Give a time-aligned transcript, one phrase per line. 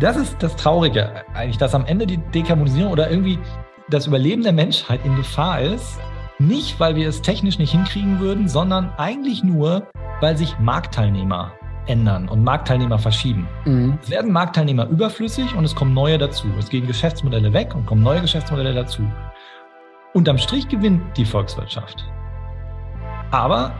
[0.00, 3.38] das ist das Traurige eigentlich, dass am Ende die Dekarbonisierung oder irgendwie
[3.88, 5.98] das Überleben der Menschheit in Gefahr ist.
[6.38, 9.88] Nicht, weil wir es technisch nicht hinkriegen würden, sondern eigentlich nur,
[10.20, 11.52] weil sich Marktteilnehmer
[11.86, 13.48] ändern und Marktteilnehmer verschieben.
[13.64, 13.98] Mhm.
[14.02, 16.48] Es werden Marktteilnehmer überflüssig und es kommen neue dazu.
[16.58, 19.02] Es gehen Geschäftsmodelle weg und kommen neue Geschäftsmodelle dazu.
[20.12, 22.04] Unterm Strich gewinnt die Volkswirtschaft.
[23.30, 23.72] Aber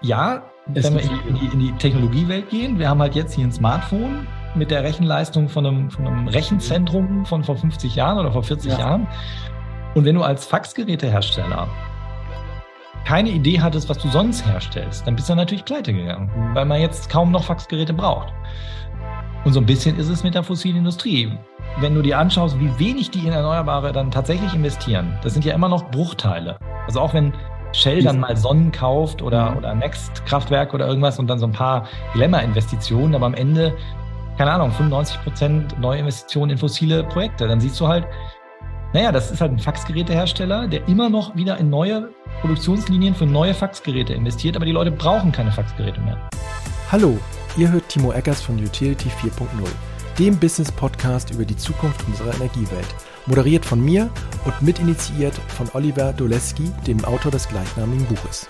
[0.00, 3.52] ja, wenn wir in die, in die Technologiewelt gehen, wir haben halt jetzt hier ein
[3.52, 8.42] Smartphone, mit der Rechenleistung von einem, von einem Rechenzentrum von vor 50 Jahren oder vor
[8.42, 8.78] 40 ja.
[8.78, 9.06] Jahren.
[9.94, 11.68] Und wenn du als Faxgerätehersteller
[13.04, 16.54] keine Idee hattest, was du sonst herstellst, dann bist du natürlich pleite gegangen, mhm.
[16.54, 18.32] weil man jetzt kaum noch Faxgeräte braucht.
[19.44, 21.32] Und so ein bisschen ist es mit der fossilen Industrie.
[21.80, 25.54] Wenn du dir anschaust, wie wenig die in Erneuerbare dann tatsächlich investieren, das sind ja
[25.54, 26.58] immer noch Bruchteile.
[26.86, 27.32] Also auch wenn
[27.72, 29.56] Shell dann mal Sonnen kauft oder, mhm.
[29.58, 33.74] oder Next Kraftwerk oder irgendwas und dann so ein paar Glamour-Investitionen, aber am Ende
[34.38, 37.48] keine Ahnung, 95 Prozent Neuinvestitionen in fossile Projekte.
[37.48, 38.06] Dann siehst du halt,
[38.92, 43.52] naja, das ist halt ein Faxgerätehersteller, der immer noch wieder in neue Produktionslinien für neue
[43.52, 46.16] Faxgeräte investiert, aber die Leute brauchen keine Faxgeräte mehr.
[46.92, 47.18] Hallo,
[47.56, 49.46] ihr hört Timo Eckers von Utility 4.0,
[50.20, 52.94] dem Business-Podcast über die Zukunft unserer Energiewelt.
[53.26, 54.08] Moderiert von mir
[54.44, 58.48] und mitinitiiert von Oliver Doleski, dem Autor des gleichnamigen Buches.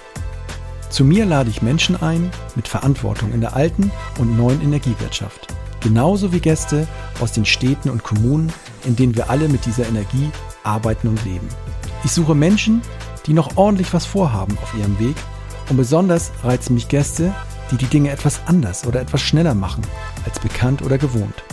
[0.91, 6.33] Zu mir lade ich Menschen ein mit Verantwortung in der alten und neuen Energiewirtschaft genauso
[6.33, 6.87] wie Gäste
[7.21, 8.53] aus den Städten und Kommunen,
[8.85, 10.31] in denen wir alle mit dieser Energie
[10.65, 11.49] arbeiten und leben.
[12.05, 12.83] Ich suche Menschen,
[13.27, 15.17] die noch ordentlich was vorhaben auf ihrem Weg
[15.69, 17.35] und besonders reizen mich Gäste,
[17.71, 19.83] die die Dinge etwas anders oder etwas schneller machen
[20.25, 21.45] als bekannt oder gewohnt.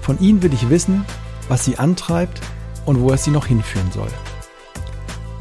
[0.00, 1.04] Von ihnen will ich wissen,
[1.48, 2.40] was sie antreibt
[2.86, 4.08] und wo es sie noch hinführen soll.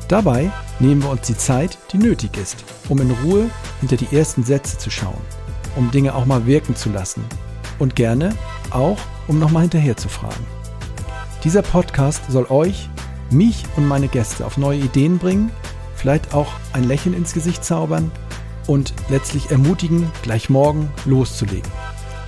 [0.07, 2.57] Dabei nehmen wir uns die Zeit, die nötig ist,
[2.89, 5.21] um in Ruhe hinter die ersten Sätze zu schauen,
[5.75, 7.23] um Dinge auch mal wirken zu lassen
[7.79, 8.35] und gerne
[8.69, 10.45] auch, um nochmal hinterher zu fragen.
[11.43, 12.89] Dieser Podcast soll euch,
[13.31, 15.51] mich und meine Gäste auf neue Ideen bringen,
[15.95, 18.11] vielleicht auch ein Lächeln ins Gesicht zaubern
[18.67, 21.71] und letztlich ermutigen, gleich morgen loszulegen.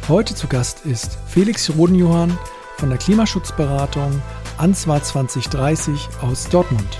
[0.07, 2.37] Heute zu Gast ist Felix Rodenjohann
[2.77, 4.21] von der Klimaschutzberatung
[4.57, 6.97] Answar 2030 aus Dortmund.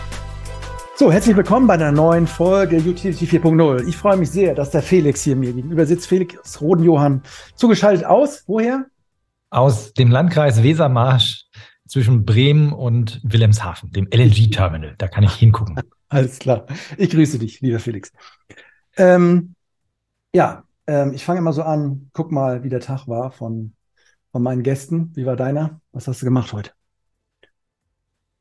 [0.96, 3.88] So, herzlich willkommen bei einer neuen Folge Utility 4.0.
[3.88, 6.08] Ich freue mich sehr, dass der Felix hier mir gegenüber sitzt.
[6.08, 7.24] Felix Rodenjohann
[7.56, 8.44] zugeschaltet aus.
[8.46, 8.86] Woher?
[9.50, 11.46] Aus dem Landkreis Wesermarsch
[11.88, 14.96] zwischen Bremen und Wilhelmshaven, dem LNG-Terminal.
[14.98, 15.80] Da kann ich hingucken.
[16.10, 16.66] Alles klar.
[16.98, 18.12] Ich grüße dich, lieber Felix.
[18.98, 19.56] Ähm,
[20.34, 22.10] ja, ähm, ich fange immer so an.
[22.14, 23.74] Guck mal, wie der Tag war von,
[24.32, 25.12] von meinen Gästen.
[25.16, 25.82] Wie war deiner?
[25.94, 26.72] Was hast du gemacht heute?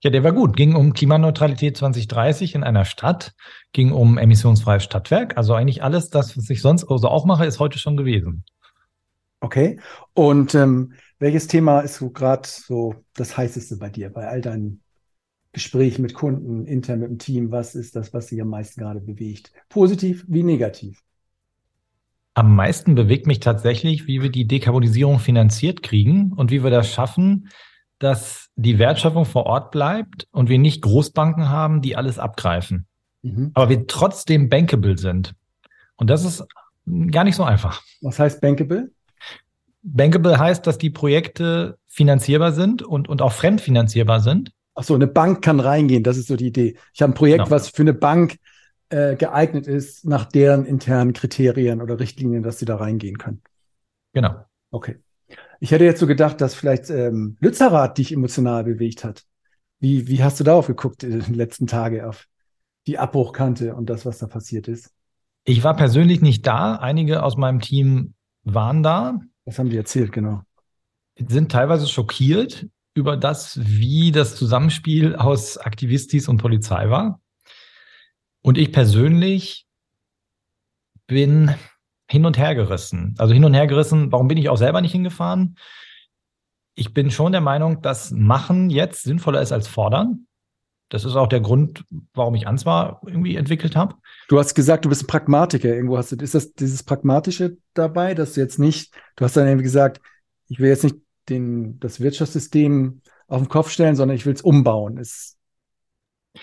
[0.02, 0.56] Ja, der war gut.
[0.56, 3.34] Ging um Klimaneutralität 2030 in einer Stadt,
[3.72, 5.36] ging um emissionsfreies Stadtwerk.
[5.36, 8.44] Also eigentlich alles das, was ich sonst also auch mache, ist heute schon gewesen.
[9.40, 9.78] Okay.
[10.14, 14.82] Und ähm, welches Thema ist so gerade so das heißeste bei dir, bei all deinen
[15.52, 17.50] Gesprächen mit Kunden, intern mit dem Team?
[17.50, 19.52] Was ist das, was dich am meisten gerade bewegt?
[19.68, 21.02] Positiv wie negativ?
[22.32, 26.90] Am meisten bewegt mich tatsächlich, wie wir die Dekarbonisierung finanziert kriegen und wie wir das
[26.90, 27.48] schaffen,
[28.00, 32.86] dass die Wertschöpfung vor Ort bleibt und wir nicht Großbanken haben, die alles abgreifen.
[33.22, 33.52] Mhm.
[33.54, 35.34] Aber wir trotzdem bankable sind.
[35.96, 36.44] Und das ist
[37.10, 37.82] gar nicht so einfach.
[38.00, 38.90] Was heißt bankable?
[39.82, 44.52] Bankable heißt, dass die Projekte finanzierbar sind und, und auch fremdfinanzierbar sind.
[44.74, 46.76] Ach so, eine Bank kann reingehen, das ist so die Idee.
[46.94, 47.50] Ich habe ein Projekt, genau.
[47.50, 48.38] was für eine Bank
[48.88, 53.42] äh, geeignet ist, nach deren internen Kriterien oder Richtlinien, dass sie da reingehen können.
[54.14, 54.44] Genau.
[54.70, 54.98] Okay.
[55.60, 59.24] Ich hätte jetzt so gedacht, dass vielleicht ähm, Lützerath dich emotional bewegt hat.
[59.78, 62.26] Wie, wie hast du darauf geguckt in den letzten Tagen auf
[62.86, 64.90] die Abbruchkante und das, was da passiert ist?
[65.44, 66.76] Ich war persönlich nicht da.
[66.76, 69.20] Einige aus meinem Team waren da.
[69.44, 70.42] Was haben die erzählt, genau?
[71.16, 77.20] Sind teilweise schockiert über das, wie das Zusammenspiel aus Aktivistis und Polizei war.
[78.42, 79.66] Und ich persönlich
[81.06, 81.54] bin
[82.10, 83.14] hin und her gerissen.
[83.18, 85.56] Also hin und her gerissen, warum bin ich auch selber nicht hingefahren?
[86.74, 90.26] Ich bin schon der Meinung, dass Machen jetzt sinnvoller ist als Fordern.
[90.88, 91.84] Das ist auch der Grund,
[92.14, 93.94] warum ich Answar irgendwie entwickelt habe.
[94.28, 95.68] Du hast gesagt, du bist ein Pragmatiker.
[95.68, 99.46] Irgendwo hast du, ist das dieses Pragmatische dabei, dass du jetzt nicht, du hast dann
[99.46, 100.00] irgendwie gesagt,
[100.48, 100.96] ich will jetzt nicht
[101.28, 104.96] den, das Wirtschaftssystem auf den Kopf stellen, sondern ich will es umbauen.
[104.96, 105.38] Ist,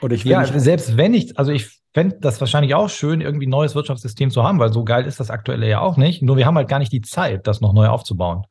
[0.01, 3.47] oder ich will ja, selbst wenn ich, also ich fände das wahrscheinlich auch schön, irgendwie
[3.47, 6.21] ein neues Wirtschaftssystem zu haben, weil so geil ist das aktuelle ja auch nicht.
[6.21, 8.43] Nur wir haben halt gar nicht die Zeit, das noch neu aufzubauen.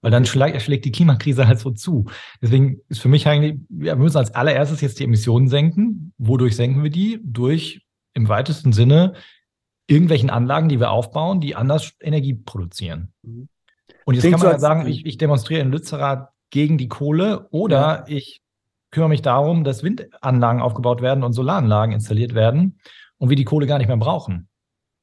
[0.00, 2.06] Weil dann schlägt, schlägt die Klimakrise halt so zu.
[2.40, 6.14] Deswegen ist für mich eigentlich, wir müssen als allererstes jetzt die Emissionen senken.
[6.16, 7.20] Wodurch senken wir die?
[7.22, 7.82] Durch
[8.14, 9.12] im weitesten Sinne
[9.86, 13.12] irgendwelchen Anlagen, die wir aufbauen, die anders Energie produzieren.
[13.20, 13.50] Mhm.
[14.06, 17.48] Und jetzt Klingt kann man ja sagen, ich, ich, demonstriere in Lützerath gegen die Kohle
[17.50, 18.04] oder ja.
[18.06, 18.40] ich
[18.94, 22.78] kümmere mich darum, dass Windanlagen aufgebaut werden und Solaranlagen installiert werden
[23.18, 24.48] und wir die Kohle gar nicht mehr brauchen.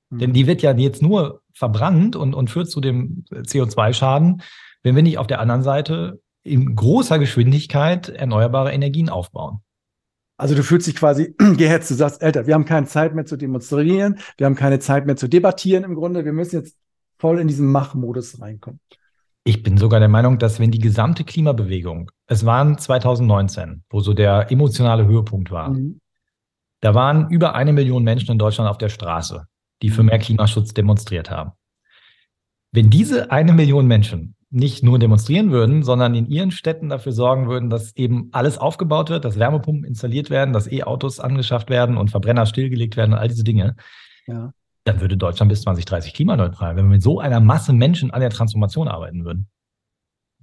[0.10, 0.20] Mhm.
[0.20, 4.42] Denn die wird ja jetzt nur verbrannt und, und führt zu dem CO2-Schaden,
[4.84, 9.60] wenn wir nicht auf der anderen Seite in großer Geschwindigkeit erneuerbare Energien aufbauen.
[10.38, 13.38] Also du fühlst dich quasi gehetzt, du sagst, Alter, wir haben keine Zeit mehr zu
[13.38, 16.76] demonstrieren, wir haben keine Zeit mehr zu debattieren im Grunde, wir müssen jetzt
[17.20, 18.80] voll in diesen Machmodus reinkommen.
[19.44, 24.14] Ich bin sogar der Meinung, dass wenn die gesamte Klimabewegung, es waren 2019, wo so
[24.14, 26.00] der emotionale Höhepunkt war, mhm.
[26.82, 29.46] da waren über eine Million Menschen in Deutschland auf der Straße,
[29.82, 31.54] die für mehr Klimaschutz demonstriert haben.
[32.72, 37.48] Wenn diese eine Million Menschen nicht nur demonstrieren würden, sondern in ihren Städten dafür sorgen
[37.48, 42.12] würden, dass eben alles aufgebaut wird, dass Wärmepumpen installiert werden, dass E-Autos angeschafft werden und
[42.12, 43.76] Verbrenner stillgelegt werden und all diese Dinge,
[44.28, 44.54] ja.
[44.92, 48.30] Dann würde Deutschland bis 2030 klimaneutral, wenn wir mit so einer Masse Menschen an der
[48.30, 49.48] Transformation arbeiten würden.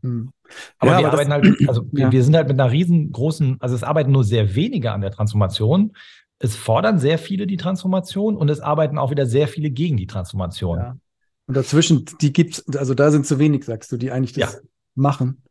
[0.02, 0.30] Hm.
[0.78, 2.10] Aber ja, wir aber arbeiten halt, also ja.
[2.10, 5.92] wir sind halt mit einer riesengroßen, also es arbeiten nur sehr wenige an der Transformation.
[6.38, 10.06] Es fordern sehr viele die Transformation und es arbeiten auch wieder sehr viele gegen die
[10.06, 10.78] Transformation.
[10.78, 10.96] Ja.
[11.46, 14.60] Und dazwischen, die gibt's, also da sind zu wenig, sagst du, die eigentlich das ja.
[14.94, 15.42] machen.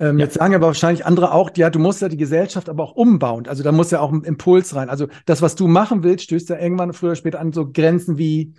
[0.00, 0.24] Ähm, ja.
[0.24, 3.46] Jetzt sagen aber wahrscheinlich andere auch, ja, du musst ja die Gesellschaft aber auch umbauen.
[3.46, 4.88] Also da muss ja auch ein Impuls rein.
[4.88, 8.16] Also das, was du machen willst, stößt ja irgendwann früher oder später an so Grenzen
[8.16, 8.54] wie,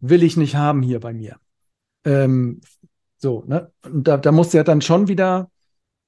[0.00, 1.36] will ich nicht haben hier bei mir.
[2.04, 2.62] Ähm,
[3.18, 3.70] so, ne?
[3.84, 5.50] Und da, da musst du ja dann schon wieder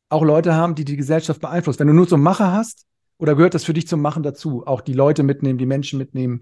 [0.08, 1.80] auch Leute haben, die die Gesellschaft beeinflussen.
[1.80, 2.86] Wenn du nur so Macher hast,
[3.18, 4.64] oder gehört das für dich zum Machen dazu?
[4.66, 6.40] Auch die Leute mitnehmen, die Menschen mitnehmen,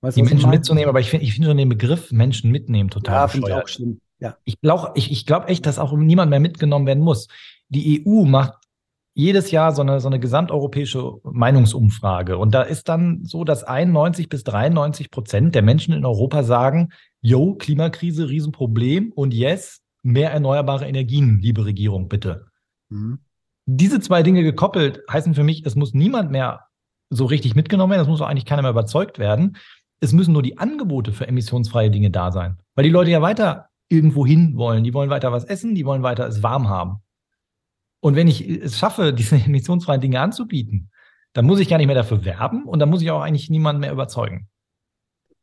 [0.00, 3.14] Weißt die Menschen mitzunehmen, aber ich finde ich finde schon den Begriff Menschen mitnehmen total
[3.14, 4.00] ja, finde ich auch schlimm.
[4.20, 4.36] Ja.
[4.44, 7.28] Ich glaube ich, ich glaub echt, dass auch niemand mehr mitgenommen werden muss.
[7.68, 8.54] Die EU macht
[9.14, 12.38] jedes Jahr so eine, so eine gesamteuropäische Meinungsumfrage.
[12.38, 16.90] Und da ist dann so, dass 91 bis 93 Prozent der Menschen in Europa sagen,
[17.20, 22.46] yo, Klimakrise, Riesenproblem und yes, mehr erneuerbare Energien, liebe Regierung, bitte.
[22.90, 23.18] Mhm.
[23.66, 26.66] Diese zwei Dinge gekoppelt heißen für mich, es muss niemand mehr
[27.10, 29.56] so richtig mitgenommen werden, es muss auch eigentlich keiner mehr überzeugt werden.
[30.00, 33.67] Es müssen nur die Angebote für emissionsfreie Dinge da sein, weil die Leute ja weiter
[33.88, 34.84] irgendwo hin wollen.
[34.84, 37.02] Die wollen weiter was essen, die wollen weiter es warm haben.
[38.00, 40.90] Und wenn ich es schaffe, diese emissionsfreien Dinge anzubieten,
[41.32, 43.80] dann muss ich gar nicht mehr dafür werben und dann muss ich auch eigentlich niemanden
[43.80, 44.48] mehr überzeugen.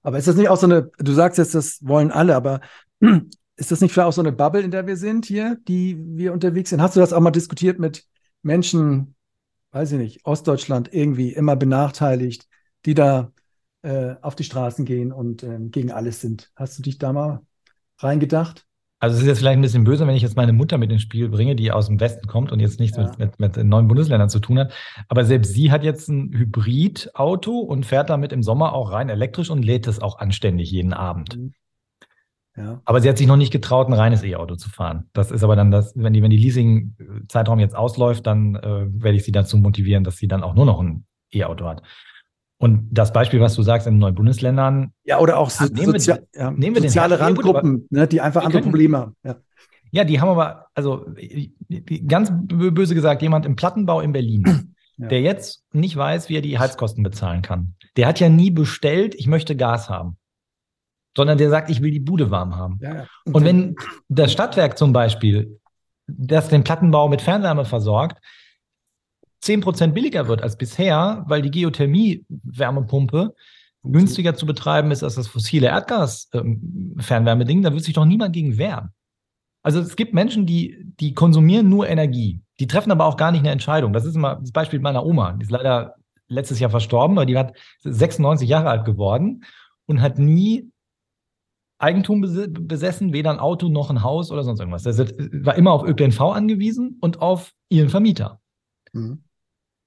[0.01, 2.61] Aber ist das nicht auch so eine, du sagst jetzt, das wollen alle, aber
[3.55, 6.33] ist das nicht vielleicht auch so eine Bubble, in der wir sind hier, die wir
[6.33, 6.81] unterwegs sind?
[6.81, 8.05] Hast du das auch mal diskutiert mit
[8.41, 9.15] Menschen,
[9.71, 12.47] weiß ich nicht, Ostdeutschland irgendwie immer benachteiligt,
[12.85, 13.31] die da
[13.81, 16.51] äh, auf die Straßen gehen und ähm, gegen alles sind.
[16.55, 17.41] Hast du dich da mal
[17.99, 18.65] reingedacht?
[18.99, 21.01] Also es ist jetzt vielleicht ein bisschen böse, wenn ich jetzt meine Mutter mit ins
[21.01, 23.03] Spiel bringe, die aus dem Westen kommt und jetzt nichts ja.
[23.03, 24.73] mit, mit, mit neuen Bundesländern zu tun hat.
[25.09, 29.49] Aber selbst sie hat jetzt ein Hybridauto und fährt damit im Sommer auch rein elektrisch
[29.49, 31.37] und lädt es auch anständig jeden Abend.
[31.37, 31.53] Mhm.
[32.57, 32.81] Ja.
[32.85, 35.09] Aber sie hat sich noch nicht getraut, ein reines E-Auto zu fahren.
[35.11, 39.17] Das ist aber dann das, wenn die, wenn die Leasing-Zeitraum jetzt ausläuft, dann äh, werde
[39.17, 41.83] ich sie dazu motivieren, dass sie dann auch nur noch ein E-Auto hat.
[42.57, 44.93] Und das Beispiel, was du sagst, in neuen Bundesländern.
[45.03, 48.43] Ja, oder auch so, nehmen Sozia wir, ja, nehmen wir soziale Randgruppen, ne, die einfach
[48.43, 49.15] andere können, Probleme haben.
[49.23, 49.35] Ja.
[49.91, 51.05] ja, die haben aber, also
[52.07, 55.07] ganz böse gesagt, jemand im Plattenbau in Berlin, ja.
[55.07, 57.75] der jetzt nicht weiß, wie er die Heizkosten bezahlen kann.
[57.97, 60.17] Der hat ja nie bestellt, ich möchte Gas haben.
[61.17, 62.79] Sondern der sagt, ich will die Bude warm haben.
[63.25, 63.77] Und wenn
[64.09, 65.59] das Stadtwerk zum Beispiel,
[66.07, 68.21] das den Plattenbau mit Fernwärme versorgt,
[69.45, 73.33] 10% billiger wird als bisher, weil die Geothermie-Wärmepumpe
[73.83, 78.89] günstiger zu betreiben ist als das fossile Erdgas-Fernwärmeding, da wird sich doch niemand gegen wehren.
[79.61, 82.41] Also es gibt Menschen, die, die konsumieren nur Energie.
[82.59, 83.93] Die treffen aber auch gar nicht eine Entscheidung.
[83.93, 85.33] Das ist immer das Beispiel meiner Oma.
[85.33, 85.95] Die ist leider
[86.27, 89.43] letztes Jahr verstorben, aber die hat 96 Jahre alt geworden
[89.85, 90.71] und hat nie
[91.77, 94.83] Eigentum besessen, weder ein Auto noch ein Haus oder sonst irgendwas.
[94.83, 98.39] Das war immer auf ÖPNV angewiesen und auf ihren Vermieter.
[98.93, 99.24] Mhm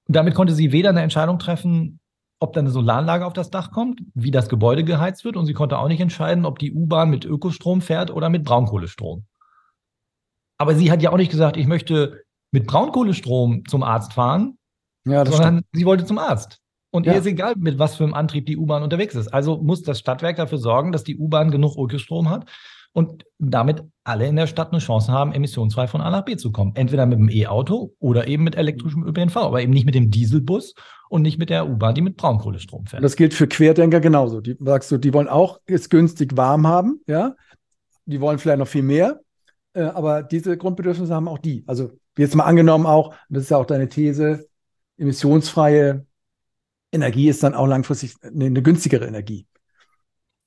[0.09, 1.99] damit konnte sie weder eine Entscheidung treffen,
[2.39, 5.53] ob da eine Solaranlage auf das Dach kommt, wie das Gebäude geheizt wird, und sie
[5.53, 9.25] konnte auch nicht entscheiden, ob die U-Bahn mit Ökostrom fährt oder mit Braunkohlestrom.
[10.57, 14.57] Aber sie hat ja auch nicht gesagt, ich möchte mit Braunkohlestrom zum Arzt fahren,
[15.05, 15.67] ja, sondern stimmt.
[15.73, 16.59] sie wollte zum Arzt.
[16.91, 17.13] Und ja.
[17.13, 19.27] ihr ist egal, mit was für einem Antrieb die U-Bahn unterwegs ist.
[19.27, 22.49] Also muss das Stadtwerk dafür sorgen, dass die U-Bahn genug Ökostrom hat
[22.93, 26.51] und damit alle in der Stadt eine Chance haben, emissionsfrei von A nach B zu
[26.51, 26.71] kommen.
[26.75, 30.73] Entweder mit dem E-Auto oder eben mit elektrischem ÖPNV, aber eben nicht mit dem Dieselbus
[31.09, 33.03] und nicht mit der U-Bahn, die mit Braunkohlestrom fährt.
[33.03, 34.41] Das gilt für Querdenker genauso.
[34.41, 37.35] Die sagst du, die wollen auch es günstig warm haben, ja.
[38.05, 39.19] Die wollen vielleicht noch viel mehr,
[39.73, 41.63] äh, aber diese Grundbedürfnisse haben auch die.
[41.67, 44.47] Also jetzt mal angenommen auch, das ist ja auch deine These,
[44.97, 46.07] emissionsfreie
[46.91, 49.45] Energie ist dann auch langfristig eine, eine günstigere Energie.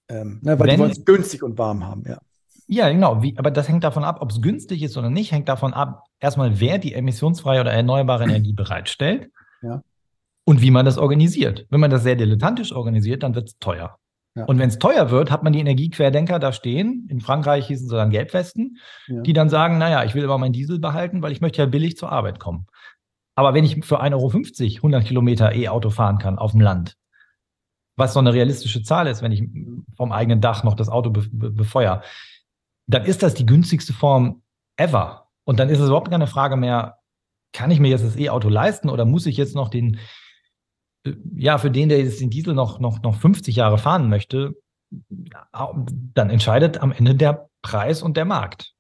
[0.08, 2.18] Ähm, ne, weil Wenn, die wollen es günstig und warm haben, ja
[2.66, 3.23] Ja, genau.
[3.23, 6.04] Wie, aber das hängt davon ab, ob es günstig ist oder nicht, hängt davon ab,
[6.21, 9.31] erstmal, wer die emissionsfreie oder erneuerbare Energie bereitstellt
[9.62, 9.83] Ja.
[10.45, 11.66] und wie man das organisiert.
[11.71, 13.99] Wenn man das sehr dilettantisch organisiert, dann wird es teuer.
[14.35, 14.45] Ja.
[14.47, 17.07] Und wenn es teuer wird, hat man die Energiequerdenker da stehen.
[17.11, 19.21] In Frankreich hießen sie dann Gelbwesten, Ja.
[19.21, 21.97] die dann sagen, naja, ich will aber meinen Diesel behalten, weil ich möchte ja billig
[21.99, 22.66] zur Arbeit kommen.
[23.35, 26.97] Aber wenn ich für 1,50 Euro 100 Kilometer E-Auto fahren kann auf dem Land,
[27.97, 29.42] was so eine realistische Zahl ist, wenn ich
[29.97, 32.02] vom eigenen Dach noch das Auto be be befeuere,
[32.87, 34.43] dann ist das die günstigste Form
[34.77, 35.29] ever.
[35.45, 36.99] Und dann ist es überhaupt keine Frage mehr,
[37.53, 39.99] kann ich mir jetzt das E-Auto leisten oder muss ich jetzt noch den,
[41.05, 44.55] äh, ja, für den, der jetzt den Diesel noch, noch, noch 50 Jahre fahren möchte,
[45.51, 48.75] dann entscheidet am Ende der Preis und der Markt.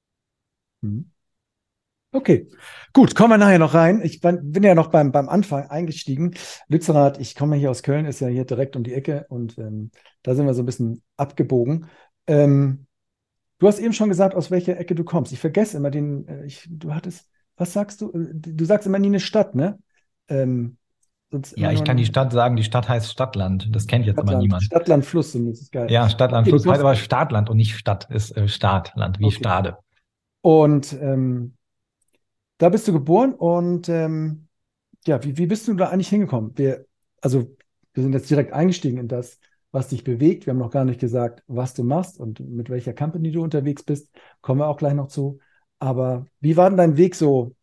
[0.82, 1.10] Mhm.
[2.14, 2.46] Okay,
[2.92, 4.02] gut, kommen wir nachher noch rein.
[4.04, 6.34] Ich bin, ja noch beim, beim Anfang eingestiegen.
[6.68, 9.90] Lützerath, ich komme hier aus Köln, ist ja hier direkt um die Ecke und ähm,
[10.22, 11.86] da sind wir so ein bisschen abgebogen.
[12.26, 12.86] Ähm,
[13.62, 15.32] du hast eben schon gesagt, aus welcher Ecke du kommst.
[15.32, 18.10] Ich vergesse immer den, äh, ich, du hattest, was sagst du?
[18.10, 19.78] Äh, Du sagst immer nie eine Stadt, ne?
[20.28, 20.76] Ähm,
[21.56, 23.68] Ja, ich kann die Stadt sagen, die Stadt heißt Stadtland.
[23.72, 24.62] Das kennt jetzt aber Stadtland, niemand.
[24.64, 25.90] Stadtland, Fluss, das ist geil.
[25.90, 26.46] Ja, Stadtland.
[26.48, 29.34] Okay, Fluss heißt aber Staatland und nicht Stadt, ist äh, Staatland, wie Okay.
[29.36, 29.78] Stade.
[30.42, 31.54] Und ähm,
[32.58, 34.48] da bist du geboren und ähm,
[35.06, 36.52] ja, wie, wie bist du da eigentlich hingekommen?
[36.56, 36.86] Wir,
[37.20, 37.56] also,
[37.94, 39.38] wir sind jetzt direkt eingestiegen in das,
[39.72, 40.46] was dich bewegt.
[40.46, 43.82] Wir haben noch gar nicht gesagt, was du machst und mit welcher Company du unterwegs
[43.82, 44.10] bist.
[44.42, 45.38] Kommen wir auch gleich noch zu.
[45.78, 47.56] Aber wie war denn dein Weg so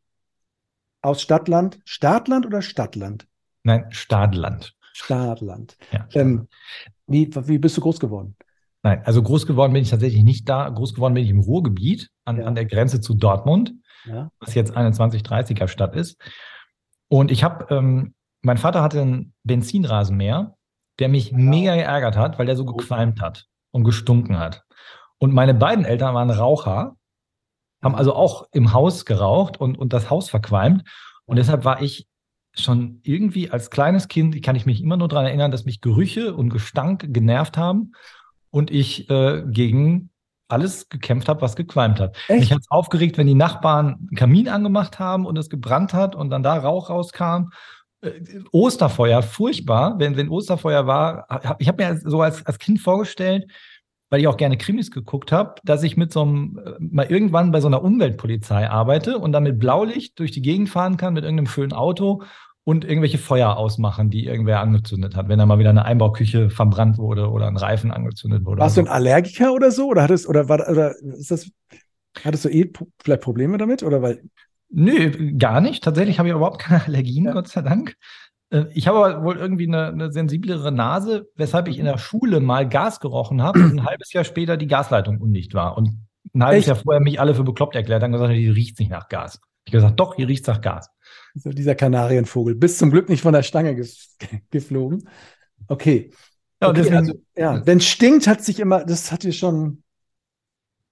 [1.01, 1.79] aus Stadtland?
[1.85, 3.27] Stadtland oder Stadtland?
[3.63, 4.75] Nein, Stadland.
[4.93, 5.77] Stadtland.
[5.91, 6.07] Ja.
[6.13, 6.47] Ähm,
[7.07, 8.35] wie, wie bist du groß geworden?
[8.83, 10.67] Nein, also groß geworden bin ich tatsächlich nicht da.
[10.69, 12.45] Groß geworden bin ich im Ruhrgebiet an, Ja.
[12.45, 13.73] an der Grenze zu Dortmund,
[14.05, 14.31] Ja.
[14.39, 16.17] was jetzt eine 2030er Stadt ist.
[17.07, 20.55] Und ich habe, ähm, mein Vater hatte einen Benzinrasenmäher,
[20.99, 24.63] der mich mega geärgert hat, weil der so gequalmt hat und gestunken hat.
[25.17, 26.95] Und meine beiden Eltern waren Raucher,
[27.81, 30.83] haben also auch im Haus geraucht und, und das Haus verqualmt.
[31.25, 32.07] Und deshalb war ich
[32.53, 36.33] schon irgendwie als kleines Kind, kann ich mich immer nur daran erinnern, dass mich Gerüche
[36.33, 37.93] und Gestank genervt haben
[38.49, 40.09] und ich äh, gegen
[40.47, 42.17] alles gekämpft habe, was gequalmt hat.
[42.27, 42.39] Echt?
[42.39, 46.15] Mich hat es aufgeregt, wenn die Nachbarn einen Kamin angemacht haben und es gebrannt hat
[46.15, 47.49] und dann da Rauch rauskam.
[48.01, 48.11] Äh,
[48.51, 49.99] Osterfeuer, furchtbar.
[49.99, 53.49] Wenn, wenn Osterfeuer war, hab, ich habe mir so als, als Kind vorgestellt,
[54.09, 57.51] weil ich auch gerne Krimis geguckt habe, dass ich mit so einem, äh, mal irgendwann
[57.51, 61.23] bei so einer Umweltpolizei arbeite und dann mit Blaulicht durch die Gegend fahren kann mit
[61.23, 62.23] irgendeinem schönen Auto
[62.63, 66.97] und irgendwelche Feuer ausmachen, die irgendwer angezündet hat, wenn da mal wieder eine Einbauküche verbrannt
[66.97, 68.61] wurde oder ein Reifen angezündet wurde.
[68.61, 69.87] Warst du ein Allergiker oder so?
[69.87, 71.49] Oder hattest, oder war, oder ist das,
[72.23, 73.81] hattest du eh vielleicht Probleme damit?
[73.81, 74.21] Oder weil.
[74.69, 75.83] Nö, gar nicht.
[75.83, 77.33] Tatsächlich habe ich überhaupt keine Allergien, Ja.
[77.33, 77.95] Gott sei Dank.
[78.51, 82.39] Äh, Ich habe aber wohl irgendwie eine, eine sensiblere Nase, weshalb ich in der Schule
[82.39, 85.77] mal Gas gerochen habe und ein halbes Jahr später die Gasleitung undicht war.
[85.77, 86.67] Und ein halbes Echt?
[86.67, 89.39] Jahr vorher mich alle für bekloppt erklärt haben gesagt, hier riecht nicht nach Gas.
[89.65, 90.89] Ich habe gesagt, doch, hier riecht nach Gas.
[91.35, 94.17] so dieser Kanarienvogel, bist zum Glück nicht von der Stange ges
[94.51, 95.07] geflogen.
[95.67, 96.11] Okay.
[96.61, 99.83] Ja, okay deswegen, also, ja, wenn stinkt, hat sich immer, das hat dir schon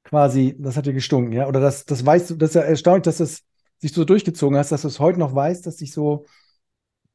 [0.03, 1.47] quasi, das hat dir gestunken, ja?
[1.47, 3.43] Oder das, das weißt du, das ist ja erstaunlich, dass das
[3.79, 6.25] sich so durchgezogen hast, dass du es heute noch weißt, dass dich so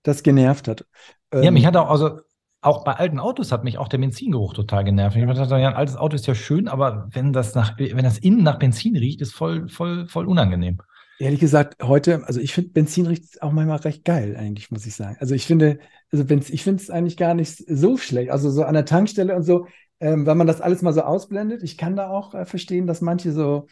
[0.02, 0.87] das genervt hat.
[1.35, 2.21] Ja, Ähm, mich hat auch, also
[2.61, 5.16] auch bei alten Autos hat mich auch der Benzingeruch total genervt.
[5.16, 8.19] Ich dachte, ja, ein altes Auto ist ja schön, aber wenn das nach, wenn das
[8.19, 10.78] innen nach Benzin riecht, ist voll, voll, voll unangenehm.
[11.19, 14.95] Ehrlich gesagt, heute, also ich finde Benzin riecht auch manchmal recht geil, eigentlich, muss ich
[14.97, 15.16] sagen.
[15.21, 15.78] Also ich finde,
[16.11, 18.31] also ich finde es eigentlich gar nicht so schlecht.
[18.33, 19.66] Also so an der Tankstelle und so,
[20.00, 23.02] ähm, wenn man das alles mal so ausblendet, ich kann da auch äh, verstehen, dass
[23.02, 23.69] manche so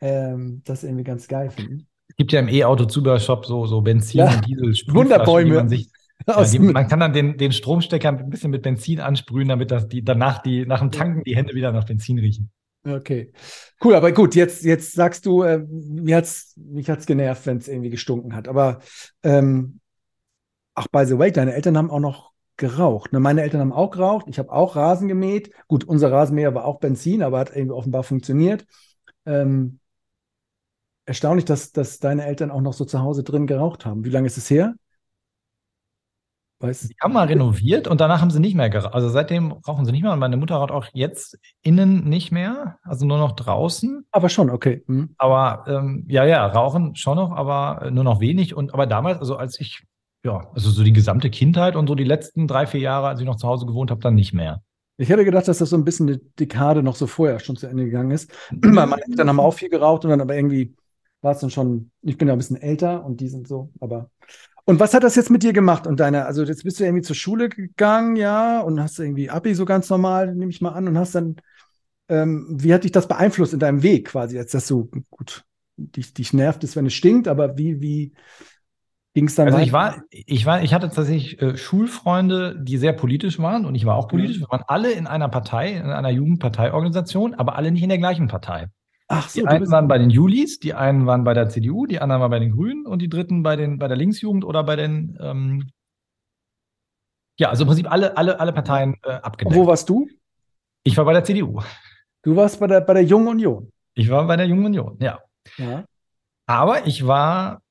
[0.00, 1.88] ähm, das irgendwie ganz geil finden.
[2.20, 5.54] Es gibt ja im E-Auto-Zubehörshop so, so Benzin- Ja, und Diesel Wunderbäume.
[5.54, 5.88] Man, sich,
[6.26, 9.88] ja, die, man kann dann den, den Stromstecker ein bisschen mit Benzin ansprühen, damit das
[9.88, 12.50] die, danach die, nach dem Tanken die Hände wieder nach Benzin riechen.
[12.86, 13.32] Okay.
[13.82, 17.68] Cool, aber gut, jetzt, jetzt sagst du, äh, mir hat's, mich hat's genervt, wenn es
[17.68, 18.48] irgendwie gestunken hat.
[18.48, 18.80] Aber
[19.22, 19.80] ähm,
[20.74, 23.14] ach, by the way, deine Eltern haben auch noch geraucht.
[23.14, 23.20] Ne?
[23.20, 24.26] Meine Eltern haben auch geraucht.
[24.28, 25.54] Ich habe auch Rasen gemäht.
[25.68, 28.66] Gut, unser Rasenmäher war auch Benzin, aber hat irgendwie offenbar funktioniert.
[29.24, 29.79] Ähm,
[31.10, 34.04] erstaunlich, dass, dass deine Eltern auch noch so zu Hause drin geraucht haben.
[34.04, 34.74] Wie lange ist es her?
[36.60, 38.94] Weißt Die haben mal renoviert und danach haben sie nicht mehr geraucht.
[38.94, 42.78] Also seitdem rauchen sie nicht mehr und meine Mutter raucht auch jetzt innen nicht mehr,
[42.84, 44.06] also nur noch draußen.
[44.12, 44.84] Aber schon, okay.
[44.86, 45.14] Hm.
[45.18, 48.54] Aber ähm, ja, ja, rauchen schon noch, aber nur noch wenig.
[48.54, 49.82] Und aber damals, also als ich,
[50.22, 53.26] ja, also so die gesamte Kindheit und so die letzten drei, vier Jahre, als ich
[53.26, 54.62] noch zu Hause gewohnt habe, dann nicht mehr.
[54.96, 57.66] Ich hätte gedacht, dass das so ein bisschen eine Dekade noch so vorher schon zu
[57.66, 58.30] Ende gegangen ist.
[58.50, 60.76] Weil meine Eltern haben auch viel geraucht und dann aber irgendwie
[61.22, 64.10] war es dann schon, ich bin ja ein bisschen älter und die sind so, aber.
[64.64, 67.02] Und was hat das jetzt mit dir gemacht und deiner, also jetzt bist du irgendwie
[67.02, 70.86] zur Schule gegangen, ja, und hast irgendwie Abi so ganz normal, nehme ich mal an,
[70.88, 71.36] und hast dann
[72.10, 75.44] ähm, wie hat dich das beeinflusst in deinem Weg quasi, als das so gut
[75.76, 78.12] dich, dich nervt es, wenn es stinkt, aber wie, wie
[79.14, 82.92] ging es dann Also ich war, ich war, ich hatte tatsächlich äh, Schulfreunde, die sehr
[82.92, 84.40] politisch waren und ich war auch politisch.
[84.40, 88.28] Wir waren alle in einer Partei, in einer Jugendparteiorganisation, aber alle nicht in der gleichen
[88.28, 88.68] Partei.
[89.12, 91.86] Ach so, Die einen bist, waren bei den Julis, die einen waren bei der CDU,
[91.86, 94.62] die anderen waren bei den Grünen und die dritten bei den bei der Linksjugend oder
[94.62, 95.70] bei den ähm,
[97.40, 99.56] ja, also im Prinzip alle, alle, alle Parteien äh, und abgedeckt.
[99.56, 100.06] wo warst du?
[100.84, 101.60] Ich war bei der CDU.
[102.22, 103.72] Du warst bei der, bei der Jungen Union.
[103.94, 105.20] Ich war bei der Jungen Union, ja.
[105.56, 105.84] Ja.
[106.46, 107.62] Aber ich war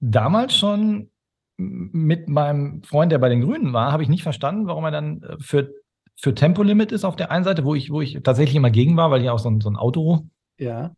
[0.00, 1.10] damals schon
[1.56, 5.22] mit meinem Freund, der bei den Grünen war, habe ich nicht verstanden, warum er dann
[5.22, 5.72] äh, für,
[6.16, 9.10] für Tempolimit ist auf der einen Seite, wo ich, wo ich tatsächlich immer gegen war,
[9.10, 10.92] weil ich auch so ein, so ein Auto-Nerd Ja.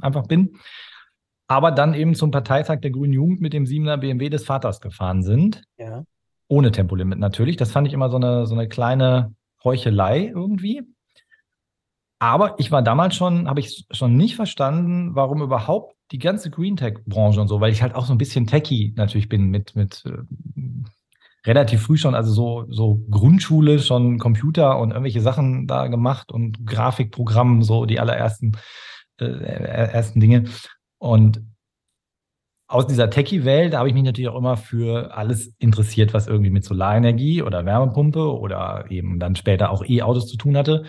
[0.00, 0.58] einfach bin.
[1.46, 5.22] Aber dann eben zum Parteitag der Grünen Jugend mit dem 7er BMW des Vaters gefahren
[5.22, 5.62] sind.
[5.76, 6.04] Ja.
[6.48, 7.56] Ohne Tempolimit natürlich.
[7.56, 10.82] Das fand ich immer so eine, so eine kleine Heuchelei irgendwie.
[12.18, 16.76] Aber ich war damals schon, habe ich schon nicht verstanden, warum überhaupt die ganze Green
[16.76, 20.04] Tech-Branche und so, weil ich halt auch so ein bisschen techy natürlich bin mit, mit
[20.06, 20.22] äh,
[21.46, 26.66] relativ früh schon, also so, so Grundschule schon Computer und irgendwelche Sachen da gemacht und
[26.66, 28.52] Grafikprogramm, so die allerersten
[29.20, 30.44] äh, ersten Dinge.
[30.98, 31.42] Und
[32.66, 36.64] aus dieser Techie-Welt habe ich mich natürlich auch immer für alles interessiert, was irgendwie mit
[36.64, 40.84] Solarenergie oder Wärmepumpe oder eben dann später auch E-Autos zu tun hatte.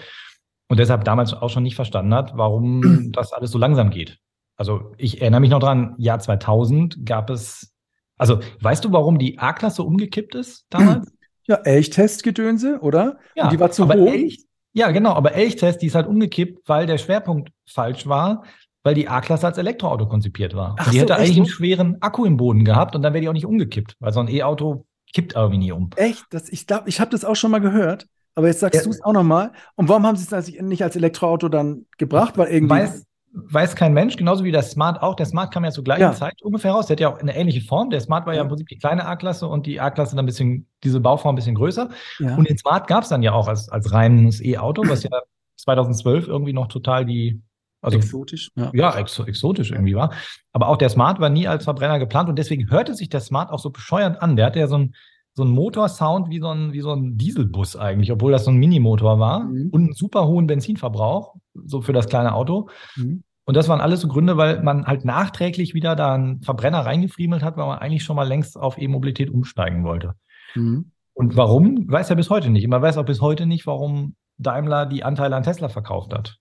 [0.67, 4.20] Und deshalb damals auch schon nicht verstanden hat, warum das alles so langsam geht.
[4.58, 7.74] Also ich erinnere mich noch dran, Jahr 2000 gab es,
[8.17, 11.12] also weißt du, warum die A-Klasse umgekippt ist damals?
[11.48, 13.20] Ja, Elchtestgedönse, oder?
[13.36, 13.91] Ja, Und die war zu hoch.
[13.91, 14.44] Elch,
[14.75, 18.44] ja, genau, aber Elchtest, die ist halt umgekippt, weil der Schwerpunkt falsch war,
[18.84, 20.75] weil die A-Klasse als Elektroauto konzipiert war.
[20.77, 23.13] Ach und die so, hätte echt eigentlich einen schweren Akku im Boden gehabt und dann
[23.13, 25.89] wäre die auch nicht umgekippt, weil so ein E-Auto kippt irgendwie nie um.
[25.96, 26.25] Echt?
[26.29, 28.05] Das, ich glaube, ich habe das auch schon mal gehört.
[28.36, 28.84] Aber jetzt sagst Ja.
[28.84, 29.53] du es auch nochmal.
[29.75, 32.38] Und warum haben sie es nicht als Elektroauto dann gebracht?
[32.38, 32.75] Weil irgendwie.
[32.75, 35.15] Weiß, weiß kein Mensch, genauso wie der Smart auch.
[35.15, 36.13] Der Smart kam ja zur gleichen Ja.
[36.13, 36.87] Zeit ungefähr raus.
[36.87, 37.89] Der hat ja auch eine ähnliche Form.
[37.89, 40.67] Der Smart war ja, im Prinzip die kleine A-Klasse und die A-Klasse dann ein bisschen,
[40.83, 41.89] diese Bauform ein bisschen größer.
[42.19, 42.35] ja.
[42.35, 45.09] Und den Smart gab es dann ja auch als, als reines E-Auto, was ja
[45.57, 47.41] 2012 irgendwie noch total die,
[47.81, 48.50] also exotisch.
[48.55, 48.71] Ja.
[48.74, 50.11] ja, exo exotisch irgendwie war.
[50.53, 53.51] Aber auch der Smart war nie als Verbrenner geplant und deswegen hörte sich der Smart
[53.51, 54.35] auch so bescheuert an.
[54.37, 54.95] Der hatte ja so ein
[55.35, 58.57] so ein Motorsound wie so ein, wie so ein Dieselbus eigentlich, obwohl das so ein
[58.57, 59.69] Minimotor war Mhm.
[59.71, 62.69] und einen super hohen Benzinverbrauch, so für das kleine Auto.
[62.95, 63.24] Mhm.
[63.48, 67.43] Und das waren alles so Gründe, weil man halt nachträglich wieder da einen Verbrenner reingefriemelt
[67.43, 70.13] hat, weil man eigentlich schon mal längst auf E-Mobilität umsteigen wollte.
[70.55, 70.91] Mhm.
[71.13, 72.63] Und warum, weiß er bis heute nicht.
[72.63, 76.37] Und man weiß auch bis heute nicht, warum Daimler die Anteile an Tesla verkauft hat.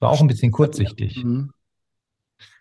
[0.00, 1.24] War auch ein bisschen kurzsichtig.
[1.24, 1.50] Mhm.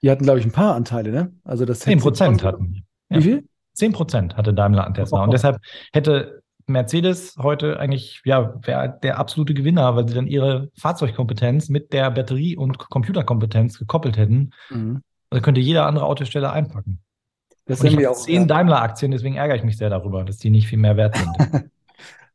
[0.02, 1.32] Die hatten, glaube ich, ein paar Anteile, ne?
[1.44, 2.84] Also das Zehn hätte- Prozent hatten die.
[3.10, 3.48] Wie viel?
[3.78, 5.24] 10 Prozent hatte Daimler an Tesla.
[5.24, 5.60] Und deshalb
[5.94, 11.94] hätte Mercedes heute eigentlich, ja, wäre der absolute Gewinner, weil sie dann ihre Fahrzeugkompetenz mit
[11.94, 14.52] der Batterie- und Computerkompetenz gekoppelt hätten.
[14.70, 15.02] Mhm.
[15.30, 17.00] Da könnte jeder andere Autosteller einpacken.
[17.66, 18.16] Das Und sind wir auch.
[18.16, 18.48] zehn.
[18.48, 21.72] Daimler-Aktien, deswegen ärgere ich mich sehr darüber, dass die nicht viel mehr wert sind.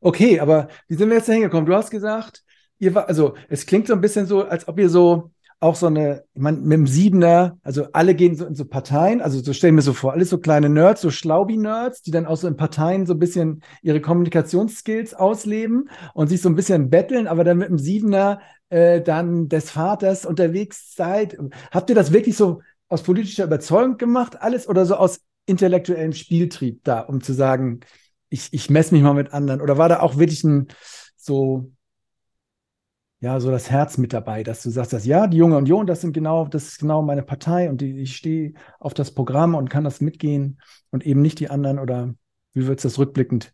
[0.05, 1.65] Okay, aber wie sind wir jetzt da hingekommen?
[1.65, 2.43] Du hast gesagt,
[2.77, 5.31] ihr war, also es klingt so ein bisschen so, als ob ihr so
[5.63, 9.21] auch so eine, ich meine, mit dem Siebener, also alle gehen so in so Parteien,
[9.21, 12.35] also so stellen wir so vor, alles so kleine Nerds, so Schlaubi-Nerds, die dann auch
[12.35, 17.27] so in Parteien so ein bisschen ihre Kommunikationsskills ausleben und sich so ein bisschen betteln,
[17.27, 21.37] aber dann mit dem Siebener äh, dann des Vaters unterwegs seid.
[21.71, 26.81] Habt ihr das wirklich so aus politischer Überzeugung gemacht, alles oder so aus intellektuellem Spieltrieb
[26.83, 27.79] da, um zu sagen,
[28.29, 29.61] ich, ich messe mich mal mit anderen?
[29.61, 30.67] Oder war da auch wirklich ein
[31.15, 31.71] so,
[33.23, 36.01] ja, so das Herz mit dabei, dass du sagst, dass ja, die Junge Union, das
[36.01, 39.69] sind genau, das ist genau meine Partei und die, ich stehe auf das Programm und
[39.69, 40.59] kann das mitgehen
[40.91, 42.13] und eben nicht die anderen oder
[42.51, 43.53] wie würdest du das rückblickend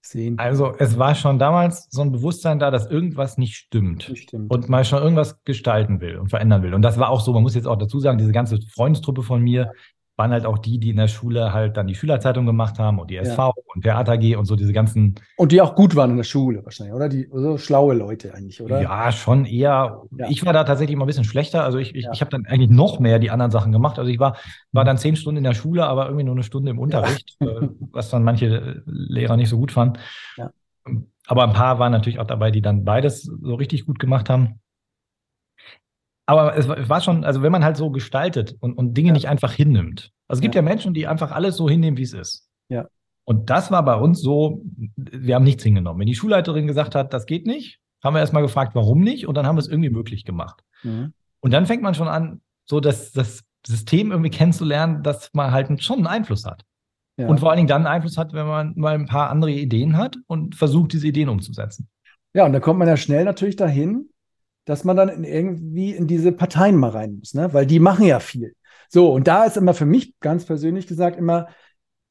[0.00, 0.38] sehen?
[0.38, 4.08] Also es war schon damals so ein Bewusstsein da, dass irgendwas nicht stimmt.
[4.08, 4.48] Das stimmt.
[4.52, 6.72] und mal schon irgendwas gestalten will und verändern will.
[6.72, 9.42] Und das war auch so, man muss jetzt auch dazu sagen, diese ganze Freundestruppe von
[9.42, 9.72] mir
[10.16, 13.10] waren halt auch die, die in der Schule halt dann die Schülerzeitung gemacht haben und
[13.10, 16.16] die SV und Theater AG und so diese ganzen, Und die auch gut waren in
[16.16, 17.08] der Schule wahrscheinlich, oder?
[17.10, 18.80] Die so schlaue Leute eigentlich, oder?
[18.80, 20.28] ja, schon eher, Ja.
[20.30, 21.64] ich war da tatsächlich immer ein bisschen schlechter.
[21.64, 22.12] Also ich, ich, Ja.
[22.12, 23.98] ich habe dann eigentlich noch mehr die anderen Sachen gemacht.
[23.98, 24.36] Also ich war,
[24.72, 27.46] war dann zehn Stunden in der Schule, aber irgendwie nur eine Stunde im Unterricht, äh,
[27.92, 29.98] was dann manche Lehrer nicht so gut fanden.
[30.36, 30.50] Ja.
[31.26, 34.60] Aber ein paar waren natürlich auch dabei, die dann beides so richtig gut gemacht haben.
[36.26, 39.12] Aber es war- schon, also wenn man halt so gestaltet und, und Dinge Ja.
[39.14, 40.10] nicht einfach hinnimmt.
[40.28, 40.60] Also es gibt Ja.
[40.60, 40.64] ja.
[40.68, 42.48] Menschen, die einfach alles so hinnehmen, wie es ist.
[42.68, 42.88] Ja.
[43.24, 44.62] Und das war bei uns so,
[44.96, 46.00] wir haben nichts hingenommen.
[46.00, 49.26] Wenn die Schulleiterin gesagt hat, das geht nicht, haben wir erstmal gefragt, warum nicht?
[49.26, 50.62] Und dann haben wir es irgendwie möglich gemacht.
[50.82, 51.12] Mhm.
[51.40, 55.82] Und dann fängt man schon an, so das, das System irgendwie kennenzulernen, dass man halt
[55.82, 56.62] schon einen Einfluss hat.
[57.18, 57.28] Ja.
[57.28, 59.96] Und vor allen Dingen dann einen Einfluss hat, wenn man mal ein paar andere Ideen
[59.96, 61.88] hat und versucht, diese Ideen umzusetzen.
[62.34, 64.10] Ja, und dann kommt man ja schnell natürlich dahin,
[64.66, 67.54] dass man dann in irgendwie in diese Parteien mal rein muss, ne?
[67.54, 68.54] weil die machen ja viel.
[68.88, 71.48] So, und da ist immer für mich ganz persönlich gesagt immer,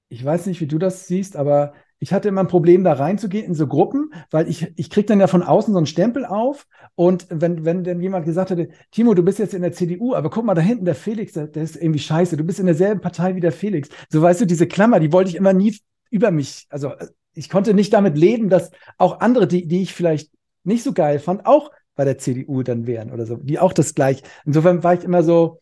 [0.09, 3.45] ich weiß nicht, wie du das siehst, aber ich hatte immer ein Problem, da reinzugehen
[3.45, 6.67] in so Gruppen, weil ich, ich kriege dann ja von außen so einen Stempel auf.
[6.95, 10.29] Und wenn, wenn dann jemand gesagt hätte, Timo, du bist jetzt in der CDU, aber
[10.29, 13.01] guck mal da hinten, der Felix, der, der ist irgendwie scheiße, du bist in derselben
[13.01, 13.89] Partei wie der Felix.
[14.09, 15.77] So weißt du, diese Klammer, die wollte ich immer nie
[16.09, 16.93] über mich, also
[17.33, 20.31] ich konnte nicht damit leben, dass auch andere, die, die ich vielleicht
[20.63, 23.95] nicht so geil fand, auch bei der CDU dann wären oder so, die auch das
[23.95, 24.21] gleich.
[24.45, 25.61] Insofern war ich immer so,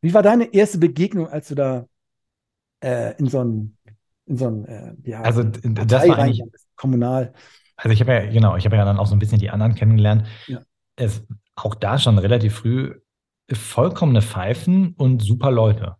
[0.00, 1.86] wie war deine erste Begegnung, als du da
[2.80, 3.76] äh, in so ein
[4.26, 6.42] in so ein äh, ja, also das war eigentlich
[6.76, 7.32] kommunal.
[7.76, 9.74] Also ich habe ja genau, ich habe ja dann auch so ein bisschen die anderen
[9.74, 10.26] kennengelernt.
[10.46, 10.60] Ja.
[10.96, 11.22] Es
[11.54, 12.94] auch da schon relativ früh
[13.52, 15.96] vollkommene Pfeifen und super Leute.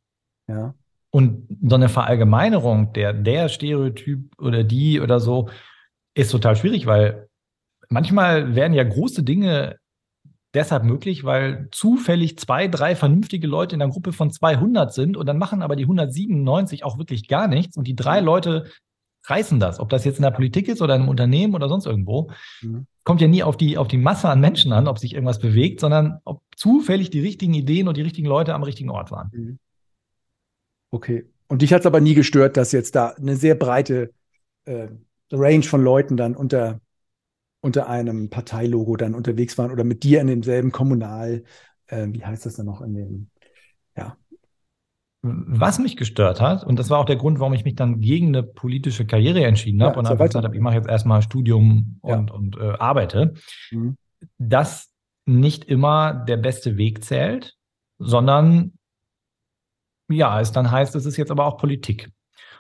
[0.47, 0.75] Ja.
[1.11, 5.49] Und so eine Verallgemeinerung der der Stereotyp oder die oder so
[6.15, 7.30] ist total schwierig, weil
[7.91, 9.77] manchmal werden ja große Dinge
[10.55, 15.27] deshalb möglich, weil zufällig zwei, drei vernünftige Leute in einer Gruppe von 200 sind und
[15.27, 18.27] dann machen aber die 197 auch wirklich gar nichts und die drei mhm.
[18.27, 18.65] Leute
[19.25, 19.79] reißen das.
[19.79, 22.31] Ob das jetzt in der Politik ist oder in einem Unternehmen oder sonst irgendwo,
[22.63, 22.87] mhm.
[23.05, 25.81] kommt ja nie auf die, auf die Masse an Menschen an, ob sich irgendwas bewegt,
[25.81, 29.31] sondern ob zufällig die richtigen Ideen und die richtigen Leute am richtigen Ort waren.
[29.33, 29.59] Mhm.
[30.91, 31.27] Okay.
[31.47, 34.11] Und dich hat es aber nie gestört, dass jetzt da eine sehr breite
[34.65, 34.89] äh,
[35.33, 36.81] Range von Leuten dann unter
[37.61, 41.45] unter einem Parteilogo dann unterwegs waren oder mit dir in demselben Kommunal,
[41.87, 43.31] äh, wie heißt das dann noch in dem,
[43.97, 44.17] ja.
[45.23, 48.29] Was mich gestört hat, und das war auch der Grund, warum ich mich dann gegen
[48.29, 51.99] eine politische Karriere entschieden habe ja, und einfach gesagt habe, ich mache jetzt erstmal Studium
[52.01, 52.35] und, ja.
[52.35, 53.35] und äh, arbeite,
[53.71, 53.97] mhm.
[54.39, 54.91] dass
[55.27, 57.55] nicht immer der beste Weg zählt,
[57.99, 58.73] sondern
[60.09, 62.11] ja, es dann heißt, es ist jetzt aber auch Politik.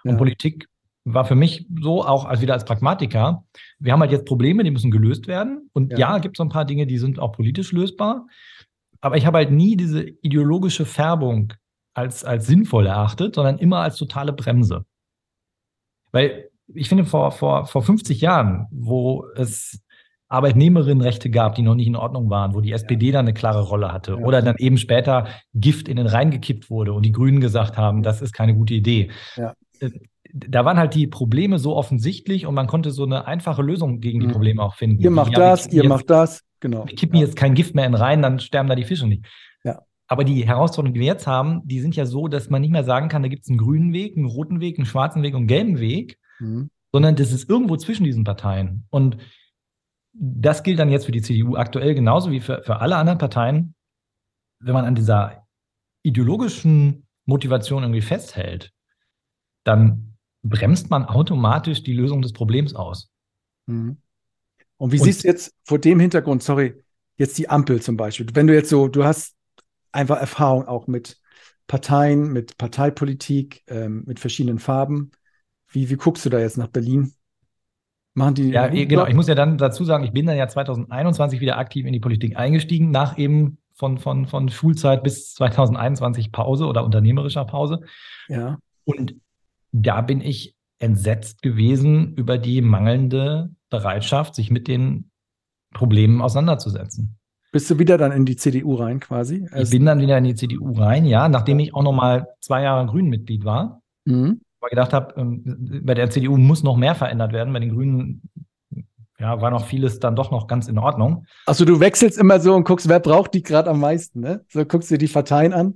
[0.04, 0.16] Und ja.
[0.16, 0.68] Politik
[1.04, 3.44] war für mich so auch als wieder als Pragmatiker,
[3.78, 5.70] wir haben halt jetzt Probleme, die müssen gelöst werden.
[5.72, 8.26] Und ja, ja gibt es so ein paar Dinge, die sind auch politisch lösbar.
[9.00, 11.54] Aber ich habe halt nie diese ideologische Färbung
[11.94, 14.84] als, als sinnvoll erachtet, sondern immer als totale Bremse.
[16.12, 19.80] Weil ich finde, vor, vor, vor 50 Jahren, wo es
[20.28, 23.92] Arbeitnehmerinnenrechte gab, die noch nicht in Ordnung waren, wo die SPD dann eine klare Rolle
[23.92, 24.18] hatte ja.
[24.18, 28.02] oder dann eben später Gift in den Rhein gekippt wurde und die Grünen gesagt haben,
[28.02, 29.10] das ist keine gute Idee.
[29.36, 29.54] Ja.
[30.32, 34.20] Da waren halt die Probleme so offensichtlich und man konnte so eine einfache Lösung gegen
[34.20, 34.32] die mhm.
[34.32, 35.02] Probleme auch finden.
[35.02, 36.86] Ihr macht ja, das, ihr jetzt, macht das, genau.
[36.86, 37.26] Wir kippen ja.
[37.26, 39.26] jetzt kein Gift mehr in rein, dann sterben da die Fische nicht.
[39.64, 39.80] Ja.
[40.06, 42.84] Aber die Herausforderungen, die wir jetzt haben, die sind ja so, dass man nicht mehr
[42.84, 45.40] sagen kann, da gibt es einen grünen Weg, einen roten Weg, einen schwarzen Weg und
[45.40, 46.70] einen gelben Weg, mhm.
[46.92, 48.86] sondern das ist irgendwo zwischen diesen Parteien.
[48.90, 49.18] Und
[50.12, 53.74] das gilt dann jetzt für die CDU aktuell genauso wie für, für alle anderen Parteien.
[54.58, 55.46] Wenn man an dieser
[56.02, 58.72] ideologischen Motivation irgendwie festhält,
[59.64, 60.09] dann
[60.42, 63.10] bremst man automatisch die Lösung des Problems aus.
[63.66, 63.98] Mhm.
[64.76, 66.82] Und wie Und, siehst du jetzt vor dem Hintergrund, sorry,
[67.16, 68.26] jetzt die Ampel zum Beispiel?
[68.32, 69.36] Wenn du jetzt so, du hast
[69.92, 71.20] einfach Erfahrung auch mit
[71.70, 75.12] Parteien, mit Parteipolitik, ähm, mit verschiedenen Farben.
[75.68, 77.12] Wie, wie guckst du da jetzt nach Berlin?
[78.14, 78.50] Machen die.
[78.50, 79.06] Ja, genau.
[79.06, 82.00] Ich muss ja dann dazu sagen, ich bin dann ja 2021 wieder aktiv in die
[82.00, 87.82] Politik eingestiegen, nach eben von, von, von Schulzeit bis 2021 Pause oder unternehmerischer Pause.
[88.26, 88.58] Ja.
[88.84, 89.14] Und
[89.72, 95.10] da bin ich entsetzt gewesen über die mangelnde Bereitschaft, sich mit den
[95.72, 97.16] Problemen auseinanderzusetzen.
[97.52, 99.46] Bist du wieder dann in die CDU rein quasi?
[99.56, 102.62] Ich bin dann wieder in die CDU rein, ja, nachdem ich auch noch mal zwei
[102.62, 103.82] Jahre Grünen-Mitglied war.
[104.04, 104.40] Mhm.
[104.60, 107.52] Aber gedacht habe, ähm, bei der CDU muss noch mehr verändert werden.
[107.52, 108.22] Bei den Grünen
[109.18, 111.26] ja, war noch vieles dann doch noch ganz in Ordnung.
[111.46, 114.44] Also du wechselst immer so und guckst, wer braucht die gerade am meisten, ne?
[114.48, 115.74] So guckst du die Parteien an.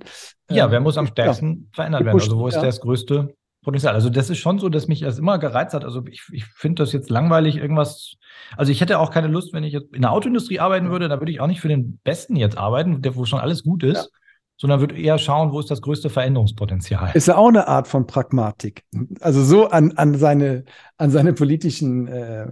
[0.49, 1.75] Ja, wer muss am stärksten ja.
[1.75, 2.19] verändert werden?
[2.19, 2.63] Also wo ist ja.
[2.63, 3.95] das größte Potenzial.
[3.95, 5.83] Also das ist schon so, dass mich das immer gereizt hat.
[5.83, 8.13] Also ich, ich finde das jetzt langweilig, irgendwas.
[8.55, 11.19] Also ich hätte auch keine Lust, wenn ich jetzt in der Autoindustrie arbeiten würde, da
[11.19, 14.05] würde ich auch nicht für den Besten jetzt arbeiten, der wo schon alles gut ist.
[14.05, 14.19] Ja.
[14.57, 17.11] Sondern würde eher schauen, wo ist das größte Veränderungspotenzial.
[17.13, 18.83] Ist ja auch eine Art von Pragmatik.
[19.19, 20.63] Also so an, an, seine,
[20.97, 22.47] an seine politischen äh,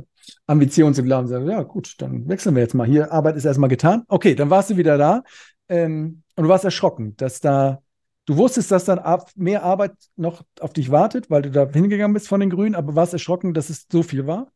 [0.46, 2.86] Ambitionen zu glauben, sagen, ja gut, dann wechseln wir jetzt mal.
[2.86, 4.04] Hier, Arbeit ist erstmal getan.
[4.10, 5.24] Okay, dann warst du wieder da.
[5.70, 7.83] Ähm, und du warst erschrocken, dass da
[8.26, 9.02] Du wusstest, dass dann
[9.36, 12.96] mehr Arbeit noch auf dich wartet, weil du da hingegangen bist von den Grünen, aber
[12.96, 14.48] warst erschrocken, dass es so viel war?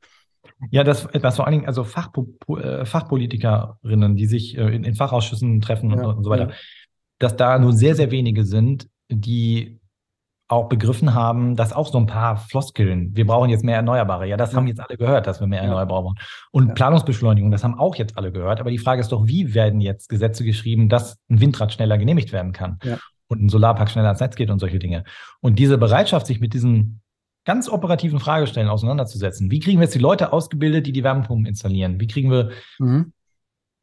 [0.71, 4.95] Ja, das, das vor allen Dingen, also Fachpo äh, Fachpolitikerinnen, die sich äh, in, in,
[4.95, 6.56] Fachausschüssen treffen ja, und, und, so weiter, ja.
[7.19, 9.80] dass da nur sehr, sehr wenige sind, die
[10.49, 14.27] auch begriffen haben, dass auch so ein paar Floskeln, wir brauchen jetzt mehr Erneuerbare.
[14.27, 14.58] Ja, das ja.
[14.58, 16.15] haben jetzt alle gehört, dass wir mehr Erneuerbare brauchen.
[16.51, 18.62] Und Planungsbeschleunigung, das haben auch jetzt alle gehört.
[18.62, 22.32] Aber die Frage ist doch, wie werden jetzt Gesetze geschrieben, dass ein Windrad schneller genehmigt
[22.32, 22.80] werden kann?
[23.27, 25.03] Und ein Solarpark schneller ans Netz geht und solche Dinge.
[25.41, 27.01] Und diese Bereitschaft, sich mit diesen
[27.45, 29.49] ganz operativen Fragestellen auseinanderzusetzen.
[29.51, 31.99] Wie kriegen wir jetzt die Leute ausgebildet, die die Wärmepumpen installieren?
[31.99, 33.13] Wie kriegen wir mhm.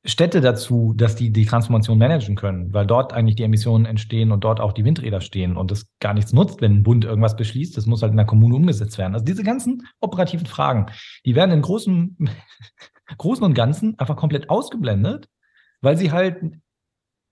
[0.06, 4.44] Städte dazu, dass die die Transformation managen können, weil dort eigentlich die Emissionen entstehen und
[4.44, 7.74] dort auch die Windräder stehen und es gar nichts nutzt, wenn ein Bund irgendwas beschließt.
[7.74, 9.14] Das muss halt in der Kommune umgesetzt werden.
[9.14, 10.86] Also diese ganzen operativen Fragen,
[11.24, 12.18] die werden in großen,
[13.16, 15.30] großen und Ganzen einfach komplett ausgeblendet,
[15.80, 16.36] weil sie halt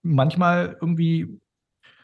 [0.03, 1.42] manchmal irgendwie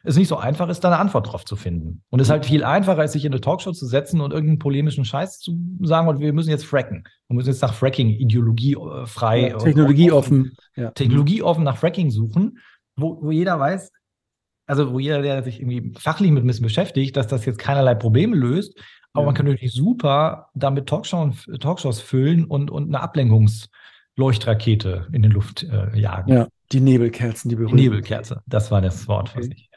[0.05, 2.03] es nicht so einfach ist, da eine Antwort drauf zu finden.
[2.11, 4.59] Und es ist halt viel einfacher, ist, sich in eine Talkshow zu setzen und irgendeinen
[4.59, 7.05] polemischen Scheiß zu sagen, und wir müssen jetzt fracken.
[7.29, 9.41] Wir müssen jetzt nach Fracking ideologiefrei.
[9.41, 10.57] Äh, ja, technologieoffen.
[10.77, 10.91] Ja.
[10.93, 12.59] Technologieoffen nach Fracking suchen,
[12.97, 13.91] wo, wo jeder weiß,
[14.67, 17.95] also wo jeder, der sich irgendwie fachlich mit ein bisschen beschäftigt, dass das jetzt keinerlei
[17.95, 18.79] Probleme löst.
[19.15, 19.27] Aber ja.
[19.27, 25.65] man kann natürlich super damit Talkshows, Talkshows füllen und, und eine Ablenkungsleuchtrakete in den Luft
[25.65, 26.33] äh, jagen.
[26.33, 27.79] Ja, die Nebelkerzen, die berühmten.
[27.79, 29.39] Die Nebelkerze, das war das Wort, okay.
[29.39, 29.68] was ich.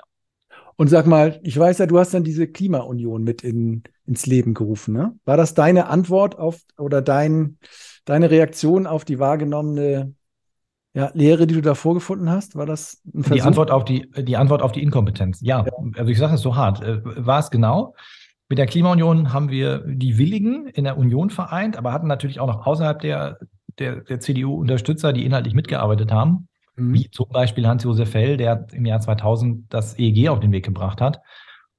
[0.82, 4.56] Und sag mal, ich weiß ja, du hast dann diese Klimaunion mit in, ins Leben
[4.56, 4.96] gerufen.
[4.96, 5.13] Ne?
[5.26, 7.60] War das deine Antwort auf oder dein,
[8.04, 10.15] deine Reaktion auf die wahrgenommene
[10.96, 12.56] ja, Lehre, die du da vorgefunden hast?
[12.56, 13.36] War das ein Versuch?
[13.36, 15.39] Die Antwort auf die, die Antwort auf die Inkompetenz.
[15.41, 15.72] Ja, ja.
[15.98, 16.82] also ich sage es so hart.
[16.82, 17.94] Äh, war es genau?
[18.50, 22.48] Mit der Klimaunion haben wir die Willigen in der Union vereint, aber hatten natürlich auch
[22.48, 23.38] noch außerhalb der,
[23.78, 26.48] der, der CDU Unterstützer, die inhaltlich mitgearbeitet haben
[26.82, 26.94] mhm.
[26.94, 31.02] wie zum Beispiel Hans-Josef Fell, der im Jahr 2000 das EEG auf den Weg gebracht
[31.02, 31.22] hat.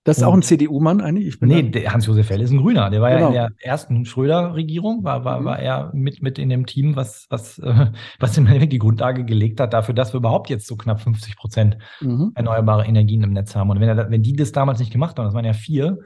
[0.05, 1.41] Das ist und, auch ein CDU-Mann eigentlich?
[1.41, 2.91] nee, Hans-Josef Fell ist ein Grüner.
[2.91, 3.33] Der war genau.
[3.33, 5.45] ja in der ersten Schröder-Regierung, war, war, mhm.
[5.45, 7.87] war er mit, mit in dem Team, was, was, äh,
[8.19, 11.37] was im Endeffekt die Grundlage gelegt hat dafür, dass wir überhaupt jetzt so knapp 50
[11.37, 12.33] Prozent mhm.
[12.35, 13.71] erneuerbare Energien im Netz haben.
[13.71, 15.99] Und wenn, er, wenn die das damals nicht gemacht haben, das waren ja vier,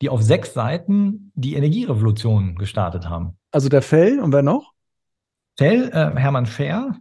[0.00, 3.38] die auf sechs Seiten die Energierevolution gestartet haben.
[3.50, 4.72] Also der Fell und wer noch?
[5.56, 6.96] Fell, äh, Hermann Scher.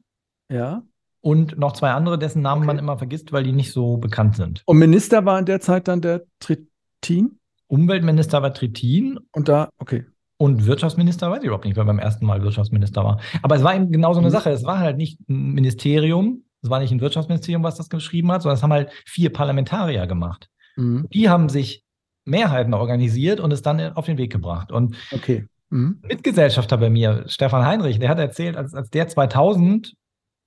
[0.51, 0.81] Ja
[1.21, 2.67] und noch zwei andere, dessen Namen okay.
[2.67, 4.63] man immer vergisst, weil die nicht so bekannt sind.
[4.65, 7.39] Und Minister war in der Zeit dann der Trittin?
[7.67, 9.19] Umweltminister war Trittin.
[9.31, 10.05] Und da, okay.
[10.37, 13.19] Und Wirtschaftsminister weiß ich überhaupt nicht, wer beim ersten Mal Wirtschaftsminister war.
[13.43, 14.33] Aber es war eben genau so eine mhm.
[14.33, 14.49] Sache.
[14.49, 18.41] Es war halt nicht ein Ministerium, es war nicht ein Wirtschaftsministerium, was das geschrieben hat,
[18.41, 20.49] sondern es haben halt vier Parlamentarier gemacht.
[20.75, 21.07] Mhm.
[21.13, 21.83] Die haben sich
[22.25, 24.71] Mehrheiten organisiert und es dann auf den Weg gebracht.
[24.71, 25.45] Und okay.
[25.69, 25.99] Mhm.
[26.01, 29.93] Mitgesellschafter bei mir, Stefan Heinrich, der hat erzählt, als, als der 2000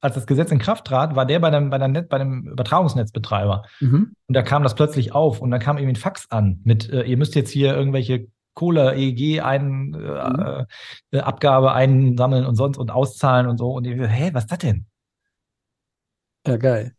[0.05, 2.47] als das Gesetz in Kraft trat, war der bei dem, bei dem, Net, bei dem
[2.47, 3.65] Übertragungsnetzbetreiber.
[3.81, 4.13] Mhm.
[4.27, 7.05] Und da kam das plötzlich auf und dann kam irgendwie ein Fax an mit, äh,
[7.05, 10.67] ihr müsst jetzt hier irgendwelche Kohle, EEG ein, äh,
[11.11, 11.21] mhm.
[11.21, 13.73] Abgabe einsammeln und sonst und auszahlen und so.
[13.73, 14.85] Und ich, hä, was ist das denn?
[16.47, 16.93] Ja, geil.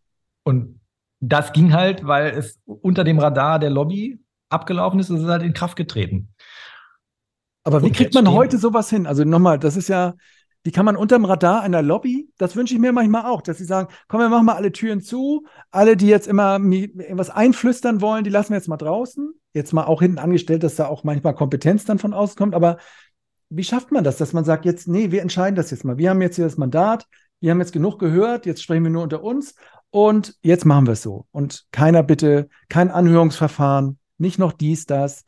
[0.43, 0.81] Und
[1.19, 5.43] das ging halt, weil es unter dem Radar der Lobby abgelaufen ist, es ist halt
[5.43, 6.33] in Kraft getreten.
[7.63, 9.05] Aber wie und kriegt man heute sowas hin?
[9.05, 10.15] Also nochmal, das ist ja,
[10.65, 13.65] die kann man unterm Radar einer Lobby, das wünsche ich mir manchmal auch, dass sie
[13.65, 18.23] sagen, komm, wir machen mal alle Türen zu, alle, die jetzt immer irgendwas einflüstern wollen,
[18.23, 19.33] die lassen wir jetzt mal draußen.
[19.53, 22.77] Jetzt mal auch hinten angestellt, dass da auch manchmal Kompetenz dann von außen kommt, aber
[23.49, 25.97] wie schafft man das, dass man sagt, jetzt, nee, wir entscheiden das jetzt mal.
[25.97, 27.05] Wir haben jetzt hier das Mandat,
[27.39, 29.55] wir haben jetzt genug gehört, jetzt sprechen wir nur unter uns
[29.91, 31.25] und jetzt machen wir es so.
[31.31, 35.23] Und keiner bitte, kein Anhörungsverfahren, nicht noch dies, das.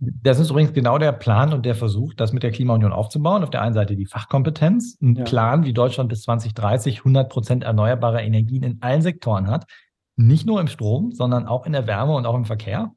[0.00, 3.42] Das ist übrigens genau der Plan und der Versuch, das mit der Klimaunion aufzubauen.
[3.42, 5.24] Auf der einen Seite die Fachkompetenz, ein ja.
[5.24, 9.66] Plan, wie Deutschland bis 2030 100 Prozent erneuerbare Energien in allen Sektoren hat.
[10.14, 12.92] Nicht nur im Strom, sondern auch in der Wärme und auch im Verkehr.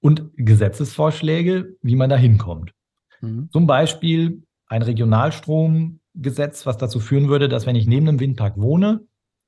[0.00, 2.72] Und Gesetzesvorschläge, wie man da hinkommt.
[3.20, 3.48] Mhm.
[3.52, 9.00] Zum Beispiel ein Regionalstromgesetz, was dazu führen würde, dass wenn ich neben einem Windpark wohne,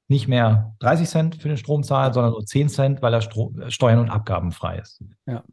[0.08, 3.52] nicht mehr 30 Cent für den Strom zahle, sondern nur 10 Cent, weil er Stro
[3.68, 5.02] Steuern und Abgaben frei ist.
[5.26, 5.44] Ja.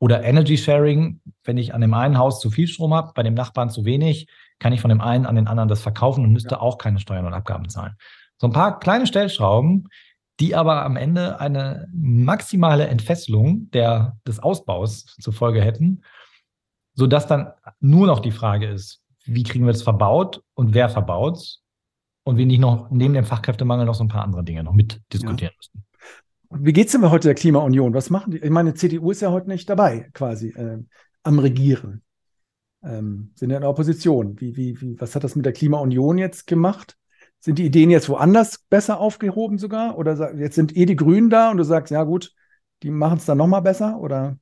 [0.00, 3.34] Oder Energy Sharing, wenn ich an dem einen Haus zu viel Strom habe, bei dem
[3.34, 6.56] Nachbarn zu wenig, kann ich von dem einen an den anderen das verkaufen und müsste
[6.56, 6.60] ja.
[6.60, 7.96] auch keine Steuern und Abgaben zahlen.
[8.38, 9.88] So ein paar kleine Stellschrauben,
[10.40, 16.02] die aber am Ende eine maximale Entfesselung der, des Ausbaus zur Folge hätten,
[16.94, 21.58] sodass dann nur noch die Frage ist, wie kriegen wir das verbaut und wer verbaut
[22.24, 25.52] und wir nicht noch neben dem Fachkräftemangel noch so ein paar andere Dinge noch mitdiskutieren
[25.52, 25.56] ja.
[25.56, 25.87] müssen.
[26.50, 27.92] Wie geht es denn heute der Klimaunion?
[27.92, 28.38] Was machen die?
[28.38, 30.78] Ich meine, die CDU ist ja heute nicht dabei, quasi äh,
[31.22, 32.02] am Regieren.
[32.82, 34.40] Ähm, sind ja in der Opposition.
[34.40, 36.96] Wie, wie, wie, was hat das mit der Klimaunion jetzt gemacht?
[37.40, 39.98] Sind die Ideen jetzt woanders besser aufgehoben sogar?
[39.98, 42.32] Oder jetzt sind eh die Grünen da und du sagst, ja gut,
[42.82, 43.98] die machen es dann nochmal besser?
[43.98, 44.38] Oder?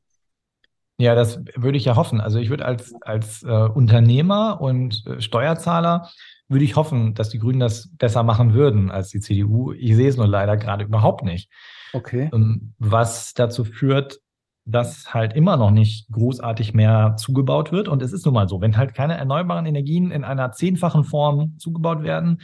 [0.98, 2.20] Ja, das würde ich ja hoffen.
[2.20, 6.08] Also ich würde als, als äh, Unternehmer und äh, Steuerzahler
[6.48, 9.72] würde ich hoffen, dass die Grünen das besser machen würden als die CDU.
[9.72, 11.50] Ich sehe es nur leider gerade überhaupt nicht.
[11.92, 12.30] Okay.
[12.32, 14.20] Ähm, was dazu führt,
[14.66, 17.88] dass halt immer noch nicht großartig mehr zugebaut wird.
[17.88, 21.56] Und es ist nun mal so, wenn halt keine erneuerbaren Energien in einer zehnfachen Form
[21.58, 22.42] zugebaut werden,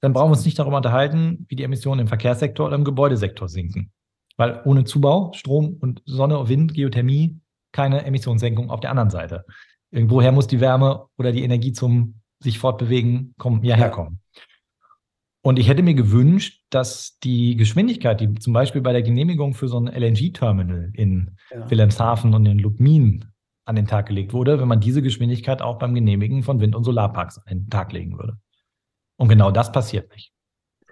[0.00, 3.48] dann brauchen wir uns nicht darüber unterhalten, wie die Emissionen im Verkehrssektor oder im Gebäudesektor
[3.48, 3.92] sinken.
[4.36, 7.38] Weil ohne Zubau, Strom und Sonne, Wind, Geothermie,
[7.72, 9.44] keine Emissionssenkung auf der anderen Seite.
[9.90, 14.20] Irgendwoher muss die Wärme oder die Energie zum sich fortbewegen kommen, ja, herkommen.
[15.48, 19.66] Und ich hätte mir gewünscht, dass die Geschwindigkeit, die zum Beispiel bei der Genehmigung für
[19.66, 21.70] so ein LNG-Terminal in ja.
[21.70, 23.24] Wilhelmshaven und in Lubmin
[23.64, 26.84] an den Tag gelegt wurde, wenn man diese Geschwindigkeit auch beim Genehmigen von Wind- und
[26.84, 28.36] Solarparks an den Tag legen würde.
[29.16, 30.34] Und genau das passiert nicht.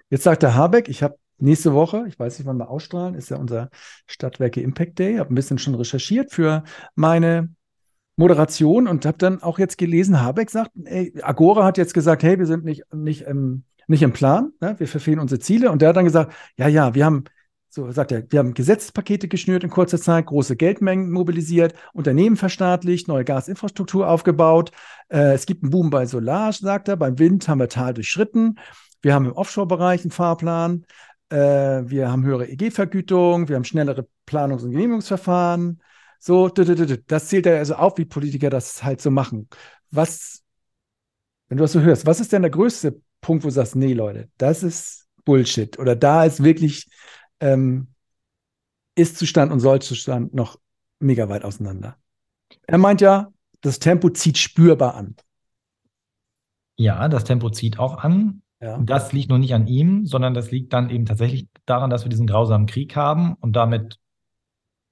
[0.09, 3.29] Jetzt sagt der Habeck, ich habe nächste Woche, ich weiß nicht, wann wir ausstrahlen, ist
[3.29, 3.69] ja unser
[4.07, 6.63] Stadtwerke Impact Day, habe ein bisschen schon recherchiert für
[6.95, 7.53] meine
[8.15, 12.39] Moderation und habe dann auch jetzt gelesen, Habeck sagt, ey, Agora hat jetzt gesagt, hey,
[12.39, 14.75] wir sind nicht, nicht, im, nicht im Plan, ne?
[14.77, 15.71] wir verfehlen unsere Ziele.
[15.71, 17.23] Und der hat dann gesagt, ja, ja, wir haben,
[17.69, 23.07] so sagt er, wir haben Gesetzespakete geschnürt in kurzer Zeit, große Geldmengen mobilisiert, Unternehmen verstaatlicht,
[23.07, 24.71] neue Gasinfrastruktur aufgebaut.
[25.09, 28.59] Äh, es gibt einen Boom bei Solar, sagt er, beim Wind haben wir Tal durchschritten.
[29.01, 30.85] Wir haben im Offshore-Bereich einen Fahrplan.
[31.29, 35.81] Äh, wir haben höhere EG-Vergütung, wir haben schnellere Planungs- und Genehmigungsverfahren.
[36.19, 39.47] So, das zählt er also auf, wie Politiker das halt so machen.
[39.91, 40.41] Was,
[41.47, 43.91] wenn du das so hörst, was ist denn der größte Punkt, wo du sagst, nee,
[43.91, 46.87] Leute, das ist Bullshit oder da ist wirklich
[47.41, 47.89] ähm,
[48.95, 50.57] Ist-Zustand und Soll-Zustand noch
[50.99, 51.97] mega weit auseinander?
[52.67, 53.27] Er meint ja,
[53.59, 55.17] das Tempo zieht spürbar an.
[56.77, 58.43] Ja, das Tempo zieht auch an.
[58.61, 58.77] Ja.
[58.77, 62.09] Das liegt nur nicht an ihm, sondern das liegt dann eben tatsächlich daran, dass wir
[62.09, 63.99] diesen grausamen Krieg haben und damit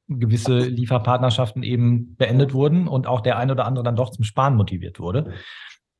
[0.10, 4.58] gewisse Lieferpartnerschaften eben beendet wurden und auch der eine oder andere dann doch zum Sparen
[4.58, 5.34] motiviert wurde.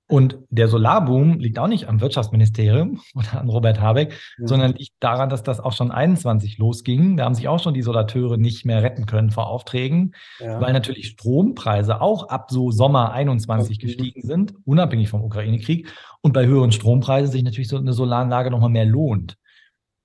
[0.08, 4.48] Und der Solarboom liegt auch nicht am Wirtschaftsministerium oder an Robert Habeck, ja.
[4.48, 7.18] sondern liegt daran, dass das auch schon 21 losging.
[7.18, 10.62] Da haben sich auch schon die Solateure nicht mehr retten können vor Aufträgen, ja.
[10.62, 13.86] weil natürlich Strompreise auch ab so Sommer 21 okay.
[13.88, 15.92] gestiegen sind, unabhängig vom Ukraine-Krieg.
[16.22, 19.38] Und bei höheren Strompreisen sich natürlich so eine Solaranlage nochmal mehr lohnt.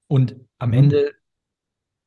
[0.09, 0.75] Und am mhm.
[0.75, 1.11] Ende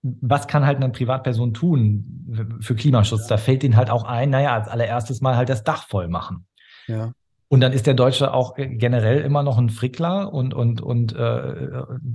[0.04, 3.28] was kann halt eine Privatperson tun für Klimaschutz?
[3.28, 6.46] Da fällt ihnen halt auch ein, naja, als allererstes mal halt das Dach voll machen.
[6.88, 7.14] Ja.
[7.54, 11.18] Und dann ist der Deutsche auch generell immer noch ein Frickler und, und, und äh,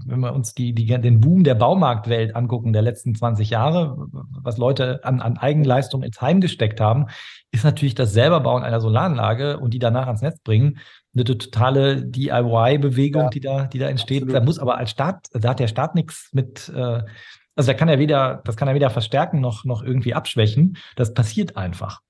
[0.04, 4.58] wenn wir uns die, die, den Boom der Baumarktwelt angucken der letzten 20 Jahre, was
[4.58, 7.06] Leute an, an Eigenleistung ins Heim gesteckt haben,
[7.52, 10.80] ist natürlich das Selberbauen einer Solaranlage und die danach ans Netz bringen
[11.14, 14.22] eine totale DIY-Bewegung, ja, die da, die da entsteht.
[14.22, 14.42] Absolut.
[14.42, 17.02] Da muss aber als Staat, da hat der Staat nichts mit, äh,
[17.54, 20.78] also da kann er weder, das kann er weder verstärken noch, noch irgendwie abschwächen.
[20.96, 22.00] Das passiert einfach.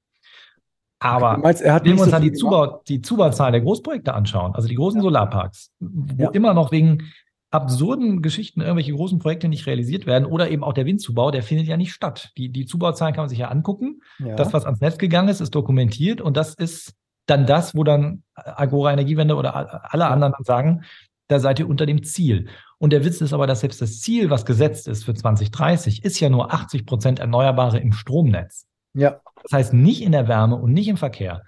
[1.00, 4.68] Aber meinst, wenn wir uns so dann die, Zubau, die Zubauzahl der Großprojekte anschauen, also
[4.68, 5.02] die großen ja.
[5.02, 6.30] Solarparks, wo ja.
[6.30, 7.12] immer noch wegen
[7.50, 11.66] absurden Geschichten irgendwelche großen Projekte nicht realisiert werden oder eben auch der Windzubau, der findet
[11.66, 12.30] ja nicht statt.
[12.36, 14.00] Die, die Zubauzahlen kann man sich ja angucken.
[14.18, 14.34] Ja.
[14.34, 16.94] Das, was ans Netz gegangen ist, ist dokumentiert und das ist
[17.26, 20.82] dann das, wo dann Agora Energiewende oder alle anderen sagen,
[21.28, 22.48] da seid ihr unter dem Ziel.
[22.78, 26.20] Und der Witz ist aber, dass selbst das Ziel, was gesetzt ist für 2030, ist
[26.20, 28.66] ja nur 80 Prozent Erneuerbare im Stromnetz.
[28.94, 29.20] Ja.
[29.42, 31.44] Das heißt nicht in der Wärme und nicht im Verkehr.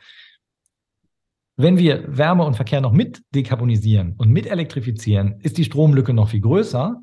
[1.56, 6.30] Wenn wir Wärme und Verkehr noch mit dekarbonisieren und mit elektrifizieren, ist die Stromlücke noch
[6.30, 7.02] viel größer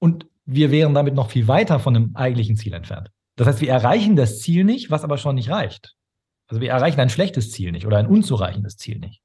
[0.00, 3.10] und wir wären damit noch viel weiter von dem eigentlichen Ziel entfernt.
[3.36, 5.94] Das heißt, wir erreichen das Ziel nicht, was aber schon nicht reicht.
[6.48, 9.22] Also wir erreichen ein schlechtes Ziel nicht oder ein unzureichendes Ziel nicht.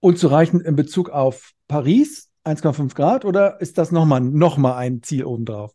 [0.00, 5.24] Unzureichend in Bezug auf Paris 1,5 Grad oder ist das nochmal noch mal ein Ziel
[5.24, 5.72] obendrauf?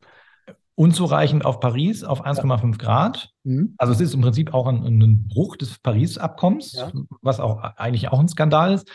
[0.76, 2.78] Unzureichend auf Paris auf 1,5 ja.
[2.78, 3.30] Grad.
[3.44, 3.76] Mhm.
[3.78, 6.92] Also es ist im Prinzip auch ein, ein Bruch des Paris-Abkommens, ja.
[7.22, 8.92] was auch eigentlich auch ein Skandal ist.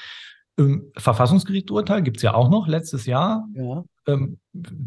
[0.58, 3.46] Ähm, Verfassungsgerichtsurteil gibt es ja auch noch letztes Jahr.
[3.54, 3.84] Ja.
[4.06, 4.38] Ähm,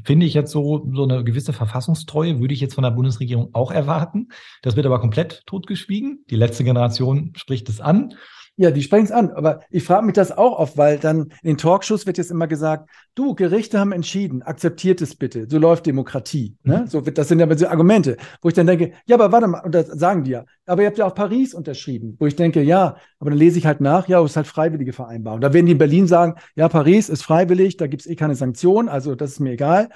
[0.03, 3.71] Finde ich jetzt so, so eine gewisse Verfassungstreue, würde ich jetzt von der Bundesregierung auch
[3.71, 4.29] erwarten.
[4.61, 6.25] Das wird aber komplett totgeschwiegen.
[6.29, 8.13] Die letzte Generation spricht es an.
[8.55, 9.31] Ja, die sprechen es an.
[9.31, 12.47] Aber ich frage mich das auch oft, weil dann in den Talkshows wird jetzt immer
[12.47, 15.47] gesagt, du, Gerichte haben entschieden, akzeptiert es bitte.
[15.49, 16.55] So läuft Demokratie.
[16.63, 16.81] Ne?
[16.81, 16.87] Mhm.
[16.87, 19.61] So wird, das sind ja so Argumente, wo ich dann denke, ja, aber warte mal,
[19.61, 22.61] und das sagen die ja, aber ihr habt ja auch Paris unterschrieben, wo ich denke,
[22.61, 25.41] ja, aber dann lese ich halt nach, ja, es ist halt freiwillige Vereinbarung.
[25.41, 28.35] Da werden die in Berlin sagen, ja, Paris ist freiwillig, da gibt es eh keine
[28.35, 29.89] Sanktionen, also das ist mir egal.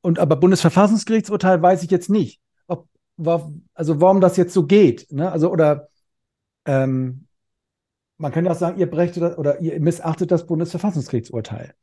[0.00, 2.86] Und aber Bundesverfassungsgerichtsurteil weiß ich jetzt nicht, ob,
[3.74, 5.10] also warum das jetzt so geht.
[5.10, 5.32] Ne?
[5.32, 5.88] Also, oder
[6.66, 7.25] ähm,
[8.18, 11.74] man kann ja auch sagen, ihr brechtet oder ihr missachtet das Bundesverfassungsgerichtsurteil.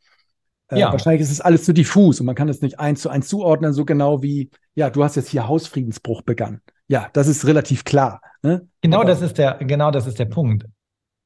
[0.70, 0.92] Äh, ja.
[0.92, 3.74] Wahrscheinlich ist es alles zu diffus und man kann es nicht eins zu eins zuordnen,
[3.74, 6.62] so genau wie, ja, du hast jetzt hier Hausfriedensbruch begangen.
[6.88, 8.22] Ja, das ist relativ klar.
[8.42, 8.68] Ne?
[8.82, 10.66] Genau, Aber, das ist der, genau das ist der Punkt.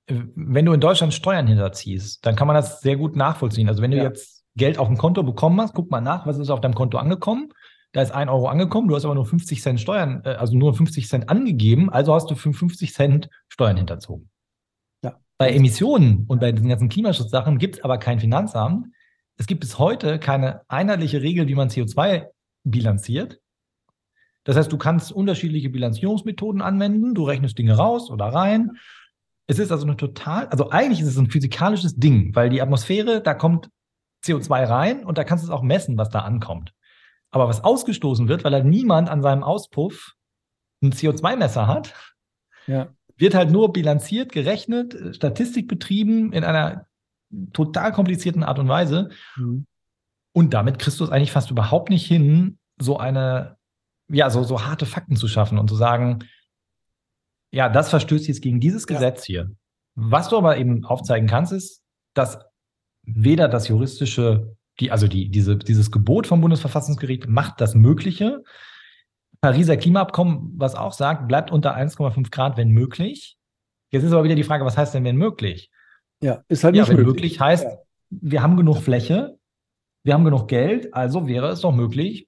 [0.07, 3.67] Wenn du in Deutschland Steuern hinterziehst, dann kann man das sehr gut nachvollziehen.
[3.67, 4.03] Also wenn du ja.
[4.03, 6.97] jetzt Geld auf dem Konto bekommen hast, guck mal nach, was ist auf deinem Konto
[6.97, 7.49] angekommen.
[7.91, 10.73] Da ist ein Euro angekommen, du hast aber nur 50 Cent Steuern, äh, also nur
[10.73, 14.29] 50 Cent angegeben, also hast du für 50 Cent Steuern hinterzogen.
[15.37, 18.87] Bei Emissionen und bei diesen ganzen Klimaschutzsachen gibt es aber kein Finanzamt.
[19.37, 22.27] Es gibt bis heute keine einheitliche Regel, wie man CO2
[22.63, 23.39] bilanziert.
[24.43, 28.77] Das heißt, du kannst unterschiedliche Bilanzierungsmethoden anwenden, du rechnest Dinge raus oder rein.
[29.45, 33.21] Es ist also eine total, also eigentlich ist es ein physikalisches Ding, weil die Atmosphäre,
[33.21, 33.69] da kommt
[34.25, 36.73] CO2 rein und da kannst du es auch messen, was da ankommt.
[37.29, 40.13] Aber was ausgestoßen wird, weil halt niemand an seinem Auspuff
[40.81, 41.93] ein CO2-Messer hat,
[42.67, 42.89] ja.
[43.17, 46.85] Wird halt nur bilanziert, gerechnet, Statistik betrieben in einer
[47.53, 49.09] total komplizierten Art und Weise.
[49.35, 49.65] Mhm.
[50.33, 53.57] Und damit kriegst du es eigentlich fast überhaupt nicht hin, so eine,
[54.07, 56.19] ja, so, so harte Fakten zu schaffen und zu sagen,
[57.51, 59.43] ja, das verstößt jetzt gegen dieses Gesetz ja.
[59.43, 59.51] hier.
[59.95, 61.81] Was du aber eben aufzeigen kannst, ist,
[62.13, 62.39] dass
[63.03, 68.43] weder das juristische, die, also die, diese, dieses Gebot vom Bundesverfassungsgericht macht das Mögliche.
[69.47, 73.37] Pariser Klimaabkommen, was auch sagt, bleibt unter 1,5 Grad, wenn möglich.
[73.91, 75.71] Jetzt ist aber wieder die Frage, was heißt denn, wenn möglich?
[76.21, 77.13] Ja, ist halt nicht ja, wenn möglich.
[77.13, 77.77] möglich heißt, ja.
[78.09, 79.37] wir haben genug Fläche,
[80.03, 82.27] wir haben genug Geld, also wäre es doch möglich,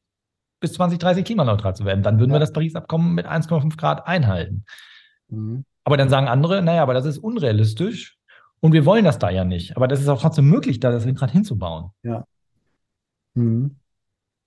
[0.61, 2.03] bis 2030 klimaneutral zu werden.
[2.03, 2.36] Dann würden ja.
[2.36, 4.63] wir das Paris-Abkommen mit 1,5 Grad einhalten.
[5.28, 5.65] Mhm.
[5.84, 8.17] Aber dann sagen andere, naja, aber das ist unrealistisch
[8.61, 9.76] und wir wollen das da ja nicht.
[9.76, 11.89] Aber das ist auch trotzdem möglich, da das Windrad hinzubauen.
[12.01, 12.24] Ja.
[13.34, 13.76] Mhm.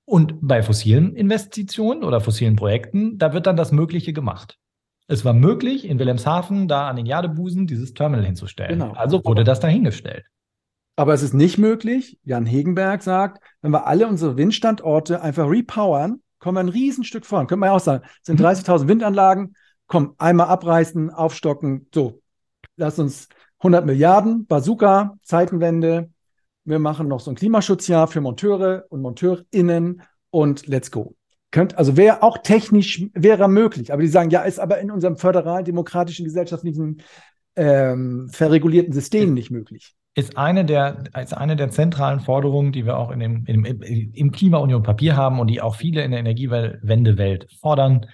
[0.04, 4.58] Und bei fossilen Investitionen oder fossilen Projekten, da wird dann das Mögliche gemacht.
[5.06, 8.78] Es war möglich, in Wilhelmshaven da an den Jadebusen dieses Terminal hinzustellen.
[8.78, 8.92] Genau.
[8.92, 10.24] Also wurde das dahingestellt.
[10.96, 16.22] Aber es ist nicht möglich, Jan Hegenberg sagt, wenn wir alle unsere Windstandorte einfach repowern,
[16.38, 17.46] kommen wir ein Riesenstück voran.
[17.46, 18.88] Könnte man ja auch sagen, es sind 30.000 mhm.
[18.88, 22.20] Windanlagen, komm, einmal abreißen, aufstocken, so,
[22.76, 23.28] lass uns
[23.58, 26.10] 100 Milliarden, Bazooka, Zeitenwende,
[26.64, 31.16] wir machen noch so ein Klimaschutzjahr für Monteure und MonteurInnen und let's go.
[31.50, 33.92] Könnt, also wäre auch technisch, wäre möglich.
[33.92, 37.02] Aber die sagen, ja, ist aber in unserem föderal-demokratischen gesellschaftlichen
[37.56, 39.94] ähm, verregulierten System nicht möglich.
[40.14, 44.32] Ist eine, der, ist eine der zentralen Forderungen, die wir auch in dem, dem, im
[44.32, 48.06] Klimaunion-Papier haben und die auch viele in der Energiewende-Welt fordern.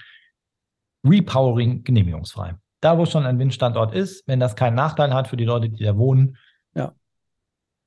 [1.05, 2.55] Repowering genehmigungsfrei.
[2.81, 5.85] Da, wo schon ein Windstandort ist, wenn das keinen Nachteil hat für die Leute, die
[5.85, 6.37] da wohnen.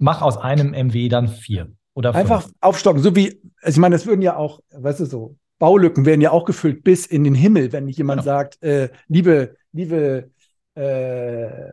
[0.01, 2.21] Mach aus einem MW dann vier oder fünf.
[2.21, 6.05] Einfach aufstocken, so wie, also ich meine, das würden ja auch, weißt du, so Baulücken
[6.05, 8.33] werden ja auch gefüllt bis in den Himmel, wenn jemand genau.
[8.33, 10.31] sagt, äh, liebe, liebe
[10.73, 11.71] äh,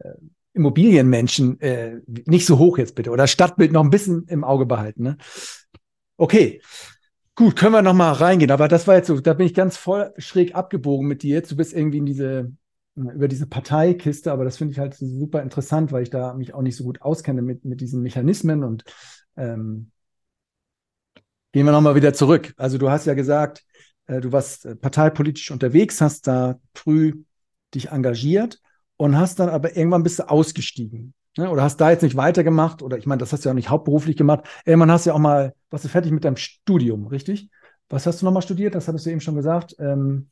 [0.52, 5.02] Immobilienmenschen, äh, nicht so hoch jetzt bitte oder Stadtbild noch ein bisschen im Auge behalten.
[5.04, 5.16] Ne?
[6.18, 6.60] Okay,
[7.34, 8.50] gut, können wir noch mal reingehen.
[8.50, 11.36] Aber das war jetzt so, da bin ich ganz voll schräg abgebogen mit dir.
[11.36, 12.52] Jetzt du bist irgendwie in diese
[13.06, 16.62] über diese Parteikiste, aber das finde ich halt super interessant, weil ich da mich auch
[16.62, 18.84] nicht so gut auskenne mit, mit diesen Mechanismen und
[19.36, 19.90] ähm,
[21.52, 22.54] gehen wir nochmal wieder zurück.
[22.56, 23.64] Also du hast ja gesagt,
[24.06, 27.22] äh, du warst äh, parteipolitisch unterwegs, hast da früh
[27.74, 28.60] dich engagiert
[28.96, 31.14] und hast dann aber irgendwann bist du ausgestiegen.
[31.36, 31.50] Ne?
[31.50, 33.70] Oder hast da jetzt nicht weitergemacht, oder ich meine, das hast du ja auch nicht
[33.70, 34.46] hauptberuflich gemacht.
[34.64, 37.48] Irgendwann hast du ja auch mal, warst du fertig mit deinem Studium, richtig?
[37.88, 38.74] Was hast du nochmal studiert?
[38.74, 39.76] Das hattest du eben schon gesagt.
[39.78, 40.30] Ähm,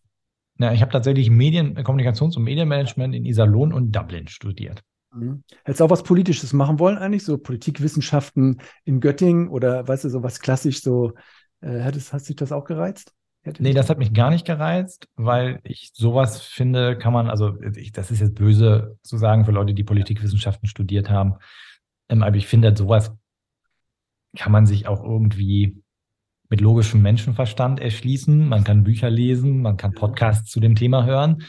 [0.58, 4.82] ja, ich habe tatsächlich Medien, Kommunikations- und Medienmanagement in Iserlohn und Dublin studiert.
[5.12, 5.42] Mhm.
[5.64, 7.24] Hättest du auch was Politisches machen wollen eigentlich?
[7.24, 11.12] So Politikwissenschaften in Göttingen oder weißt du, so was klassisch so,
[11.60, 13.12] äh, hättest, hast dich das auch gereizt?
[13.42, 17.60] Hätte nee, das hat mich gar nicht gereizt, weil ich sowas finde, kann man, also
[17.76, 21.36] ich, das ist jetzt böse zu sagen für Leute, die Politikwissenschaften studiert haben,
[22.08, 23.12] ähm, aber ich finde, sowas
[24.36, 25.82] kann man sich auch irgendwie
[26.48, 28.48] mit logischem Menschenverstand erschließen.
[28.48, 31.42] Man kann Bücher lesen, man kann Podcasts zu dem Thema hören.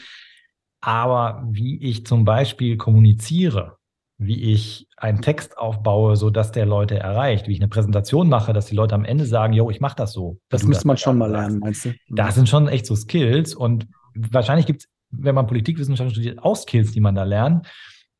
[0.80, 3.78] Aber wie ich zum Beispiel kommuniziere,
[4.18, 8.52] wie ich einen Text aufbaue, so dass der Leute erreicht, wie ich eine Präsentation mache,
[8.52, 10.38] dass die Leute am Ende sagen, yo, ich mache das so.
[10.48, 11.94] Das müsste man schon mal lernen, meinst du?
[12.08, 16.56] Das sind schon echt so Skills und wahrscheinlich gibt es, wenn man Politikwissenschaften studiert, auch
[16.56, 17.66] Skills, die man da lernt.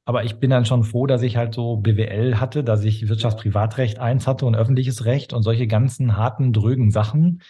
[0.08, 3.98] Aber ich bin dann schon froh, dass ich halt so BWL hatte, dass ich Wirtschaftsprivatrecht
[3.98, 7.42] eins hatte und öffentliches Recht und solche ganzen harten, drögen Sachen,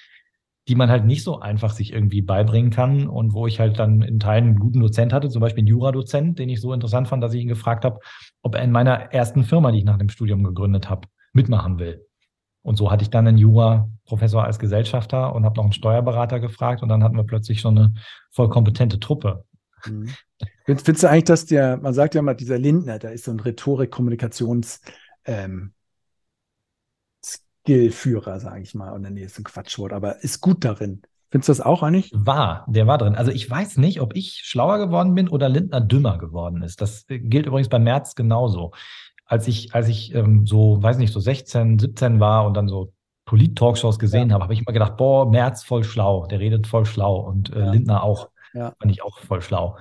[0.66, 4.02] die man halt nicht so einfach sich irgendwie beibringen kann und wo ich halt dann
[4.02, 7.22] in Teilen einen guten Dozent hatte, zum Beispiel einen Juradozent, den ich so interessant fand,
[7.22, 8.00] dass ich ihn gefragt habe,
[8.42, 12.09] ob er in meiner ersten Firma, die ich nach dem Studium gegründet habe, mitmachen will.
[12.62, 16.82] Und so hatte ich dann einen Jura-Professor als Gesellschafter und habe noch einen Steuerberater gefragt
[16.82, 17.94] und dann hatten wir plötzlich schon eine
[18.32, 19.44] voll kompetente Truppe.
[19.86, 20.10] Mhm.
[20.64, 23.40] Findest du eigentlich, dass der, man sagt ja mal, dieser Lindner, da ist so ein
[23.40, 24.80] Rhetorik-Kommunikations-
[25.24, 25.72] ähm,
[27.68, 28.98] Skillführer, sage ich mal.
[28.98, 31.02] Oder nee, ist ein Quatschwort, aber ist gut darin.
[31.30, 32.10] Findest du das auch eigentlich?
[32.14, 33.14] War, der war drin.
[33.14, 36.80] Also ich weiß nicht, ob ich schlauer geworden bin oder Lindner dümmer geworden ist.
[36.80, 38.72] Das gilt übrigens bei Merz genauso.
[39.26, 42.94] Als ich, als ich ähm, so, weiß nicht, so 16, 17 war und dann so
[43.26, 44.34] Polit-Talkshows gesehen ja.
[44.34, 47.58] habe, habe ich immer gedacht, boah, Merz voll schlau, der redet voll schlau und äh,
[47.58, 47.70] ja.
[47.72, 48.30] Lindner auch.
[48.55, 48.74] Ja.
[48.80, 49.76] Fand ich auch voll schlau.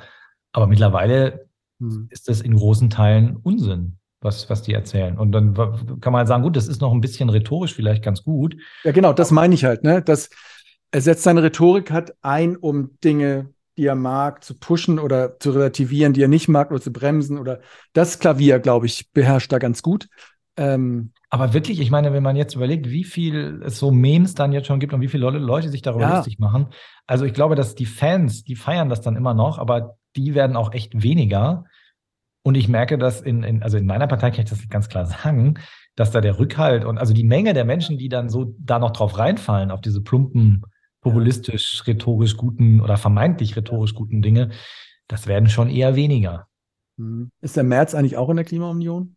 [0.52, 1.48] Aber mittlerweile
[1.80, 2.08] hm.
[2.10, 5.18] ist das in großen Teilen Unsinn, was, was die erzählen.
[5.18, 8.24] Und dann kann man halt sagen, gut, das ist noch ein bisschen rhetorisch vielleicht ganz
[8.24, 8.56] gut.
[8.84, 10.02] Ja, genau, das meine ich halt, ne?
[10.02, 10.30] Das,
[10.92, 15.52] er setzt seine Rhetorik hat ein, um Dinge, die er mag, zu pushen oder zu
[15.52, 17.62] relativieren, die er nicht mag oder zu bremsen oder
[17.94, 20.08] das Klavier, glaube ich, beherrscht da ganz gut.
[20.56, 24.54] Ähm, aber wirklich, ich meine, wenn man jetzt überlegt, wie viel es so Memes dann
[24.54, 26.18] jetzt schon gibt und wie viele Leute sich darüber ja.
[26.18, 26.70] lustig machen.
[27.08, 30.56] Also ich glaube, dass die Fans, die feiern das dann immer noch, aber die werden
[30.56, 31.66] auch echt weniger.
[32.44, 35.06] Und ich merke, dass in, in, also in meiner Partei kann ich das ganz klar
[35.06, 35.56] sagen,
[35.96, 38.92] dass da der Rückhalt und also die Menge der Menschen, die dann so da noch
[38.92, 40.64] drauf reinfallen, auf diese plumpen,
[41.02, 44.52] populistisch, rhetorisch guten oder vermeintlich rhetorisch guten Dinge,
[45.08, 46.48] das werden schon eher weniger.
[46.98, 47.32] Mhm.
[47.42, 49.16] Ist der März eigentlich auch in der Klimaunion?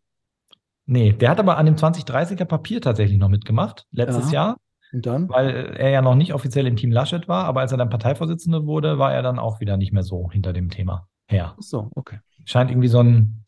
[0.87, 4.33] Nee, der hat aber an dem 2030er Papier tatsächlich noch mitgemacht, letztes Aha.
[4.33, 4.57] Jahr.
[4.93, 5.29] Und dann?
[5.29, 8.67] Weil er ja noch nicht offiziell im Team Laschet war, aber als er dann Parteivorsitzender
[8.67, 11.55] wurde, war er dann auch wieder nicht mehr so hinter dem Thema her.
[11.57, 12.19] Ach so, okay.
[12.45, 13.45] Scheint irgendwie so ein,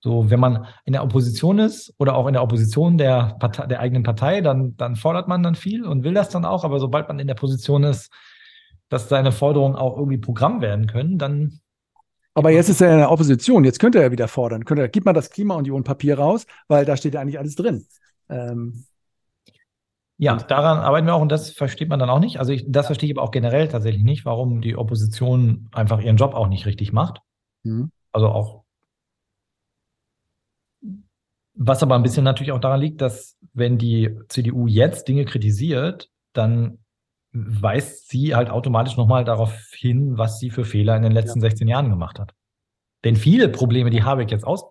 [0.00, 3.80] so, wenn man in der Opposition ist oder auch in der Opposition der, Partei, der
[3.80, 6.64] eigenen Partei, dann, dann fordert man dann viel und will das dann auch.
[6.64, 8.10] Aber sobald man in der Position ist,
[8.88, 11.60] dass seine Forderungen auch irgendwie Programm werden können, dann
[12.34, 14.66] aber jetzt ist er in der Opposition, jetzt könnte er wieder fordern.
[14.66, 17.86] Könnte er, gib mal das Klimaunion-Papier raus, weil da steht ja eigentlich alles drin.
[18.28, 18.84] Ähm,
[20.18, 22.38] ja, daran arbeiten wir auch und das versteht man dann auch nicht.
[22.38, 26.16] Also ich, das verstehe ich aber auch generell tatsächlich nicht, warum die Opposition einfach ihren
[26.16, 27.20] Job auch nicht richtig macht.
[27.64, 27.90] Mhm.
[28.12, 28.64] Also auch,
[31.54, 36.10] was aber ein bisschen natürlich auch daran liegt, dass wenn die CDU jetzt Dinge kritisiert,
[36.32, 36.78] dann
[37.32, 41.50] weist sie halt automatisch nochmal darauf hin, was sie für Fehler in den letzten ja.
[41.50, 42.32] 16 Jahren gemacht hat.
[43.04, 44.64] Denn viele Probleme, die Habeck jetzt aus,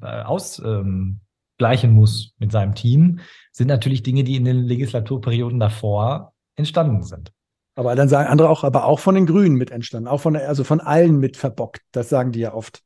[0.00, 1.20] äh, ausgleichen ähm,
[1.58, 3.20] muss mit seinem Team,
[3.52, 7.32] sind natürlich Dinge, die in den Legislaturperioden davor entstanden sind.
[7.76, 10.64] Aber dann sagen andere auch, aber auch von den Grünen mit entstanden, auch von also
[10.64, 11.82] von allen mit verbockt.
[11.92, 12.82] Das sagen die ja oft.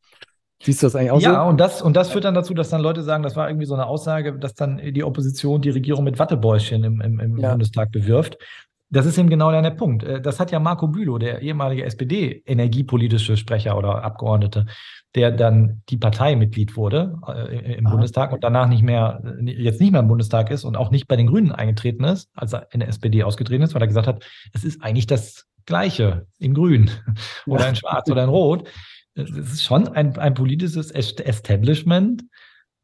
[0.62, 1.35] Siehst du das eigentlich auch ja, so?
[1.37, 3.66] Ja, und das, und das führt dann dazu, dass dann Leute sagen, das war irgendwie
[3.66, 7.51] so eine Aussage, dass dann die Opposition die Regierung mit Wattebäuschen im, im, im ja.
[7.51, 8.37] Bundestag bewirft.
[8.91, 10.03] Das ist eben genau der Punkt.
[10.03, 14.66] Äh, das hat ja Marco Bülow, der ehemalige SPD-energiepolitische Sprecher oder Abgeordnete,
[15.15, 17.95] der dann die Parteimitglied wurde äh, im Aha.
[17.95, 21.17] Bundestag und danach nicht mehr, jetzt nicht mehr im Bundestag ist und auch nicht bei
[21.17, 24.25] den Grünen eingetreten ist, als er in der SPD ausgetreten ist, weil er gesagt hat,
[24.53, 26.91] es ist eigentlich das Gleiche in Grün
[27.47, 28.69] oder in Schwarz oder in Rot.
[29.15, 32.23] Es ist schon ein, ein politisches Establishment,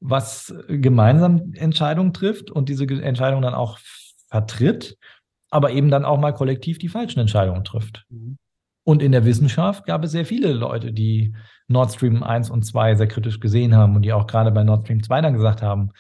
[0.01, 3.79] was gemeinsam Entscheidungen trifft und diese Entscheidungen dann auch
[4.29, 4.99] vertritt
[5.51, 8.05] aber eben dann auch mal kollektiv die falschen Entscheidungen trifft.
[8.09, 8.39] Mhm.
[8.85, 11.35] Und in der Wissenschaft gab es sehr viele Leute, die
[11.69, 14.85] Nord Stream 1 und 2 sehr kritisch gesehen haben und die auch gerade bei Nord
[14.85, 15.91] Stream 2 dann gesagt haben,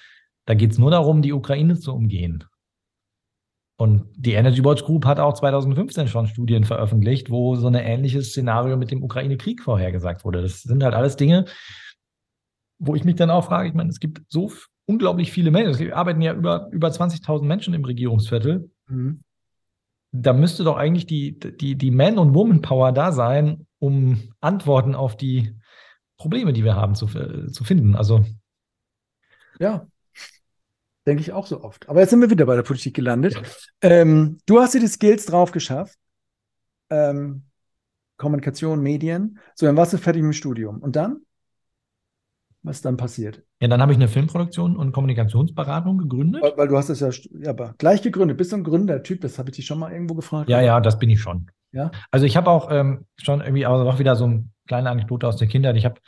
[0.46, 2.44] da geht es nur darum, die Ukraine zu umgehen.
[3.78, 8.30] Und die Energy Watch Group hat auch 2015 schon Studien veröffentlicht, wo so ein ähnliches
[8.30, 10.40] Szenario mit dem Ukraine-Krieg vorhergesagt wurde.
[10.40, 11.44] Das sind halt alles Dinge,
[12.78, 14.50] wo ich mich dann auch frage, ich meine, es gibt so
[14.86, 18.70] unglaublich viele Menschen, es arbeiten ja über, über 20.000 Menschen im Regierungsviertel.
[18.86, 19.20] Mhm
[20.22, 25.16] da müsste doch eigentlich die, die, die Man- und Woman-Power da sein, um Antworten auf
[25.16, 25.54] die
[26.16, 27.94] Probleme, die wir haben, zu, zu finden.
[27.94, 28.24] Also.
[29.58, 29.86] Ja,
[31.06, 31.88] denke ich auch so oft.
[31.88, 33.34] Aber jetzt sind wir wieder bei der Politik gelandet.
[33.34, 33.42] Ja.
[33.82, 35.98] Ähm, du hast dir die Skills drauf geschafft.
[36.90, 37.44] Ähm,
[38.16, 39.38] Kommunikation, Medien.
[39.54, 40.80] So, dann warst du fertig mit dem Studium.
[40.80, 41.25] Und dann?
[42.66, 43.42] Was dann passiert.
[43.60, 46.42] Ja, dann habe ich eine Filmproduktion und Kommunikationsberatung gegründet.
[46.42, 47.10] Weil, weil du hast es ja,
[47.40, 48.36] ja aber gleich gegründet.
[48.36, 49.20] Bist du ein Gründertyp?
[49.20, 50.48] Das habe ich dich schon mal irgendwo gefragt.
[50.48, 51.50] Ja, ja, das bin ich schon.
[51.72, 51.90] Ja.
[52.10, 55.36] Also ich habe auch ähm, schon irgendwie auch noch wieder so eine kleine Anekdote aus
[55.36, 55.76] der Kindheit.
[55.76, 56.00] Ich habe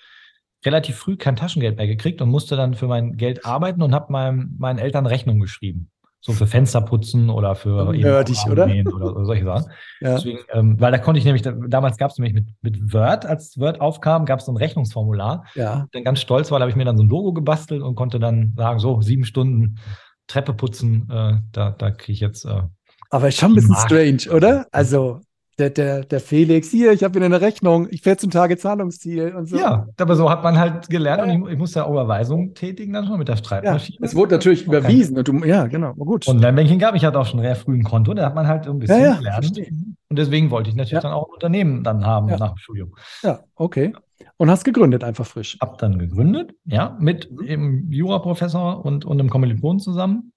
[0.65, 4.13] relativ früh kein Taschengeld mehr gekriegt und musste dann für mein Geld arbeiten und habe
[4.13, 5.91] meinem, meinen Eltern Rechnung geschrieben
[6.21, 8.67] so für Fenster putzen oder für Nerdig, oder?
[8.67, 9.17] oder?
[9.17, 9.25] oder?
[9.25, 9.71] solche Sachen.
[10.01, 10.15] Ja.
[10.15, 13.59] Deswegen, ähm, weil da konnte ich nämlich, damals gab es nämlich mit, mit Word, als
[13.59, 15.45] Word aufkam, gab es so ein Rechnungsformular.
[15.57, 15.89] Ja.
[15.91, 18.21] Dann ganz stolz war, da habe ich mir dann so ein Logo gebastelt und konnte
[18.21, 19.81] dann sagen, so sieben Stunden
[20.29, 22.45] Treppe putzen, äh, da, da kriege ich jetzt.
[22.45, 22.63] Äh,
[23.11, 24.67] Aber schon ein bisschen strange, oder?
[24.71, 25.21] Also
[25.59, 29.47] der, der, der Felix, hier, ich habe wieder eine Rechnung, ich 14 Tage Zahlungsziel und
[29.47, 29.59] so.
[29.59, 31.35] Ja, aber so hat man halt gelernt ja.
[31.35, 33.99] und ich, ich musste ja Überweisungen tätigen dann schon mit der Streitmaschine.
[34.01, 34.79] Ja, es wurde natürlich okay.
[34.79, 36.29] überwiesen und du, ja, genau, gut.
[36.29, 38.69] Und Online-Banking gab ich hatte auch schon sehr früh ein Konto, da hat man halt
[38.69, 39.45] ein bisschen ja, gelernt.
[39.45, 39.71] Verstehe.
[40.09, 42.95] Und deswegen wollte ich natürlich dann auch ein Unternehmen dann haben nach dem Studium.
[43.23, 43.93] Ja, okay.
[44.37, 45.59] Und hast gegründet, einfach frisch.
[45.61, 47.47] Hab dann gegründet, ja, mit mhm.
[47.47, 50.33] dem Juraprofessor und, und einem Kommilitonen zusammen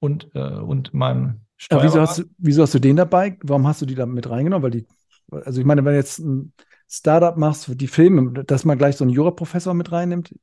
[0.00, 3.38] und, äh, und meinem ja, wieso, hast du, wieso hast du den dabei?
[3.42, 4.62] Warum hast du die da mit reingenommen?
[4.62, 4.86] Weil die,
[5.30, 6.52] also ich meine, wenn du jetzt ein
[6.88, 10.34] Startup machst die Filme, dass man gleich so einen Juraprofessor mit reinnimmt?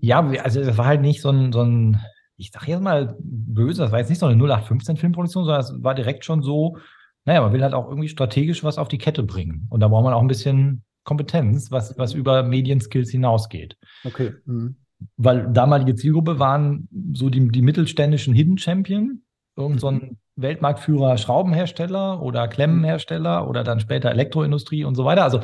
[0.00, 2.00] Ja, also das war halt nicht so ein, so ein
[2.38, 5.94] ich sag jetzt mal böse, das war jetzt nicht so eine 0815-Filmproduktion, sondern es war
[5.94, 6.78] direkt schon so,
[7.24, 9.66] naja, man will halt auch irgendwie strategisch was auf die Kette bringen.
[9.70, 13.76] Und da braucht man auch ein bisschen Kompetenz, was, was über Medienskills hinausgeht.
[14.04, 14.34] Okay.
[14.44, 14.76] Mhm.
[15.16, 19.22] Weil damalige Zielgruppe waren so die, die mittelständischen Hidden Champion,
[19.58, 20.16] irgend so ein mhm.
[20.36, 25.24] Weltmarktführer Schraubenhersteller oder Klemmenhersteller oder dann später Elektroindustrie und so weiter.
[25.24, 25.40] Also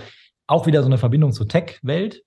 [0.47, 2.23] auch wieder so eine Verbindung zur Tech-Welt.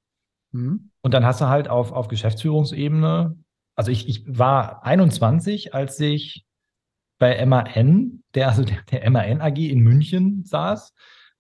[0.52, 0.92] Mhm.
[1.02, 3.36] Und dann hast du halt auf, auf Geschäftsführungsebene
[3.78, 6.46] also ich, ich war 21, als ich
[7.20, 10.94] bei MAN, der, also der, der MAN AG in München saß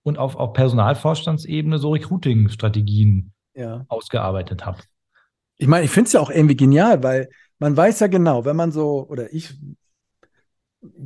[0.04, 3.86] und auf, auf Personalvorstandsebene so Recruiting-Strategien ja.
[3.89, 4.84] ausgearbeitet habe.
[5.58, 7.28] Ich meine, ich finde es ja auch irgendwie genial, weil
[7.58, 9.56] man weiß ja genau, wenn man so, oder ich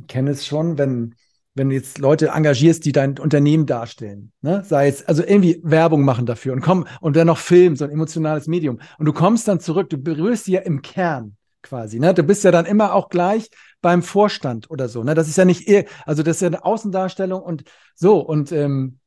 [0.06, 1.14] kenne es schon, wenn,
[1.54, 4.62] wenn du jetzt Leute engagierst, die dein Unternehmen darstellen, ne?
[4.64, 7.90] sei es, also irgendwie Werbung machen dafür und komm, und dann noch Film, so ein
[7.90, 8.80] emotionales Medium.
[8.98, 12.12] Und du kommst dann zurück, du berührst sie ja im Kern quasi, ne?
[12.12, 13.48] Du bist ja dann immer auch gleich
[13.80, 15.14] beim Vorstand oder so, ne?
[15.14, 15.68] Das ist ja nicht,
[16.06, 17.64] also das ist ja eine Außendarstellung und
[17.94, 18.98] so und ähm,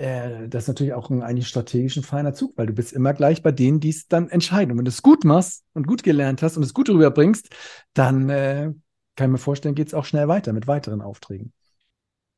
[0.00, 3.12] äh, das ist natürlich auch ein eigentlich strategisch ein feiner Zug, weil du bist immer
[3.12, 4.72] gleich bei denen, die es dann entscheiden.
[4.72, 7.50] Und wenn du es gut machst und gut gelernt hast und es gut rüberbringst,
[7.92, 8.72] dann äh,
[9.20, 11.52] kann ich mir vorstellen, geht es auch schnell weiter mit weiteren Aufträgen.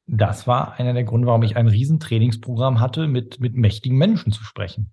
[0.09, 4.33] Das war einer der Gründe, warum ich ein riesen Trainingsprogramm hatte, mit, mit mächtigen Menschen
[4.33, 4.93] zu sprechen.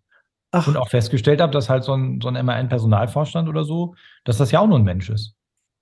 [0.52, 0.68] Ach.
[0.68, 4.52] Und auch festgestellt habe, dass halt so ein, so ein MAN-Personalvorstand oder so, dass das
[4.52, 5.34] ja auch nur ein Mensch ist.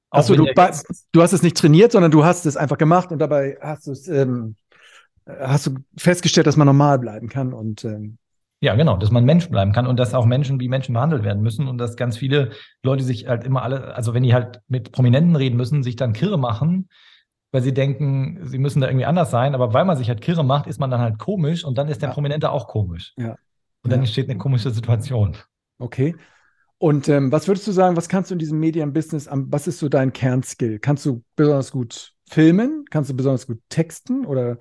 [0.10, 3.58] Achso, du, du hast es nicht trainiert, sondern du hast es einfach gemacht und dabei
[3.60, 4.56] hast du es ähm,
[5.26, 8.18] hast du festgestellt, dass man normal bleiben kann und ähm
[8.60, 11.44] ja, genau, dass man Mensch bleiben kann und dass auch Menschen wie Menschen behandelt werden
[11.44, 12.52] müssen und dass ganz viele
[12.84, 16.14] Leute sich halt immer alle, also wenn die halt mit Prominenten reden müssen, sich dann
[16.14, 16.90] kirre machen,
[17.52, 20.44] weil sie denken, sie müssen da irgendwie anders sein, aber weil man sich halt kirre
[20.44, 22.14] macht, ist man dann halt komisch und dann ist der ja.
[22.14, 23.14] Prominente auch komisch.
[23.18, 23.36] Ja.
[23.84, 24.04] Und dann ja.
[24.04, 25.38] entsteht eine komische Situation.
[25.78, 26.16] Okay.
[26.80, 29.88] Und ähm, was würdest du sagen, was kannst du in diesem Medienbusiness, was ist so
[29.90, 30.80] dein Kernskill?
[30.80, 32.86] Kannst du besonders gut filmen?
[32.90, 34.58] Kannst du besonders gut texten oder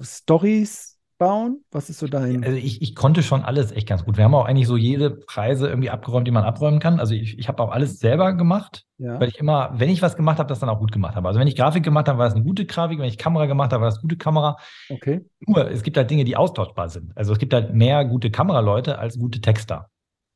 [0.00, 0.89] Stories
[1.20, 1.62] bauen?
[1.70, 2.42] Was ist so dein?
[2.42, 4.16] Also ich, ich konnte schon alles echt ganz gut.
[4.16, 6.98] Wir haben auch eigentlich so jede Preise irgendwie abgeräumt, die man abräumen kann.
[6.98, 9.20] Also ich, ich habe auch alles selber gemacht, ja.
[9.20, 11.28] weil ich immer, wenn ich was gemacht habe, das dann auch gut gemacht habe.
[11.28, 12.98] Also wenn ich Grafik gemacht habe, war es eine gute Grafik.
[12.98, 14.56] Wenn ich Kamera gemacht habe, war das gute Kamera.
[14.88, 15.20] Okay.
[15.46, 17.14] Nur es gibt halt Dinge, die austauschbar sind.
[17.16, 19.90] Also es gibt halt mehr gute Kameraleute als gute Texter.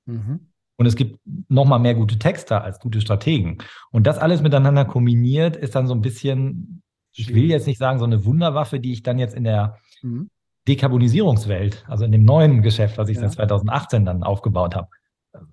[0.05, 0.51] Mhm.
[0.77, 1.19] Und es gibt
[1.49, 3.59] nochmal mehr gute Texter als gute Strategen.
[3.91, 6.83] Und das alles miteinander kombiniert ist dann so ein bisschen
[7.17, 10.31] ich will jetzt nicht sagen, so eine Wunderwaffe, die ich dann jetzt in der mhm.
[10.69, 13.23] Dekarbonisierungswelt, also in dem neuen Geschäft, was ich ja.
[13.23, 14.89] seit 2018 dann aufgebaut habe,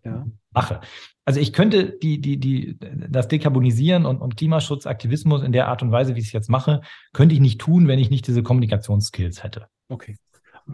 [0.04, 0.26] ja.
[0.52, 0.82] mache.
[1.26, 2.78] Also ich könnte die, die, die,
[3.10, 6.82] das Dekarbonisieren und, und Klimaschutzaktivismus in der Art und Weise, wie ich es jetzt mache,
[7.14, 9.68] könnte ich nicht tun, wenn ich nicht diese Kommunikationsskills hätte.
[9.90, 10.16] Okay.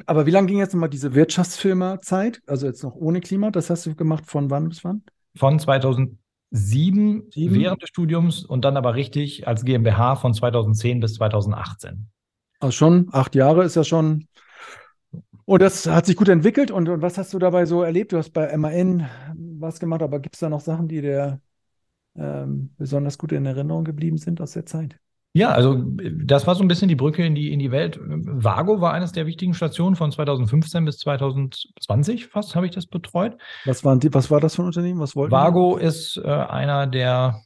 [0.06, 2.42] Aber wie lange ging jetzt nochmal diese Wirtschaftsfirma-Zeit?
[2.46, 5.04] Also jetzt noch ohne Klima, das hast du gemacht von wann bis wann?
[5.36, 6.18] Von 2000
[6.50, 12.10] sieben, sieben, während des Studiums und dann aber richtig als GmbH von 2010 bis 2018.
[12.60, 14.28] Also schon acht Jahre ist ja schon.
[15.46, 16.72] Und das hat sich gut entwickelt.
[16.72, 18.12] Und, und was hast du dabei so erlebt?
[18.12, 19.08] Du hast bei MAN
[19.60, 21.40] was gemacht, aber gibt es da noch Sachen, die dir
[22.16, 25.00] ähm, besonders gut in Erinnerung geblieben sind aus der Zeit?
[25.34, 25.84] Ja, also
[26.26, 28.00] das war so ein bisschen die Brücke in die, in die Welt.
[28.02, 33.38] Vago war eines der wichtigen Stationen von 2015 bis 2020 fast, habe ich das betreut.
[33.66, 35.00] Was, waren die, was war das für ein Unternehmen?
[35.00, 35.86] Was wollten Vago die?
[35.86, 37.44] ist äh, einer der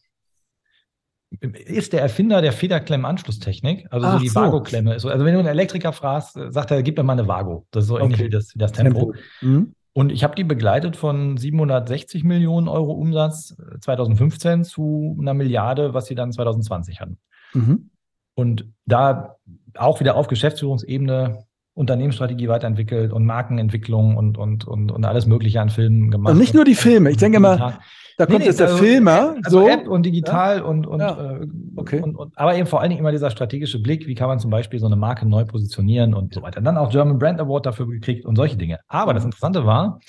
[1.39, 4.39] ist der Erfinder der Federklemmenanschlusstechnik, also Ach so die so.
[4.39, 4.91] Vago-Klemme.
[4.91, 7.65] Also wenn du einen Elektriker fragst, sagt er, gib mir mal eine Vago.
[7.71, 8.05] Das ist so okay.
[8.05, 9.13] ähnlich wie das, wie das Tempo.
[9.13, 9.15] Tempo.
[9.41, 9.73] Mhm.
[9.93, 16.05] Und ich habe die begleitet von 760 Millionen Euro Umsatz 2015 zu einer Milliarde, was
[16.05, 17.17] sie dann 2020 hatten.
[17.53, 17.89] Mhm.
[18.35, 19.35] Und da
[19.75, 25.69] auch wieder auf Geschäftsführungsebene Unternehmensstrategie weiterentwickelt und Markenentwicklung und, und, und, und alles Mögliche an
[25.69, 26.33] Filmen gemacht.
[26.33, 27.11] Und nicht nur die Filme.
[27.11, 27.79] Ich denke mal,
[28.17, 29.35] da kommt nee, jetzt der also, Filmer.
[29.43, 29.67] Also so.
[29.67, 30.63] App und digital ja?
[30.63, 31.33] und, und, ja.
[31.33, 32.01] Äh, okay.
[32.01, 34.51] Und, und, aber eben vor allen Dingen immer dieser strategische Blick, wie kann man zum
[34.51, 36.59] Beispiel so eine Marke neu positionieren und so weiter.
[36.59, 38.79] Und dann auch German Brand Award dafür gekriegt und solche Dinge.
[38.87, 39.99] Aber das Interessante war,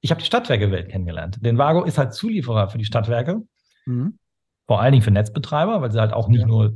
[0.00, 1.38] ich habe die Stadtwerke-Welt kennengelernt.
[1.40, 3.42] Denn Vago ist halt Zulieferer für die Stadtwerke.
[3.86, 4.18] Mhm.
[4.66, 6.46] Vor allen Dingen für Netzbetreiber, weil sie halt auch nicht ja.
[6.46, 6.74] nur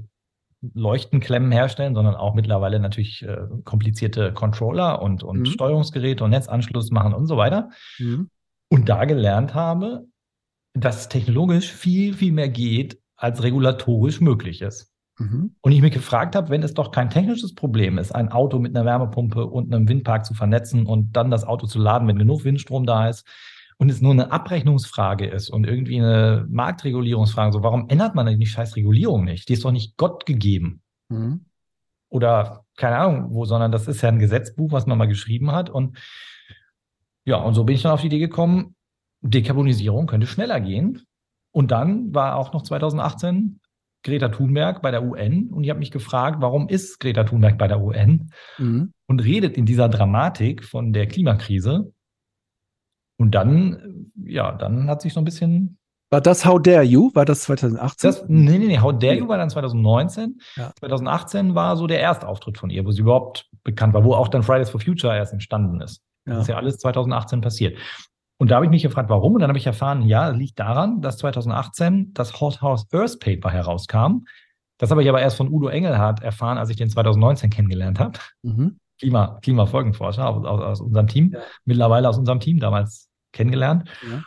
[0.75, 5.47] Leuchtenklemmen herstellen, sondern auch mittlerweile natürlich äh, komplizierte Controller und, und mhm.
[5.47, 7.71] Steuerungsgeräte und Netzanschluss machen und so weiter.
[7.99, 8.31] Mhm.
[8.69, 10.07] Und da gelernt habe,
[10.81, 14.93] dass technologisch viel, viel mehr geht, als regulatorisch möglich ist.
[15.19, 15.57] Mhm.
[15.61, 18.77] Und ich mich gefragt habe, wenn es doch kein technisches Problem ist, ein Auto mit
[18.77, 22.45] einer Wärmepumpe und einem Windpark zu vernetzen und dann das Auto zu laden, wenn genug
[22.45, 23.27] Windstrom da ist,
[23.79, 28.41] und es nur eine Abrechnungsfrage ist und irgendwie eine Marktregulierungsfrage, so warum ändert man denn
[28.41, 29.49] die scheiß Regulierung nicht?
[29.49, 30.83] Die ist doch nicht Gott gegeben.
[31.09, 31.45] Mhm.
[32.09, 35.71] Oder keine Ahnung wo, sondern das ist ja ein Gesetzbuch, was man mal geschrieben hat.
[35.71, 35.97] Und
[37.25, 38.75] ja, und so bin ich dann auf die Idee gekommen,
[39.21, 41.03] Dekarbonisierung könnte schneller gehen.
[41.51, 43.61] Und dann war auch noch 2018
[44.05, 47.67] Greta Thunberg bei der UN und ich habe mich gefragt, warum ist Greta Thunberg bei
[47.67, 48.93] der UN mhm.
[49.07, 51.93] und redet in dieser Dramatik von der Klimakrise
[53.19, 55.79] und dann, ja, dann hat sich so ein bisschen.
[56.11, 57.11] War das How Dare You?
[57.15, 58.09] War das 2018?
[58.09, 58.79] Das, nee, nee, nee.
[58.79, 60.39] How Dare You war dann 2019.
[60.57, 60.73] Ja.
[60.79, 64.29] 2018 war so der erste Auftritt von ihr, wo sie überhaupt bekannt war, wo auch
[64.29, 66.03] dann Fridays for Future erst entstanden ist.
[66.27, 66.35] Ja.
[66.35, 67.77] Das ist ja alles 2018 passiert.
[68.39, 69.35] Und da habe ich mich gefragt, warum?
[69.35, 73.51] Und dann habe ich erfahren, ja, liegt daran, dass 2018 das Hot House Earth Paper
[73.51, 74.25] herauskam.
[74.79, 78.19] Das habe ich aber erst von Udo Engelhardt erfahren, als ich den 2019 kennengelernt habe.
[78.43, 78.79] Mhm.
[78.99, 81.41] Klima, Klimafolgenforscher aus, aus, aus unserem Team, ja.
[81.65, 83.89] mittlerweile aus unserem Team damals kennengelernt.
[84.09, 84.23] Ja.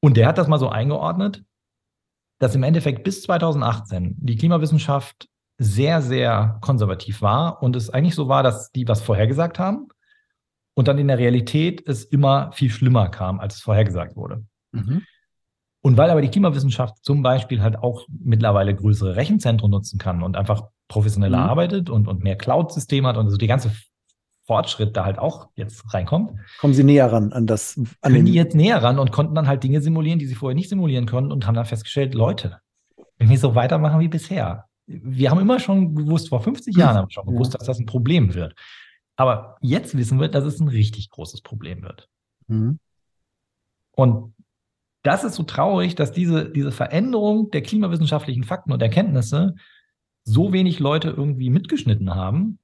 [0.00, 1.44] Und der hat das mal so eingeordnet,
[2.38, 5.28] dass im Endeffekt bis 2018 die Klimawissenschaft
[5.58, 9.88] sehr, sehr konservativ war und es eigentlich so war, dass die was vorhergesagt haben
[10.76, 14.44] und dann in der Realität es immer viel schlimmer kam, als es vorhergesagt wurde.
[14.72, 15.02] Mhm.
[15.80, 20.36] Und weil aber die Klimawissenschaft zum Beispiel halt auch mittlerweile größere Rechenzentren nutzen kann und
[20.36, 21.48] einfach professioneller mhm.
[21.48, 23.72] arbeitet und, und mehr Cloud-Systeme hat und also die ganze
[24.46, 26.38] Fortschritt da halt auch jetzt reinkommt.
[26.60, 27.80] Kommen Sie näher ran an das?
[28.02, 30.54] An können die jetzt näher ran und konnten dann halt Dinge simulieren, die sie vorher
[30.54, 32.58] nicht simulieren konnten und haben dann festgestellt, Leute,
[33.16, 37.08] wenn wir so weitermachen wie bisher, wir haben immer schon gewusst, vor 50 Jahren haben
[37.08, 37.58] wir schon gewusst, ja.
[37.58, 38.54] dass das ein Problem wird.
[39.16, 42.08] Aber jetzt wissen wir, dass es ein richtig großes Problem wird.
[42.46, 42.78] Mhm.
[43.92, 44.34] Und
[45.02, 49.54] das ist so traurig, dass diese, diese Veränderung der klimawissenschaftlichen Fakten und Erkenntnisse
[50.24, 52.58] so wenig Leute irgendwie mitgeschnitten haben,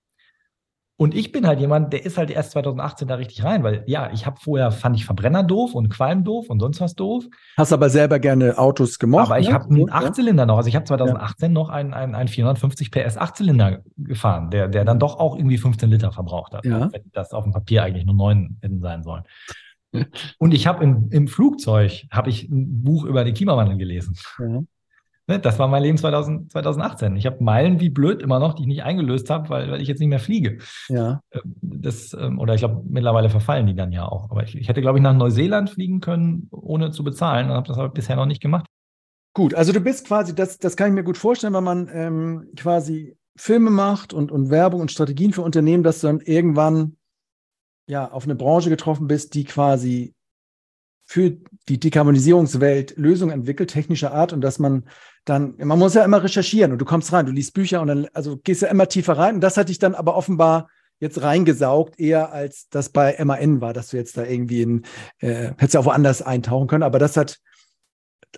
[1.02, 4.12] und ich bin halt jemand, der ist halt erst 2018 da richtig rein, weil ja,
[4.12, 7.24] ich habe vorher, fand ich Verbrenner doof und Qualm doof und sonst was doof.
[7.56, 9.26] Hast aber selber gerne Autos gemocht.
[9.26, 9.54] Aber ich ne?
[9.54, 10.58] habe einen Achtzylinder noch.
[10.58, 11.52] Also ich habe 2018 ja.
[11.52, 15.90] noch einen, einen, einen 450 PS Achtzylinder gefahren, der, der dann doch auch irgendwie 15
[15.90, 16.64] Liter verbraucht hat.
[16.64, 16.92] Ja.
[16.92, 19.24] Wenn das auf dem Papier eigentlich nur neun hätten sein sollen.
[20.38, 24.14] und ich habe im, im Flugzeug habe ich ein Buch über den Klimawandel gelesen.
[24.38, 24.60] Ja.
[25.28, 27.16] Ne, das war mein Leben 2000, 2018.
[27.16, 29.86] Ich habe Meilen wie blöd immer noch, die ich nicht eingelöst habe, weil, weil ich
[29.86, 30.58] jetzt nicht mehr fliege.
[30.88, 31.20] Ja.
[31.30, 34.30] Ähm, das, ähm, oder ich glaube, mittlerweile verfallen die dann ja auch.
[34.30, 37.68] Aber ich, ich hätte, glaube ich, nach Neuseeland fliegen können, ohne zu bezahlen und habe
[37.68, 38.66] das aber bisher noch nicht gemacht.
[39.34, 42.48] Gut, also du bist quasi, das, das kann ich mir gut vorstellen, wenn man ähm,
[42.56, 46.96] quasi Filme macht und, und Werbung und Strategien für Unternehmen, dass du dann irgendwann
[47.86, 50.14] ja auf eine Branche getroffen bist, die quasi
[51.04, 51.36] für
[51.68, 54.84] die Dekarbonisierungswelt Lösungen entwickelt, technischer Art, und dass man
[55.24, 58.08] dann, man muss ja immer recherchieren und du kommst rein, du liest Bücher und dann,
[58.12, 59.36] also gehst ja immer tiefer rein.
[59.36, 60.68] Und das hatte ich dann aber offenbar
[60.98, 64.82] jetzt reingesaugt, eher als das bei MAN war, dass du jetzt da irgendwie in,
[65.18, 67.38] äh, hättest ja auch woanders eintauchen können, aber das hat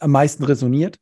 [0.00, 0.98] am meisten resoniert.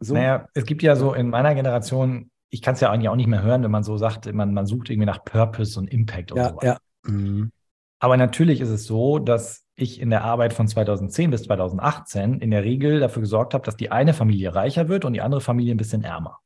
[0.00, 0.14] So.
[0.14, 3.26] Naja, es gibt ja so in meiner Generation, ich kann es ja eigentlich auch nicht
[3.26, 6.38] mehr hören, wenn man so sagt, man, man sucht irgendwie nach Purpose und Impact und
[6.38, 6.78] ja, so Ja.
[7.04, 7.50] Mhm.
[7.98, 12.50] Aber natürlich ist es so, dass ich in der Arbeit von 2010 bis 2018 in
[12.50, 15.74] der Regel dafür gesorgt habe, dass die eine Familie reicher wird und die andere Familie
[15.74, 16.38] ein bisschen ärmer.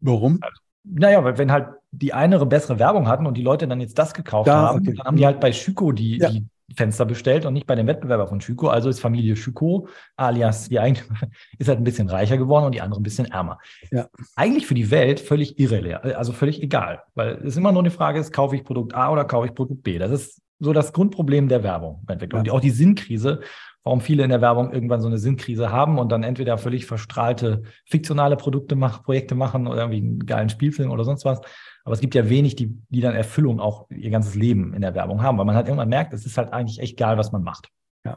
[0.00, 0.38] Warum?
[0.42, 3.98] Also, naja, weil wenn halt die eine bessere Werbung hatten und die Leute dann jetzt
[3.98, 4.94] das gekauft da, haben, okay.
[4.94, 6.28] dann haben die halt bei Schüko die, ja.
[6.28, 8.68] die Fenster bestellt und nicht bei dem Wettbewerber von Schüko.
[8.68, 11.08] Also ist Familie Schüko alias die eigentlich
[11.58, 13.58] ist halt ein bisschen reicher geworden und die andere ein bisschen ärmer.
[13.90, 14.08] Ja.
[14.34, 18.20] Eigentlich für die Welt völlig irrelevant, also völlig egal, weil es immer nur eine Frage
[18.20, 19.98] ist, kaufe ich Produkt A oder kaufe ich Produkt B.
[19.98, 22.06] Das ist so das Grundproblem der Werbung.
[22.08, 22.38] Ja.
[22.38, 23.40] Und auch die Sinnkrise,
[23.84, 27.62] warum viele in der Werbung irgendwann so eine Sinnkrise haben und dann entweder völlig verstrahlte
[27.84, 31.40] fiktionale Produkte machen, Projekte machen oder irgendwie einen geilen Spielfilm oder sonst was.
[31.84, 34.94] Aber es gibt ja wenig, die, die dann Erfüllung auch ihr ganzes Leben in der
[34.94, 37.44] Werbung haben, weil man halt irgendwann merkt, es ist halt eigentlich echt geil, was man
[37.44, 37.68] macht.
[38.04, 38.16] Ja.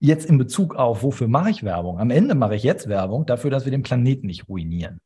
[0.00, 2.00] Jetzt in Bezug auf, wofür mache ich Werbung?
[2.00, 4.98] Am Ende mache ich jetzt Werbung dafür, dass wir den Planeten nicht ruinieren.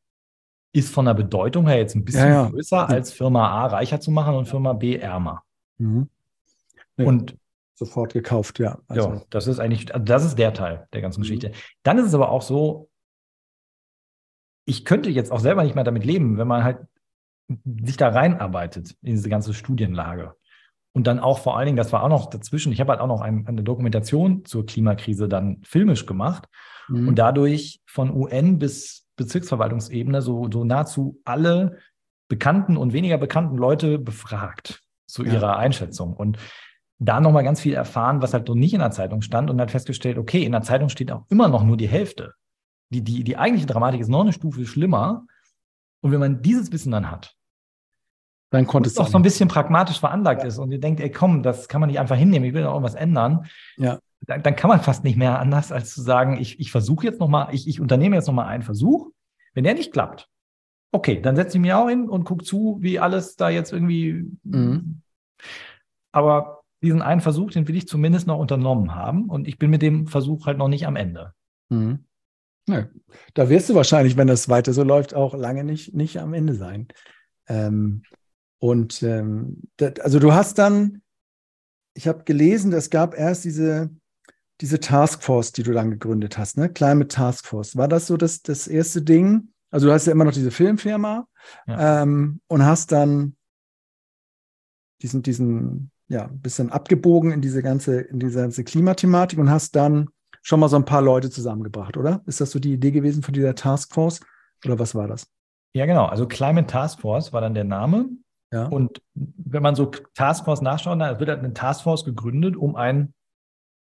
[0.72, 2.48] Ist von der Bedeutung her jetzt ein bisschen ja, ja.
[2.48, 5.42] größer, als Firma A reicher zu machen und Firma B ärmer.
[5.78, 6.08] Mhm.
[6.96, 7.36] Nee, und
[7.74, 8.78] sofort gekauft, ja.
[8.88, 9.08] Also.
[9.08, 11.24] Ja, das ist eigentlich, also das ist der Teil der ganzen mhm.
[11.24, 11.52] Geschichte.
[11.82, 12.88] Dann ist es aber auch so,
[14.64, 16.78] ich könnte jetzt auch selber nicht mehr damit leben, wenn man halt
[17.84, 20.34] sich da reinarbeitet in diese ganze Studienlage.
[20.92, 23.06] Und dann auch vor allen Dingen, das war auch noch dazwischen, ich habe halt auch
[23.06, 26.48] noch ein, eine Dokumentation zur Klimakrise dann filmisch gemacht
[26.88, 27.08] mhm.
[27.08, 31.78] und dadurch von UN bis Bezirksverwaltungsebene so, so nahezu alle
[32.28, 35.34] bekannten und weniger bekannten Leute befragt zu ja.
[35.34, 36.14] ihrer Einschätzung.
[36.14, 36.38] Und
[36.98, 39.70] da nochmal ganz viel erfahren, was halt so nicht in der Zeitung stand und hat
[39.70, 42.34] festgestellt, okay, in der Zeitung steht auch immer noch nur die Hälfte.
[42.90, 45.26] Die, die, die eigentliche Dramatik ist noch eine Stufe schlimmer.
[46.00, 47.34] Und wenn man dieses Wissen dann hat,
[48.50, 50.48] dann konnte es auch so ein bisschen pragmatisch veranlagt ja.
[50.48, 52.68] ist und ihr denkt, ey, komm, das kann man nicht einfach hinnehmen, ich will da
[52.68, 53.46] irgendwas ändern.
[53.76, 53.98] Ja.
[54.20, 57.20] Dann, dann, kann man fast nicht mehr anders, als zu sagen, ich, ich versuche jetzt
[57.20, 59.10] nochmal, ich, ich unternehme jetzt nochmal einen Versuch.
[59.52, 60.28] Wenn der nicht klappt,
[60.92, 64.26] okay, dann setze ich mich auch hin und gucke zu, wie alles da jetzt irgendwie.
[64.44, 65.02] Mhm.
[66.12, 69.82] Aber diesen einen Versuch, den will ich zumindest noch unternommen haben und ich bin mit
[69.82, 71.32] dem Versuch halt noch nicht am Ende.
[71.68, 72.04] Mhm.
[72.68, 72.88] Ja,
[73.34, 76.54] da wirst du wahrscheinlich, wenn das weiter so läuft, auch lange nicht, nicht am Ende
[76.54, 76.88] sein.
[77.48, 78.02] Ähm,
[78.58, 81.02] und ähm, das, also du hast dann,
[81.94, 83.90] ich habe gelesen, es gab erst diese,
[84.60, 86.68] diese Taskforce, die du dann gegründet hast, ne?
[86.68, 87.76] Climate Taskforce.
[87.76, 89.52] War das so das, das erste Ding?
[89.70, 91.26] Also du hast ja immer noch diese Filmfirma
[91.66, 92.02] ja.
[92.02, 93.36] ähm, und hast dann
[95.02, 99.74] diesen, diesen ja, bist dann abgebogen in diese ganze, in diese ganze Klimathematik und hast
[99.76, 100.08] dann
[100.42, 102.22] schon mal so ein paar Leute zusammengebracht, oder?
[102.26, 104.20] Ist das so die Idee gewesen von dieser Taskforce?
[104.64, 105.26] Oder was war das?
[105.74, 106.06] Ja, genau.
[106.06, 108.08] Also Climate Task Force war dann der Name.
[108.52, 108.66] Ja.
[108.68, 113.12] Und wenn man so Taskforce nachschaut, dann wird halt eine Taskforce gegründet, um ein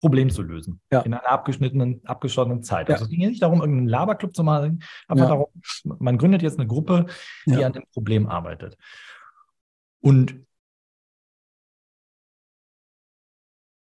[0.05, 0.79] Problem zu lösen.
[0.91, 1.01] Ja.
[1.01, 2.89] In einer abgeschnittenen, abgeschottenen Zeit.
[2.89, 2.93] Ja.
[2.93, 5.29] Also es ging nicht darum, irgendeinen Laberclub zu machen, einfach ja.
[5.31, 5.47] darum,
[5.97, 7.07] man gründet jetzt eine Gruppe,
[7.47, 8.77] die an dem Problem arbeitet.
[10.01, 10.45] Und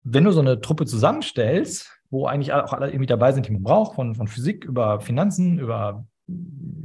[0.04, 3.64] wenn du so eine Truppe zusammenstellst, wo eigentlich auch alle irgendwie dabei sind, die man
[3.64, 6.08] braucht, von, von Physik über Finanzen, über,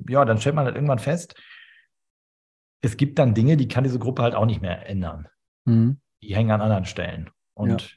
[0.08, 1.40] ja, dann stellt man halt irgendwann fest,
[2.80, 5.28] es gibt dann Dinge, die kann diese Gruppe halt auch nicht mehr ändern.
[5.64, 6.00] Mhm.
[6.22, 7.30] Die hängen an anderen Stellen.
[7.54, 7.88] Und ja.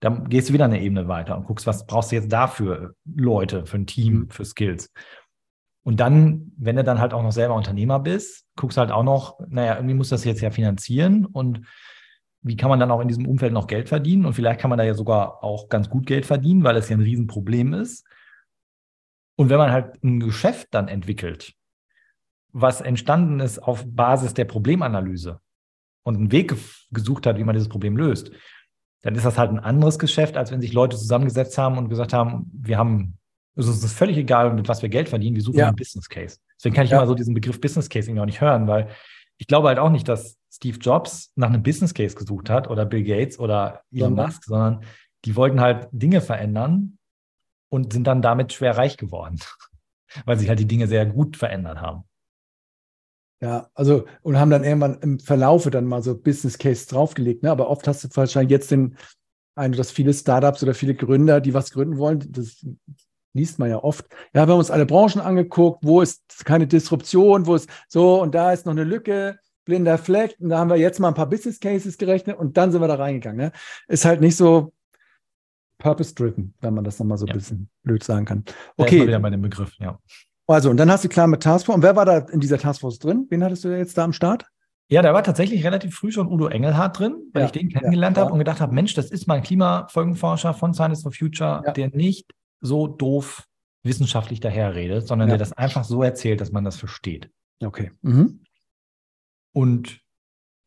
[0.00, 3.66] Dann gehst du wieder eine Ebene weiter und guckst, was brauchst du jetzt dafür Leute,
[3.66, 4.30] für ein Team, mhm.
[4.30, 4.92] für Skills.
[5.82, 9.40] Und dann, wenn du dann halt auch noch selber Unternehmer bist, guckst halt auch noch,
[9.48, 11.66] naja, irgendwie muss das jetzt ja finanzieren und
[12.42, 14.24] wie kann man dann auch in diesem Umfeld noch Geld verdienen?
[14.24, 16.96] Und vielleicht kann man da ja sogar auch ganz gut Geld verdienen, weil es ja
[16.96, 18.06] ein Riesenproblem ist.
[19.36, 21.54] Und wenn man halt ein Geschäft dann entwickelt,
[22.52, 25.40] was entstanden ist auf Basis der Problemanalyse
[26.02, 26.54] und einen Weg
[26.90, 28.32] gesucht hat, wie man dieses Problem löst,
[29.02, 32.12] dann ist das halt ein anderes Geschäft, als wenn sich Leute zusammengesetzt haben und gesagt
[32.12, 33.16] haben, wir haben,
[33.56, 35.68] es ist völlig egal, mit was wir Geld verdienen, wir suchen ja.
[35.68, 36.38] einen Business Case.
[36.56, 36.98] Deswegen kann ich ja.
[36.98, 38.88] immer so diesen Begriff Business Case irgendwie auch nicht hören, weil
[39.38, 42.84] ich glaube halt auch nicht, dass Steve Jobs nach einem Business Case gesucht hat oder
[42.84, 44.26] Bill Gates oder Elon ja.
[44.26, 44.84] Musk, sondern
[45.24, 46.98] die wollten halt Dinge verändern
[47.70, 49.38] und sind dann damit schwer reich geworden,
[50.26, 52.04] weil sich halt die Dinge sehr gut verändert haben.
[53.42, 57.42] Ja, also und haben dann irgendwann im Verlaufe dann mal so Business Case draufgelegt.
[57.42, 57.50] Ne?
[57.50, 58.96] Aber oft hast du wahrscheinlich jetzt den
[59.54, 62.64] Eindruck, dass viele Startups oder viele Gründer, die was gründen wollen, das
[63.32, 64.06] liest man ja oft.
[64.34, 68.34] Ja, wir haben uns alle Branchen angeguckt, wo ist keine Disruption, wo ist so und
[68.34, 70.36] da ist noch eine Lücke, blinder Fleck.
[70.38, 72.88] Und da haben wir jetzt mal ein paar Business Cases gerechnet und dann sind wir
[72.88, 73.38] da reingegangen.
[73.38, 73.52] Ne?
[73.88, 74.72] Ist halt nicht so
[75.78, 77.34] purpose-driven, wenn man das nochmal so ein ja.
[77.34, 78.44] bisschen blöd sagen kann.
[78.76, 78.98] Okay.
[78.98, 79.98] Ja, wieder bei dem Begriff, ja.
[80.50, 81.76] Also, und dann hast du klar mit Taskforce.
[81.76, 83.26] Und wer war da in dieser Taskforce drin?
[83.30, 84.46] Wen hattest du jetzt da am Start?
[84.88, 88.16] Ja, da war tatsächlich relativ früh schon Udo Engelhardt drin, weil ja, ich den kennengelernt
[88.16, 91.72] ja, habe und gedacht habe, Mensch, das ist mein Klimafolgenforscher von Science for Future, ja.
[91.72, 93.46] der nicht so doof
[93.84, 97.30] wissenschaftlich daherredet, sondern der das einfach so erzählt, dass man das versteht.
[97.62, 97.92] Okay.
[98.02, 98.42] Mhm.
[99.52, 100.00] Und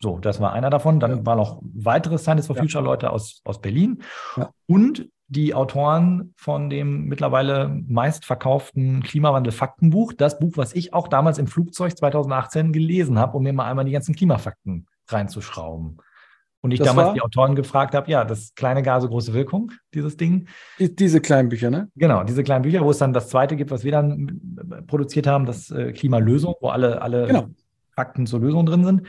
[0.02, 1.02] so, das war einer davon.
[1.02, 4.02] Dann waren noch weitere Science for Future Leute aus, aus Berlin.
[4.66, 11.48] Und die Autoren von dem mittlerweile meistverkauften Klimawandel-Faktenbuch, das Buch, was ich auch damals im
[11.48, 15.98] Flugzeug 2018 gelesen habe, um mir mal einmal die ganzen Klimafakten reinzuschrauben.
[16.62, 17.14] Und ich das damals war?
[17.14, 20.48] die Autoren gefragt habe, ja, das kleine Gase, große Wirkung, dieses Ding.
[20.80, 21.90] Die, diese kleinen Bücher, ne?
[21.96, 25.46] Genau, diese kleinen Bücher, wo es dann das zweite gibt, was wir dann produziert haben,
[25.46, 27.48] das äh, Klimalösung, wo alle, alle genau.
[27.92, 29.08] Fakten zur Lösung drin sind.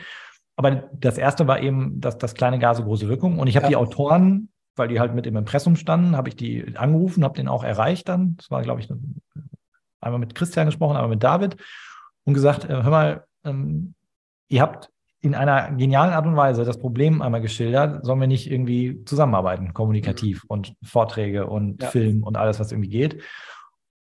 [0.57, 3.39] Aber das erste war eben das, das kleine Gase, große Wirkung.
[3.39, 3.71] Und ich habe ja.
[3.71, 7.49] die Autoren weil die halt mit im Impressum standen, habe ich die angerufen, habe den
[7.49, 8.37] auch erreicht dann.
[8.37, 8.89] Das war, glaube ich,
[10.01, 11.57] einmal mit Christian gesprochen, einmal mit David
[12.25, 13.95] und gesagt, äh, hör mal, ähm,
[14.49, 18.51] ihr habt in einer genialen Art und Weise das Problem einmal geschildert, sollen wir nicht
[18.51, 20.49] irgendwie zusammenarbeiten, kommunikativ mhm.
[20.49, 21.89] und Vorträge und ja.
[21.89, 23.22] Film und alles, was irgendwie geht.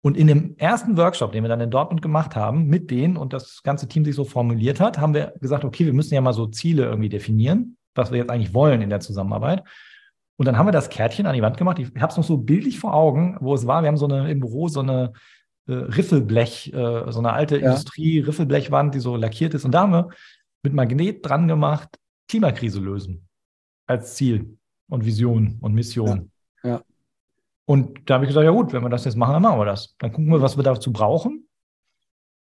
[0.01, 3.33] Und in dem ersten Workshop, den wir dann in Dortmund gemacht haben, mit denen und
[3.33, 6.33] das ganze Team sich so formuliert hat, haben wir gesagt, okay, wir müssen ja mal
[6.33, 9.63] so Ziele irgendwie definieren, was wir jetzt eigentlich wollen in der Zusammenarbeit.
[10.37, 11.79] Und dann haben wir das Kärtchen an die Wand gemacht.
[11.79, 13.81] Ich habe es noch so bildlich vor Augen, wo es war.
[13.81, 15.13] Wir haben so eine im Büro so eine
[15.67, 17.67] äh, Riffelblech, äh, so eine alte ja.
[17.67, 19.65] Industrie-Riffelblechwand, die so lackiert ist.
[19.65, 20.09] Und da haben wir
[20.63, 21.89] mit Magnet dran gemacht,
[22.27, 23.27] Klimakrise lösen
[23.87, 24.57] als Ziel
[24.89, 26.31] und Vision und Mission.
[26.63, 26.69] Ja.
[26.69, 26.81] ja.
[27.65, 29.65] Und da habe ich gesagt, ja gut, wenn wir das jetzt machen, dann machen wir
[29.65, 29.95] das.
[29.97, 31.47] Dann gucken wir, was wir dazu brauchen.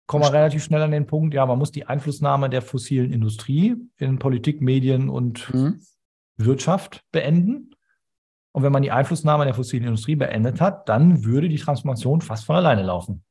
[0.06, 3.76] Kommen wir relativ schnell an den Punkt, ja, man muss die Einflussnahme der fossilen Industrie
[3.98, 5.80] in Politik, Medien und mhm.
[6.36, 7.71] Wirtschaft beenden.
[8.53, 12.44] Und wenn man die Einflussnahme der fossilen Industrie beendet hat, dann würde die Transformation fast
[12.44, 13.24] von alleine laufen.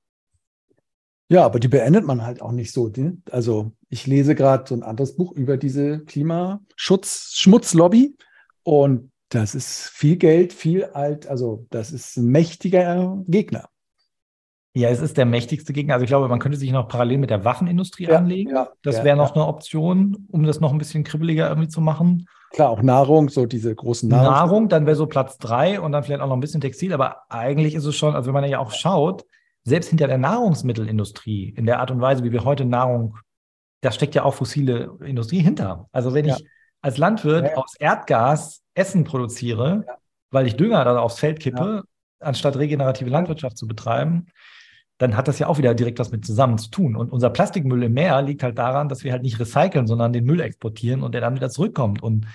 [1.29, 2.91] Ja, aber die beendet man halt auch nicht so.
[3.31, 8.17] Also ich lese gerade so ein anderes Buch über diese Klimaschutz-Schmutzlobby
[8.63, 13.69] und das ist viel Geld, viel alt, also das ist ein mächtiger Gegner.
[14.73, 15.95] Ja, es ist der mächtigste Gegner.
[15.95, 18.51] Also ich glaube, man könnte sich noch parallel mit der Waffenindustrie ja, anlegen.
[18.51, 21.81] Ja, das ja, wäre noch eine Option, um das noch ein bisschen kribbeliger irgendwie zu
[21.81, 22.27] machen.
[22.51, 24.33] Klar, auch Nahrung, so diese großen Nahrung.
[24.33, 26.93] Nahrung, dann wäre so Platz drei und dann vielleicht auch noch ein bisschen Textil.
[26.93, 29.25] Aber eigentlich ist es schon, also wenn man ja auch schaut,
[29.63, 33.17] selbst hinter der Nahrungsmittelindustrie, in der Art und Weise, wie wir heute Nahrung,
[33.81, 35.87] da steckt ja auch fossile Industrie hinter.
[35.91, 36.35] Also wenn ja.
[36.35, 36.45] ich
[36.81, 37.57] als Landwirt ja.
[37.57, 39.95] aus Erdgas Essen produziere, ja.
[40.31, 41.83] weil ich Dünger dann aufs Feld kippe,
[42.19, 44.27] anstatt regenerative Landwirtschaft zu betreiben,
[45.01, 46.95] dann hat das ja auch wieder direkt was mit zusammen zu tun.
[46.95, 50.25] Und unser Plastikmüll im Meer liegt halt daran, dass wir halt nicht recyceln, sondern den
[50.25, 52.03] Müll exportieren und der dann wieder zurückkommt.
[52.03, 52.27] Und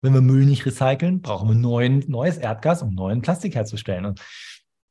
[0.00, 4.06] Wenn wir Müll nicht recyceln, brauchen wir neuen, neues Erdgas, um neuen Plastik herzustellen.
[4.06, 4.22] Und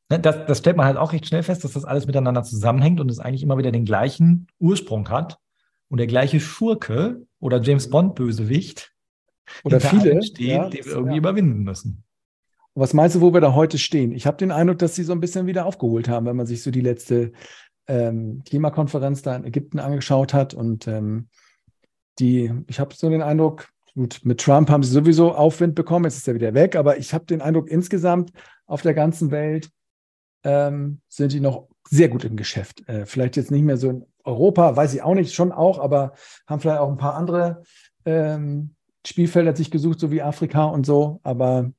[0.09, 2.99] ne, das, das stellt man halt auch recht schnell fest, dass das alles miteinander zusammenhängt
[2.99, 5.39] und es eigentlich immer wieder den gleichen Ursprung hat
[5.89, 8.93] und der gleiche Schurke oder James Bond Bösewicht
[9.63, 11.19] oder viele steht, ja, die wir irgendwie ja.
[11.19, 12.03] überwinden müssen.
[12.79, 14.11] Was meinst du, wo wir da heute stehen?
[14.11, 16.61] Ich habe den Eindruck, dass sie so ein bisschen wieder aufgeholt haben, wenn man sich
[16.61, 17.31] so die letzte
[17.87, 20.53] ähm, Klimakonferenz da in Ägypten angeschaut hat.
[20.53, 21.27] Und ähm,
[22.19, 26.17] die, ich habe so den Eindruck, gut, mit Trump haben sie sowieso Aufwind bekommen, jetzt
[26.17, 28.31] ist er wieder weg, aber ich habe den Eindruck, insgesamt
[28.67, 29.71] auf der ganzen Welt
[30.43, 32.87] ähm, sind die noch sehr gut im Geschäft.
[32.87, 36.13] Äh, vielleicht jetzt nicht mehr so in Europa, weiß ich auch nicht, schon auch, aber
[36.45, 37.63] haben vielleicht auch ein paar andere
[38.05, 41.21] ähm, Spielfelder sich gesucht, so wie Afrika und so.
[41.23, 41.71] Aber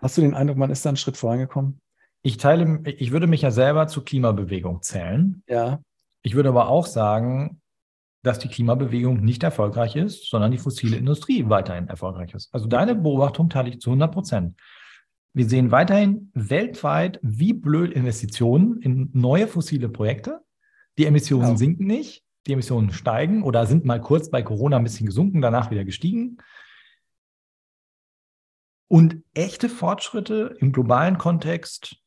[0.00, 1.80] hast du den Eindruck, man ist da einen Schritt vorangekommen?
[2.22, 5.42] Ich teile, ich würde mich ja selber zur Klimabewegung zählen.
[5.48, 5.80] Ja.
[6.22, 7.60] Ich würde aber auch sagen,
[8.22, 12.52] dass die Klimabewegung nicht erfolgreich ist, sondern die fossile Industrie weiterhin erfolgreich ist.
[12.52, 14.60] Also deine Beobachtung teile ich zu 100 Prozent.
[15.32, 20.40] Wir sehen weiterhin weltweit, wie blöd Investitionen in neue fossile Projekte.
[20.98, 21.56] Die Emissionen ja.
[21.56, 25.70] sinken nicht, die Emissionen steigen oder sind mal kurz bei Corona ein bisschen gesunken, danach
[25.70, 26.38] wieder gestiegen.
[28.90, 32.00] Und echte Fortschritte im globalen Kontext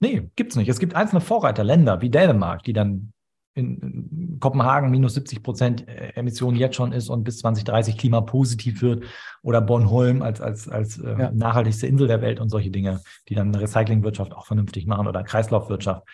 [0.00, 0.68] Nee, gibt es nicht.
[0.68, 3.12] Es gibt einzelne Vorreiterländer wie Dänemark, die dann
[3.54, 9.04] in Kopenhagen minus 70 Prozent äh, Emissionen jetzt schon ist und bis 2030 klimapositiv wird
[9.42, 11.30] oder Bornholm als, als, als äh, ja.
[11.30, 13.00] nachhaltigste Insel der Welt und solche Dinge,
[13.30, 16.06] die dann Recyclingwirtschaft auch vernünftig machen oder Kreislaufwirtschaft.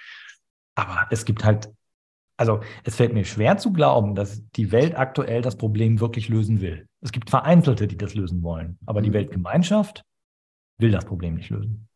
[0.76, 1.72] Aber es gibt halt,
[2.36, 6.60] also es fällt mir schwer zu glauben, dass die Welt aktuell das Problem wirklich lösen
[6.60, 6.86] will.
[7.02, 9.04] Es gibt Vereinzelte, die das lösen wollen, aber mhm.
[9.04, 10.04] die Weltgemeinschaft
[10.78, 11.88] will das Problem nicht lösen.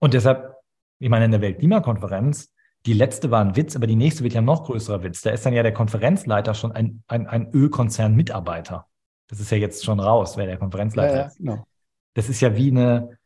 [0.00, 0.54] Und deshalb,
[1.00, 2.52] ich meine, in der Weltklimakonferenz,
[2.86, 5.22] die letzte war ein Witz, aber die nächste wird ja noch größerer Witz.
[5.22, 8.86] Da ist dann ja der Konferenzleiter schon ein, ein, ein Ölkonzern-Mitarbeiter.
[9.26, 11.38] Das ist ja jetzt schon raus, wer der Konferenzleiter ja, ja, ist.
[11.38, 11.66] Genau.
[12.14, 13.18] Das ist ja wie eine,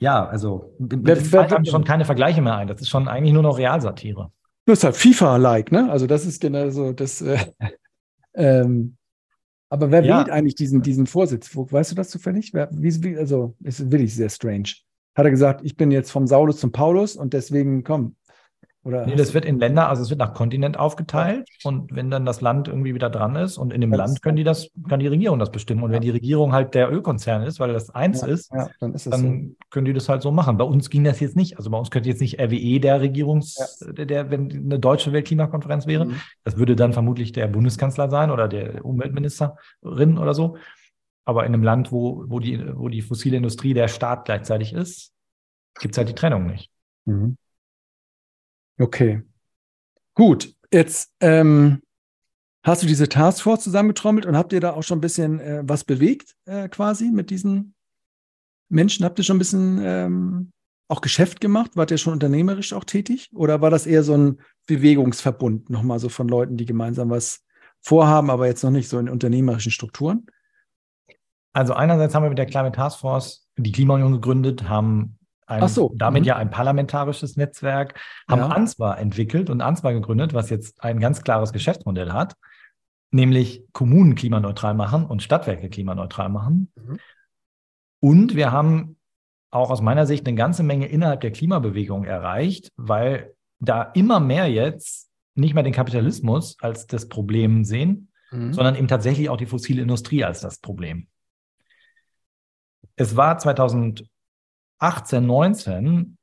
[0.00, 0.76] ja, also
[1.06, 2.68] es fallen schon keine Vergleiche mehr ein.
[2.68, 4.30] Das ist schon eigentlich nur noch Realsatire.
[4.64, 5.90] Das ist halt FIFA-like, ne?
[5.90, 7.22] Also das ist genau so das.
[7.22, 7.38] Äh,
[8.34, 8.96] ähm,
[9.70, 10.18] aber wer ja.
[10.18, 11.54] wählt eigentlich diesen, diesen Vorsitz?
[11.54, 12.54] Weißt du das zufällig?
[12.54, 14.72] Wer, wie, also ist wirklich sehr strange
[15.18, 18.14] hat er gesagt, ich bin jetzt vom Saulus zum Paulus und deswegen komm.
[18.84, 22.24] Oder nee, das wird in Länder, also es wird nach Kontinent aufgeteilt und wenn dann
[22.24, 25.08] das Land irgendwie wieder dran ist und in dem Land können die das, kann die
[25.08, 25.82] Regierung das bestimmen.
[25.82, 25.96] Und ja.
[25.96, 29.12] wenn die Regierung halt der Ölkonzern ist, weil das eins ja, ist, ja, dann, ist
[29.12, 29.56] dann so.
[29.70, 30.56] können die das halt so machen.
[30.56, 31.58] Bei uns ging das jetzt nicht.
[31.58, 35.86] Also bei uns könnte jetzt nicht RWE der Regierungs, der, der, wenn eine deutsche Weltklimakonferenz
[35.86, 36.20] wäre, mhm.
[36.44, 40.56] das würde dann vermutlich der Bundeskanzler sein oder der Umweltministerin oder so.
[41.24, 45.12] Aber in einem Land, wo, wo, die, wo die fossile Industrie der Staat gleichzeitig ist,
[45.78, 46.70] gibt es halt die Trennung nicht.
[47.04, 47.36] Mhm.
[48.78, 49.22] Okay.
[50.14, 51.82] Gut, jetzt ähm,
[52.62, 55.84] hast du diese Taskforce zusammengetrommelt und habt ihr da auch schon ein bisschen äh, was
[55.84, 57.74] bewegt, äh, quasi mit diesen
[58.68, 59.04] Menschen?
[59.04, 60.52] Habt ihr schon ein bisschen ähm,
[60.88, 61.72] auch Geschäft gemacht?
[61.74, 63.30] Wart ihr schon unternehmerisch auch tätig?
[63.34, 67.44] Oder war das eher so ein Bewegungsverbund, nochmal so von Leuten, die gemeinsam was
[67.80, 70.26] vorhaben, aber jetzt noch nicht so in unternehmerischen Strukturen?
[71.52, 75.17] Also einerseits haben wir mit der Climate Task Force die Klimaunion gegründet, haben
[75.48, 75.92] ein, so.
[75.96, 76.28] damit mhm.
[76.28, 78.48] ja ein parlamentarisches Netzwerk, haben ja.
[78.48, 82.36] ANSWA entwickelt und ANSWA gegründet, was jetzt ein ganz klares Geschäftsmodell hat,
[83.10, 86.72] nämlich Kommunen klimaneutral machen und Stadtwerke klimaneutral machen.
[86.76, 86.98] Mhm.
[88.00, 88.96] Und wir haben
[89.50, 94.48] auch aus meiner Sicht eine ganze Menge innerhalb der Klimabewegung erreicht, weil da immer mehr
[94.50, 98.52] jetzt nicht mehr den Kapitalismus als das Problem sehen, mhm.
[98.52, 101.08] sondern eben tatsächlich auch die fossile Industrie als das Problem
[102.98, 103.38] es war
[104.78, 106.18] 2018, 19,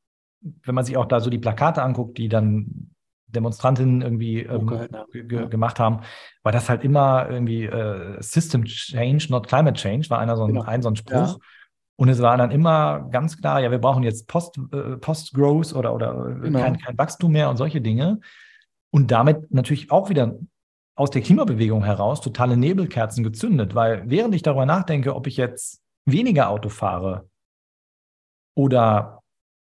[0.64, 2.92] wenn man sich auch da so die Plakate anguckt, die dann
[3.28, 4.88] Demonstrantinnen irgendwie ähm,
[5.30, 5.46] ja.
[5.46, 6.02] gemacht haben,
[6.44, 10.54] war das halt immer irgendwie äh, System Change, not Climate Change, war einer so ein,
[10.54, 10.64] genau.
[10.64, 11.14] ein, so ein Spruch.
[11.14, 11.38] Ja.
[11.98, 15.94] Und es war dann immer ganz klar, ja, wir brauchen jetzt Post, äh, Post-Growth oder,
[15.94, 16.60] oder genau.
[16.60, 18.20] kein, kein Wachstum mehr und solche Dinge.
[18.92, 20.38] Und damit natürlich auch wieder
[20.96, 25.82] aus der Klimabewegung heraus totale Nebelkerzen gezündet, weil während ich darüber nachdenke, ob ich jetzt
[26.06, 27.28] weniger Auto fahre
[28.56, 29.22] oder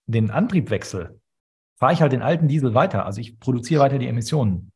[0.07, 1.19] den Antrieb wechsle,
[1.77, 3.05] fahre ich halt den alten Diesel weiter.
[3.07, 4.71] Also ich produziere weiter die Emissionen.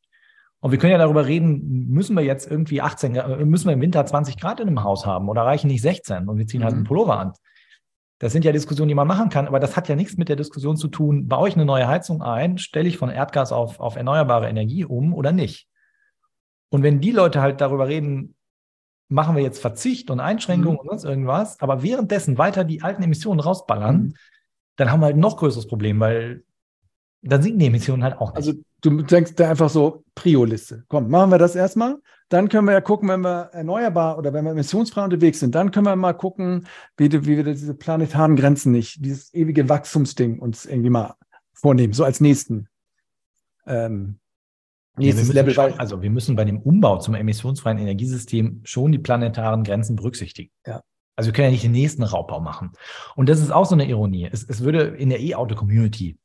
[0.60, 3.80] Und wir können ja darüber reden, müssen wir jetzt irgendwie 18, äh, müssen wir im
[3.80, 6.72] Winter 20 Grad in einem Haus haben oder reichen nicht 16 und wir ziehen halt
[6.72, 6.86] einen mhm.
[6.86, 7.32] Pullover an.
[8.18, 10.34] Das sind ja Diskussionen, die man machen kann, aber das hat ja nichts mit der
[10.34, 13.94] Diskussion zu tun, baue ich eine neue Heizung ein, stelle ich von Erdgas auf, auf
[13.94, 15.68] erneuerbare Energie um oder nicht.
[16.70, 18.34] Und wenn die Leute halt darüber reden,
[19.08, 20.80] machen wir jetzt Verzicht und Einschränkungen mhm.
[20.80, 24.14] und sonst irgendwas, aber währenddessen weiter die alten Emissionen rausballern, mhm.
[24.76, 26.44] dann haben wir halt ein noch größeres Problem, weil
[27.22, 28.36] dann sinken die Emissionen halt auch nicht.
[28.36, 30.84] Also du denkst da einfach so, Prio-Liste.
[30.88, 31.96] Komm, machen wir das erstmal.
[32.28, 35.70] Dann können wir ja gucken, wenn wir erneuerbar oder wenn wir emissionsfrei unterwegs sind, dann
[35.70, 40.66] können wir mal gucken, wie, wie wir diese planetaren Grenzen nicht, dieses ewige Wachstumsding uns
[40.66, 41.14] irgendwie mal
[41.54, 42.68] vornehmen, so als nächsten
[43.66, 44.18] ähm,
[44.98, 45.54] nächstes ja, Level.
[45.54, 50.50] Schon, also wir müssen bei dem Umbau zum emissionsfreien Energiesystem schon die planetaren Grenzen berücksichtigen.
[50.66, 50.82] Ja.
[51.16, 52.72] Also wir können ja nicht den nächsten Raubbau machen.
[53.16, 54.28] Und das ist auch so eine Ironie.
[54.30, 56.16] Es, es würde in der E-Auto-Community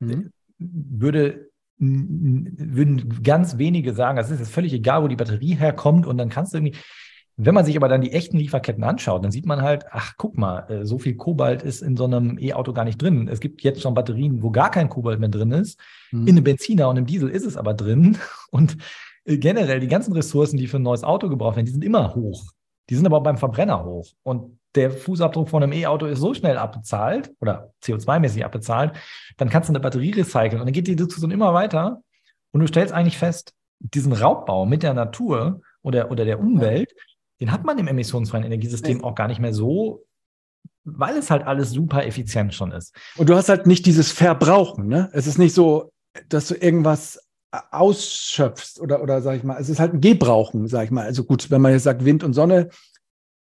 [0.00, 0.30] mhm.
[0.58, 1.48] würde
[1.78, 6.28] würden ganz wenige sagen, es ist jetzt völlig egal, wo die Batterie herkommt und dann
[6.28, 6.78] kannst du irgendwie,
[7.36, 10.38] wenn man sich aber dann die echten Lieferketten anschaut, dann sieht man halt, ach, guck
[10.38, 13.28] mal, äh, so viel Kobalt ist in so einem E-Auto gar nicht drin.
[13.28, 15.80] Es gibt jetzt schon Batterien, wo gar kein Kobalt mehr drin ist.
[16.12, 16.28] Mhm.
[16.28, 18.18] In einem Benziner und im Diesel ist es aber drin.
[18.50, 18.76] Und
[19.24, 22.14] äh, generell die ganzen Ressourcen, die für ein neues Auto gebraucht werden, die sind immer
[22.14, 22.44] hoch.
[22.88, 24.06] Die sind aber auch beim Verbrenner hoch.
[24.22, 28.92] Und der Fußabdruck von einem E-Auto ist so schnell abbezahlt oder CO2-mäßig abbezahlt,
[29.36, 32.02] dann kannst du eine Batterie recyceln und dann geht die Diskussion immer weiter
[32.52, 36.92] und du stellst eigentlich fest, diesen Raubbau mit der Natur oder, oder der Umwelt,
[37.40, 40.04] den hat man im emissionsfreien Energiesystem auch gar nicht mehr so,
[40.84, 42.94] weil es halt alles super effizient schon ist.
[43.16, 45.10] Und du hast halt nicht dieses Verbrauchen, ne?
[45.12, 45.92] Es ist nicht so,
[46.28, 47.20] dass du irgendwas
[47.70, 51.04] ausschöpfst oder, oder sag ich mal, es ist halt ein Gebrauchen, sag ich mal.
[51.04, 52.70] Also gut, wenn man jetzt sagt Wind und Sonne,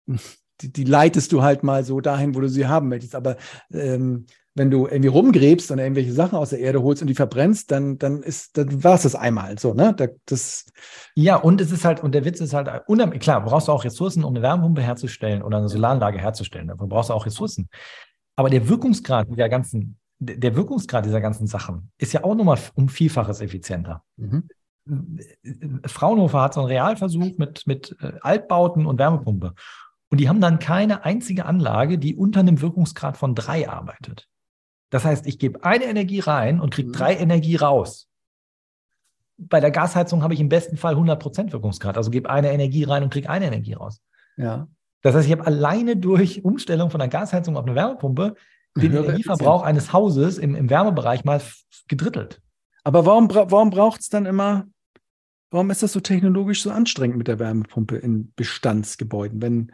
[0.62, 3.16] die, die leitest du halt mal so dahin, wo du sie haben möchtest.
[3.16, 3.38] Aber
[3.72, 4.26] ähm,
[4.56, 7.98] wenn du irgendwie rumgräbst und irgendwelche Sachen aus der Erde holst und die verbrennst, dann,
[7.98, 9.96] dann ist, dann war es das einmal so, ne?
[10.26, 10.66] Das
[11.16, 12.70] ja, und es ist halt, und der Witz ist halt,
[13.20, 16.68] klar, brauchst du auch Ressourcen, um eine Wärmepumpe herzustellen oder eine Solaranlage herzustellen.
[16.68, 17.68] Dafür brauchst du auch Ressourcen.
[18.36, 22.90] Aber der Wirkungsgrad der ganzen, der Wirkungsgrad dieser ganzen Sachen ist ja auch nochmal um
[22.90, 24.04] Vielfaches effizienter.
[24.18, 24.48] Mhm.
[25.86, 29.54] Fraunhofer hat so einen Realversuch mit, mit äh, Altbauten und Wärmepumpe.
[30.10, 34.28] Und die haben dann keine einzige Anlage, die unter einem Wirkungsgrad von drei arbeitet.
[34.94, 36.94] Das heißt, ich gebe eine Energie rein und kriege mhm.
[36.94, 38.08] drei Energie raus.
[39.38, 41.98] Bei der Gasheizung habe ich im besten Fall 100% Wirkungsgrad.
[41.98, 44.04] Also gebe eine Energie rein und kriege eine Energie raus.
[44.38, 44.68] Ja.
[45.02, 48.36] Das heißt, ich habe alleine durch Umstellung von der Gasheizung auf eine Wärmepumpe
[48.78, 51.42] den Energieverbrauch eines Hauses im, im Wärmebereich mal
[51.88, 52.44] gedrittelt.
[52.84, 54.68] Aber warum, warum braucht es dann immer,
[55.50, 59.72] warum ist das so technologisch so anstrengend mit der Wärmepumpe in Bestandsgebäuden, wenn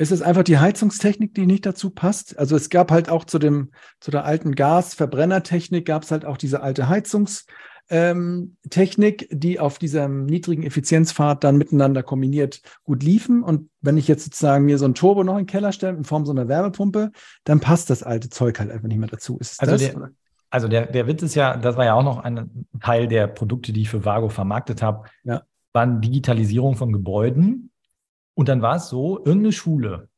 [0.00, 2.38] ist es einfach die Heizungstechnik, die nicht dazu passt?
[2.38, 3.70] Also es gab halt auch zu dem,
[4.00, 7.52] zu der alten Gasverbrennertechnik gab es halt auch diese alte Heizungstechnik,
[7.90, 13.42] ähm, die auf diesem niedrigen Effizienzpfad dann miteinander kombiniert gut liefen.
[13.42, 16.04] Und wenn ich jetzt sozusagen mir so ein Turbo noch in den Keller stelle in
[16.04, 17.12] Form so einer Wärmepumpe,
[17.44, 19.36] dann passt das alte Zeug halt einfach nicht mehr dazu.
[19.36, 19.82] Ist also das?
[19.82, 20.10] Der,
[20.48, 23.74] also der, der Witz ist ja, das war ja auch noch ein Teil der Produkte,
[23.74, 25.42] die ich für Vago vermarktet habe, ja.
[25.74, 27.69] waren Digitalisierung von Gebäuden
[28.40, 30.08] und dann war es so, irgendeine Schule,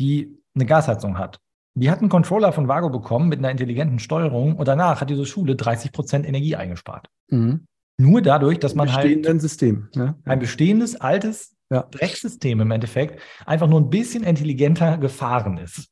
[0.00, 1.38] die eine Gasheizung hat,
[1.74, 5.24] die hat einen Controller von Vago bekommen mit einer intelligenten Steuerung und danach hat diese
[5.24, 7.08] Schule 30 Prozent Energie eingespart.
[7.28, 7.68] Mhm.
[7.98, 10.16] Nur dadurch, dass man halt System, ja.
[10.24, 11.82] ein bestehendes, altes ja.
[11.88, 15.88] Drecksystem im Endeffekt einfach nur ein bisschen intelligenter gefahren ist.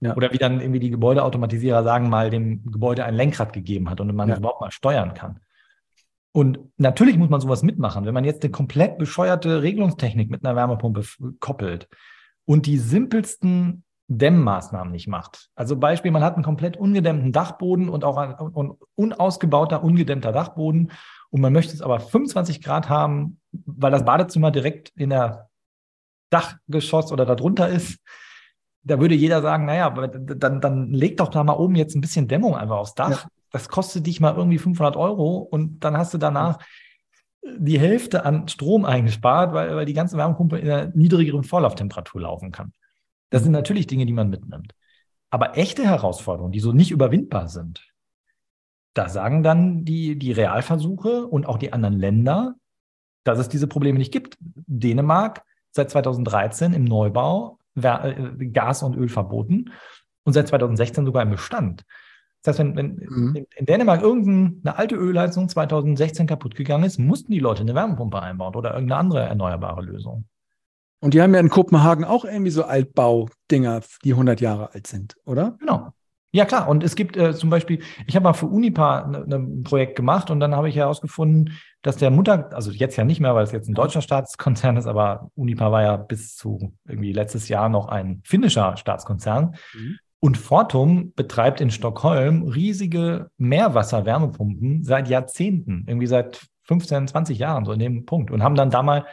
[0.00, 0.16] Ja.
[0.16, 4.12] Oder wie dann irgendwie die Gebäudeautomatisierer sagen, mal dem Gebäude ein Lenkrad gegeben hat und
[4.12, 4.38] man ja.
[4.38, 5.38] überhaupt mal steuern kann.
[6.32, 8.06] Und natürlich muss man sowas mitmachen.
[8.06, 11.04] Wenn man jetzt eine komplett bescheuerte Regelungstechnik mit einer Wärmepumpe
[11.40, 11.88] koppelt
[12.46, 15.50] und die simpelsten Dämmmaßnahmen nicht macht.
[15.54, 18.34] Also Beispiel, man hat einen komplett ungedämmten Dachboden und auch ein,
[18.94, 20.90] unausgebauter, ungedämmter Dachboden
[21.30, 25.48] und man möchte es aber 25 Grad haben, weil das Badezimmer direkt in der
[26.30, 28.00] Dachgeschoss oder darunter ist.
[28.82, 32.26] Da würde jeder sagen, naja, dann, dann leg doch da mal oben jetzt ein bisschen
[32.26, 33.24] Dämmung einfach aufs Dach.
[33.24, 36.58] Ja das kostet dich mal irgendwie 500 Euro und dann hast du danach
[37.44, 42.52] die Hälfte an Strom eingespart, weil, weil die ganze Wärmepumpe in einer niedrigeren Vorlauftemperatur laufen
[42.52, 42.72] kann.
[43.30, 44.74] Das sind natürlich Dinge, die man mitnimmt.
[45.30, 47.92] Aber echte Herausforderungen, die so nicht überwindbar sind,
[48.94, 52.54] da sagen dann die, die Realversuche und auch die anderen Länder,
[53.24, 54.36] dass es diese Probleme nicht gibt.
[54.40, 58.14] Dänemark seit 2013 im Neubau äh,
[58.52, 59.72] Gas und Öl verboten
[60.24, 61.84] und seit 2016 sogar im Bestand.
[62.42, 63.46] Das heißt, wenn, wenn mhm.
[63.56, 68.54] in Dänemark irgendeine alte Ölheizung 2016 kaputt gegangen ist, mussten die Leute eine Wärmepumpe einbauen
[68.54, 70.24] oder irgendeine andere erneuerbare Lösung.
[71.00, 75.16] Und die haben ja in Kopenhagen auch irgendwie so Altbaudinger, die 100 Jahre alt sind,
[75.24, 75.56] oder?
[75.58, 75.92] Genau.
[76.34, 76.66] Ja, klar.
[76.68, 79.96] Und es gibt äh, zum Beispiel, ich habe mal für Unipa ein ne, ne Projekt
[79.96, 83.44] gemacht und dann habe ich herausgefunden, dass der Mutter, also jetzt ja nicht mehr, weil
[83.44, 87.68] es jetzt ein deutscher Staatskonzern ist, aber Unipa war ja bis zu irgendwie letztes Jahr
[87.68, 89.56] noch ein finnischer Staatskonzern.
[89.74, 89.98] Mhm.
[90.24, 97.72] Und Fortum betreibt in Stockholm riesige Meerwasserwärmepumpen seit Jahrzehnten, irgendwie seit 15, 20 Jahren, so
[97.72, 98.30] in dem Punkt.
[98.30, 99.04] Und haben dann da mal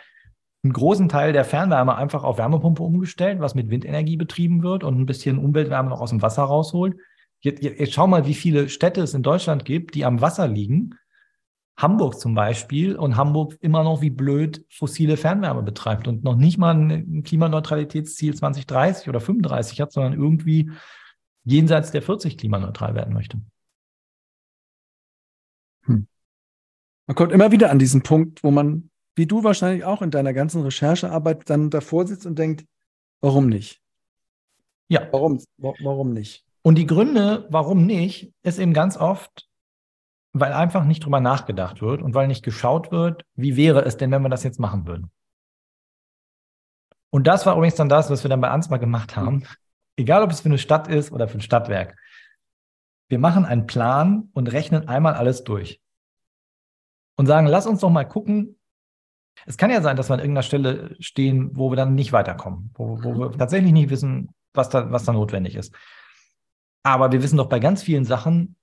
[0.64, 4.99] einen großen Teil der Fernwärme einfach auf Wärmepumpe umgestellt, was mit Windenergie betrieben wird und
[4.99, 6.95] ein bisschen Umweltwärme noch aus dem Wasser rausholt.
[7.40, 10.48] Jetzt, jetzt, jetzt schau mal, wie viele Städte es in Deutschland gibt, die am Wasser
[10.48, 10.94] liegen
[11.80, 16.57] Hamburg zum Beispiel und Hamburg immer noch wie blöd fossile Fernwärme betreibt und noch nicht
[16.57, 20.72] mal ein Klimaneutralitätsziel 2030 oder 35 hat, sondern irgendwie
[21.49, 23.39] jenseits der 40 klimaneutral werden möchte.
[25.85, 26.07] Hm.
[27.07, 30.34] Man kommt immer wieder an diesen Punkt, wo man, wie du wahrscheinlich auch in deiner
[30.34, 32.65] ganzen Recherchearbeit, dann davor sitzt und denkt,
[33.21, 33.81] warum nicht?
[34.88, 35.07] Ja.
[35.11, 36.45] Warum, warum nicht?
[36.61, 39.47] Und die Gründe, warum nicht, ist eben ganz oft,
[40.34, 44.11] weil einfach nicht drüber nachgedacht wird und weil nicht geschaut wird, wie wäre es denn,
[44.11, 45.11] wenn wir das jetzt machen würden.
[47.11, 49.43] Und das war übrigens dann das, was wir dann bei Ansma gemacht haben.
[49.99, 51.97] Egal, ob es für eine Stadt ist oder für ein Stadtwerk.
[53.09, 55.81] Wir machen einen Plan und rechnen einmal alles durch.
[57.17, 58.57] Und sagen, lass uns doch mal gucken.
[59.45, 62.71] Es kann ja sein, dass wir an irgendeiner Stelle stehen, wo wir dann nicht weiterkommen,
[62.76, 65.76] wo, wo wir tatsächlich nicht wissen, was da, was da notwendig ist.
[66.81, 68.55] Aber wir wissen doch bei ganz vielen Sachen,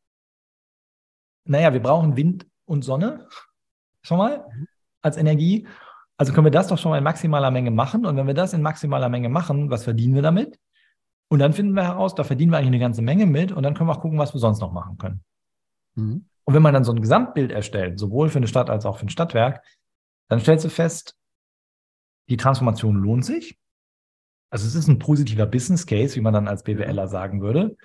[1.45, 3.29] naja, wir brauchen Wind und Sonne
[4.01, 4.47] schon mal
[5.03, 5.69] als Energie.
[6.17, 8.07] Also können wir das doch schon mal in maximaler Menge machen.
[8.07, 10.59] Und wenn wir das in maximaler Menge machen, was verdienen wir damit?
[11.29, 13.53] Und dann finden wir heraus, da verdienen wir eigentlich eine ganze Menge mit.
[13.53, 15.25] Und dann können wir auch gucken, was wir sonst noch machen können.
[15.97, 16.27] Mhm.
[16.45, 19.07] Und wenn man dann so ein Gesamtbild erstellt, sowohl für eine Stadt als auch für
[19.07, 19.65] ein Stadtwerk,
[20.29, 21.17] dann stellst du fest,
[22.29, 23.59] die Transformation lohnt sich.
[24.51, 27.77] Also es ist ein positiver Business Case, wie man dann als BWLer sagen würde.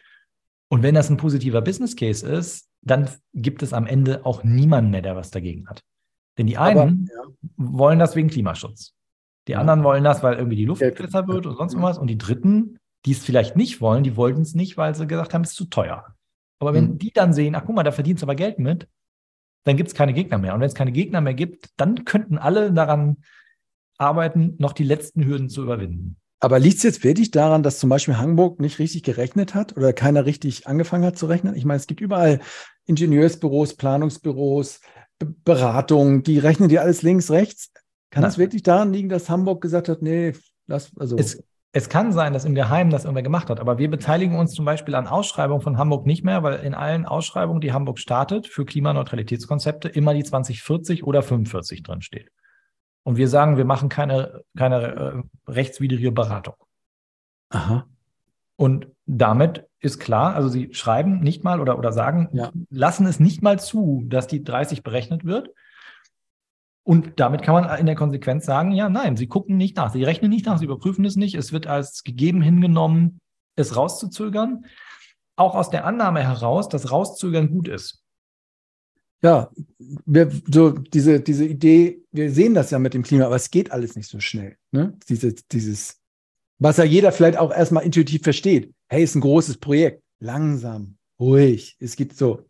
[0.70, 4.92] Und wenn das ein positiver Business Case ist, dann gibt es am Ende auch niemanden
[4.92, 5.84] mehr, der was dagegen hat.
[6.38, 7.34] Denn die einen Aber, ja.
[7.58, 8.94] wollen das wegen Klimaschutz.
[9.48, 9.60] Die ja.
[9.60, 11.98] anderen wollen das, weil irgendwie die Luft besser wird und sonst was.
[11.98, 15.34] Und die dritten, die es vielleicht nicht wollen, die wollten es nicht, weil sie gesagt
[15.34, 16.16] haben, es ist zu teuer.
[16.60, 16.98] Aber wenn mhm.
[17.00, 18.88] die dann sehen, ach guck mal, da verdienst du aber Geld mit,
[19.64, 20.54] dann gibt es keine Gegner mehr.
[20.54, 23.18] Und wenn es keine Gegner mehr gibt, dann könnten alle daran
[23.98, 26.18] arbeiten, noch die letzten Hürden zu überwinden.
[26.40, 29.94] Aber liegt es jetzt wirklich daran, dass zum Beispiel Hamburg nicht richtig gerechnet hat oder
[29.94, 31.56] keiner richtig angefangen hat zu rechnen?
[31.56, 32.40] Ich meine, es gibt überall
[32.88, 34.82] Ingenieursbüros, Planungsbüros,
[35.20, 37.72] B Beratungen, die rechnen dir alles links, rechts.
[38.10, 40.34] Kann es wirklich daran liegen, dass Hamburg gesagt hat, nee,
[40.66, 41.16] lass, also.
[41.18, 44.54] Es, es kann sein, dass im Geheimen das irgendwer gemacht hat, aber wir beteiligen uns
[44.54, 48.48] zum Beispiel an Ausschreibungen von Hamburg nicht mehr, weil in allen Ausschreibungen, die Hamburg startet,
[48.48, 52.30] für Klimaneutralitätskonzepte immer die 2040 oder 45 drin steht.
[53.04, 56.56] Und wir sagen, wir machen keine, keine äh, rechtswidrige Beratung.
[57.50, 57.86] Aha.
[58.58, 62.52] Und damit ist klar, also sie schreiben nicht mal oder, oder sagen, ja.
[62.70, 65.50] lassen es nicht mal zu, dass die 30 berechnet wird.
[66.84, 70.04] Und damit kann man in der Konsequenz sagen, ja, nein, sie gucken nicht nach, sie
[70.04, 71.36] rechnen nicht nach, sie überprüfen es nicht.
[71.36, 73.20] Es wird als gegeben hingenommen,
[73.56, 74.66] es rauszuzögern.
[75.36, 78.02] Auch aus der Annahme heraus, dass rauszögern gut ist
[79.24, 79.52] ja,
[80.06, 83.72] wir, so diese, diese Idee, wir sehen das ja mit dem Klima, aber es geht
[83.72, 84.58] alles nicht so schnell.
[84.72, 84.98] Ne?
[85.10, 86.00] Diese, dieses,
[86.58, 88.74] was ja jeder vielleicht auch erstmal intuitiv versteht.
[88.90, 90.04] Hey, ist ein großes Projekt.
[90.20, 91.76] Langsam, ruhig.
[91.80, 92.46] Es gibt so.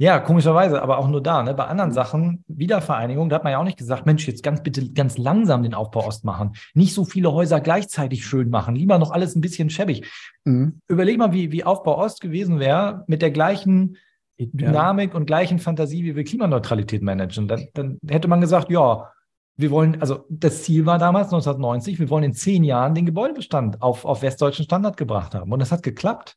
[0.00, 1.42] Ja, komischerweise, aber auch nur da.
[1.42, 1.54] Ne?
[1.54, 4.92] Bei anderen Sachen, Wiedervereinigung, da hat man ja auch nicht gesagt, Mensch, jetzt ganz bitte
[4.92, 6.52] ganz langsam den Aufbau Ost machen.
[6.72, 8.76] Nicht so viele Häuser gleichzeitig schön machen.
[8.76, 10.08] Lieber noch alles ein bisschen schäbig.
[10.44, 10.80] Mhm.
[10.86, 13.96] Überleg mal, wie, wie Aufbau Ost gewesen wäre mit der gleichen
[14.38, 15.16] Dynamik ja.
[15.16, 17.48] und gleichen Fantasie, wie wir Klimaneutralität managen.
[17.48, 19.10] Dann, dann hätte man gesagt, ja,
[19.56, 23.82] wir wollen, also das Ziel war damals 1990, wir wollen in zehn Jahren den Gebäudebestand
[23.82, 25.50] auf, auf westdeutschen Standard gebracht haben.
[25.50, 26.36] Und das hat geklappt.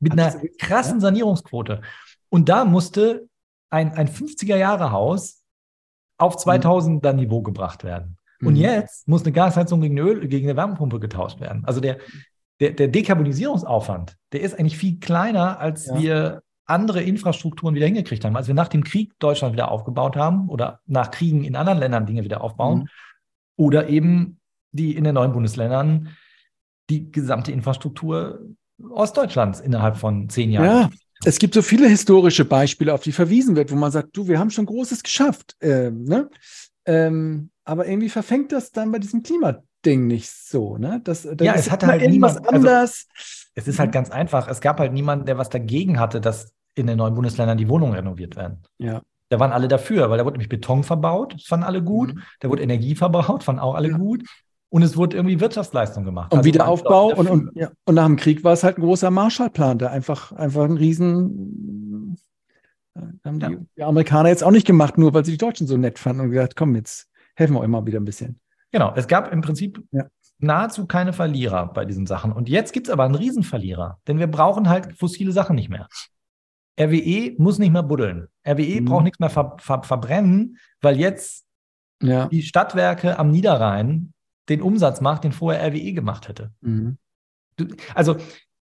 [0.00, 1.82] Mit hat einer krassen Sanierungsquote.
[2.32, 3.28] Und da musste
[3.68, 5.42] ein, ein 50er-Jahre-Haus
[6.16, 7.18] auf 2000er mhm.
[7.18, 8.16] Niveau gebracht werden.
[8.40, 8.60] Und mhm.
[8.60, 11.62] jetzt muss eine Gasheizung gegen eine, Öl, gegen eine Wärmepumpe getauscht werden.
[11.66, 11.98] Also der,
[12.58, 16.00] der, der Dekarbonisierungsaufwand, der ist eigentlich viel kleiner, als ja.
[16.00, 18.34] wir andere Infrastrukturen wieder hingekriegt haben.
[18.34, 22.06] Als wir nach dem Krieg Deutschland wieder aufgebaut haben oder nach Kriegen in anderen Ländern
[22.06, 22.88] Dinge wieder aufbauen mhm.
[23.56, 24.40] oder eben
[24.70, 26.16] die in den neuen Bundesländern
[26.88, 28.40] die gesamte Infrastruktur
[28.90, 30.94] Ostdeutschlands innerhalb von zehn Jahren.
[31.24, 34.38] Es gibt so viele historische Beispiele, auf die verwiesen wird, wo man sagt, du, wir
[34.38, 35.56] haben schon Großes geschafft.
[35.60, 36.28] Ähm, ne?
[36.84, 40.78] ähm, aber irgendwie verfängt das dann bei diesem Klimading nicht so.
[40.78, 41.00] Ne?
[41.04, 43.06] Das, ja, es hat halt irgendwas niemand, also anders.
[43.08, 43.92] Also, es ist halt mhm.
[43.92, 44.48] ganz einfach.
[44.48, 47.94] Es gab halt niemanden, der was dagegen hatte, dass in den neuen Bundesländern die Wohnungen
[47.94, 48.62] renoviert werden.
[48.78, 49.02] Ja.
[49.28, 52.14] Da waren alle dafür, weil da wurde nämlich Beton verbaut, das fanden alle gut.
[52.14, 52.22] Mhm.
[52.40, 53.96] Da wurde Energie verbaut, fanden auch alle ja.
[53.96, 54.24] gut.
[54.72, 56.32] Und es wurde irgendwie Wirtschaftsleistung gemacht.
[56.32, 57.70] Und also Wiederaufbau und, und, ja.
[57.84, 62.16] und nach dem Krieg war es halt ein großer Marshallplan, der einfach, einfach ein riesen,
[62.94, 63.58] äh, haben die, ja.
[63.76, 66.30] die, Amerikaner jetzt auch nicht gemacht, nur weil sie die Deutschen so nett fanden und
[66.30, 68.40] gesagt, komm, jetzt helfen wir euch mal wieder ein bisschen.
[68.70, 70.06] Genau, es gab im Prinzip ja
[70.42, 72.32] nahezu keine Verlierer bei diesen Sachen.
[72.32, 75.86] Und jetzt gibt es aber einen Riesenverlierer, denn wir brauchen halt fossile Sachen nicht mehr.
[76.80, 78.28] RWE muss nicht mehr buddeln.
[78.46, 78.84] RWE mhm.
[78.86, 81.44] braucht nichts mehr ver ver verbrennen, weil jetzt
[82.02, 82.26] ja.
[82.28, 84.12] die Stadtwerke am Niederrhein
[84.48, 86.52] den Umsatz macht, den vorher RWE gemacht hätte.
[86.60, 86.98] Mhm.
[87.56, 88.16] Du, also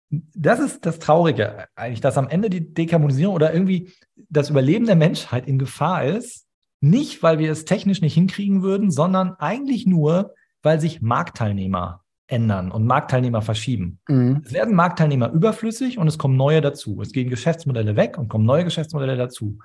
[0.10, 3.92] das ist das Traurige eigentlich, dass am Ende die Dekarbonisierung oder irgendwie
[4.30, 6.48] das Überleben der Menschheit in Gefahr ist,
[6.82, 12.72] nicht weil wir es technisch nicht hinkriegen würden, sondern eigentlich nur, weil sich Marktteilnehmer ändern
[12.72, 14.00] und Marktteilnehmer verschieben.
[14.08, 14.42] Mhm.
[14.46, 17.02] Es werden Marktteilnehmer überflüssig und es kommen neue dazu.
[17.02, 19.60] Es gehen Geschäftsmodelle weg und kommen neue Geschäftsmodelle dazu.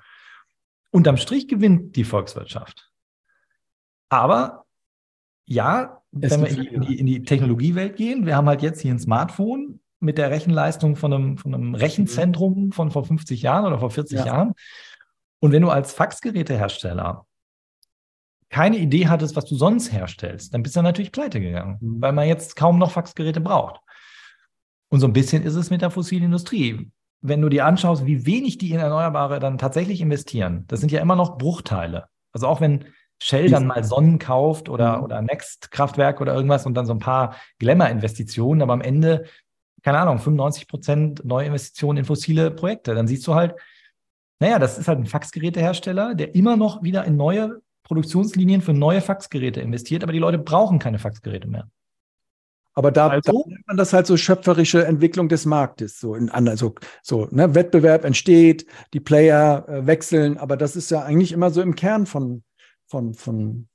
[0.91, 2.91] Unterm Strich gewinnt die Volkswirtschaft.
[4.09, 4.65] Aber
[5.49, 8.93] ja, es wenn wir in die, in die Technologiewelt gehen, wir haben halt jetzt hier
[8.93, 13.79] ein Smartphone mit der Rechenleistung von einem, von einem Rechenzentrum von vor 50 Jahren oder
[13.79, 14.25] vor 40 ja.
[14.27, 14.53] Jahren.
[15.39, 17.25] Und wenn du als Faxgerätehersteller
[18.49, 22.01] keine Idee hattest, was du sonst herstellst, dann bist du natürlich pleite gegangen, mhm.
[22.01, 23.81] weil man jetzt kaum noch Faxgeräte braucht.
[24.89, 26.91] Und so ein bisschen ist es mit der fossilen Industrie.
[27.21, 31.01] Wenn du dir anschaust, wie wenig die in Erneuerbare dann tatsächlich investieren, das sind ja
[31.01, 32.05] immer noch Bruchteile.
[32.31, 32.85] Also auch wenn
[33.21, 35.03] Shell dann mal Sonnen kauft oder, mhm.
[35.03, 39.25] oder Next Kraftwerk oder irgendwas und dann so ein paar Glamour-Investitionen, aber am Ende,
[39.83, 43.55] keine Ahnung, 95 Prozent Neuinvestitionen in fossile Projekte, dann siehst du halt,
[44.39, 49.01] naja, das ist halt ein Faxgerätehersteller, der immer noch wieder in neue Produktionslinien für neue
[49.01, 51.69] Faxgeräte investiert, aber die Leute brauchen keine Faxgeräte mehr.
[52.73, 55.99] Aber da, also, da nennt man das halt so schöpferische Entwicklung des Marktes.
[55.99, 61.03] So, in, also, so ne, Wettbewerb entsteht, die Player äh, wechseln, aber das ist ja
[61.03, 62.43] eigentlich immer so im Kern von,
[62.89, 63.67] von, von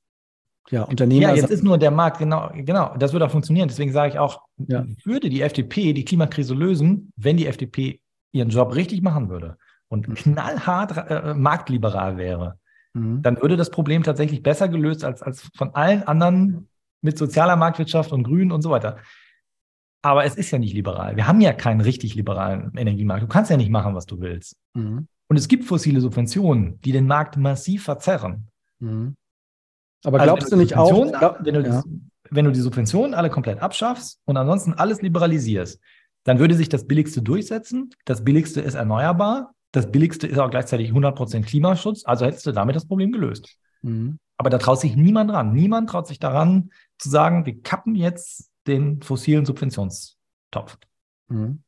[0.70, 1.22] ja, Unternehmen.
[1.22, 3.68] Ja, jetzt ist nur der Markt, genau, genau, das würde auch funktionieren.
[3.68, 4.84] Deswegen sage ich auch, ja.
[5.04, 8.00] würde die FDP die Klimakrise lösen, wenn die FDP
[8.32, 9.56] ihren Job richtig machen würde
[9.88, 10.14] und mhm.
[10.14, 12.58] knallhart äh, marktliberal wäre,
[12.94, 13.22] mhm.
[13.22, 16.68] dann würde das Problem tatsächlich besser gelöst als, als von allen anderen
[17.02, 18.98] mit sozialer Marktwirtschaft und Grün und so weiter.
[20.02, 21.16] Aber es ist ja nicht liberal.
[21.16, 23.22] Wir haben ja keinen richtig liberalen Energiemarkt.
[23.22, 24.56] Du kannst ja nicht machen, was du willst.
[24.74, 25.08] Mhm.
[25.28, 28.48] Und es gibt fossile Subventionen, die den Markt massiv verzerren.
[28.84, 29.16] Mhm.
[30.04, 31.82] Aber also glaubst du nicht auch, glaub, wenn, du ja.
[31.82, 32.00] die,
[32.30, 35.80] wenn du die Subventionen alle komplett abschaffst und ansonsten alles liberalisierst,
[36.24, 37.90] dann würde sich das Billigste durchsetzen.
[38.04, 39.54] Das Billigste ist erneuerbar.
[39.72, 42.04] Das Billigste ist auch gleichzeitig 100% Klimaschutz.
[42.04, 43.56] Also hättest du damit das Problem gelöst.
[43.82, 44.18] Mhm.
[44.36, 45.52] Aber da traut sich niemand ran.
[45.52, 50.78] Niemand traut sich daran zu sagen, wir kappen jetzt den fossilen Subventionstopf.
[51.28, 51.63] Mhm.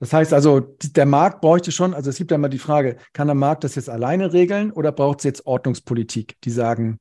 [0.00, 3.26] Das heißt also, der Markt bräuchte schon, also es gibt ja immer die Frage, kann
[3.26, 6.98] der Markt das jetzt alleine regeln oder braucht es jetzt Ordnungspolitik, die sagen,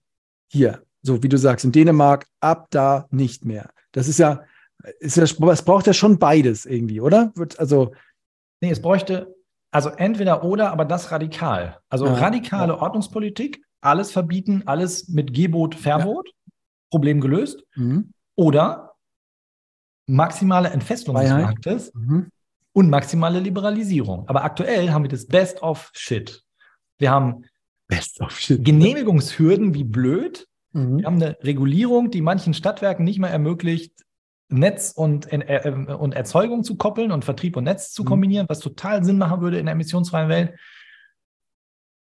[0.51, 3.69] hier, so wie du sagst, in Dänemark, ab da nicht mehr.
[3.91, 4.43] Das ist ja,
[4.99, 7.31] ist ja es braucht ja schon beides irgendwie, oder?
[7.57, 7.93] Also.
[8.61, 9.35] Nee, es bräuchte,
[9.69, 11.77] also entweder oder, aber das radikal.
[11.89, 12.79] Also ja, radikale ja.
[12.79, 16.31] Ordnungspolitik, alles verbieten, alles mit Gebot, Verbot.
[16.89, 17.63] Problem gelöst.
[17.75, 18.11] Mhm.
[18.35, 18.93] Oder
[20.07, 21.93] maximale Entfestung des Marktes.
[21.93, 22.31] Mhm
[22.77, 24.29] und maximale Liberalisierung.
[24.29, 26.43] Aber aktuell haben wir das Best of Shit.
[26.99, 27.43] Wir haben
[27.87, 28.63] Best of Shit.
[28.63, 30.47] Genehmigungshürden wie blöd.
[30.73, 30.99] Mhm.
[30.99, 34.05] Wir haben eine Regulierung, die manchen Stadtwerken nicht mehr ermöglicht,
[34.49, 38.07] Netz und, äh, äh, und Erzeugung zu koppeln und Vertrieb und Netz zu mhm.
[38.09, 40.53] kombinieren, was total Sinn machen würde in der emissionsfreien Welt.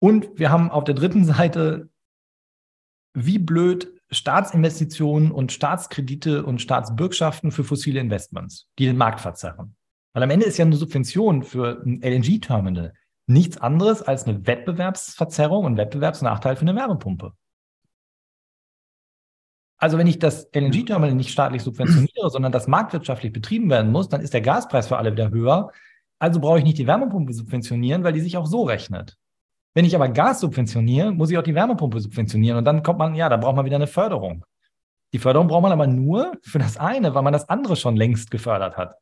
[0.01, 1.89] Und wir haben auf der dritten Seite,
[3.13, 9.77] wie blöd, Staatsinvestitionen und Staatskredite und Staatsbürgschaften für fossile Investments, die den Markt verzerren.
[10.15, 12.95] Weil am Ende ist ja eine Subvention für ein LNG-Terminal
[13.27, 17.33] nichts anderes als eine Wettbewerbsverzerrung und Wettbewerbsnachteil für eine Wärmepumpe.
[19.77, 24.21] Also wenn ich das LNG-Terminal nicht staatlich subventioniere, sondern das marktwirtschaftlich betrieben werden muss, dann
[24.21, 25.73] ist der Gaspreis für alle wieder höher.
[26.19, 29.19] Also brauche ich nicht die Wärmepumpe subventionieren, weil die sich auch so rechnet.
[29.75, 32.59] Wenn ich aber Gas subventioniere, muss ich auch die Wärmepumpe subventionieren.
[32.59, 34.45] Und dann kommt man, ja, da braucht man wieder eine Förderung.
[35.13, 38.31] Die Förderung braucht man aber nur für das eine, weil man das andere schon längst
[38.31, 38.95] gefördert hat.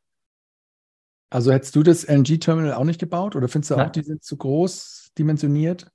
[1.33, 3.87] Also hättest du das LNG-Terminal auch nicht gebaut oder findest du nein.
[3.87, 5.91] auch, die sind zu groß dimensioniert?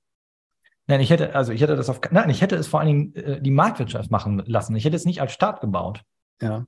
[0.85, 3.15] Nein, ich hätte, also ich hätte das auf, nein, ich hätte es vor allen Dingen
[3.15, 4.75] äh, die Marktwirtschaft machen lassen.
[4.75, 6.03] Ich hätte es nicht als Staat gebaut.
[6.41, 6.65] Ja.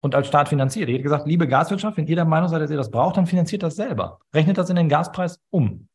[0.00, 0.88] Und als Staat finanziert.
[0.88, 3.26] Ich hätte gesagt, liebe Gaswirtschaft, wenn ihr der Meinung seid, dass ihr das braucht, dann
[3.28, 4.18] finanziert das selber.
[4.34, 5.88] Rechnet das in den Gaspreis um.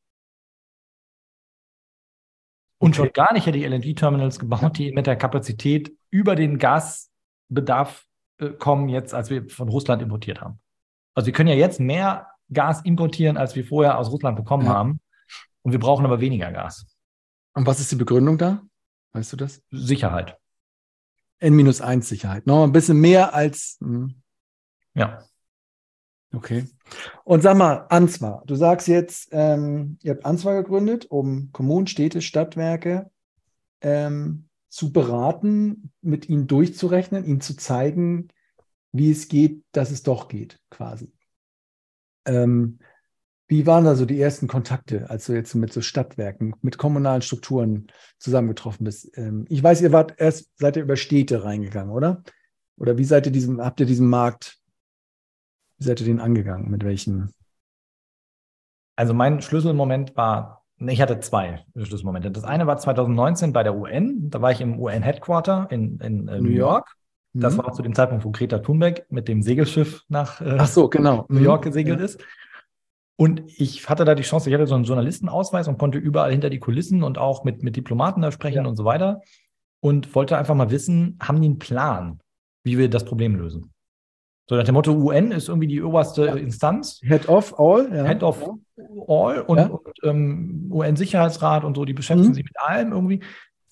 [2.78, 8.06] Und schon gar nicht hätte ich LNG-Terminals gebaut, die mit der Kapazität über den Gasbedarf
[8.38, 10.62] äh, kommen, jetzt als wir von Russland importiert haben.
[11.18, 14.74] Also wir können ja jetzt mehr Gas importieren, als wir vorher aus Russland bekommen ja.
[14.74, 15.00] haben.
[15.64, 16.86] Und wir brauchen aber weniger Gas.
[17.56, 18.62] Und was ist die Begründung da?
[19.14, 19.64] Weißt du das?
[19.72, 20.38] Sicherheit.
[21.40, 22.46] N-1 Sicherheit.
[22.46, 23.78] Noch ein bisschen mehr als.
[23.80, 23.90] Mh.
[23.90, 24.22] Hm.
[24.94, 25.24] Ja.
[26.36, 26.68] Okay.
[27.24, 28.44] Und sag mal, Answar.
[28.46, 33.10] Du sagst jetzt, ähm, ihr habt Answar gegründet, um Kommunen, Städte, Stadtwerke
[33.82, 38.28] ähm, zu beraten, mit ihnen durchzurechnen, ihnen zu zeigen,
[38.92, 41.12] wie es geht, dass es doch geht, quasi.
[42.26, 42.80] Ähm,
[43.50, 47.22] wie waren da so die ersten Kontakte, als du jetzt mit so Stadtwerken, mit kommunalen
[47.22, 47.88] Strukturen
[48.20, 49.18] zusammengetroffen bist?
[49.18, 52.24] Ähm, ich weiß, ihr wart erst, seid ihr über Städte reingegangen, oder?
[52.78, 54.60] Oder wie seid ihr diesem, habt ihr diesen Markt
[55.78, 56.70] Wie seid ihr den angegangen?
[56.70, 57.34] Mit welchen?
[58.98, 62.32] Also mein Schlüsselmoment war, ich hatte zwei Schlüsselmomente.
[62.32, 64.30] Das eine war 2019 bei der UN.
[64.30, 66.98] Da war ich im UN-Headquarter in, in äh, New York.
[67.40, 67.64] Das mhm.
[67.64, 71.26] war zu dem Zeitpunkt, wo Greta Thunberg mit dem Segelschiff nach äh, so, genau.
[71.30, 71.70] New York mhm.
[71.70, 72.06] gesegelt ja.
[72.06, 72.24] ist.
[73.20, 76.50] Und ich hatte da die Chance, ich hatte so einen Journalistenausweis und konnte überall hinter
[76.50, 78.70] die Kulissen und auch mit, mit Diplomaten da sprechen ja.
[78.70, 79.22] und so weiter.
[79.80, 82.20] Und wollte einfach mal wissen, haben die einen Plan,
[82.64, 83.74] wie wir das Problem lösen?
[84.50, 86.36] So nach dem Motto, UN ist irgendwie die oberste ja.
[86.36, 87.00] Instanz.
[87.04, 87.90] Head of all.
[87.94, 88.06] Ja.
[88.06, 88.42] Head of
[89.08, 92.36] all und, und ähm, UN-Sicherheitsrat und so, die beschäftigen mhm.
[92.36, 93.22] sich mit allem irgendwie.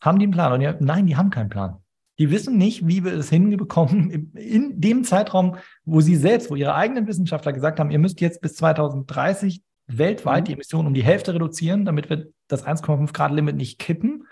[0.01, 0.53] Haben die einen Plan?
[0.53, 1.77] Und die, nein, die haben keinen Plan.
[2.17, 6.75] Die wissen nicht, wie wir es hinbekommen, in dem Zeitraum, wo sie selbst, wo ihre
[6.75, 10.45] eigenen Wissenschaftler gesagt haben, ihr müsst jetzt bis 2030 weltweit mhm.
[10.45, 14.27] die Emissionen um die Hälfte reduzieren, damit wir das 1,5 Grad Limit nicht kippen.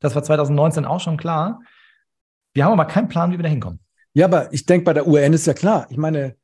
[0.00, 1.60] Das war 2019 auch schon klar.
[2.52, 3.80] Wir haben aber keinen Plan, wie wir da hinkommen.
[4.12, 5.86] Ja, aber ich denke, bei der UN ist ja klar.
[5.90, 6.36] Ich meine,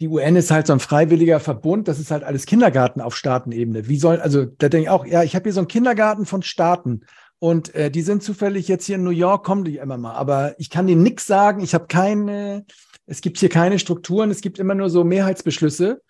[0.00, 3.88] die UN ist halt so ein freiwilliger Verbund, das ist halt alles Kindergarten auf Staatenebene.
[3.88, 6.42] Wie soll, also da denke ich auch, ja, ich habe hier so einen Kindergarten von
[6.42, 7.02] Staaten.
[7.38, 10.14] Und äh, die sind zufällig jetzt hier in New York, kommen die immer mal.
[10.14, 11.62] Aber ich kann denen nichts sagen.
[11.62, 12.64] Ich habe keine,
[13.06, 16.00] es gibt hier keine Strukturen, es gibt immer nur so Mehrheitsbeschlüsse.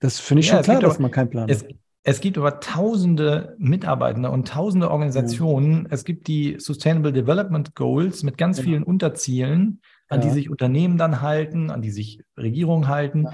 [0.00, 1.70] Das finde ich ja, schon klar, dass man keinen Plan es, hat.
[2.02, 5.84] Es gibt über tausende Mitarbeitende und tausende Organisationen.
[5.84, 5.88] Ja.
[5.90, 8.68] Es gibt die Sustainable Development Goals mit ganz genau.
[8.68, 10.28] vielen Unterzielen, an ja.
[10.28, 13.26] die sich Unternehmen dann halten, an die sich Regierungen halten.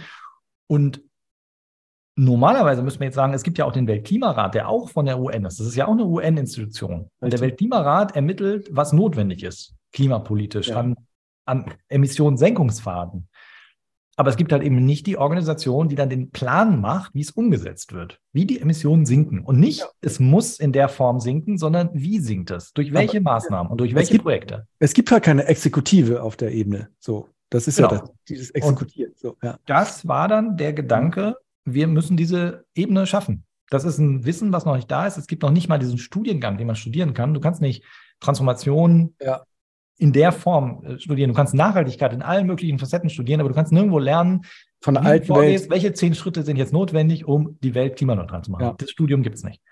[0.69, 1.03] Und
[2.15, 5.19] Normalerweise müssen wir jetzt sagen, es gibt ja auch den Weltklimarat, der auch von der
[5.19, 5.59] UN ist.
[5.59, 7.09] Das ist ja auch eine UN-Institution.
[7.21, 10.77] Und der Weltklimarat ermittelt, was notwendig ist, klimapolitisch, ja.
[10.77, 10.97] an,
[11.47, 13.29] an Emissionssenkungsfaden.
[14.17, 17.31] Aber es gibt halt eben nicht die Organisation, die dann den Plan macht, wie es
[17.31, 19.41] umgesetzt wird, wie die Emissionen sinken.
[19.41, 19.87] Und nicht, ja.
[20.03, 22.73] es muss in der Form sinken, sondern wie sinkt es?
[22.75, 24.67] Durch welche Aber, Maßnahmen und durch welche gibt, Projekte?
[24.79, 26.91] Es gibt halt keine Exekutive auf der Ebene.
[26.99, 27.91] So, das ist genau.
[27.91, 29.13] ja das, dieses Exekutieren.
[29.17, 29.59] So, ja.
[29.65, 33.45] Das war dann der Gedanke, wir müssen diese Ebene schaffen.
[33.71, 35.17] Das ist ein Wissen, was noch nicht da ist.
[35.17, 37.33] Es gibt noch nicht mal diesen Studiengang, den man studieren kann.
[37.33, 37.85] Du kannst nicht
[38.21, 39.43] Transformation ja.
[39.99, 41.31] in der Form äh, studieren.
[41.31, 44.43] Du kannst Nachhaltigkeit in allen möglichen Facetten studieren, aber du kannst nirgendwo lernen,
[44.83, 45.71] von der alten Welt.
[45.71, 48.63] welche zehn Schritte sind jetzt notwendig, um die Welt klimaneutral zu machen.
[48.63, 48.75] Ja.
[48.77, 49.63] Das Studium gibt es nicht.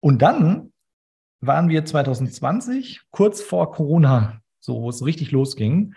[0.00, 0.72] Und dann
[1.40, 5.94] waren wir 2020, kurz vor Corona, so wo es richtig losging,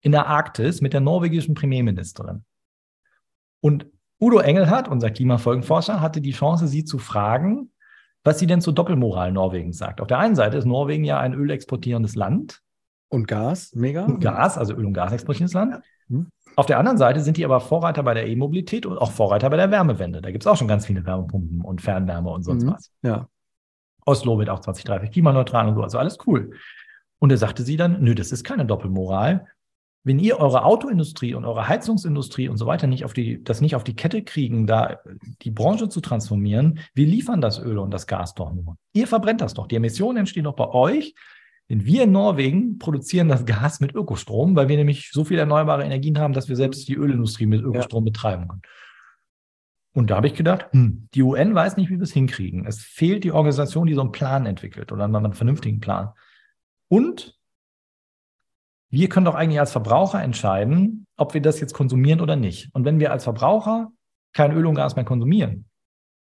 [0.00, 2.44] in der Arktis mit der norwegischen Premierministerin.
[3.60, 3.86] Und
[4.20, 7.70] Udo Engelhardt, unser Klimafolgenforscher, hatte die Chance, sie zu fragen,
[8.24, 10.00] was sie denn zur Doppelmoral Norwegens sagt.
[10.00, 12.60] Auf der einen Seite ist Norwegen ja ein ölexportierendes Land.
[13.10, 14.04] Und Gas, mega.
[14.04, 15.82] Und Gas, also Öl- und Gas exportierendes Land.
[16.08, 16.28] Hm.
[16.56, 19.56] Auf der anderen Seite sind die aber Vorreiter bei der E-Mobilität und auch Vorreiter bei
[19.56, 20.20] der Wärmewende.
[20.20, 22.72] Da gibt es auch schon ganz viele Wärmepumpen und Fernwärme und sonst mhm.
[22.72, 22.90] was.
[23.02, 23.28] Ja.
[24.04, 26.52] Oslo wird auch 2030 klimaneutral und so, also alles cool.
[27.18, 29.46] Und da sagte sie dann, nö, das ist keine Doppelmoral
[30.08, 33.76] wenn ihr eure Autoindustrie und eure Heizungsindustrie und so weiter nicht auf die, das nicht
[33.76, 35.00] auf die Kette kriegen, da
[35.42, 38.78] die Branche zu transformieren, wir liefern das Öl und das Gas doch nur.
[38.94, 39.66] Ihr verbrennt das doch.
[39.66, 41.14] Die Emissionen entstehen doch bei euch.
[41.68, 45.84] Denn wir in Norwegen produzieren das Gas mit Ökostrom, weil wir nämlich so viele erneuerbare
[45.84, 48.10] Energien haben, dass wir selbst die Ölindustrie mit Ökostrom ja.
[48.10, 48.62] betreiben können.
[49.92, 52.64] Und da habe ich gedacht, hm, die UN weiß nicht, wie wir es hinkriegen.
[52.64, 56.14] Es fehlt die Organisation, die so einen Plan entwickelt oder einen vernünftigen Plan.
[56.88, 57.37] Und
[58.90, 62.70] wir können doch eigentlich als Verbraucher entscheiden, ob wir das jetzt konsumieren oder nicht.
[62.74, 63.92] Und wenn wir als Verbraucher
[64.32, 65.66] kein Öl und Gas mehr konsumieren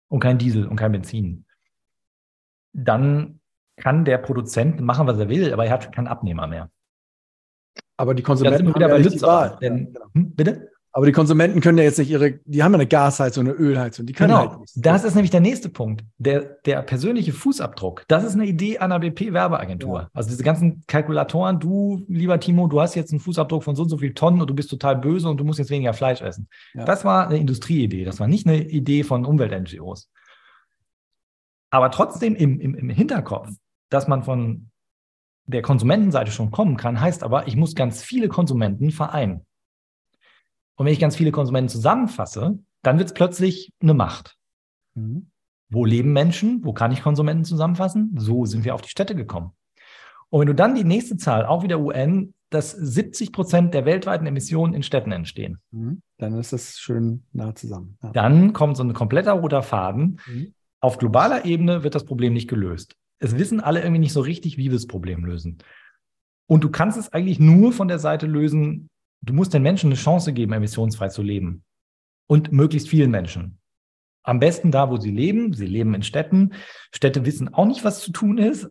[0.08, 1.46] und kein Diesel und kein Benzin,
[2.72, 3.40] dann
[3.76, 6.70] kann der Produzent machen, was er will, aber er hat keinen Abnehmer mehr.
[7.96, 9.58] Aber die Konsumenten haben wieder ja bei nicht die Wahl.
[9.60, 10.06] Denn, genau.
[10.12, 10.70] hm, bitte?
[10.96, 14.06] Aber die Konsumenten können ja jetzt nicht ihre, die haben ja eine Gasheizung, eine Ölheizung,
[14.06, 14.50] die können genau.
[14.50, 14.74] halt nicht.
[14.76, 16.04] Das ist nämlich der nächste Punkt.
[16.18, 18.04] Der, der persönliche Fußabdruck.
[18.06, 20.02] Das ist eine Idee einer BP-Werbeagentur.
[20.02, 20.08] Ja.
[20.14, 23.88] Also diese ganzen Kalkulatoren, du, lieber Timo, du hast jetzt einen Fußabdruck von so und
[23.88, 26.48] so viel Tonnen und du bist total böse und du musst jetzt weniger Fleisch essen.
[26.74, 26.84] Ja.
[26.84, 28.04] Das war eine Industrieidee.
[28.04, 30.08] Das war nicht eine Idee von Umwelt-NGOs.
[31.70, 33.48] Aber trotzdem im, im, im Hinterkopf,
[33.90, 34.70] dass man von
[35.46, 39.44] der Konsumentenseite schon kommen kann, heißt aber, ich muss ganz viele Konsumenten vereinen.
[40.76, 44.36] Und wenn ich ganz viele Konsumenten zusammenfasse, dann wird es plötzlich eine Macht.
[44.94, 45.30] Mhm.
[45.70, 46.64] Wo leben Menschen?
[46.64, 48.14] Wo kann ich Konsumenten zusammenfassen?
[48.16, 49.52] So sind wir auf die Städte gekommen.
[50.30, 54.26] Und wenn du dann die nächste Zahl, auch wieder UN, dass 70 Prozent der weltweiten
[54.26, 55.58] Emissionen in Städten entstehen.
[55.70, 56.02] Mhm.
[56.18, 57.98] Dann ist das schön nah zusammen.
[58.02, 58.10] Ja.
[58.12, 60.20] Dann kommt so ein kompletter roter Faden.
[60.26, 60.54] Mhm.
[60.80, 62.96] Auf globaler Ebene wird das Problem nicht gelöst.
[63.18, 65.58] Es wissen alle irgendwie nicht so richtig, wie wir das Problem lösen.
[66.46, 68.90] Und du kannst es eigentlich nur von der Seite lösen,
[69.24, 71.64] du musst den Menschen eine Chance geben, emissionsfrei zu leben.
[72.26, 73.60] Und möglichst vielen Menschen.
[74.22, 75.52] Am besten da, wo sie leben.
[75.52, 76.54] Sie leben in Städten.
[76.92, 78.70] Städte wissen auch nicht, was zu tun ist.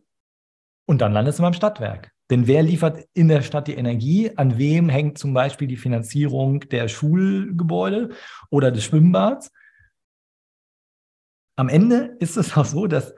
[0.86, 2.12] Und dann landest du beim Stadtwerk.
[2.32, 4.36] Denn wer liefert in der Stadt die Energie?
[4.36, 8.10] An wem hängt zum Beispiel die Finanzierung der Schulgebäude
[8.50, 9.52] oder des Schwimmbads?
[11.56, 13.14] Am Ende ist es auch so, dass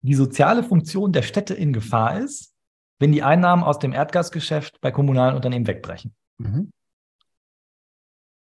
[0.00, 2.54] die soziale Funktion der Städte in Gefahr ist,
[2.98, 6.14] wenn die Einnahmen aus dem Erdgasgeschäft bei kommunalen Unternehmen wegbrechen.
[6.38, 6.70] Mhm.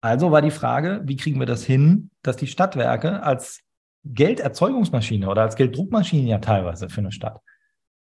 [0.00, 3.60] Also war die Frage, wie kriegen wir das hin, dass die Stadtwerke als
[4.04, 7.40] Gelderzeugungsmaschine oder als Gelddruckmaschine ja teilweise für eine Stadt,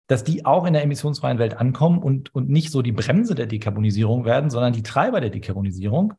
[0.08, 3.48] dass die auch in der emissionsfreien Welt ankommen und, und nicht so die Bremse der
[3.48, 6.14] Dekarbonisierung werden, sondern die Treiber der Dekarbonisierung.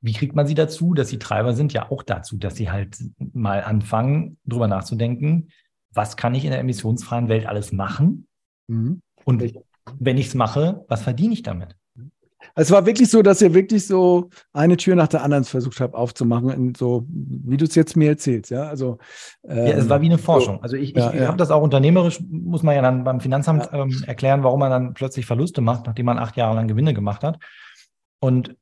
[0.00, 1.72] Wie kriegt man sie dazu, dass sie Treiber sind?
[1.72, 2.98] Ja, auch dazu, dass sie halt
[3.32, 5.48] mal anfangen, drüber nachzudenken,
[5.92, 8.28] was kann ich in der emissionsfreien Welt alles machen?
[8.66, 9.00] Mhm.
[9.24, 9.42] Und
[9.98, 11.77] wenn ich es mache, was verdiene ich damit?
[12.54, 15.94] Es war wirklich so, dass ihr wirklich so eine Tür nach der anderen versucht habt
[15.94, 18.64] aufzumachen, so wie du es jetzt mir erzählst, ja.
[18.64, 18.98] Also
[19.46, 20.56] ähm, ja, es war wie eine Forschung.
[20.56, 21.26] So, also ich, ja, ich ja.
[21.26, 24.94] habe das auch unternehmerisch, muss man ja dann beim Finanzamt ähm, erklären, warum man dann
[24.94, 27.38] plötzlich Verluste macht, nachdem man acht Jahre lang Gewinne gemacht hat.
[28.20, 28.56] Und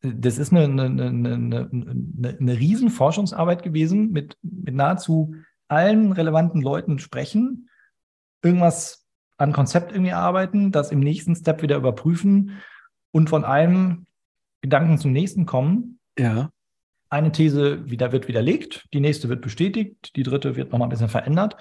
[0.00, 5.34] das ist eine, eine, eine, eine, eine Riesenforschungsarbeit gewesen, mit, mit nahezu
[5.66, 7.68] allen relevanten Leuten sprechen,
[8.42, 9.06] irgendwas
[9.36, 12.58] an Konzept irgendwie arbeiten, das im nächsten Step wieder überprüfen
[13.18, 14.06] und von einem
[14.62, 15.98] Gedanken zum nächsten kommen.
[16.18, 16.50] Ja.
[17.10, 21.08] Eine These wieder, wird widerlegt, die nächste wird bestätigt, die dritte wird nochmal ein bisschen
[21.08, 21.56] verändert.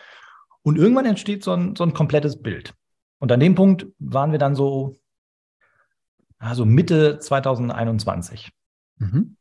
[0.61, 2.73] Und irgendwann entsteht so ein, so ein komplettes Bild.
[3.19, 4.95] Und an dem Punkt waren wir dann so,
[6.37, 8.51] also Mitte 2021.
[8.97, 9.35] Mhm.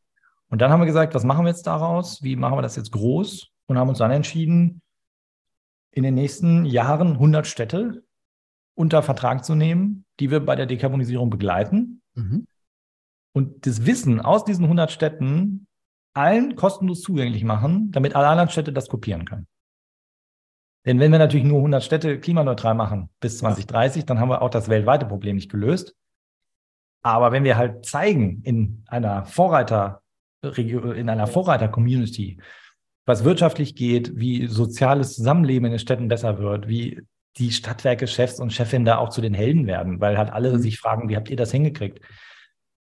[0.49, 2.23] Und dann haben wir gesagt, was machen wir jetzt daraus?
[2.23, 3.49] Wie machen wir das jetzt groß?
[3.67, 4.81] Und haben uns dann entschieden,
[5.91, 8.05] in den nächsten Jahren 100 Städte
[8.75, 12.03] unter Vertrag zu nehmen, die wir bei der Dekarbonisierung begleiten.
[12.17, 12.47] Mhm.
[13.33, 15.67] Und das Wissen aus diesen 100 Städten
[16.15, 19.47] allen kostenlos zugänglich machen, damit alle anderen Städte das kopieren können.
[20.87, 24.51] Denn wenn wir natürlich nur 100 Städte klimaneutral machen bis 2030, dann haben wir auch
[24.51, 25.95] das weltweite Problem nicht gelöst.
[27.03, 30.03] Aber wenn wir halt zeigen in einer Vorreiter,
[30.43, 32.41] in einer Vorreiter-Community,
[33.05, 37.03] was wirtschaftlich geht, wie soziales Zusammenleben in den Städten besser wird, wie
[37.39, 40.59] die Stadtwerke-Chefs und Chefinnen da auch zu den Helden werden, weil halt alle mhm.
[40.59, 42.01] sich fragen, wie habt ihr das hingekriegt?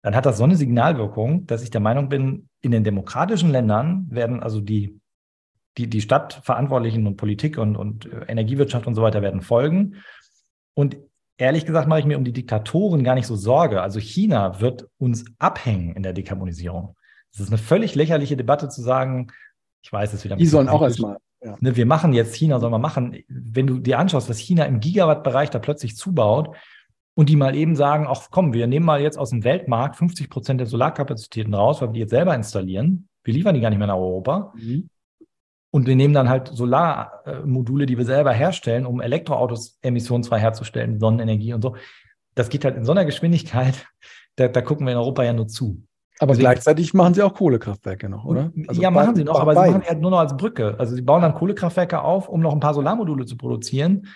[0.01, 4.07] Dann hat das so eine Signalwirkung, dass ich der Meinung bin, in den demokratischen Ländern
[4.09, 4.99] werden also die,
[5.77, 9.95] die, die Stadtverantwortlichen und Politik und, und Energiewirtschaft und so weiter werden folgen.
[10.75, 10.97] Und
[11.37, 13.81] ehrlich gesagt mache ich mir um die Diktatoren gar nicht so Sorge.
[13.81, 16.95] Also China wird uns abhängen in der Dekarbonisierung.
[17.33, 19.31] Es ist eine völlig lächerliche Debatte zu sagen,
[19.81, 20.35] ich weiß es wieder.
[20.35, 21.55] Die sollen auch erstmal ja.
[21.59, 23.23] Ne, wir machen jetzt China, soll man machen.
[23.27, 26.55] Wenn du dir anschaust, was China im Gigawatt-Bereich da plötzlich zubaut
[27.13, 30.29] und die mal eben sagen, ach komm, wir nehmen mal jetzt aus dem Weltmarkt 50
[30.29, 33.07] Prozent der Solarkapazitäten raus, weil wir die jetzt selber installieren.
[33.23, 34.53] Wir liefern die gar nicht mehr nach Europa.
[34.55, 34.89] Mhm.
[35.71, 41.53] Und wir nehmen dann halt Solarmodule, die wir selber herstellen, um Elektroautos emissionsfrei herzustellen, Sonnenenergie
[41.53, 41.75] und so.
[42.33, 43.85] Das geht halt in so einer Geschwindigkeit,
[44.35, 45.83] da, da gucken wir in Europa ja nur zu.
[46.19, 48.51] Aber Deswegen, gleichzeitig machen sie auch Kohlekraftwerke noch, oder?
[48.67, 50.75] Also ja, machen sie noch, aber sie machen halt nur noch als Brücke.
[50.79, 54.07] Also sie bauen dann Kohlekraftwerke auf, um noch ein paar Solarmodule zu produzieren.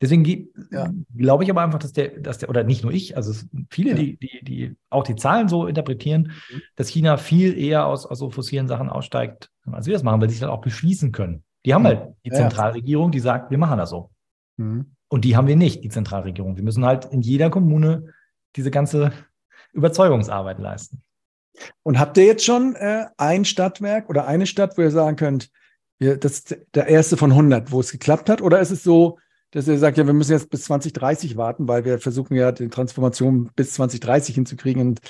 [0.00, 0.24] Deswegen
[0.70, 0.90] ja.
[1.14, 3.34] glaube ich aber einfach, dass der, dass der, oder nicht nur ich, also
[3.70, 3.96] viele, ja.
[3.96, 6.62] die, die, die auch die Zahlen so interpretieren, mhm.
[6.76, 10.30] dass China viel eher aus, aus so fossilen Sachen aussteigt, als wir das machen, weil
[10.30, 11.44] sie sich dann auch beschließen können.
[11.66, 11.86] Die haben mhm.
[11.86, 14.10] halt die Zentralregierung, die sagt, wir machen das so.
[14.56, 14.92] Mhm.
[15.08, 16.56] Und die haben wir nicht, die Zentralregierung.
[16.56, 18.14] Wir müssen halt in jeder Kommune
[18.56, 19.12] diese ganze
[19.72, 21.02] Überzeugungsarbeit leisten.
[21.82, 25.50] Und habt ihr jetzt schon äh, ein Stadtwerk oder eine Stadt, wo ihr sagen könnt,
[25.98, 28.40] wir, das ist der erste von 100, wo es geklappt hat?
[28.40, 29.18] Oder ist es so,
[29.50, 32.68] dass ihr sagt, ja, wir müssen jetzt bis 2030 warten, weil wir versuchen ja die
[32.68, 34.80] Transformation bis 2030 hinzukriegen.
[34.82, 35.00] Und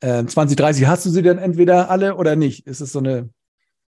[0.00, 2.66] äh, 2030 hast du sie dann entweder alle oder nicht?
[2.66, 3.30] Ist es so eine.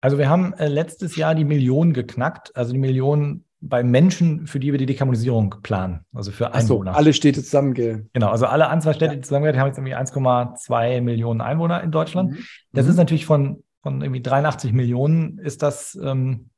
[0.01, 4.61] Also wir haben äh, letztes Jahr die Million geknackt, also die Million bei Menschen, für
[4.61, 6.93] die wir die Dekarbonisierung planen, also für Einwohner.
[6.93, 7.75] So, alle Städte zusammen.
[7.75, 9.17] Genau, also alle Anzahlstädte, ja.
[9.17, 12.33] die zusammengehört, haben jetzt irgendwie 1,2 Millionen Einwohner in Deutschland.
[12.33, 12.45] Mhm.
[12.73, 12.91] Das mhm.
[12.91, 16.51] ist natürlich von, von irgendwie 83 Millionen, ist das ähm,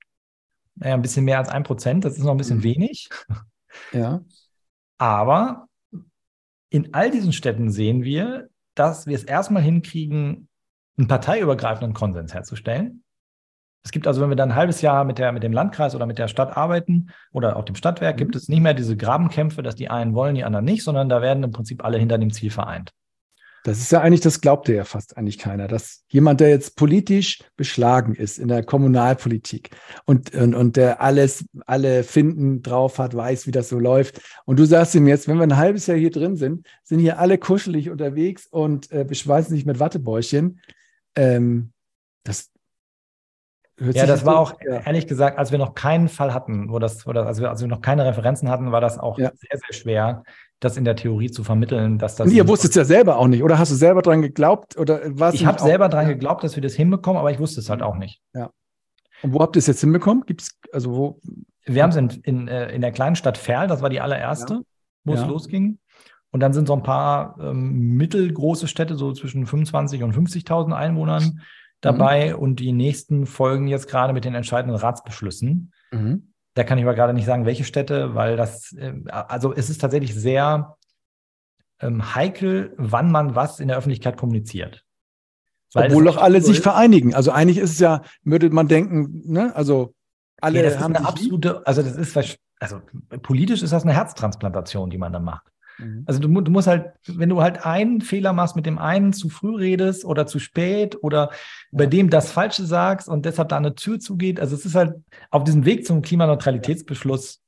[0.77, 2.05] naja, ein bisschen mehr als ein Prozent.
[2.05, 2.65] Das ist noch ein bisschen mhm.
[2.65, 3.09] wenig.
[3.93, 4.23] Ja.
[4.99, 5.69] Aber
[6.71, 10.49] in all diesen Städten sehen wir, dass wir es erstmal hinkriegen,
[10.99, 13.03] einen parteiübergreifenden Konsens herzustellen.
[13.87, 16.07] Es gibt also, wenn wir dann ein halbes Jahr mit, der, mit dem Landkreis oder
[16.07, 18.19] mit der Stadt arbeiten oder auch dem Stadtwerk, mhm.
[18.19, 21.23] gibt es nicht mehr diese Grabenkämpfe, dass die einen wollen, die anderen nicht, sondern da
[21.23, 22.93] werden im Prinzip alle hinter dem Ziel vereint.
[23.63, 27.45] Das ist ja eigentlich, das glaubte ja fast eigentlich keiner, dass jemand, der jetzt politisch
[27.57, 29.71] beschlagen ist in der Kommunalpolitik
[30.05, 34.21] und, und, und der alles, alle Finden drauf hat, weiß, wie das so läuft.
[34.47, 37.21] Und du sagst ihm jetzt, wenn wir ein halbes Jahr hier drin sind, sind hier
[37.21, 40.61] alle kuschelig unterwegs und äh, beschweißen sich mit Wattebäuschen.
[41.15, 41.71] Ähm,
[42.25, 42.51] das,
[43.79, 44.81] ja, das war auch ja.
[44.81, 47.69] ehrlich gesagt, als wir noch keinen Fall hatten, wo das, wo das also, als wir
[47.69, 49.31] noch keine Referenzen hatten, war das auch ja.
[49.35, 50.23] sehr, sehr schwer,
[50.61, 52.29] das in der Theorie zu vermitteln, dass das.
[52.29, 54.79] Und ihr wusstet es ja selber auch nicht, oder hast du selber dran geglaubt?
[54.79, 55.35] Oder was?
[55.35, 57.97] Ich habe selber dran geglaubt, dass wir das hinbekommen, aber ich wusste es halt auch
[57.97, 58.21] nicht.
[58.35, 58.51] Ja.
[59.23, 60.25] Und wo habt ihr es jetzt hinbekommen?
[60.25, 61.21] Gibt's, also wo?
[61.65, 64.55] Wir haben es in, in, äh, in der kleinen Stadt Ferl, das war die allererste,
[64.55, 64.61] ja.
[65.05, 65.79] wo es losging.
[66.31, 71.41] Und dann sind so ein paar ähm, mittelgroße Städte, so zwischen 25 und 50.000 Einwohnern
[71.81, 72.31] dabei.
[72.31, 72.39] Mhm.
[72.39, 75.73] Und die nächsten folgen jetzt gerade mit den entscheidenden Ratsbeschlüssen.
[75.91, 76.33] Mhm.
[76.55, 79.81] Da kann ich aber gerade nicht sagen, welche Städte, weil das, äh, also es ist
[79.81, 80.77] tatsächlich sehr
[81.81, 84.85] ähm, heikel, wann man was in der Öffentlichkeit kommuniziert.
[85.73, 86.63] Weil Obwohl doch alle so sich ist.
[86.63, 87.15] vereinigen.
[87.15, 89.55] Also eigentlich ist es ja, würde man denken, ne?
[89.55, 89.95] Also
[90.41, 92.81] alle ja, das haben ist eine absolute, also das ist, also
[93.23, 95.51] politisch ist das eine Herztransplantation, die man dann macht.
[95.79, 96.05] Mhm.
[96.07, 99.29] Also du, du, musst halt, wenn du halt einen Fehler machst, mit dem einen zu
[99.29, 101.37] früh redest oder zu spät oder ja.
[101.73, 104.95] bei dem das Falsche sagst und deshalb da eine Tür zugeht, also es ist halt
[105.31, 107.41] auf diesem Weg zum Klimaneutralitätsbeschluss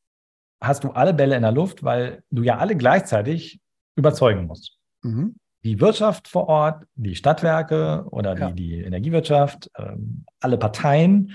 [0.60, 3.60] hast du alle Bälle in der Luft, weil du ja alle gleichzeitig
[3.96, 4.76] überzeugen musst.
[5.02, 5.36] Mhm.
[5.64, 8.50] Die Wirtschaft vor Ort, die Stadtwerke oder die, ja.
[8.52, 11.32] die Energiewirtschaft, ähm, alle Parteien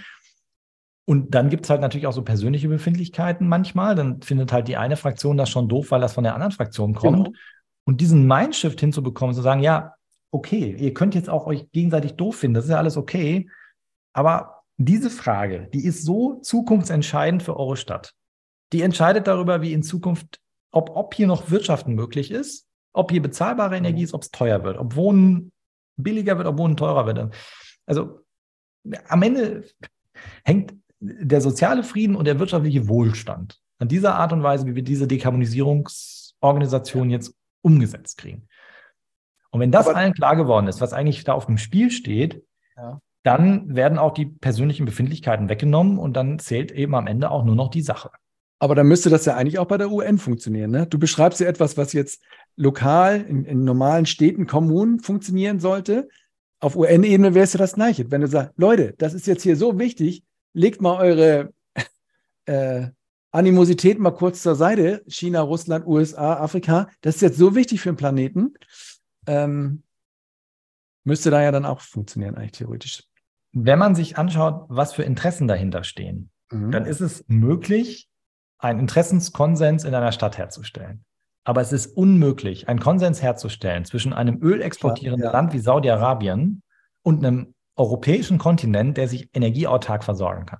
[1.05, 3.95] und dann gibt es halt natürlich auch so persönliche Befindlichkeiten manchmal.
[3.95, 6.93] Dann findet halt die eine Fraktion das schon doof, weil das von der anderen Fraktion
[6.93, 7.25] kommt.
[7.25, 7.37] Genau.
[7.85, 9.95] Und diesen Mindshift hinzubekommen, zu sagen, ja,
[10.31, 13.49] okay, ihr könnt jetzt auch euch gegenseitig doof finden, das ist ja alles okay.
[14.13, 18.13] Aber diese Frage, die ist so zukunftsentscheidend für eure Stadt.
[18.71, 20.39] Die entscheidet darüber, wie in Zukunft,
[20.71, 24.63] ob, ob hier noch Wirtschaften möglich ist, ob hier bezahlbare Energie ist, ob es teuer
[24.63, 25.51] wird, ob Wohnen
[25.97, 27.35] billiger wird, ob Wohnen teurer wird.
[27.85, 28.21] Also
[29.07, 29.65] am Ende
[30.43, 30.73] hängt
[31.03, 35.07] der soziale Frieden und der wirtschaftliche Wohlstand an dieser Art und Weise, wie wir diese
[35.07, 38.47] Dekarbonisierungsorganisation jetzt umgesetzt kriegen.
[39.51, 42.43] Und wenn das Aber, allen klar geworden ist, was eigentlich da auf dem Spiel steht,
[42.77, 43.01] ja.
[43.23, 47.55] dann werden auch die persönlichen Befindlichkeiten weggenommen und dann zählt eben am Ende auch nur
[47.55, 48.09] noch die Sache.
[48.59, 50.71] Aber dann müsste das ja eigentlich auch bei der UN funktionieren.
[50.71, 50.87] Ne?
[50.87, 52.23] Du beschreibst ja etwas, was jetzt
[52.55, 56.07] lokal in, in normalen Städten, Kommunen funktionieren sollte.
[56.61, 58.09] Auf UN-Ebene wäre es ja das Gleiche.
[58.09, 60.23] Wenn du sagst, Leute, das ist jetzt hier so wichtig,
[60.53, 61.53] legt mal eure
[62.45, 62.87] äh,
[63.31, 65.03] Animosität mal kurz zur Seite.
[65.07, 66.87] China, Russland, USA, Afrika.
[67.01, 68.53] Das ist jetzt so wichtig für den Planeten.
[69.25, 69.83] Ähm,
[71.03, 73.03] müsste da ja dann auch funktionieren, eigentlich theoretisch.
[73.51, 76.71] Wenn man sich anschaut, was für Interessen dahinter stehen, mhm.
[76.71, 78.07] dann ist es möglich,
[78.59, 81.03] einen Interessenskonsens in einer Stadt herzustellen.
[81.43, 85.31] Aber es ist unmöglich, einen Konsens herzustellen zwischen einem ölexportierenden ja.
[85.31, 86.63] Land wie Saudi-Arabien
[87.01, 90.59] und einem europäischen Kontinent, der sich energieautark versorgen kann.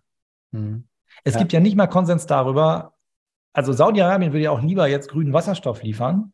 [0.51, 0.87] Mhm.
[1.23, 1.39] Es ja.
[1.39, 2.93] gibt ja nicht mal Konsens darüber,
[3.53, 6.33] also Saudi-Arabien würde ja auch lieber jetzt grünen Wasserstoff liefern,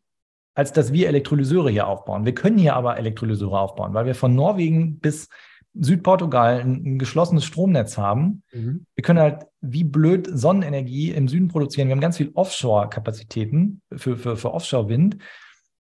[0.56, 2.26] als dass wir Elektrolyseure hier aufbauen.
[2.26, 5.28] Wir können hier aber Elektrolyseure aufbauen, weil wir von Norwegen bis
[5.74, 8.44] Südportugal ein, ein geschlossenes Stromnetz haben.
[8.52, 8.86] Mhm.
[8.96, 11.90] Wir können halt wie blöd Sonnenenergie im Süden produzieren.
[11.90, 15.18] Wir haben ganz viel Offshore-Kapazitäten für, für, für Offshore-Wind.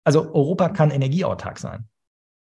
[0.04, 1.88] Also Europa kann energieautark sein.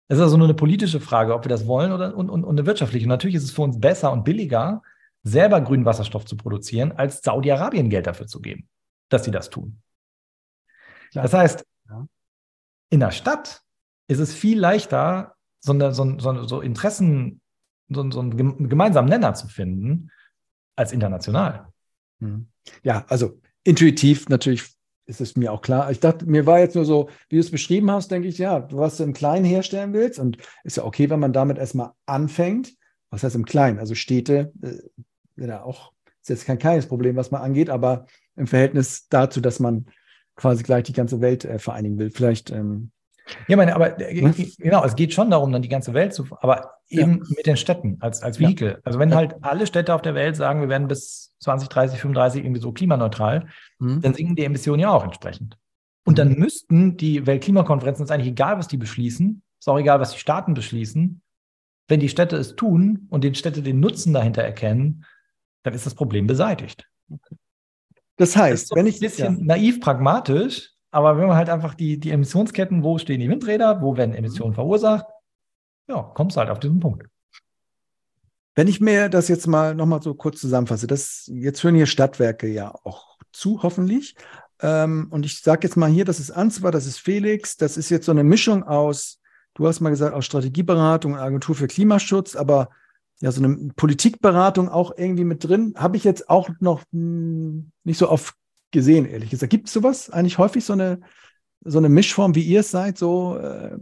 [0.08, 2.58] Es ist also nur eine politische Frage, ob wir das wollen oder und, und, und
[2.58, 3.06] eine wirtschaftliche.
[3.06, 4.82] Und natürlich ist es für uns besser und billiger,
[5.24, 8.68] selber grünen Wasserstoff zu produzieren, als Saudi-Arabien Geld dafür zu geben,
[9.08, 9.82] dass sie das tun.
[11.10, 11.24] Klar.
[11.24, 12.06] Das heißt, ja.
[12.90, 13.62] in der Stadt
[14.06, 17.40] ist es viel leichter, so, eine, so, so, so Interessen,
[17.88, 20.10] so, so einen gemeinsamen Nenner zu finden,
[20.76, 21.72] als international.
[22.20, 22.48] Hm.
[22.84, 24.75] Ja, also intuitiv natürlich
[25.06, 25.90] ist es mir auch klar.
[25.90, 28.68] Ich dachte, mir war jetzt nur so, wie du es beschrieben hast, denke ich, ja,
[28.72, 30.18] was du im Kleinen herstellen willst.
[30.18, 32.74] Und ist ja okay, wenn man damit erstmal anfängt.
[33.10, 33.78] Was heißt im Kleinen?
[33.78, 38.48] Also Städte, äh, ja auch, ist jetzt kein kleines Problem, was man angeht, aber im
[38.48, 39.86] Verhältnis dazu, dass man
[40.34, 42.10] quasi gleich die ganze Welt äh, vereinigen will.
[42.10, 42.90] Vielleicht ähm,
[43.48, 44.52] ja, meine, aber äh, hm?
[44.58, 47.34] genau, es geht schon darum, dann die ganze Welt zu, aber eben ja.
[47.36, 48.70] mit den Städten als, als Vehikel.
[48.70, 48.78] Ja.
[48.84, 49.16] Also wenn ja.
[49.16, 53.48] halt alle Städte auf der Welt sagen, wir werden bis 2030, 35 irgendwie so klimaneutral,
[53.78, 54.00] mhm.
[54.00, 55.58] dann sinken die Emissionen ja auch entsprechend.
[56.04, 56.38] Und dann mhm.
[56.38, 60.54] müssten die Weltklimakonferenzen, ist eigentlich egal, was die beschließen, ist auch egal, was die Staaten
[60.54, 61.20] beschließen,
[61.88, 65.04] wenn die Städte es tun und den Städte den Nutzen dahinter erkennen,
[65.62, 66.88] dann ist das Problem beseitigt.
[68.16, 68.96] Das heißt, das so wenn ich.
[68.96, 73.28] Ein bisschen naiv pragmatisch, aber wenn man halt einfach die, die Emissionsketten, wo stehen die
[73.28, 75.04] Windräder, wo werden Emissionen verursacht,
[75.88, 77.06] ja, kommst halt auf diesen Punkt.
[78.54, 82.48] Wenn ich mir das jetzt mal nochmal so kurz zusammenfasse, das, jetzt hören hier Stadtwerke
[82.48, 84.14] ja auch zu, hoffentlich.
[84.62, 87.90] Ähm, und ich sage jetzt mal hier, das ist Ansgar, das ist Felix, das ist
[87.90, 89.20] jetzt so eine Mischung aus,
[89.52, 92.70] du hast mal gesagt, aus Strategieberatung und Agentur für Klimaschutz, aber
[93.20, 97.98] ja, so eine Politikberatung auch irgendwie mit drin, habe ich jetzt auch noch hm, nicht
[97.98, 98.34] so oft
[98.76, 99.50] gesehen, ehrlich gesagt.
[99.50, 101.00] Gibt es sowas eigentlich häufig, so eine,
[101.64, 102.98] so eine Mischform, wie ihr es seid?
[102.98, 103.76] So, äh,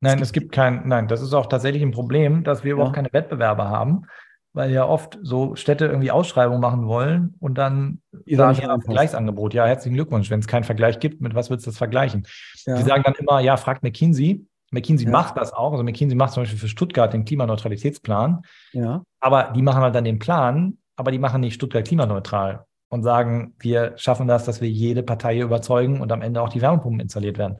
[0.00, 2.94] nein, es gibt, es kein, nein, das ist auch tatsächlich ein Problem, dass wir überhaupt
[2.94, 4.06] keine Wettbewerber haben.
[4.52, 9.54] weil ja oft so Städte irgendwie Ausschreibungen machen wollen und dann Ihr sagen ja Vergleichsangebot.
[9.54, 10.30] Ja, herzlichen Glückwunsch.
[10.30, 12.26] Wenn es keinen Vergleich gibt, mit was willst du das vergleichen?
[12.66, 12.76] Ja.
[12.76, 14.46] Die sagen dann immer, ja, fragt McKinsey.
[14.70, 15.12] McKinsey ja.
[15.12, 15.72] macht das auch.
[15.72, 18.42] Also McKinsey macht zum Beispiel für Stuttgart den Klimaneutralitätsplan.
[18.72, 19.02] Ja.
[19.20, 23.54] Aber die machen halt dann den Plan, aber die machen nicht Stuttgart klimaneutral und sagen,
[23.58, 27.38] wir schaffen das, dass wir jede Partei überzeugen und am Ende auch die Wärmepumpen installiert
[27.38, 27.56] werden.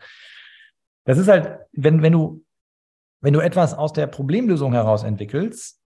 [1.05, 2.45] Das ist halt, wenn, wenn du,
[3.23, 5.81] wenn du etwas aus der Problemlösung heraus entwickelst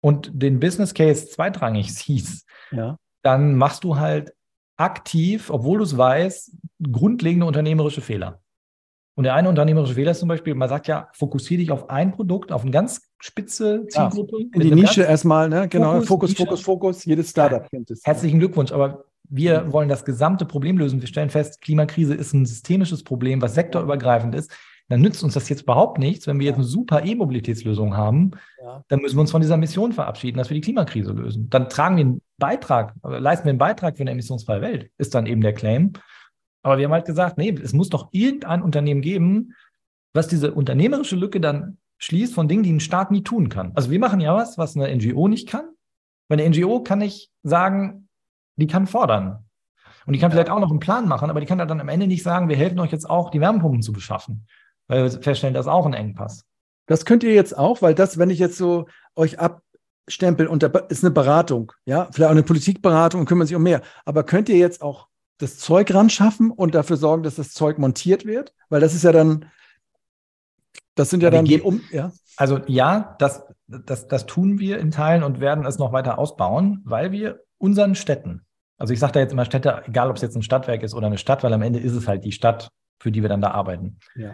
[0.00, 2.96] und den Business Case zweitrangig siehst, ja.
[3.22, 4.32] dann machst du halt
[4.76, 6.56] aktiv, obwohl du es weißt,
[6.92, 8.40] grundlegende unternehmerische Fehler.
[9.14, 12.12] Und der eine unternehmerische Fehler ist zum Beispiel, man sagt ja, fokussiere dich auf ein
[12.12, 14.38] Produkt, auf eine ganz spitze Zielgruppe.
[14.38, 15.68] Ja, in die Nische erstmal, ne?
[15.68, 18.00] genau, Fokus, Fokus, Fokus, Fokus, jedes Startup kennt es.
[18.04, 21.00] Herzlichen Glückwunsch, aber wir wollen das gesamte Problem lösen.
[21.00, 24.50] Wir stellen fest, Klimakrise ist ein systemisches Problem, was sektorübergreifend ist.
[24.88, 28.32] Dann nützt uns das jetzt überhaupt nichts, wenn wir jetzt eine super E-Mobilitätslösung haben.
[28.62, 28.84] Ja.
[28.88, 31.48] Dann müssen wir uns von dieser Mission verabschieden, dass wir die Klimakrise lösen.
[31.48, 35.26] Dann tragen wir einen Beitrag, leisten wir einen Beitrag für eine emissionsfreie Welt, ist dann
[35.26, 35.92] eben der Claim.
[36.62, 39.54] Aber wir haben halt gesagt, nee, es muss doch irgendein Unternehmen geben,
[40.12, 43.72] was diese unternehmerische Lücke dann schließt von Dingen, die ein Staat nie tun kann.
[43.74, 45.68] Also wir machen ja was, was eine NGO nicht kann.
[46.28, 48.08] Bei einer NGO kann ich sagen,
[48.56, 49.44] die kann fordern.
[50.06, 52.06] Und die kann vielleicht auch noch einen Plan machen, aber die kann dann am Ende
[52.06, 54.46] nicht sagen, wir helfen euch jetzt auch, die Wärmepumpen zu beschaffen.
[54.88, 56.44] Weil wir feststellen, das ist auch ein Engpass.
[56.86, 60.66] Das könnt ihr jetzt auch, weil das, wenn ich jetzt so euch abstempel, und da
[60.88, 63.82] ist eine Beratung, ja, vielleicht auch eine Politikberatung und kümmern sich um mehr.
[64.04, 65.06] Aber könnt ihr jetzt auch
[65.38, 68.54] das Zeug ran schaffen und dafür sorgen, dass das Zeug montiert wird?
[68.68, 69.46] Weil das ist ja dann,
[70.94, 72.12] das sind ja, ja dann die um, ja.
[72.36, 76.80] Also ja, das, das, das tun wir in Teilen und werden es noch weiter ausbauen,
[76.84, 78.46] weil wir unseren Städten,
[78.78, 81.06] also ich sage da jetzt immer Städte, egal ob es jetzt ein Stadtwerk ist oder
[81.06, 83.50] eine Stadt, weil am Ende ist es halt die Stadt, für die wir dann da
[83.50, 83.98] arbeiten.
[84.16, 84.32] Ja.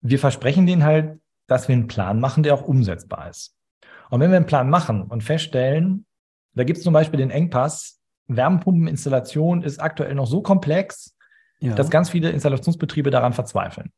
[0.00, 3.56] Wir versprechen denen halt, dass wir einen Plan machen, der auch umsetzbar ist.
[4.08, 6.06] Und wenn wir einen Plan machen und feststellen,
[6.54, 7.99] da gibt es zum Beispiel den Engpass,
[8.36, 11.16] Wärmepumpeninstallation ist aktuell noch so komplex,
[11.60, 11.74] ja.
[11.74, 13.92] dass ganz viele Installationsbetriebe daran verzweifeln.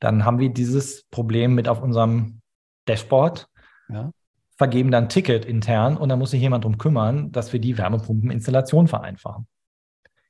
[0.00, 2.40] Dann haben wir dieses Problem mit auf unserem
[2.86, 3.48] Dashboard,
[3.88, 4.10] ja.
[4.56, 8.88] vergeben dann Ticket intern und dann muss sich jemand darum kümmern, dass wir die Wärmepumpeninstallation
[8.88, 9.46] vereinfachen.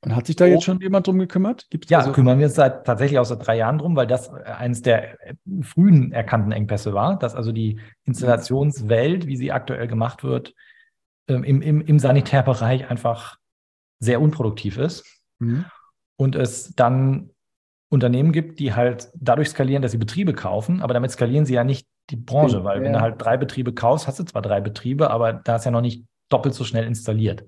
[0.01, 1.67] Und hat sich da jetzt schon jemand drum gekümmert?
[1.69, 4.31] Gibt's ja, also kümmern wir uns seit, tatsächlich auch seit drei Jahren drum, weil das
[4.31, 5.17] eines der
[5.61, 10.53] frühen erkannten Engpässe war, dass also die Installationswelt, wie sie aktuell gemacht wird,
[11.27, 13.37] ähm, im, im, im Sanitärbereich einfach
[13.99, 15.05] sehr unproduktiv ist.
[15.39, 15.65] Mhm.
[16.17, 17.31] Und es dann
[17.89, 21.63] Unternehmen gibt, die halt dadurch skalieren, dass sie Betriebe kaufen, aber damit skalieren sie ja
[21.63, 22.83] nicht die Branche, weil ja.
[22.83, 25.71] wenn du halt drei Betriebe kaufst, hast du zwar drei Betriebe, aber da ist ja
[25.71, 27.45] noch nicht doppelt so schnell installiert.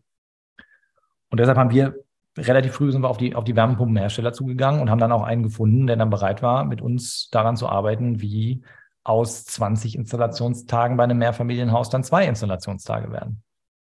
[1.29, 1.95] Und deshalb haben wir
[2.37, 5.43] relativ früh sind wir auf die, auf die Wärmepumpenhersteller zugegangen und haben dann auch einen
[5.43, 8.63] gefunden, der dann bereit war, mit uns daran zu arbeiten, wie
[9.03, 13.43] aus 20 Installationstagen bei einem Mehrfamilienhaus dann zwei Installationstage werden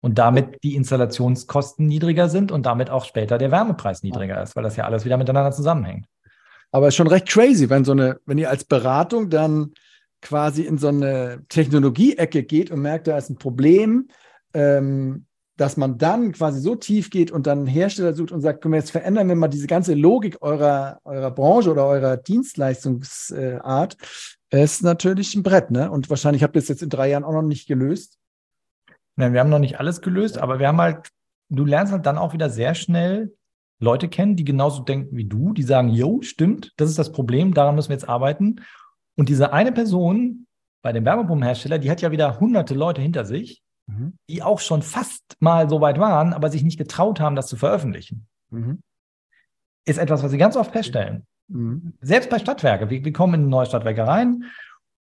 [0.07, 4.63] und damit die Installationskosten niedriger sind und damit auch später der Wärmepreis niedriger ist, weil
[4.63, 6.05] das ja alles wieder miteinander zusammenhängt.
[6.71, 9.73] Aber schon recht crazy, wenn so eine, wenn ihr als Beratung dann
[10.21, 14.07] quasi in so eine Technologie-Ecke geht und merkt, da ist ein Problem,
[14.53, 15.25] ähm,
[15.57, 18.75] dass man dann quasi so tief geht und dann einen Hersteller sucht und sagt, komm,
[18.75, 23.97] jetzt verändern wir mal diese ganze Logik eurer, eurer Branche oder eurer Dienstleistungsart,
[24.51, 25.91] ist natürlich ein Brett, ne?
[25.91, 28.17] Und wahrscheinlich habt ihr es jetzt in drei Jahren auch noch nicht gelöst.
[29.17, 31.09] Nein, wir haben noch nicht alles gelöst, aber wir haben halt,
[31.49, 33.33] du lernst halt dann auch wieder sehr schnell
[33.79, 37.53] Leute kennen, die genauso denken wie du, die sagen, jo, stimmt, das ist das Problem,
[37.53, 38.61] daran müssen wir jetzt arbeiten.
[39.15, 40.47] Und diese eine Person
[40.81, 44.17] bei dem Wärmepumpenhersteller, die hat ja wieder hunderte Leute hinter sich, mhm.
[44.29, 47.57] die auch schon fast mal so weit waren, aber sich nicht getraut haben, das zu
[47.57, 48.27] veröffentlichen.
[48.51, 48.81] Mhm.
[49.85, 51.25] Ist etwas, was sie ganz oft feststellen.
[51.47, 51.93] Mhm.
[52.01, 52.89] Selbst bei Stadtwerke.
[52.89, 54.43] Wir, wir kommen in neue Stadtwerke rein,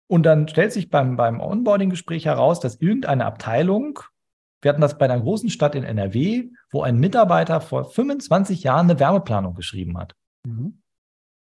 [0.09, 3.99] und dann stellt sich beim, beim Onboarding-Gespräch heraus, dass irgendeine Abteilung,
[4.63, 8.91] wir hatten das bei einer großen Stadt in NRW, wo ein Mitarbeiter vor 25 Jahren
[8.91, 10.15] eine Wärmeplanung geschrieben hat.
[10.45, 10.83] Mhm.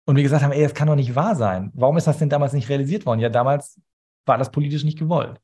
[0.06, 1.70] Und wir gesagt haben, ey, das kann doch nicht wahr sein.
[1.74, 3.20] Warum ist das denn damals nicht realisiert worden?
[3.20, 3.80] Ja, damals
[4.24, 5.40] war das politisch nicht gewollt.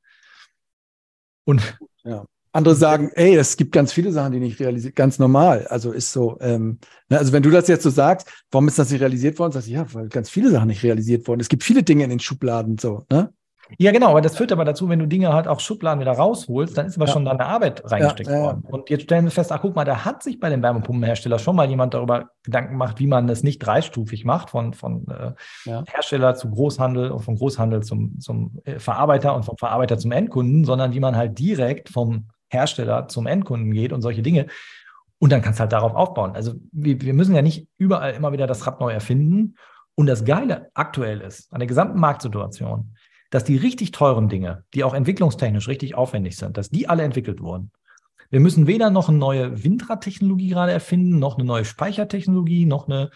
[1.44, 2.24] Und ja.
[2.54, 5.66] Andere sagen, ey, es gibt ganz viele Sachen, die nicht realisiert, ganz normal.
[5.68, 6.78] Also ist so, ähm,
[7.08, 9.50] ne, also wenn du das jetzt so sagst, warum ist das nicht realisiert worden?
[9.50, 11.40] Sagst du, ja, weil ganz viele Sachen nicht realisiert wurden.
[11.40, 13.32] Es gibt viele Dinge in den Schubladen so, ne?
[13.78, 16.76] Ja, genau, aber das führt aber dazu, wenn du Dinge halt auch Schubladen wieder rausholst,
[16.76, 17.12] dann ist aber ja.
[17.12, 18.62] schon deine Arbeit reingesteckt ja, ja, worden.
[18.70, 21.56] Und jetzt stellen wir fest, ach guck mal, da hat sich bei dem Wärmepumpenhersteller schon
[21.56, 25.32] mal jemand darüber Gedanken gemacht, wie man das nicht dreistufig macht, von, von äh,
[25.86, 30.64] Hersteller zu Großhandel und von Großhandel zum, zum äh, Verarbeiter und vom Verarbeiter zum Endkunden,
[30.64, 34.46] sondern wie man halt direkt vom Hersteller zum Endkunden geht und solche Dinge.
[35.18, 36.34] Und dann kannst du halt darauf aufbauen.
[36.34, 39.56] Also wir, wir müssen ja nicht überall immer wieder das Rad neu erfinden.
[39.94, 42.94] Und das Geile aktuell ist, an der gesamten Marktsituation,
[43.30, 47.40] dass die richtig teuren Dinge, die auch entwicklungstechnisch richtig aufwendig sind, dass die alle entwickelt
[47.40, 47.70] wurden.
[48.30, 53.10] Wir müssen weder noch eine neue Windradtechnologie gerade erfinden, noch eine neue Speichertechnologie, noch eine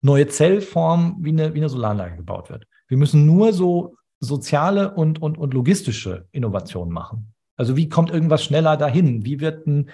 [0.00, 2.66] neue Zellform, wie eine, wie eine Solaranlage gebaut wird.
[2.88, 7.32] Wir müssen nur so soziale und, und, und logistische Innovationen machen.
[7.58, 9.26] Also wie kommt irgendwas schneller dahin?
[9.26, 9.90] Wie wird ein,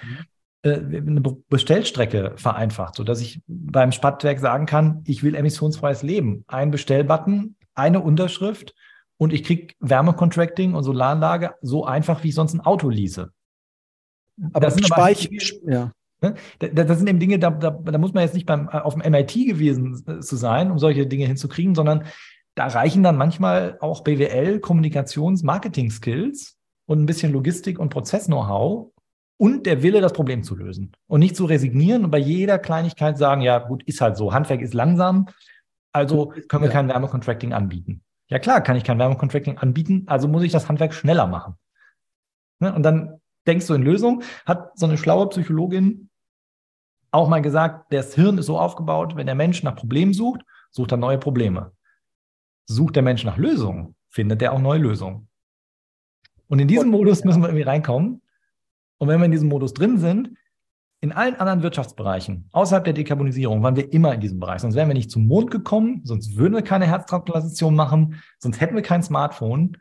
[0.63, 6.45] äh, eine Bestellstrecke vereinfacht, sodass ich beim Stadtwerk sagen kann, ich will emissionsfreies Leben.
[6.47, 8.75] Ein Bestellbutton, eine Unterschrift
[9.17, 13.33] und ich kriege Wärmecontracting und Solaranlage so einfach, wie ich sonst ein Auto lease.
[14.53, 15.31] Aber das sind Speich
[15.67, 15.91] ja.
[16.21, 16.35] Ne?
[16.59, 19.35] Das sind eben Dinge, da, da, da muss man jetzt nicht beim, auf dem MIT
[19.35, 22.05] gewesen äh, zu sein, um solche Dinge hinzukriegen, sondern
[22.55, 28.93] da reichen dann manchmal auch BWL, Kommunikations-, Marketing-Skills und ein bisschen Logistik und Prozess-Know-how
[29.37, 30.93] und der Wille, das Problem zu lösen.
[31.07, 34.61] Und nicht zu resignieren und bei jeder Kleinigkeit sagen, ja, gut, ist halt so, Handwerk
[34.61, 35.29] ist langsam,
[35.93, 36.73] also können wir ja.
[36.73, 38.03] kein Wärmecontracting anbieten.
[38.29, 41.55] Ja klar, kann ich kein Wärmecontracting anbieten, also muss ich das Handwerk schneller machen.
[42.61, 42.75] Ne?
[42.75, 46.11] Und dann denkst du in Lösung, hat so eine schlaue Psychologin
[47.15, 50.41] auch mal gesagt, das Hirn ist so aufgebaut, wenn der Mensch nach Problemen sucht,
[50.71, 51.73] sucht er neue Probleme.
[52.67, 55.29] Sucht der Mensch nach Lösungen, findet er auch neue Lösungen.
[56.49, 58.23] Und in diesem Modus müssen wir irgendwie reinkommen.
[58.99, 60.31] Und wenn wir in diesem Modus drin sind,
[61.01, 64.63] in allen anderen Wirtschaftsbereichen, außerhalb der Dekarbonisierung, waren wir immer in diesem Bereich.
[64.63, 68.75] Sonst wären wir nicht zum Mond gekommen, sonst würden wir keine Herztransplantation machen, sonst hätten
[68.75, 69.77] wir kein Smartphone.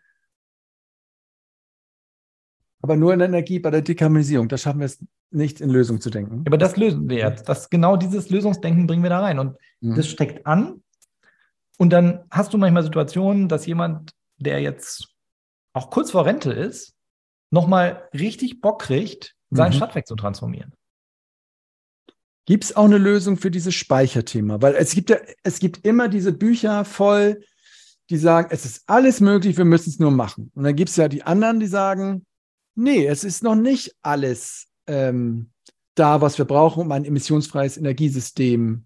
[2.82, 6.02] Aber nur in der Energie bei der Dekarbonisierung, da schaffen wir es nicht in Lösung
[6.02, 6.44] zu denken.
[6.46, 7.48] Aber das lösen wir jetzt.
[7.48, 9.40] Das, genau dieses Lösungsdenken bringen wir da rein.
[9.40, 9.96] Und mhm.
[9.96, 10.84] das steckt an.
[11.78, 15.13] Und dann hast du manchmal Situationen, dass jemand, der jetzt
[15.74, 16.96] auch kurz vor Rente ist,
[17.52, 19.78] nochmal richtig Bock kriegt, seinen mhm.
[19.78, 20.74] Stadtwerk zu transformieren.
[22.46, 24.62] Gibt es auch eine Lösung für dieses Speicherthema?
[24.62, 27.44] Weil es gibt ja, es gibt immer diese Bücher voll,
[28.10, 30.52] die sagen, es ist alles möglich, wir müssen es nur machen.
[30.56, 32.26] Und dann gibt es ja die anderen, die sagen,
[32.76, 35.52] nee, es ist noch nicht alles ähm,
[35.96, 38.86] da, was wir brauchen, um ein emissionsfreies Energiesystem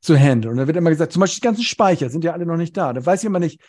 [0.00, 0.52] zu handeln.
[0.52, 2.76] Und da wird immer gesagt, zum Beispiel die ganzen Speicher sind ja alle noch nicht
[2.76, 2.92] da.
[2.92, 3.60] Da weiß ich immer nicht,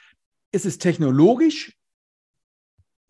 [0.52, 1.78] ist es technologisch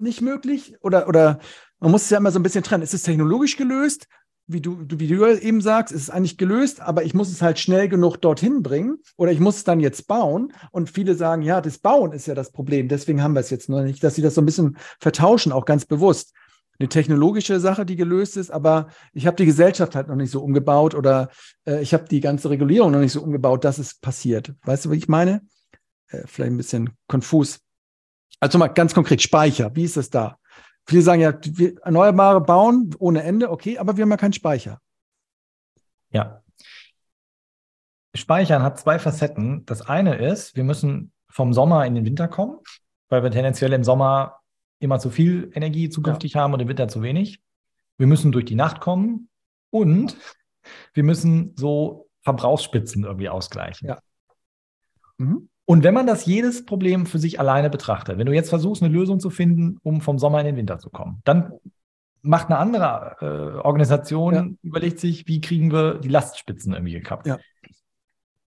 [0.02, 0.76] nicht möglich?
[0.82, 1.40] Oder, oder
[1.80, 2.84] man muss es ja immer so ein bisschen trennen.
[2.84, 4.08] Ist es technologisch gelöst?
[4.48, 7.58] Wie du, wie du eben sagst, ist es eigentlich gelöst, aber ich muss es halt
[7.58, 10.52] schnell genug dorthin bringen oder ich muss es dann jetzt bauen.
[10.72, 13.70] Und viele sagen, ja, das Bauen ist ja das Problem, deswegen haben wir es jetzt
[13.70, 16.34] noch nicht, dass sie das so ein bisschen vertauschen, auch ganz bewusst
[16.82, 20.42] eine technologische Sache, die gelöst ist, aber ich habe die Gesellschaft halt noch nicht so
[20.42, 21.30] umgebaut oder
[21.66, 24.54] äh, ich habe die ganze Regulierung noch nicht so umgebaut, dass es passiert.
[24.64, 25.42] Weißt du, was ich meine?
[26.08, 27.60] Äh, vielleicht ein bisschen konfus.
[28.42, 30.38] Also mal ganz konkret, Speicher, wie ist das da?
[30.86, 34.82] Viele sagen ja, wir Erneuerbare bauen ohne Ende, okay, aber wir haben ja keinen Speicher.
[36.10, 36.42] Ja.
[38.16, 39.66] Speichern hat zwei Facetten.
[39.66, 42.58] Das eine ist, wir müssen vom Sommer in den Winter kommen,
[43.10, 44.40] weil wir tendenziell im Sommer
[44.80, 46.42] immer zu viel Energie zukünftig ja.
[46.42, 47.42] haben und im Winter zu wenig.
[47.98, 49.30] Wir müssen durch die Nacht kommen
[49.70, 50.18] und
[50.94, 53.88] wir müssen so Verbrauchsspitzen irgendwie ausgleichen.
[53.88, 54.00] Ja.
[55.18, 55.51] Mhm.
[55.66, 58.94] Und wenn man das jedes Problem für sich alleine betrachtet, wenn du jetzt versuchst, eine
[58.94, 61.54] Lösung zu finden, um vom Sommer in den Winter zu kommen, dann
[62.22, 64.48] macht eine andere äh, Organisation, ja.
[64.62, 67.28] überlegt sich, wie kriegen wir die Lastspitzen irgendwie gekappt.
[67.28, 67.40] Ja.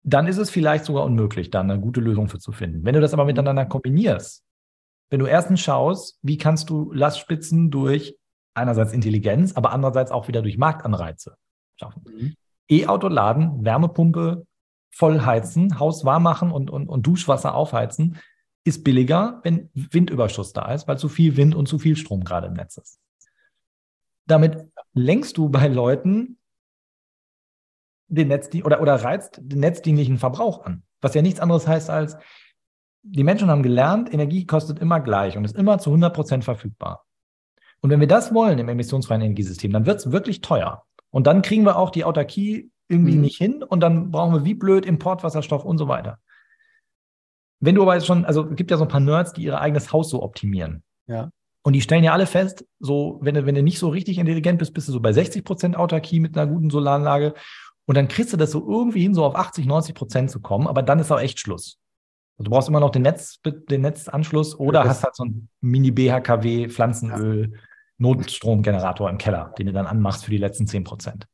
[0.02, 2.84] Dann ist es vielleicht sogar unmöglich, da eine gute Lösung für zu finden.
[2.84, 4.42] Wenn du das aber miteinander kombinierst,
[5.10, 8.16] wenn du erstens schaust, wie kannst du Lastspitzen durch
[8.54, 11.36] einerseits Intelligenz, aber andererseits auch wieder durch Marktanreize
[11.76, 12.02] schaffen.
[12.06, 12.34] Mhm.
[12.68, 14.46] E-Auto laden, Wärmepumpe
[14.90, 18.18] voll heizen, Haus warm machen und, und, und Duschwasser aufheizen,
[18.64, 22.48] ist billiger, wenn Windüberschuss da ist, weil zu viel Wind und zu viel Strom gerade
[22.48, 23.00] im Netz ist.
[24.26, 26.38] Damit lenkst du bei Leuten
[28.08, 30.82] den Netz oder, oder reizt den netzdienlichen Verbrauch an.
[31.00, 32.16] Was ja nichts anderes heißt als,
[33.02, 37.06] die Menschen haben gelernt, Energie kostet immer gleich und ist immer zu 100 Prozent verfügbar.
[37.80, 40.84] Und wenn wir das wollen im emissionsfreien Energiesystem, dann wird es wirklich teuer.
[41.08, 43.22] Und dann kriegen wir auch die Autarkie irgendwie mhm.
[43.22, 46.18] nicht hin und dann brauchen wir wie blöd Importwasserstoff und so weiter.
[47.60, 49.60] Wenn du aber jetzt schon, also es gibt ja so ein paar Nerds, die ihr
[49.60, 50.82] eigenes Haus so optimieren.
[51.06, 51.30] Ja.
[51.62, 54.58] Und die stellen ja alle fest, so, wenn du, wenn du nicht so richtig intelligent
[54.58, 57.34] bist, bist du so bei 60 Prozent Autarkie mit einer guten Solaranlage.
[57.84, 60.66] Und dann kriegst du das so irgendwie hin, so auf 80, 90 Prozent zu kommen.
[60.66, 61.78] Aber dann ist auch echt Schluss.
[62.38, 66.70] Also du brauchst immer noch den, Netz, den Netzanschluss oder hast halt so ein Mini-BHKW,
[66.70, 67.52] Pflanzenöl,
[67.98, 71.26] Notstromgenerator im Keller, den du dann anmachst für die letzten 10 Prozent.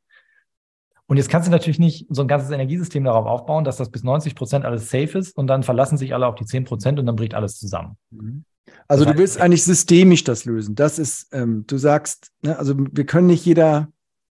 [1.09, 4.03] Und jetzt kannst du natürlich nicht so ein ganzes Energiesystem darauf aufbauen, dass das bis
[4.03, 7.07] 90 Prozent alles safe ist und dann verlassen sich alle auf die 10 Prozent und
[7.07, 7.97] dann bricht alles zusammen.
[8.11, 8.45] Mhm.
[8.89, 10.75] Also das heißt, du willst eigentlich systemisch das lösen.
[10.75, 13.89] Das ist, ähm, du sagst, ne, also wir können nicht jeder,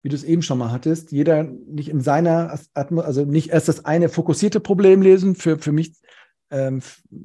[0.03, 3.85] wie du es eben schon mal hattest, jeder nicht in seiner, also nicht erst das
[3.85, 5.35] eine fokussierte Problem lesen.
[5.35, 5.94] Für, für mich
[6.49, 6.81] ähm,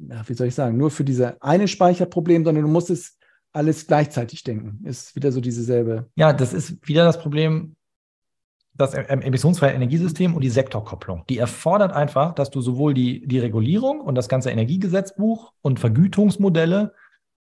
[0.09, 3.17] ja, wie soll ich sagen, nur für diese eine Speicherproblem, sondern du musst es
[3.51, 4.85] alles gleichzeitig denken.
[4.85, 6.09] Ist wieder so dieselbe.
[6.15, 7.75] Ja, das ist wieder das Problem,
[8.75, 11.25] das emissionsfreie Energiesystem und die Sektorkopplung.
[11.29, 16.93] Die erfordert einfach, dass du sowohl die, die Regulierung und das ganze Energiegesetzbuch und Vergütungsmodelle,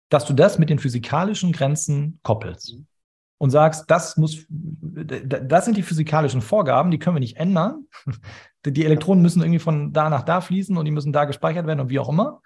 [0.09, 2.77] dass du das mit den physikalischen Grenzen koppelst.
[3.37, 7.87] Und sagst, das muss, das sind die physikalischen Vorgaben, die können wir nicht ändern.
[8.65, 11.81] Die Elektronen müssen irgendwie von da nach da fließen und die müssen da gespeichert werden
[11.81, 12.41] und wie auch immer.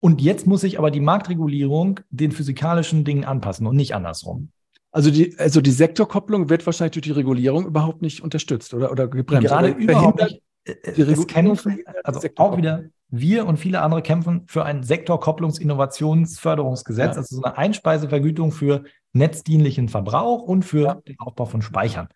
[0.00, 4.50] Und jetzt muss sich aber die Marktregulierung den physikalischen Dingen anpassen und nicht andersrum.
[4.96, 9.08] Also die, also die Sektorkopplung wird wahrscheinlich durch die Regulierung überhaupt nicht unterstützt oder, oder
[9.08, 9.46] gebremst.
[9.46, 10.40] Gerade oder überhaupt nicht.
[10.64, 17.14] Äh, die es kämpfen, also auch wieder wir und viele andere kämpfen für ein Sektorkopplungs-Innovationsförderungsgesetz,
[17.14, 17.20] ja.
[17.20, 20.94] also so eine Einspeisevergütung für netzdienlichen Verbrauch und für ja.
[20.94, 22.08] den Aufbau von Speichern.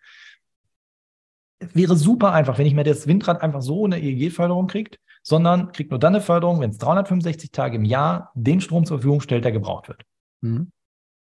[1.59, 5.91] Wäre super einfach, wenn ich mir das Windrad einfach so eine EEG-Förderung kriegt, sondern kriegt
[5.91, 9.45] nur dann eine Förderung, wenn es 365 Tage im Jahr den Strom zur Verfügung stellt,
[9.45, 10.01] der gebraucht wird.
[10.41, 10.71] Mhm.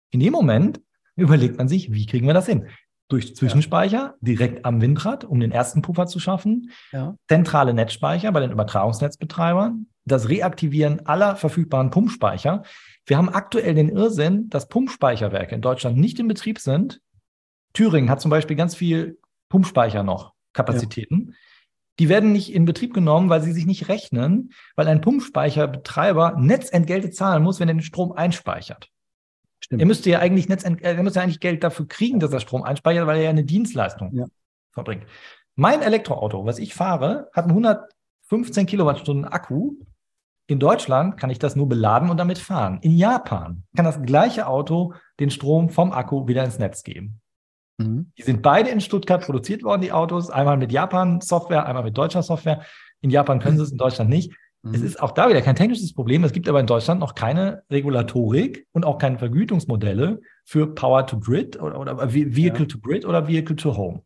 [0.10, 0.82] In dem Moment
[1.16, 2.68] überlegt man sich, wie kriegen wir das hin?
[3.10, 4.16] Durch Zwischenspeicher ja.
[4.22, 7.16] direkt am Windrad, um den ersten Puffer zu schaffen, ja.
[7.28, 12.64] zentrale Netzspeicher bei den Übertragungsnetzbetreibern, das Reaktivieren aller verfügbaren Pumpspeicher.
[13.06, 17.02] Wir haben aktuell den Irrsinn, dass Pumpspeicherwerke in Deutschland nicht in Betrieb sind.
[17.74, 19.20] Thüringen hat zum Beispiel ganz viel
[19.50, 21.28] Pumpspeicher noch, Kapazitäten.
[21.30, 21.36] Ja.
[22.00, 27.12] Die werden nicht in Betrieb genommen, weil sie sich nicht rechnen, weil ein Pumpspeicherbetreiber Netzentgelte
[27.12, 28.90] zahlen muss, wenn er den Strom einspeichert.
[29.64, 29.82] Stimmt.
[29.82, 33.08] Er müsste ja eigentlich Netz, er müsste eigentlich Geld dafür kriegen, dass er Strom einspeichert,
[33.08, 34.26] weil er ja eine Dienstleistung ja.
[34.74, 35.06] verbringt.
[35.56, 39.76] Mein Elektroauto, was ich fahre, hat einen 115 Kilowattstunden Akku.
[40.48, 42.80] In Deutschland kann ich das nur beladen und damit fahren.
[42.82, 47.22] In Japan kann das gleiche Auto den Strom vom Akku wieder ins Netz geben.
[47.78, 48.12] Mhm.
[48.18, 50.30] Die sind beide in Stuttgart produziert worden, die Autos.
[50.30, 52.66] Einmal mit Japan-Software, einmal mit deutscher Software.
[53.00, 54.34] In Japan können sie es, in Deutschland nicht.
[54.72, 54.86] Es mhm.
[54.86, 56.24] ist auch da wieder kein technisches Problem.
[56.24, 61.20] Es gibt aber in Deutschland noch keine Regulatorik und auch keine Vergütungsmodelle für Power to
[61.20, 62.66] Grid oder, oder Vehicle ja.
[62.66, 64.04] to Grid oder Vehicle to Home.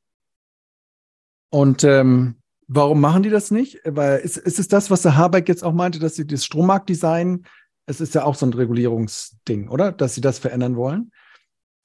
[1.52, 3.80] Und ähm, warum machen die das nicht?
[3.86, 7.46] Weil ist, ist es das, was der Habeck jetzt auch meinte, dass sie das Strommarktdesign,
[7.86, 9.92] es ist ja auch so ein Regulierungsding, oder?
[9.92, 11.12] Dass sie das verändern wollen.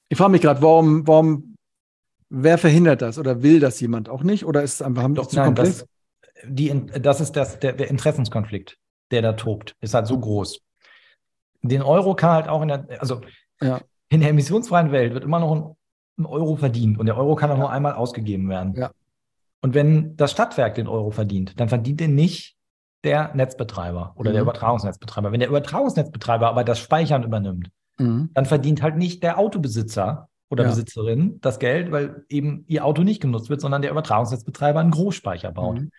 [0.09, 1.55] Ich frage mich gerade, warum, warum,
[2.29, 4.45] wer verhindert das oder will das jemand auch nicht?
[4.45, 5.79] Oder ist es einfach Doch, zu komplex?
[5.79, 5.87] Das,
[6.45, 8.77] die, das ist das, der, der Interessenskonflikt,
[9.11, 10.59] der da tobt, ist halt so groß.
[11.61, 13.21] Den Euro kann halt auch in der, also
[13.61, 13.79] ja.
[14.09, 15.75] in der emissionsfreien Welt wird immer noch ein,
[16.19, 17.61] ein Euro verdient und der Euro kann auch ja.
[17.61, 18.75] nur einmal ausgegeben werden.
[18.75, 18.91] Ja.
[19.61, 22.57] Und wenn das Stadtwerk den Euro verdient, dann verdient den nicht
[23.03, 24.33] der Netzbetreiber oder mhm.
[24.33, 25.31] der Übertragungsnetzbetreiber.
[25.31, 28.29] Wenn der Übertragungsnetzbetreiber aber das Speichern übernimmt, mhm.
[28.33, 30.69] dann verdient halt nicht der Autobesitzer oder ja.
[30.69, 35.51] Besitzerin das Geld, weil eben ihr Auto nicht genutzt wird, sondern der Übertragungsnetzbetreiber einen Großspeicher
[35.51, 35.79] baut.
[35.79, 35.91] Mhm.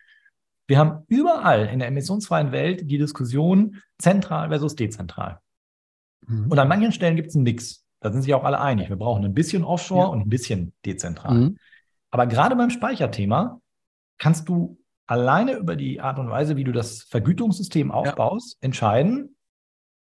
[0.67, 5.41] Wir haben überall in der emissionsfreien Welt die Diskussion zentral versus dezentral.
[6.27, 6.51] Mhm.
[6.51, 7.85] Und an manchen Stellen gibt es einen Mix.
[8.01, 8.89] Da sind sich auch alle einig.
[8.89, 10.09] Wir brauchen ein bisschen Offshore ja.
[10.09, 11.35] und ein bisschen dezentral.
[11.35, 11.59] Mhm.
[12.11, 13.61] Aber gerade beim Speicherthema
[14.19, 18.67] kannst du alleine über die Art und Weise, wie du das Vergütungssystem aufbaust, ja.
[18.67, 19.37] entscheiden,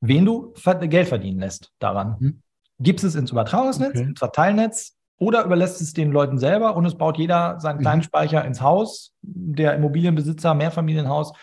[0.01, 2.15] wen du Geld verdienen lässt daran.
[2.19, 2.41] Mhm.
[2.79, 4.03] Gibst es ins Übertragungsnetz, okay.
[4.03, 7.81] ins Verteilnetz oder überlässt es den Leuten selber und es baut jeder seinen mhm.
[7.81, 9.13] kleinen Speicher ins Haus.
[9.21, 11.33] Der Immobilienbesitzer, Mehrfamilienhaus,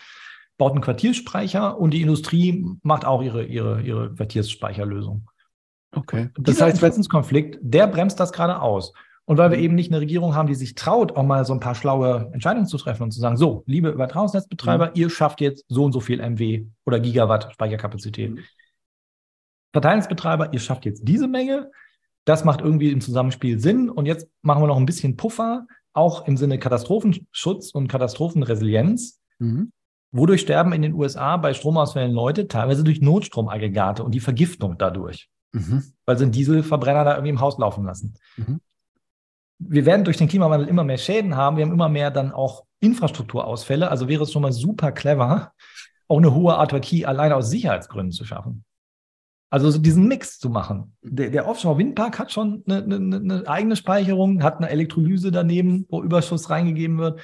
[0.57, 5.29] baut einen Quartiersspeicher und die Industrie macht auch ihre, ihre, ihre Quartiersspeicherlösung.
[5.95, 6.29] Okay.
[6.37, 8.93] Und das heißt, Interessenskonflikt, der bremst das gerade aus.
[9.25, 9.63] Und weil wir mhm.
[9.63, 12.65] eben nicht eine Regierung haben, die sich traut, auch mal so ein paar schlaue Entscheidungen
[12.65, 14.91] zu treffen und zu sagen, so, liebe Übertragungsnetzbetreiber, mhm.
[14.95, 18.31] ihr schafft jetzt so und so viel MW oder Gigawatt Speicherkapazität.
[18.31, 18.39] Mhm.
[19.73, 21.69] Verteilungsbetreiber, ihr schafft jetzt diese Menge,
[22.27, 23.89] das macht irgendwie im Zusammenspiel Sinn.
[23.89, 29.21] Und jetzt machen wir noch ein bisschen Puffer, auch im Sinne Katastrophenschutz und Katastrophenresilienz.
[29.39, 29.71] Mhm.
[30.11, 32.49] Wodurch sterben in den USA bei Stromausfällen Leute?
[32.49, 35.29] Teilweise durch Notstromaggregate und die Vergiftung dadurch.
[35.53, 35.83] Mhm.
[36.05, 38.15] Weil sie einen Dieselverbrenner da irgendwie im Haus laufen lassen.
[38.35, 38.59] Mhm.
[39.59, 41.55] Wir werden durch den Klimawandel immer mehr Schäden haben.
[41.55, 43.89] Wir haben immer mehr dann auch Infrastrukturausfälle.
[43.89, 45.53] Also wäre es schon mal super clever,
[46.09, 48.65] auch eine hohe Autarkie alleine aus Sicherheitsgründen zu schaffen.
[49.49, 50.95] Also so diesen Mix zu machen.
[51.01, 56.03] Der, der Offshore-Windpark hat schon eine, eine, eine, eigene Speicherung, hat eine Elektrolyse daneben, wo
[56.03, 57.21] Überschuss reingegeben wird.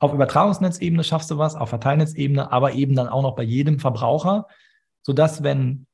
[0.00, 4.46] Auf Übertragungsnetzebene schaffst du was, auf Verteilnetzebene, aber eben dann auch noch bei jedem Verbraucher,
[5.02, 5.86] sodass, wenn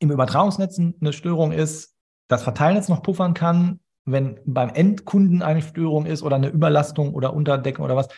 [0.00, 1.94] im Übertragungsnetz eine Störung ist,
[2.28, 7.34] das Verteilnetz noch puffern kann, wenn beim Endkunden eine Störung ist oder eine Überlastung oder
[7.34, 8.08] Unterdeckung oder was,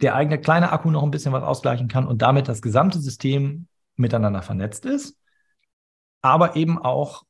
[0.00, 3.66] der eigene kleine Akku noch ein bisschen was ausgleichen kann und damit das gesamte System
[3.96, 5.16] miteinander vernetzt ist
[6.22, 7.24] aber eben auch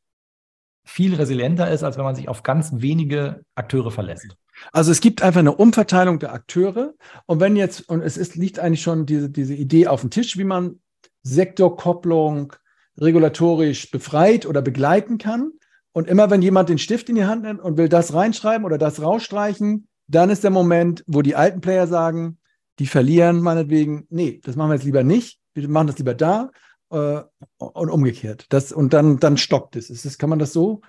[0.84, 4.36] viel resilienter ist, als wenn man sich auf ganz wenige Akteure verlässt.
[4.72, 6.94] Also es gibt einfach eine Umverteilung der Akteure.
[7.26, 10.36] Und wenn jetzt, und es ist, liegt eigentlich schon diese, diese Idee auf dem Tisch,
[10.36, 10.80] wie man
[11.22, 12.52] Sektorkopplung
[12.98, 15.52] regulatorisch befreit oder begleiten kann.
[15.92, 18.78] Und immer wenn jemand den Stift in die Hand nimmt und will das reinschreiben oder
[18.78, 22.38] das rausstreichen, dann ist der Moment, wo die alten Player sagen,
[22.78, 26.50] die verlieren meinetwegen, nee, das machen wir jetzt lieber nicht, wir machen das lieber da
[26.92, 27.22] äh,
[27.58, 28.46] und umgekehrt.
[28.50, 29.90] Das, und dann, dann stoppt es.
[29.90, 30.82] Ist das, kann man das so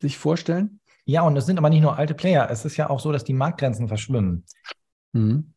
[0.00, 0.80] sich vorstellen?
[1.04, 2.48] Ja, und es sind aber nicht nur alte Player.
[2.50, 4.44] Es ist ja auch so, dass die Marktgrenzen verschwimmen.
[5.12, 5.54] Mhm.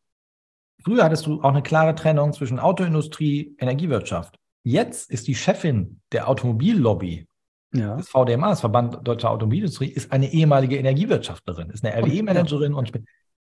[0.82, 4.38] Früher hattest du auch eine klare Trennung zwischen Autoindustrie, Energiewirtschaft.
[4.62, 7.26] Jetzt ist die Chefin der Automobillobby
[7.74, 7.96] ja.
[7.96, 12.92] des VDMA, das Verband Deutscher Automobilindustrie, ist eine ehemalige Energiewirtschaftlerin, ist eine RWE-Managerin und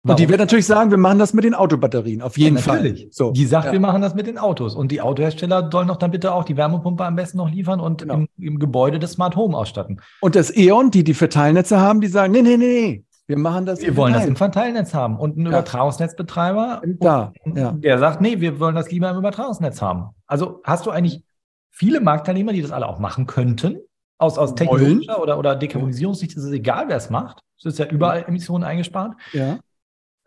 [0.03, 0.15] Warum?
[0.15, 3.03] Und die wird natürlich sagen, wir machen das mit den Autobatterien, auf jeden ja, natürlich.
[3.03, 3.09] Fall.
[3.13, 3.33] So.
[3.33, 3.73] Die sagt, ja.
[3.73, 4.75] wir machen das mit den Autos.
[4.75, 8.01] Und die Autohersteller sollen doch dann bitte auch die Wärmepumpe am besten noch liefern und
[8.01, 8.15] genau.
[8.15, 10.01] im, im, Gebäude das Smart Home ausstatten.
[10.23, 13.83] Und das E.ON, die die Verteilnetze haben, die sagen, nee, nee, nee, wir machen das.
[13.83, 15.19] Wir wollen das im Verteilnetz haben.
[15.19, 15.49] Und ein ja.
[15.49, 20.09] Übertragungsnetzbetreiber, da, der sagt, nee, wir wollen das lieber im Übertragungsnetz haben.
[20.27, 21.23] Also hast du eigentlich
[21.69, 23.81] viele Marktteilnehmer, die das alle auch machen könnten?
[24.17, 27.43] Aus, aus technologischer oder, oder Dekarbonisierungssicht ist es egal, wer es macht.
[27.59, 29.15] Es ist ja überall Emissionen eingespart.
[29.33, 29.59] Ja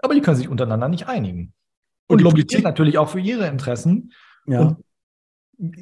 [0.04, 1.54] aber die können sich untereinander nicht einigen.
[2.08, 4.12] Und, und lobbyieren natürlich auch für ihre Interessen.
[4.46, 4.60] Ja.
[4.60, 4.84] Und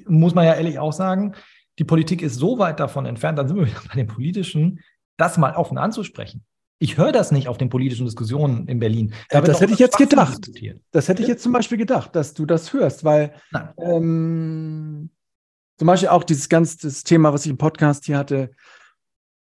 [0.07, 1.33] muss man ja ehrlich auch sagen,
[1.79, 4.79] die Politik ist so weit davon entfernt, dann sind wir wieder bei den politischen,
[5.17, 6.45] das mal offen anzusprechen.
[6.77, 9.13] Ich höre das nicht auf den politischen Diskussionen in Berlin.
[9.29, 10.49] Da ja, das hätte ich jetzt gedacht.
[10.91, 13.33] Das hätte ich jetzt zum Beispiel gedacht, dass du das hörst, weil
[13.77, 15.11] ähm,
[15.77, 18.51] zum Beispiel auch dieses ganze Thema, was ich im Podcast hier hatte,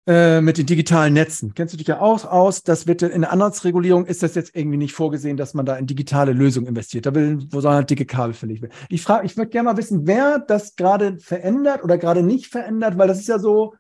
[0.07, 1.55] äh, mit den digitalen Netzen.
[1.55, 2.65] Kennst du dich ja auch aus?
[2.65, 5.87] Das wird in der Antragsregulierung ist das jetzt irgendwie nicht vorgesehen, dass man da in
[5.87, 7.07] digitale Lösungen investiert.
[7.07, 8.75] Da will, wo sollen halt dicke Kabel verlegt werden.
[8.89, 12.99] Ich frage, ich würde gerne mal wissen, wer das gerade verändert oder gerade nicht verändert,
[12.99, 13.75] weil das ist ja so,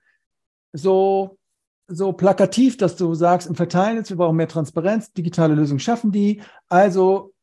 [0.72, 1.38] so,
[1.88, 6.40] so plakativ, dass du sagst, im Verteilnetz, wir brauchen mehr Transparenz, digitale Lösungen schaffen die.
[6.68, 7.34] Also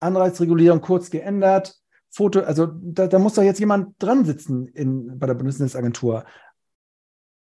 [0.00, 1.76] Anreizregulierung kurz geändert.
[2.10, 6.24] Foto, also da, da muss doch jetzt jemand dran sitzen in, bei der Bundesnetzagentur.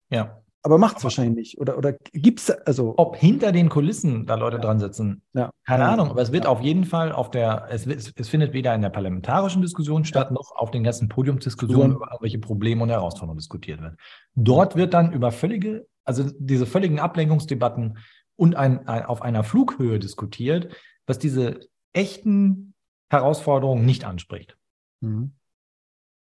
[0.09, 0.42] Ja.
[0.65, 1.59] Aber macht es wahrscheinlich nicht.
[1.59, 2.93] Oder, oder gibt es, also.
[2.95, 5.51] Ob hinter den Kulissen da Leute dran sitzen, ja.
[5.65, 5.91] keine ja.
[5.91, 6.09] Ahnung.
[6.09, 6.49] Aber es wird ja.
[6.49, 10.55] auf jeden Fall auf der, es, es findet weder in der parlamentarischen Diskussion statt, noch
[10.55, 13.97] auf den ganzen Podiumsdiskussionen über welche Probleme und Herausforderungen diskutiert wird.
[14.35, 17.97] Dort wird dann über völlige, also diese völligen Ablenkungsdebatten
[18.37, 20.73] und ein, ein, auf einer Flughöhe diskutiert,
[21.05, 21.59] was diese
[21.91, 22.73] echten
[23.09, 24.57] Herausforderungen nicht anspricht.
[25.01, 25.33] Mhm.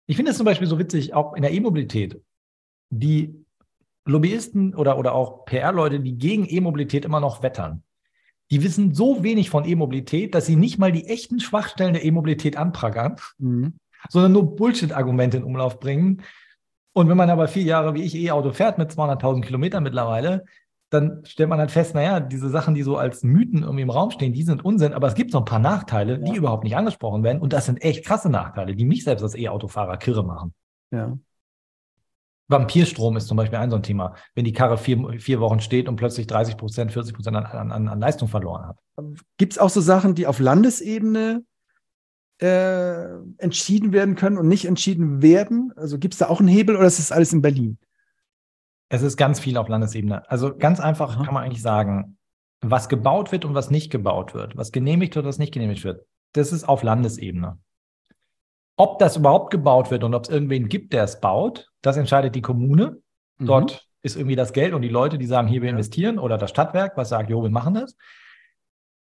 [0.07, 2.21] Ich finde es zum Beispiel so witzig, auch in der E-Mobilität,
[2.91, 3.45] die
[4.09, 7.83] Lobbyisten oder, oder auch PR-Leute, die gegen E-Mobilität immer noch wettern,
[8.51, 12.57] die wissen so wenig von E-Mobilität, dass sie nicht mal die echten Schwachstellen der E-Mobilität
[12.57, 13.75] anprangern, mhm.
[14.09, 16.23] sondern nur Bullshit-Argumente in Umlauf bringen.
[16.95, 20.45] Und wenn man aber vier Jahre wie ich E-Auto fährt mit 200.000 Kilometern mittlerweile,
[20.91, 24.11] dann stellt man halt fest, naja, diese Sachen, die so als Mythen irgendwie im Raum
[24.11, 26.25] stehen, die sind Unsinn, aber es gibt so ein paar Nachteile, ja.
[26.25, 27.43] die überhaupt nicht angesprochen werden.
[27.43, 30.55] Und das sind echt krasse Nachteile, die mich selbst als E-Autofahrer kirre machen.
[30.91, 31.19] Ja.
[32.49, 35.89] Vampirstrom ist zum Beispiel ein so ein Thema, wenn die Karre vier, vier Wochen steht
[35.89, 38.79] und plötzlich 30 Prozent, 40 Prozent an, an, an Leistung verloren hat.
[39.37, 41.45] Gibt es auch so Sachen, die auf Landesebene
[42.41, 43.05] äh,
[43.37, 45.73] entschieden werden können und nicht entschieden werden?
[45.77, 47.79] Also gibt es da auch einen Hebel oder ist das alles in Berlin?
[48.89, 50.29] Es ist ganz viel auf Landesebene.
[50.31, 52.16] Also ganz einfach kann man eigentlich sagen,
[52.62, 55.85] was gebaut wird und was nicht gebaut wird, was genehmigt wird und was nicht genehmigt
[55.85, 57.59] wird, das ist auf Landesebene.
[58.79, 62.35] Ob das überhaupt gebaut wird und ob es irgendwen gibt, der es baut, das entscheidet
[62.35, 63.03] die Kommune.
[63.39, 63.47] Mhm.
[63.47, 66.51] Dort ist irgendwie das Geld und die Leute, die sagen, hier wir investieren oder das
[66.51, 67.97] Stadtwerk, was sagt, jo, wir machen das.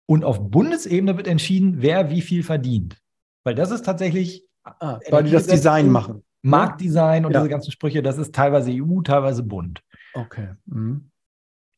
[0.08, 3.02] Und auf Bundesebene wird entschieden, wer wie viel verdient.
[3.44, 4.46] Weil das ist tatsächlich.
[4.64, 6.24] Ah, weil die das Design machen.
[6.44, 7.40] Marktdesign und ja.
[7.40, 9.82] diese ganzen Sprüche, das ist teilweise EU, teilweise Bund.
[10.14, 10.50] Okay.
[10.66, 11.10] Mhm.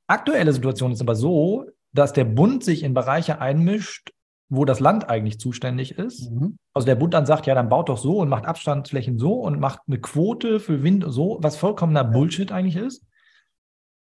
[0.08, 4.12] Aktuelle Situation ist aber so, dass der Bund sich in Bereiche einmischt,
[4.50, 6.32] wo das Land eigentlich zuständig ist.
[6.32, 6.58] Mhm.
[6.74, 9.60] Also der Bund dann sagt, ja, dann baut doch so und macht Abstandsflächen so und
[9.60, 13.04] macht eine Quote für Wind so, was vollkommener Bullshit eigentlich ist.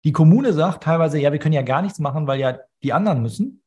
[0.04, 3.22] Die Kommune sagt teilweise, ja, wir können ja gar nichts machen, weil ja die anderen
[3.22, 3.62] müssen,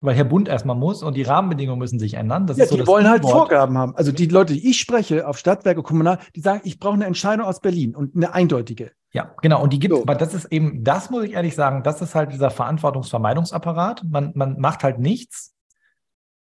[0.00, 2.46] weil Herr Bund erstmal muss und die Rahmenbedingungen müssen sich ändern.
[2.46, 3.94] Das ja, so die wollen halt Vorgaben haben.
[3.96, 7.46] Also die Leute, die ich spreche auf Stadtwerke, Kommunal, die sagen, ich brauche eine Entscheidung
[7.46, 8.90] aus Berlin und eine eindeutige.
[9.12, 9.62] Ja, genau.
[9.62, 10.02] Und die gibt es, so.
[10.02, 14.04] aber das ist eben, das muss ich ehrlich sagen, das ist halt dieser Verantwortungsvermeidungsapparat.
[14.08, 15.54] Man, man macht halt nichts,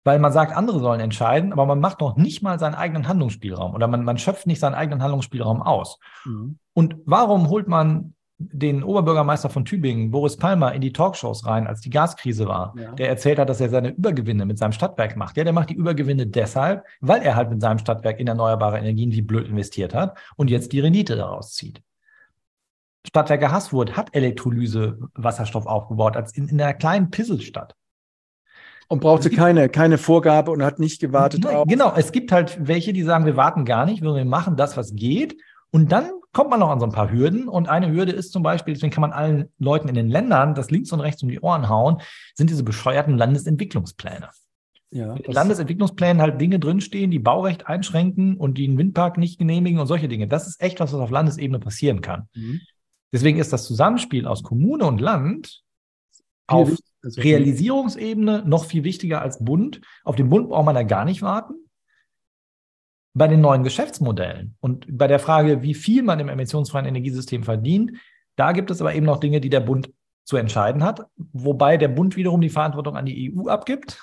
[0.03, 3.73] weil man sagt, andere sollen entscheiden, aber man macht noch nicht mal seinen eigenen Handlungsspielraum
[3.73, 5.99] oder man, man schöpft nicht seinen eigenen Handlungsspielraum aus.
[6.25, 6.57] Mhm.
[6.73, 11.81] Und warum holt man den Oberbürgermeister von Tübingen, Boris Palmer, in die Talkshows rein, als
[11.81, 12.91] die Gaskrise war, ja.
[12.93, 15.38] der erzählt hat, dass er seine Übergewinne mit seinem Stadtwerk macht.
[15.38, 19.11] Ja, der macht die Übergewinne deshalb, weil er halt mit seinem Stadtwerk in erneuerbare Energien
[19.11, 21.81] wie blöd investiert hat und jetzt die Rendite daraus zieht.
[23.05, 27.75] Stadtwerke Haßfurt hat Elektrolyse Wasserstoff aufgebaut, als in, in einer kleinen Pisselstadt.
[28.94, 31.64] Und brauchte keine, keine Vorgabe und hat nicht gewartet Nein.
[31.65, 34.94] Genau, es gibt halt welche, die sagen, wir warten gar nicht, wir machen das, was
[34.94, 35.36] geht.
[35.72, 37.48] Und dann kommt man noch an so ein paar Hürden.
[37.48, 40.70] Und eine Hürde ist zum Beispiel, deswegen kann man allen Leuten in den Ländern das
[40.70, 42.02] links und rechts um die Ohren hauen,
[42.36, 44.30] sind diese bescheuerten Landesentwicklungspläne.
[44.91, 49.80] Ja, In Landesentwicklungsplänen halt Dinge drinstehen, die Baurecht einschränken und die einen Windpark nicht genehmigen
[49.80, 50.28] und solche Dinge.
[50.28, 52.28] Das ist echt was, was auf Landesebene passieren kann.
[52.36, 52.61] Mhm.
[53.11, 55.64] Deswegen ist das Zusammenspiel aus Kommune und Land
[56.45, 59.81] auf Realisierungsebene noch viel wichtiger als Bund.
[60.03, 61.53] Auf den Bund braucht man da gar nicht warten.
[63.15, 67.91] Bei den neuen Geschäftsmodellen und bei der Frage, wie viel man im emissionsfreien Energiesystem verdient,
[68.35, 69.91] da gibt es aber eben noch Dinge, die der Bund
[70.23, 74.01] zu entscheiden hat, wobei der Bund wiederum die Verantwortung an die EU abgibt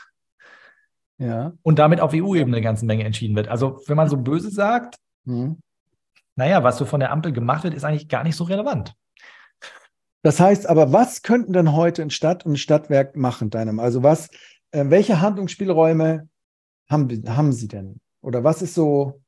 [1.18, 1.52] Ja.
[1.62, 3.48] und damit auf EU-Ebene eine ganze Menge entschieden wird.
[3.48, 5.58] Also wenn man so böse sagt, Mhm.
[6.36, 8.94] naja, was so von der Ampel gemacht wird, ist eigentlich gar nicht so relevant.
[10.22, 13.80] Das heißt aber, was könnten denn heute ein Stadt und ein Stadtwerk machen, deinem?
[13.80, 14.28] Also was,
[14.70, 16.28] äh, welche Handlungsspielräume
[16.88, 18.00] haben, haben sie denn?
[18.20, 19.20] Oder was ist so,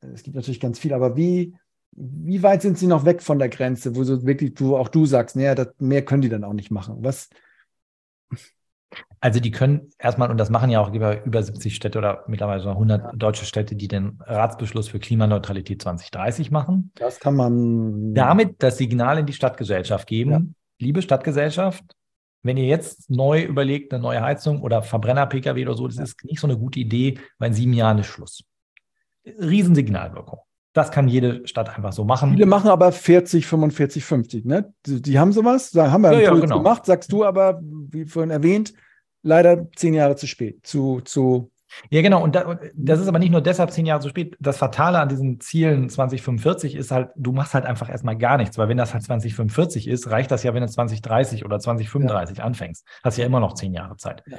[0.00, 1.54] es gibt natürlich ganz viel, aber wie,
[1.92, 5.06] wie weit sind sie noch weg von der Grenze, wo so wirklich, wo auch du
[5.06, 6.96] sagst, naja, das, mehr können die dann auch nicht machen?
[7.00, 7.30] Was?
[9.20, 12.60] Also die können erstmal, und das machen ja auch über, über 70 Städte oder mittlerweile
[12.60, 16.92] so 100 deutsche Städte, die den Ratsbeschluss für Klimaneutralität 2030 machen.
[16.94, 18.14] Das kann man.
[18.14, 20.40] Damit das Signal in die Stadtgesellschaft geben, Ja.
[20.78, 21.84] liebe Stadtgesellschaft,
[22.42, 26.04] wenn ihr jetzt neu überlegt, eine neue Heizung oder Verbrenner-Pkw oder so, das Ja.
[26.04, 28.44] ist nicht so eine gute Idee, weil in sieben Jahren ist Schluss.
[29.24, 30.38] Riesensignalwirkung.
[30.76, 32.32] Das kann jede Stadt einfach so machen.
[32.32, 34.74] Viele machen aber 40, 45, 50, ne?
[34.84, 36.58] Die, die haben sowas, sagen, haben wir Ja, ja, genau.
[36.58, 38.74] gemacht, sagst du aber, wie vorhin erwähnt,
[39.22, 41.50] leider zehn Jahre zu spät, zu, zu,
[41.88, 42.22] Ja, genau.
[42.22, 44.36] Und, da, das ist aber nicht nur deshalb zehn Jahre zu spät.
[44.38, 48.58] Das Fatale an diesen Zielen 2045 ist halt, du machst halt einfach erstmal gar nichts,
[48.58, 52.86] weil wenn das halt 2045 ist, reicht das ja, wenn du 2030 oder 2035 anfängst.
[53.02, 54.22] Hast ja immer noch zehn Jahre Zeit.
[54.26, 54.36] Ja.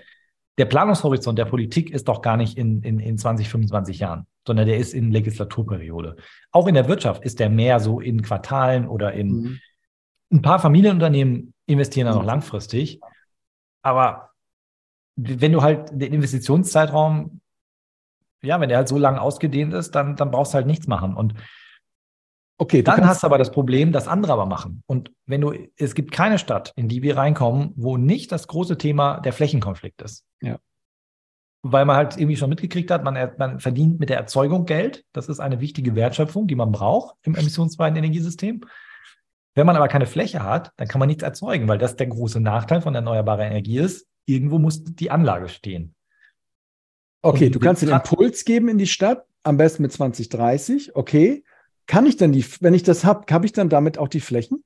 [0.58, 4.66] Der Planungshorizont der Politik ist doch gar nicht in, in, in 20, 25 Jahren, sondern
[4.66, 6.16] der ist in Legislaturperiode.
[6.52, 9.60] Auch in der Wirtschaft ist der mehr so in Quartalen oder in Mhm.
[10.34, 12.28] ein paar Familienunternehmen investieren da noch Mhm.
[12.28, 13.00] langfristig.
[13.84, 14.32] Aber
[15.16, 17.40] wenn du halt den Investitionszeitraum,
[18.42, 21.16] ja, wenn der halt so lang ausgedehnt ist, dann, dann brauchst du halt nichts machen.
[21.16, 21.34] Und
[22.60, 24.82] Okay, dann hast du aber das Problem, dass andere aber machen.
[24.88, 28.80] Und wenn du, es gibt keine Stadt, in die wir reinkommen, wo nicht das große
[28.80, 30.26] Thema der Flächenkonflikt ist.
[30.42, 30.58] Ja.
[31.62, 35.06] Weil man halt irgendwie schon mitgekriegt hat, man, man verdient mit der Erzeugung Geld.
[35.14, 38.62] Das ist eine wichtige Wertschöpfung, die man braucht im emissionsfreien Energiesystem.
[39.54, 42.40] Wenn man aber keine Fläche hat, dann kann man nichts erzeugen, weil das der große
[42.40, 44.08] Nachteil von erneuerbarer Energie ist.
[44.26, 45.96] Irgendwo muss die Anlage stehen.
[47.22, 51.44] okay, und du kannst den Impuls geben in die Stadt, am besten mit 2030, okay.
[51.88, 54.64] Kann ich dann die, wenn ich das habe, habe ich dann damit auch die Flächen?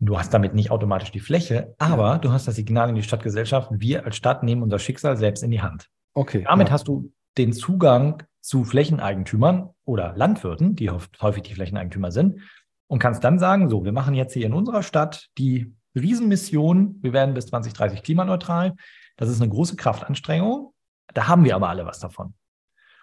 [0.00, 3.70] Du hast damit nicht automatisch die Fläche, aber du hast das Signal in die Stadtgesellschaft.
[3.72, 5.88] Wir als Stadt nehmen unser Schicksal selbst in die Hand.
[6.14, 6.44] Okay.
[6.46, 6.74] Damit ja.
[6.74, 12.40] hast du den Zugang zu Flächeneigentümern oder Landwirten, die häufig die Flächeneigentümer sind,
[12.86, 17.12] und kannst dann sagen, so, wir machen jetzt hier in unserer Stadt die Riesenmission, wir
[17.12, 18.74] werden bis 2030 klimaneutral.
[19.16, 20.72] Das ist eine große Kraftanstrengung.
[21.12, 22.34] Da haben wir aber alle was davon.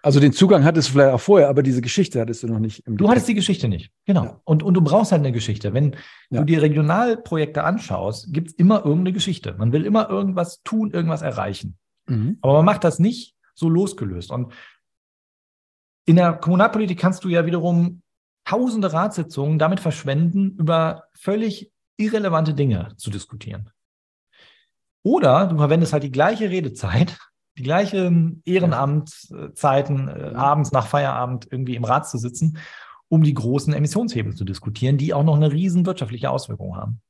[0.06, 2.86] Also den Zugang hattest du vielleicht auch vorher, aber diese Geschichte hattest du noch nicht
[2.86, 3.92] im Du hattest die Geschichte nicht.
[4.06, 4.24] Genau.
[4.24, 4.42] Ja.
[4.44, 5.74] Und, und du brauchst halt eine Geschichte.
[5.74, 5.96] Wenn
[6.30, 6.42] Ja.
[6.42, 9.56] du die Regionalprojekte anschaust, gibt es immer irgendeine Geschichte.
[9.58, 11.80] Man will immer irgendwas tun, irgendwas erreichen.
[12.08, 12.38] Mhm.
[12.42, 14.30] Aber man macht das nicht so losgelöst.
[14.30, 14.54] Und
[16.06, 18.04] in der Kommunalpolitik kannst du ja wiederum
[18.48, 23.72] tausende Ratssitzungen damit verschwenden, über völlig irrelevante Dinge zu diskutieren.
[25.02, 27.18] Oder du verwendest halt die gleiche Redezeit,
[27.58, 32.58] die gleichen Ehrenamtszeiten, äh, abends nach Feierabend irgendwie im Rat zu sitzen,
[33.08, 37.02] um die großen Emissionshebel zu diskutieren, die auch noch eine riesen wirtschaftliche Auswirkung haben.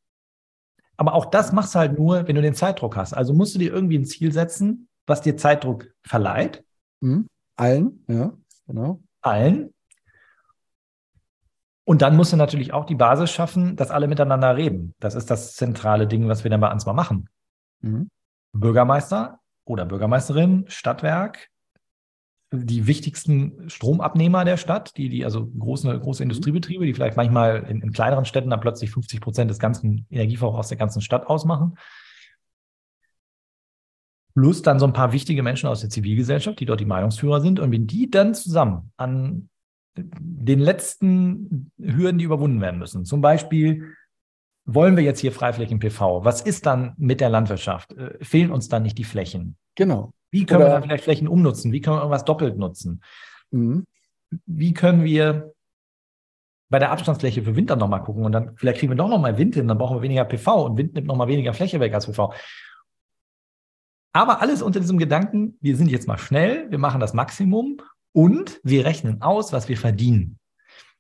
[0.98, 3.14] Aber auch das machst du halt nur, wenn du den Zeitdruck hast.
[3.14, 6.64] Also musst du dir irgendwie ein Ziel setzen, was dir Zeitdruck verleiht,
[7.02, 7.28] Mhm.
[7.56, 8.34] Allen, ja,
[8.68, 9.02] genau.
[9.22, 9.74] allen.
[11.86, 14.96] Und dann musst du natürlich auch die Basis schaffen, dass alle miteinander reden.
[15.00, 17.30] Das ist das zentrale Ding, was wir dann bei Ansma machen.
[17.82, 18.10] Mhm.
[18.54, 21.50] Bürgermeister oder Bürgermeisterin, Stadtwerk,
[22.52, 27.82] die wichtigsten Stromabnehmer der Stadt, die, die also große, große Industriebetriebe, die vielleicht manchmal in,
[27.82, 31.78] in kleineren Städten dann plötzlich 50 Prozent des ganzen Energieverbrauchs der ganzen Stadt ausmachen.
[34.36, 37.60] Plus dann so ein paar wichtige Menschen aus der Zivilgesellschaft, die dort die Meinungsführer sind.
[37.60, 39.50] Und wenn die dann zusammen an
[39.98, 43.96] den letzten Hürden, die überwunden werden müssen, zum Beispiel
[44.66, 46.26] wollen wir jetzt hier Freiflächen-PV?
[46.26, 47.94] Was ist dann mit der Landwirtschaft?
[47.94, 49.58] Äh, fehlen uns dann nicht die Flächen?
[49.76, 50.12] Genau.
[50.32, 51.72] Wie können Oder- wir dann vielleicht Flächen umnutzen?
[51.72, 53.02] Wie können wir irgendwas doppelt nutzen?
[53.52, 53.86] Mhm.
[54.46, 55.54] Wie können wir
[56.70, 59.56] bei der Abstandsfläche für Winter nochmal gucken und dann vielleicht kriegen wir doch nochmal Wind
[59.56, 62.34] hin, dann brauchen wir weniger PV und Wind nimmt nochmal weniger Fläche weg als PV.
[64.14, 67.78] Aber alles unter diesem Gedanken, wir sind jetzt mal schnell, wir machen das Maximum
[68.14, 70.40] und wir rechnen aus, was wir verdienen.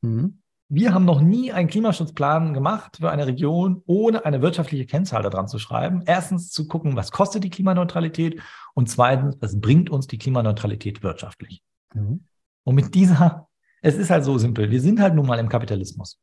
[0.01, 0.41] Mhm.
[0.67, 5.47] Wir haben noch nie einen Klimaschutzplan gemacht für eine Region, ohne eine wirtschaftliche Kennzahl daran
[5.47, 6.03] zu schreiben.
[6.05, 8.41] Erstens zu gucken, was kostet die Klimaneutralität
[8.73, 11.61] und zweitens, was bringt uns die Klimaneutralität wirtschaftlich.
[11.93, 12.25] Mhm.
[12.63, 13.47] Und mit dieser
[13.85, 14.71] es ist halt so simpel.
[14.71, 16.19] Wir sind halt nun mal im Kapitalismus.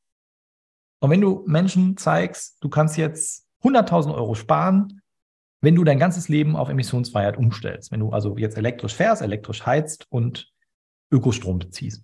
[0.99, 5.01] Und wenn du Menschen zeigst, du kannst jetzt 100.000 Euro sparen,
[5.61, 9.65] wenn du dein ganzes Leben auf Emissionsfreiheit umstellst, wenn du also jetzt elektrisch fährst, elektrisch
[9.65, 10.53] heizt und
[11.13, 12.03] Ökostrom beziehst,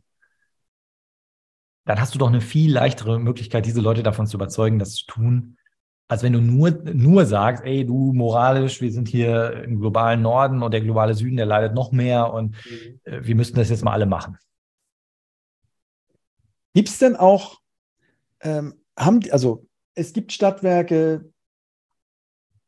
[1.89, 5.07] dann hast du doch eine viel leichtere Möglichkeit, diese Leute davon zu überzeugen, das zu
[5.07, 5.57] tun,
[6.07, 10.63] als wenn du nur, nur sagst, ey, du moralisch, wir sind hier im globalen Norden
[10.63, 13.01] und der globale Süden, der leidet noch mehr und mhm.
[13.05, 14.37] äh, wir müssten das jetzt mal alle machen.
[16.75, 17.59] Gibt es denn auch,
[18.43, 21.33] ähm, haben, also es gibt Stadtwerke,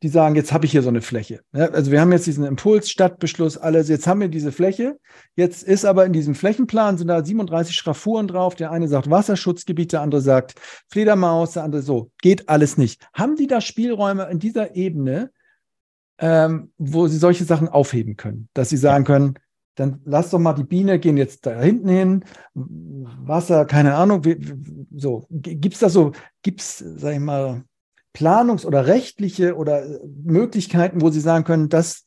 [0.02, 1.40] die sagen, jetzt habe ich hier so eine Fläche.
[1.52, 4.98] Ja, also wir haben jetzt diesen Impuls, Stadtbeschluss, alles, jetzt haben wir diese Fläche.
[5.36, 8.54] Jetzt ist aber in diesem Flächenplan sind da 37 Schraffuren drauf.
[8.54, 10.54] Der eine sagt Wasserschutzgebiet, der andere sagt
[10.88, 12.10] Fledermaus, der andere so.
[12.22, 13.06] Geht alles nicht.
[13.12, 15.30] Haben die da Spielräume in dieser Ebene,
[16.18, 18.48] ähm, wo sie solche Sachen aufheben können?
[18.54, 19.34] Dass sie sagen können,
[19.74, 22.24] dann lass doch mal die Biene gehen jetzt da hinten hin,
[22.54, 24.36] Wasser, keine Ahnung, wie,
[24.94, 25.26] so.
[25.30, 26.12] Gibt es da so,
[26.42, 27.64] gibt es, sag ich mal,
[28.14, 32.04] Planungs- oder rechtliche oder äh, Möglichkeiten, wo Sie sagen können, das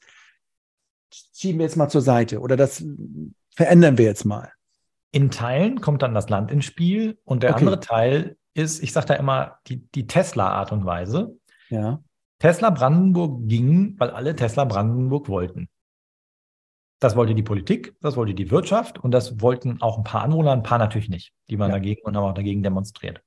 [1.11, 2.83] schieben wir jetzt mal zur Seite oder das
[3.55, 4.51] verändern wir jetzt mal?
[5.11, 7.59] In Teilen kommt dann das Land ins Spiel und der okay.
[7.59, 11.37] andere Teil ist, ich sage da immer, die, die Tesla-Art und Weise.
[11.69, 12.01] Ja.
[12.39, 15.69] Tesla Brandenburg ging, weil alle Tesla Brandenburg wollten.
[16.99, 20.51] Das wollte die Politik, das wollte die Wirtschaft und das wollten auch ein paar Anwohner,
[20.51, 21.33] ein paar natürlich nicht.
[21.49, 21.75] Die waren ja.
[21.75, 23.21] dagegen und haben auch dagegen demonstriert.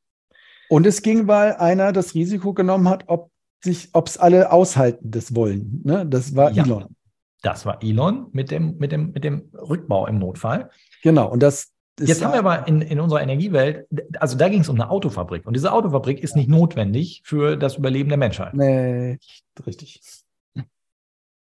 [0.69, 3.31] Und es ging, weil einer das Risiko genommen hat, ob
[3.63, 5.83] sich, ob es alle aushalten, das wollen.
[5.85, 6.07] Ne?
[6.07, 6.97] Das war ja, Elon.
[7.43, 10.71] Das war Elon mit dem, mit dem, mit dem Rückbau im Notfall.
[11.03, 11.31] Genau.
[11.31, 13.87] Und das Jetzt haben wir aber in, in unserer Energiewelt,
[14.19, 15.47] also da ging es um eine Autofabrik.
[15.47, 18.53] Und diese Autofabrik ist nicht notwendig für das Überleben der Menschheit.
[18.53, 19.19] Nee,
[19.67, 20.03] richtig.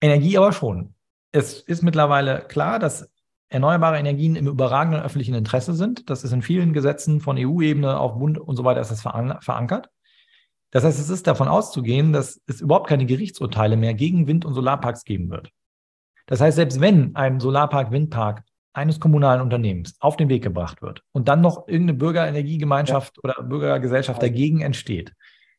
[0.00, 0.94] Energie aber schon
[1.32, 3.10] es ist mittlerweile klar, dass
[3.52, 6.08] erneuerbare Energien im überragenden öffentlichen Interesse sind.
[6.08, 9.90] Das ist in vielen Gesetzen von EU-Ebene auf Bund und so weiter ist das verankert.
[10.70, 14.54] Das heißt, es ist davon auszugehen, dass es überhaupt keine Gerichtsurteile mehr gegen Wind- und
[14.54, 15.50] Solarparks geben wird.
[16.26, 18.42] Das heißt, selbst wenn ein Solarpark, Windpark
[18.72, 23.22] eines kommunalen Unternehmens auf den Weg gebracht wird und dann noch irgendeine Bürgerenergiegemeinschaft ja.
[23.22, 25.12] oder Bürgergesellschaft dagegen entsteht,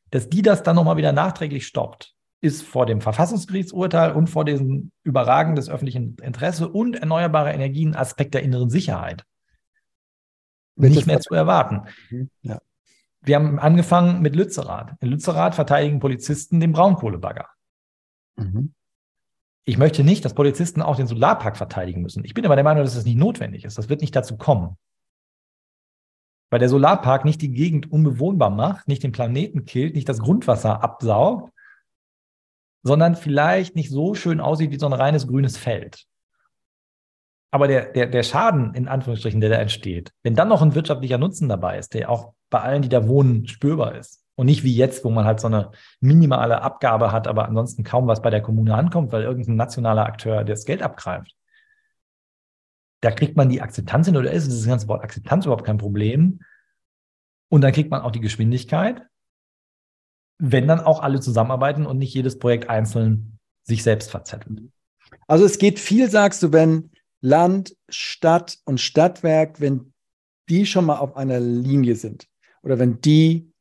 [0.10, 4.92] dass die das dann nochmal wieder nachträglich stoppt, ist vor dem Verfassungsgerichtsurteil und vor diesem
[5.04, 9.26] Überragen des öffentlichen Interesse und erneuerbare Energien Aspekt der inneren Sicherheit
[10.76, 11.84] nicht mehr zu erwarten.
[12.10, 12.60] Mhm, ja.
[13.22, 14.96] Wir haben angefangen mit Lützerath.
[15.00, 17.48] In Lützerath verteidigen Polizisten den Braunkohlebagger.
[18.36, 18.74] Mhm.
[19.64, 22.26] Ich möchte nicht, dass Polizisten auch den Solarpark verteidigen müssen.
[22.26, 23.78] Ich bin aber der Meinung, dass das nicht notwendig ist.
[23.78, 24.78] Das wird nicht dazu kommen.
[26.50, 30.84] Weil der Solarpark nicht die Gegend unbewohnbar macht, nicht den Planeten killt, nicht das Grundwasser
[30.84, 31.53] absaugt,
[32.84, 36.06] sondern vielleicht nicht so schön aussieht wie so ein reines grünes Feld.
[37.52, 41.18] Aber der, der, der Schaden, in Anführungsstrichen, der da entsteht, wenn dann noch ein wirtschaftlicher
[41.18, 44.24] Nutzen dabei ist, der auch bei allen, die da wohnen, spürbar ist.
[44.36, 45.70] Und nicht wie jetzt, wo man halt so eine
[46.00, 50.44] minimale Abgabe hat, aber ansonsten kaum was bei der Kommune ankommt, weil irgendein nationaler Akteur
[50.44, 51.36] das Geld abgreift.
[53.02, 56.40] Da kriegt man die Akzeptanz hin oder ist das ganze Wort Akzeptanz überhaupt kein Problem.
[57.50, 59.04] Und dann kriegt man auch die Geschwindigkeit
[60.40, 64.62] wenn dann auch alle zusammenarbeiten und nicht jedes Projekt einzeln sich selbst verzettelt.
[65.28, 66.92] Also es geht viel, sagst du, wenn
[67.22, 69.94] Land, Stadt und Stadtwerk, wenn
[70.50, 72.28] die schon mal auf einer Linie sind
[72.62, 73.52] oder wenn die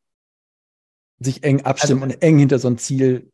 [1.20, 3.30] sich eng abstimmen also, und eng hinter so ein Ziel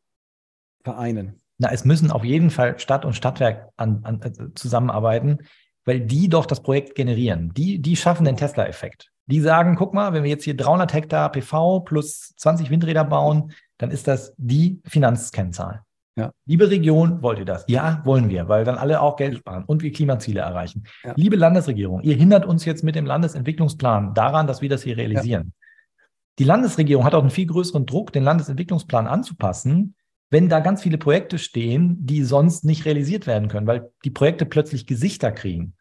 [0.85, 1.41] vereinen.
[1.59, 5.39] Na, es müssen auf jeden Fall Stadt und Stadtwerk an, an, äh, zusammenarbeiten,
[5.85, 7.53] weil die doch das Projekt generieren.
[7.55, 9.11] Die, die schaffen den Tesla-Effekt.
[9.29, 13.53] Die sagen, guck mal, wenn wir jetzt hier 300 Hektar PV plus 20 Windräder bauen,
[13.77, 15.83] dann ist das die Finanzkennzahl.
[16.17, 16.33] Ja.
[16.47, 17.65] Liebe Region, wollt ihr das?
[17.69, 20.83] Ja, wollen wir, weil dann alle auch Geld sparen und wir Klimaziele erreichen.
[21.05, 21.13] Ja.
[21.17, 25.53] Liebe Landesregierung, ihr hindert uns jetzt mit dem Landesentwicklungsplan daran, dass wir das hier realisieren.
[25.55, 26.05] Ja.
[26.41, 29.95] Die Landesregierung hat auch einen viel größeren Druck, den Landesentwicklungsplan anzupassen,
[30.31, 34.45] wenn da ganz viele Projekte stehen, die sonst nicht realisiert werden können, weil die Projekte
[34.45, 35.75] plötzlich Gesichter kriegen.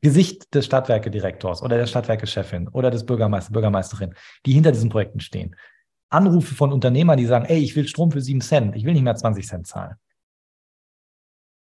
[0.00, 4.14] Gesicht des Stadtwerkedirektors oder der Stadtwerkechefin oder des Bürgermeisters, Bürgermeisterin,
[4.46, 5.56] die hinter diesen Projekten stehen.
[6.10, 9.02] Anrufe von Unternehmern, die sagen, ey, ich will Strom für sieben Cent, ich will nicht
[9.02, 9.96] mehr 20 Cent zahlen.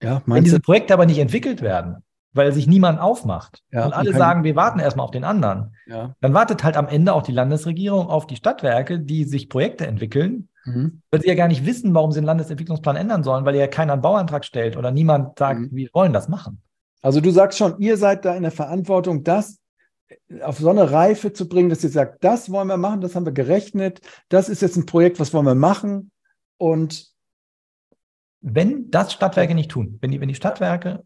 [0.02, 2.02] Ja, Wenn diese Projekte aber nicht entwickelt werden,
[2.34, 3.62] weil sich niemand aufmacht.
[3.70, 5.74] Ja, und alle sagen, wir warten erstmal auf den anderen.
[5.86, 6.14] Ja.
[6.20, 10.48] Dann wartet halt am Ende auch die Landesregierung auf die Stadtwerke, die sich Projekte entwickeln,
[10.66, 11.00] Mhm.
[11.10, 13.92] weil sie ja gar nicht wissen, warum sie den Landesentwicklungsplan ändern sollen, weil ja keiner
[13.94, 15.68] einen Bauantrag stellt oder niemand sagt, Mhm.
[15.72, 16.60] wir wollen das machen.
[17.06, 19.60] Also du sagst schon, ihr seid da in der Verantwortung, das
[20.42, 23.24] auf so eine Reife zu bringen, dass ihr sagt, das wollen wir machen, das haben
[23.26, 26.10] wir gerechnet, das ist jetzt ein Projekt, was wollen wir machen
[26.58, 27.14] und
[28.40, 31.04] Wenn das Stadtwerke nicht tun, wenn die, wenn die Stadtwerke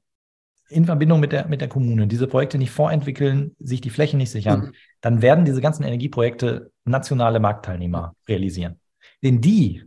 [0.69, 4.31] in Verbindung mit der, mit der Kommune diese Projekte nicht vorentwickeln, sich die Flächen nicht
[4.31, 4.73] sichern, Mhm.
[5.01, 8.81] dann werden diese ganzen Energieprojekte nationale Marktteilnehmer realisieren.
[9.23, 9.85] Denn die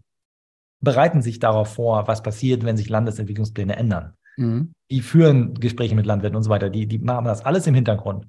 [0.80, 4.14] bereiten sich darauf vor, was passiert, wenn sich Landesentwicklungspläne ändern.
[4.38, 4.74] Mhm.
[4.94, 6.70] Die führen Gespräche mit Landwirten und so weiter.
[6.70, 8.28] Die, die machen das alles im Hintergrund.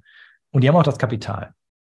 [0.51, 1.53] Und die haben auch das Kapital.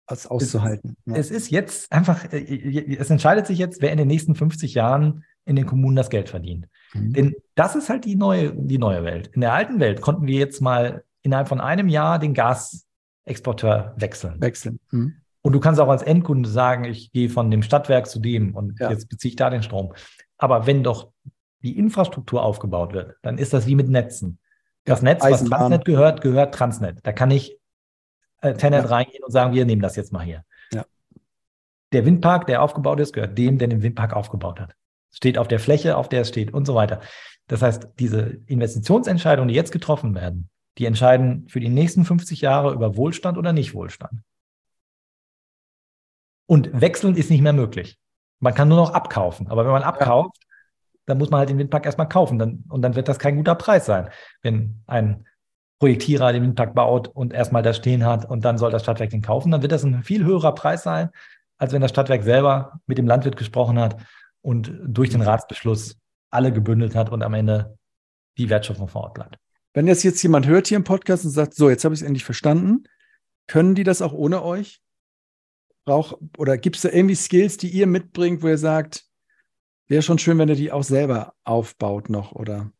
[0.07, 0.97] das auszuhalten.
[1.05, 1.15] Ja.
[1.15, 5.23] Es ist jetzt einfach, äh, es entscheidet sich jetzt, wer in den nächsten 50 Jahren
[5.45, 6.67] in den Kommunen das Geld verdient.
[6.93, 7.13] Mhm.
[7.13, 9.27] Denn das ist halt die neue, die neue Welt.
[9.33, 14.41] In der alten Welt konnten wir jetzt mal innerhalb von einem Jahr den Gasexporteur wechseln.
[14.41, 14.79] Wechseln.
[14.91, 15.15] Mhm.
[15.41, 18.79] Und du kannst auch als Endkunde sagen, ich gehe von dem Stadtwerk zu dem und
[18.79, 18.89] Ja.
[18.89, 19.93] jetzt beziehe ich da den Strom.
[20.37, 21.11] Aber wenn doch
[21.63, 24.39] die Infrastruktur aufgebaut wird, dann ist das wie mit Netzen.
[24.87, 25.59] Das Netz, was Eisenbahn.
[25.59, 26.99] Transnet gehört, gehört Transnet.
[27.03, 27.57] Da kann ich
[28.41, 28.89] äh, Tenet Ja.
[28.89, 30.43] reingehen und sagen, wir nehmen das jetzt mal hier.
[30.71, 30.85] Ja.
[31.91, 34.73] Der Windpark, der aufgebaut ist, gehört dem, der den Windpark aufgebaut hat.
[35.11, 37.01] Steht auf der Fläche, auf der es steht und so weiter.
[37.47, 42.73] Das heißt, diese Investitionsentscheidungen, die jetzt getroffen werden, die entscheiden für die nächsten 50 Jahre
[42.73, 44.21] über Wohlstand oder nicht Wohlstand.
[46.45, 47.97] Und wechseln ist nicht mehr möglich.
[48.39, 49.47] Man kann nur noch abkaufen.
[49.49, 50.37] Aber wenn man abkauft,
[51.07, 52.37] dann muss man halt den Windpark erstmal kaufen.
[52.37, 54.09] Dann, und dann wird das kein guter Preis sein.
[54.43, 55.25] Wenn ein
[55.79, 59.21] Projektierer den Windpark baut und erstmal da stehen hat und dann soll das Stadtwerk den
[59.21, 61.09] kaufen, dann wird das ein viel höherer Preis sein,
[61.57, 63.97] als wenn das Stadtwerk selber mit dem Landwirt gesprochen hat
[64.41, 65.97] und durch den Ratsbeschluss
[66.29, 67.77] alle gebündelt hat und am Ende
[68.37, 69.37] die Wertschöpfung vor Ort bleibt.
[69.73, 72.05] Wenn jetzt jetzt jemand hört hier im Podcast und sagt, so, jetzt habe ich es
[72.05, 72.83] endlich verstanden,
[73.47, 74.81] können die das auch ohne euch?
[75.85, 79.06] Brauch, oder gibt es da irgendwie Skills, die ihr mitbringt, wo ihr sagt,
[79.87, 82.71] wäre schon schön, wenn ihr die auch selber aufbaut noch, oder?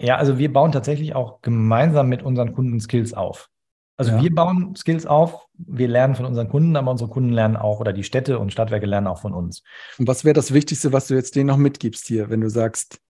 [0.00, 3.48] Ja, also wir bauen tatsächlich auch gemeinsam mit unseren Kunden Skills auf.
[3.96, 4.22] Also Ja.
[4.22, 7.92] wir bauen Skills auf, wir lernen von unseren Kunden, aber unsere Kunden lernen auch oder
[7.92, 9.64] die Städte und Stadtwerke lernen auch von uns.
[9.98, 13.00] Und was wäre das Wichtigste, was du jetzt denen noch mitgibst hier, wenn du sagst,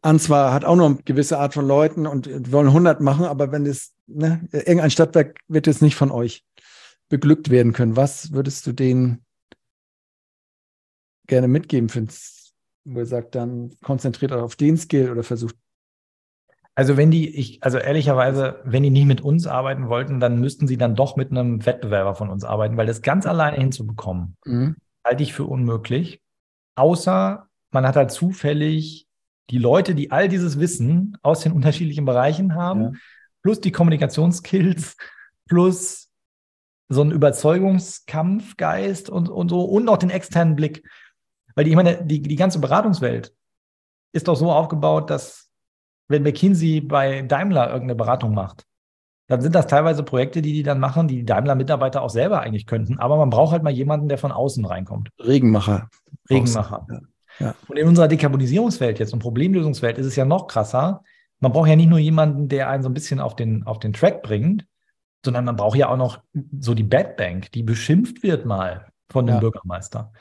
[0.00, 3.66] Answar hat auch noch eine gewisse Art von Leuten und wollen 100 machen, aber wenn
[3.66, 6.46] es, ne, irgendein Stadtwerk wird jetzt nicht von euch
[7.10, 9.22] beglückt werden können, was würdest du denen
[11.32, 12.52] gerne mitgeben, find's,
[12.84, 15.56] wo ihr sagt, dann konzentriert euch auf den Skill oder versucht,
[16.74, 20.66] Also wenn die, ich, also ehrlicherweise, wenn die nicht mit uns arbeiten wollten, dann müssten
[20.66, 24.76] sie dann doch mit einem Wettbewerber von uns arbeiten, weil das ganz alleine hinzubekommen, mhm.
[25.06, 26.20] halte ich für unmöglich.
[26.76, 29.06] Außer man hat halt zufällig
[29.48, 32.92] die Leute, die all dieses Wissen aus den unterschiedlichen Bereichen haben, Ja.
[33.42, 34.96] plus die Kommunikationsskills,
[35.48, 36.10] plus
[36.88, 40.82] so einen Überzeugungskampfgeist und, und so und auch den externen Blick.
[41.54, 43.34] Weil die, ich meine, die, die ganze Beratungswelt
[44.12, 45.50] ist doch so aufgebaut, dass
[46.08, 48.64] wenn McKinsey bei Daimler irgendeine Beratung macht,
[49.28, 52.66] dann sind das teilweise Projekte, die die dann machen, die die Daimler-Mitarbeiter auch selber eigentlich
[52.66, 52.98] könnten.
[52.98, 55.08] Aber man braucht halt mal jemanden, der von außen reinkommt.
[55.18, 55.88] Regenmacher.
[56.28, 56.86] Regenmacher.
[56.90, 57.00] Ja.
[57.38, 57.54] Ja.
[57.66, 61.02] Und in unserer Dekarbonisierungswelt jetzt und Problemlösungswelt ist es ja noch krasser.
[61.40, 63.92] Man braucht ja nicht nur jemanden, der einen so ein bisschen auf den, auf den
[63.92, 64.66] Track bringt,
[65.24, 66.22] sondern man braucht ja auch noch
[66.60, 69.40] so die Bad Bank, die beschimpft wird mal von dem Ja.
[69.40, 70.12] Bürgermeister.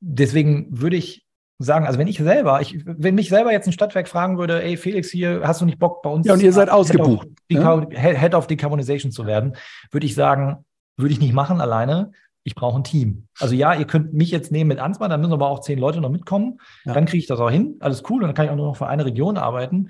[0.00, 1.26] Deswegen würde ich
[1.58, 4.76] sagen, also wenn ich selber, ich, wenn mich selber jetzt ein Stadtwerk fragen würde, ey
[4.76, 7.28] Felix, hier hast du nicht Bock bei uns Ja, und ihr seid Head of ausgebucht,
[7.50, 9.56] Decar- Head of Decarbonization zu werden,
[9.90, 10.64] würde ich sagen,
[10.98, 12.12] würde ich nicht machen alleine.
[12.44, 13.26] Ich brauche ein Team.
[13.40, 16.00] Also ja, ihr könnt mich jetzt nehmen mit Ansgar, dann müssen aber auch zehn Leute
[16.00, 16.60] noch mitkommen.
[16.84, 16.94] Ja.
[16.94, 17.76] Dann kriege ich das auch hin.
[17.80, 18.22] Alles cool.
[18.22, 19.88] Und dann kann ich auch nur noch für eine Region arbeiten.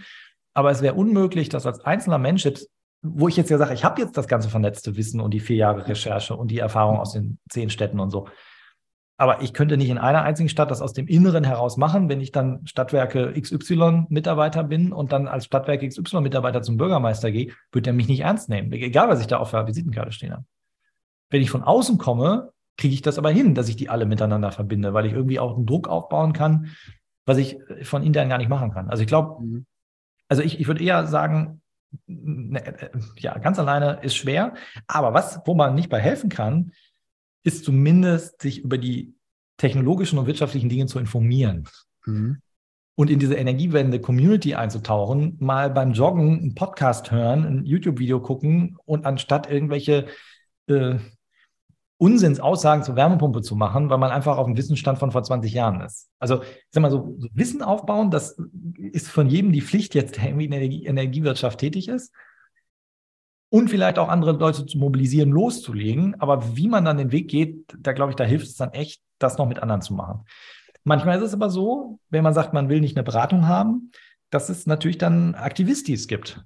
[0.55, 2.71] Aber es wäre unmöglich, dass als einzelner Mensch jetzt,
[3.03, 5.57] wo ich jetzt ja sage, ich habe jetzt das ganze vernetzte Wissen und die vier
[5.57, 8.27] Jahre Recherche und die Erfahrung aus den zehn Städten und so.
[9.19, 12.21] Aber ich könnte nicht in einer einzigen Stadt das aus dem Inneren heraus machen, wenn
[12.21, 17.53] ich dann Stadtwerke XY Mitarbeiter bin und dann als Stadtwerke XY Mitarbeiter zum Bürgermeister gehe,
[17.73, 18.71] wird er mich nicht ernst nehmen.
[18.73, 20.45] Egal, was ich da auf der Visitenkarte stehen habe.
[21.31, 24.53] Wenn ich von außen komme, kriege ich das aber hin, dass ich die alle miteinander
[24.53, 26.73] verbinde, weil ich irgendwie auch einen Druck aufbauen kann,
[27.25, 28.91] was ich von intern gar nicht machen kann.
[28.91, 29.67] Also ich glaube, Mhm.
[30.29, 31.63] also ich, ich würde eher sagen,
[32.07, 34.55] ne, äh, ja, ganz alleine ist schwer.
[34.87, 36.73] Aber was, wo man nicht bei helfen kann,
[37.47, 39.15] ist zumindest sich über die
[39.57, 41.69] technologischen und wirtschaftlichen Dinge zu informieren
[42.05, 42.41] Mhm.
[42.97, 49.07] und in diese Energiewende-Community einzutauchen, mal beim Joggen einen Podcast hören, ein YouTube-Video gucken und
[49.07, 50.07] anstatt irgendwelche
[50.69, 50.99] äh,
[51.99, 55.81] Unsinnsaussagen zur Wärmepumpe zu machen, weil man einfach auf dem Wissensstand von vor 20 Jahren
[55.81, 56.11] ist.
[56.19, 58.37] Also, ich sag mal so, so Wissen aufbauen, das
[58.93, 62.13] ist von jedem die Pflicht jetzt, der irgendwie in der Energie, Energiewirtschaft tätig ist.
[63.49, 66.21] Und vielleicht auch andere Leute zu mobilisieren, loszulegen.
[66.21, 69.01] Aber wie man dann den Weg geht, da glaube ich, da hilft es dann echt,
[69.19, 70.25] das noch mit anderen zu machen.
[70.85, 73.91] Manchmal ist es aber so, wenn man sagt, man will nicht eine Beratung haben,
[74.31, 76.45] dass es natürlich dann Aktivistis gibt.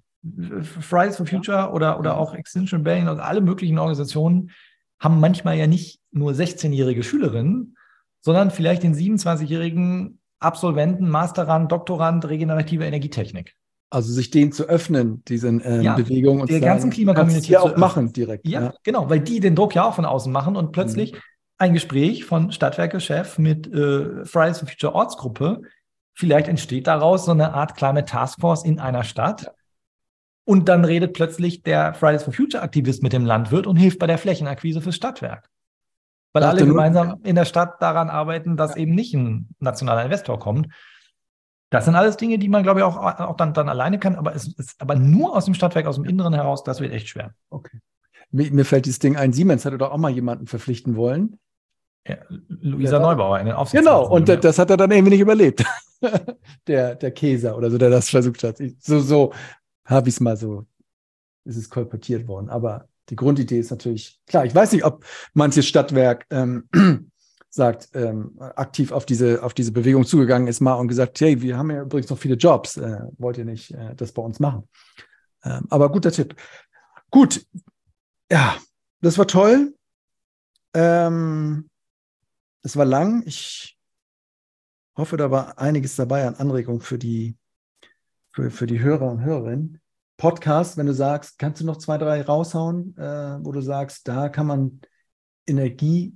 [0.62, 4.51] Fridays for Future oder, oder auch Extinction Rebellion und alle möglichen Organisationen
[4.98, 7.77] haben manchmal ja nicht nur 16-jährige Schülerinnen,
[8.20, 13.56] sondern vielleicht den 27-jährigen Absolventen, Masterand, Doktorand regenerative Energietechnik.
[13.91, 17.77] Also sich denen zu öffnen, diesen ähm, Ja, Bewegungen und der ganzen Klimacommunity hier auch
[17.77, 18.47] machen direkt.
[18.47, 21.15] Ja, genau, weil die den Druck ja auch von außen machen und plötzlich
[21.59, 25.61] ein Gespräch von Stadtwerke-Chef mit äh, Fridays for Future Ortsgruppe,
[26.15, 29.53] vielleicht entsteht daraus so eine Art Climate Taskforce in einer Stadt.
[30.45, 34.07] Und dann redet plötzlich der Fridays for Future Aktivist mit dem Landwirt und hilft bei
[34.07, 35.51] der Flächenakquise fürs Stadtwerk.
[36.33, 40.39] Weil Dachte alle gemeinsam in der Stadt daran arbeiten, dass eben nicht ein nationaler Investor
[40.39, 40.69] kommt.
[41.71, 44.35] Das sind alles Dinge, die man, glaube ich, auch, auch dann, dann alleine kann, aber
[44.35, 47.33] es ist aber nur aus dem Stadtwerk, aus dem Inneren heraus, das wird echt schwer.
[47.49, 47.79] Okay.
[48.33, 51.39] Mir, mir fällt dieses Ding ein, Siemens hatte doch auch mal jemanden verpflichten wollen.
[52.07, 53.57] Ja, Luisa Ja, Neubauer in den.
[53.73, 55.65] Genau, und da- das hat er dann irgendwie nicht überlebt.
[56.67, 58.59] der, der Käser oder so, der das versucht hat.
[58.61, 59.33] Ich, so so
[59.85, 60.67] habe ich es mal so,
[61.45, 62.49] ist es kolportiert worden.
[62.49, 64.45] Aber die Grundidee ist natürlich klar.
[64.47, 66.69] Ich weiß nicht, ob manches Stadtwerk ähm,
[67.51, 71.59] sagt, ähm, aktiv auf diese, auf diese Bewegung zugegangen ist mal und gesagt, hey, wir
[71.59, 72.77] haben ja übrigens noch viele Jobs.
[72.77, 74.68] Äh, wollt ihr nicht äh, das bei uns machen?
[75.44, 76.36] Ähm, aber guter Tipp.
[77.10, 77.44] Gut.
[78.31, 78.56] Ja,
[79.01, 79.74] das war toll.
[80.74, 81.68] Ähm,
[82.62, 83.24] es war lang.
[83.27, 83.77] Ich
[84.97, 87.36] hoffe, da war einiges dabei an Anregungen für die,
[88.32, 89.81] für, für die Hörer und Hörerinnen.
[90.16, 94.28] Podcast, wenn du sagst, kannst du noch zwei, drei raushauen, äh, wo du sagst, da
[94.28, 94.81] kann man
[95.47, 96.14] Energie,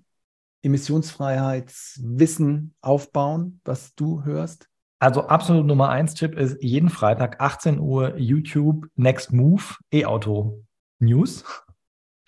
[0.64, 4.68] Emissionsfreiheitswissen aufbauen, was du hörst?
[4.98, 9.62] Also absolut Nummer eins Tipp ist jeden Freitag 18 Uhr YouTube Next Move
[9.92, 10.64] E-Auto
[10.98, 11.44] News.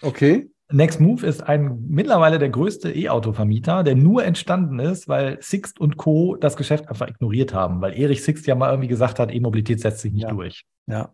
[0.02, 0.50] Okay.
[0.70, 5.96] Next Move ist ein mittlerweile der größte E-Auto-Vermieter, der nur entstanden ist, weil Sixt und
[5.96, 6.34] Co.
[6.36, 10.00] das Geschäft einfach ignoriert haben, weil Erich Sixt ja mal irgendwie gesagt hat, E-Mobilität setzt
[10.00, 10.30] sich nicht Ja.
[10.30, 10.66] durch.
[10.88, 11.12] Ja.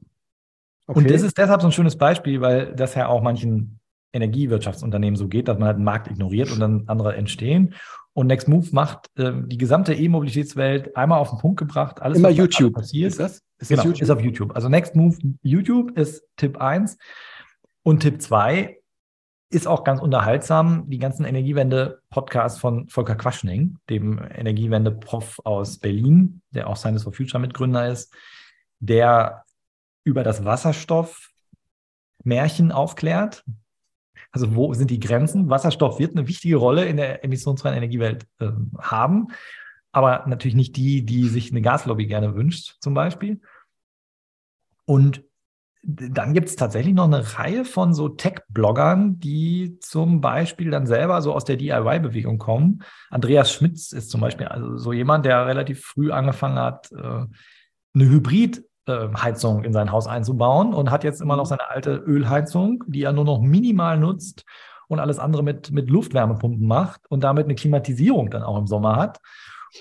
[0.87, 0.99] Okay.
[0.99, 3.79] Und das ist deshalb so ein schönes Beispiel, weil das ja auch manchen
[4.13, 7.75] Energiewirtschaftsunternehmen so geht, dass man halt den Markt ignoriert und dann andere entstehen.
[8.15, 12.03] Und Next Move macht ähm, die gesamte E-Mobilitätswelt einmal auf den Punkt gebracht.
[12.03, 12.75] Alles, immer YouTube.
[12.75, 13.13] passiert.
[13.13, 13.43] Ist das?
[13.59, 14.03] Ist genau, das YouTube?
[14.03, 14.55] ist auf YouTube.
[14.55, 16.99] Also Next Move YouTube ist Tipp 1
[17.83, 18.83] und Tipp 2
[19.53, 26.69] ist auch ganz unterhaltsam, die ganzen Energiewende-Podcasts von Volker Quaschning, dem Energiewende-Prof aus Berlin, der
[26.69, 28.15] auch Science for Future Mitgründer ist,
[28.81, 29.45] der
[30.05, 33.45] über das Wasserstoff-Märchen aufklärt.
[34.33, 35.51] Also wo sind die Grenzen?
[35.51, 38.49] Wasserstoff wird eine wichtige Rolle in der emissionsfreien Energiewelt äh,
[38.79, 39.29] haben,
[39.93, 43.41] aber natürlich nicht die, die sich eine Gaslobby gerne wünscht, zum Beispiel.
[44.87, 45.23] Und
[45.85, 51.21] dann gibt es tatsächlich noch eine Reihe von so Tech-Bloggern, die zum Beispiel dann selber
[51.23, 52.83] so aus der DIY-Bewegung kommen.
[53.11, 57.27] Andreas Schmitz ist zum Beispiel also so jemand, der relativ früh angefangen hat, äh,
[57.95, 58.11] eine
[58.87, 63.13] Hybrid-Heizung in sein Haus einzubauen und hat jetzt immer noch seine alte Ölheizung, die er
[63.13, 64.45] nur noch minimal nutzt
[64.89, 68.97] und alles andere mit, mit Luftwärmepumpen macht und damit eine Klimatisierung dann auch im Sommer
[68.97, 69.21] hat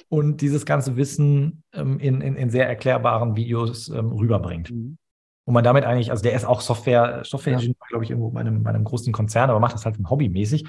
[0.09, 4.71] und dieses ganze Wissen ähm, in, in, in sehr erklärbaren Videos ähm, rüberbringt.
[4.71, 4.97] Mhm.
[5.43, 8.63] Und man damit eigentlich, also der ist auch Software, Software-Ingenieur, glaube ich, irgendwo bei einem,
[8.63, 10.65] bei einem großen Konzern, aber macht das halt hobbymäßig.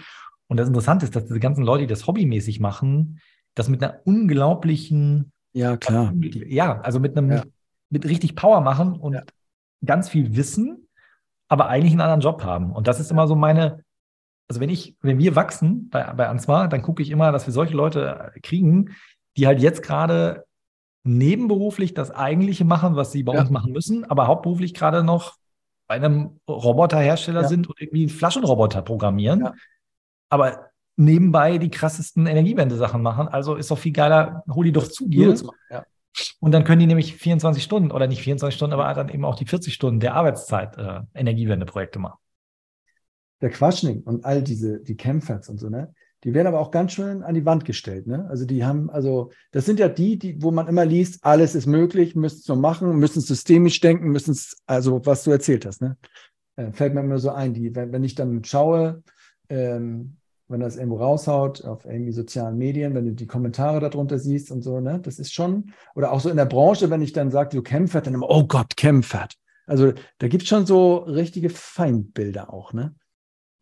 [0.48, 3.20] Und das Interessante ist, dass diese ganzen Leute, die das hobbymäßig machen,
[3.54, 6.12] das mit einer unglaublichen, Ja, klar.
[6.46, 7.42] ja, also mit einem, Ja.
[7.92, 9.22] Mit richtig Power machen und Ja.
[9.84, 10.88] ganz viel Wissen,
[11.48, 12.72] aber eigentlich einen anderen Job haben.
[12.72, 13.84] Und das ist immer so meine,
[14.48, 17.52] also wenn ich, wenn wir wachsen bei, bei Answar, dann gucke ich immer, dass wir
[17.52, 18.94] solche Leute kriegen,
[19.36, 20.44] die halt jetzt gerade
[21.04, 23.40] nebenberuflich das Eigentliche machen, was sie bei Ja.
[23.40, 25.36] uns machen müssen, aber hauptberuflich gerade noch
[25.88, 27.48] bei einem Roboterhersteller Ja.
[27.48, 29.54] sind und irgendwie Flaschenroboter programmieren, Ja.
[30.30, 33.26] aber nebenbei die krassesten Energiewende-Sachen machen.
[33.28, 35.34] Also ist doch viel geiler, hol die doch zu dir.
[36.40, 39.36] Und dann können die nämlich 24 Stunden oder nicht 24 Stunden, aber dann eben auch
[39.36, 42.18] die 40 Stunden der Arbeitszeit äh, Energiewende-Projekte machen.
[43.40, 45.92] der Quaschning und all diese, die Chemfats und so, ne?
[46.24, 48.26] Die werden aber auch ganz schön an die Wand gestellt, ne?
[48.28, 51.66] Also die haben, also das sind ja die, die, wo man immer liest, alles ist
[51.66, 55.82] möglich, müssen es so machen, müssen systemisch denken, müssen es, also was du erzählt hast,
[55.82, 55.96] ne?
[56.54, 59.02] Äh, fällt mir immer so ein, die, wenn, wenn ich dann schaue,
[59.48, 60.18] ähm,
[60.52, 64.62] wenn das irgendwo raushaut auf irgendwie sozialen Medien, wenn du die Kommentare darunter siehst und
[64.62, 65.00] so, ne?
[65.00, 68.06] Das ist schon, oder auch so in der Branche, wenn ich dann sage, du Chemfat,
[68.06, 69.34] dann immer, oh Gott, Chemfat.
[69.66, 72.94] Also da gibt es schon so richtige Feindbilder auch, ne?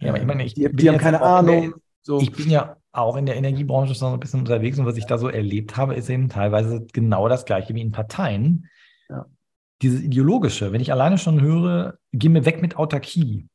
[0.01, 1.75] Ja, aber ich meine, ich die, die haben keine in der- Ahnung.
[2.03, 2.21] So.
[2.21, 5.19] Ich bin ja auch in der Energiebranche schon ein bisschen unterwegs und was ich da
[5.19, 8.67] so erlebt habe, ist eben teilweise genau das gleiche wie in Parteien.
[9.11, 9.27] Ja.
[9.83, 13.47] Dieses ideologische, wenn ich alleine schon höre, geh mir weg mit Autarkie.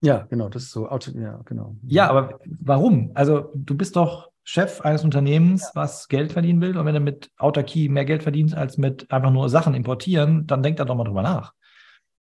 [0.00, 1.76] Ja, genau, das ist so, ja, genau.
[1.86, 3.10] Ja, aber warum?
[3.14, 5.70] Also du bist doch Chef eines Unternehmens, ja.
[5.74, 9.30] was Geld verdienen will und wenn er mit Autarkie mehr Geld verdient als mit einfach
[9.30, 11.52] nur Sachen importieren, dann denkt er doch mal drüber nach.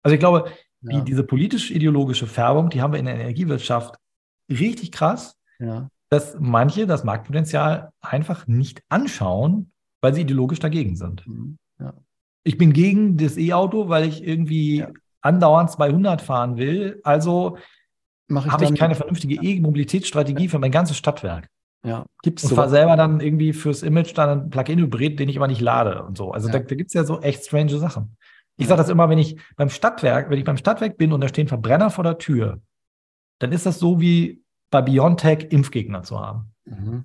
[0.04, 1.00] Also ich glaube, ja.
[1.00, 3.96] die, diese politisch-ideologische Färbung, die haben wir in der Energiewirtschaft
[4.50, 5.38] richtig krass.
[5.60, 9.72] Ja dass manche das Marktpotenzial einfach nicht anschauen,
[10.02, 11.28] weil sie ideologisch dagegen sind.
[11.28, 11.58] Mhm.
[12.48, 14.86] Ich bin gegen das E-Auto, weil ich irgendwie.
[15.26, 17.02] Andauernd 200 fahren will.
[17.04, 17.58] Also
[18.34, 21.50] habe ich keine vernünftige E-Mobilitätsstrategie für mein ganzes Stadtwerk.
[21.84, 22.50] Ja, gibt es.
[22.50, 26.04] Und fahre selber dann irgendwie fürs Image dann ein Plug-in-Hybrid, den ich aber nicht lade
[26.04, 26.32] und so.
[26.32, 26.54] Also ja.
[26.54, 28.18] da, da gibt es ja so echt strange Sachen.
[28.58, 31.28] Ich sage das immer, wenn ich beim Stadtwerk, wenn ich beim Stadtwerk bin und da
[31.28, 32.62] stehen Verbrenner vor der Tür,
[33.40, 34.42] dann ist das so wie
[34.72, 36.54] bei BioNTech Impfgegner zu haben.
[36.64, 37.04] Mhm.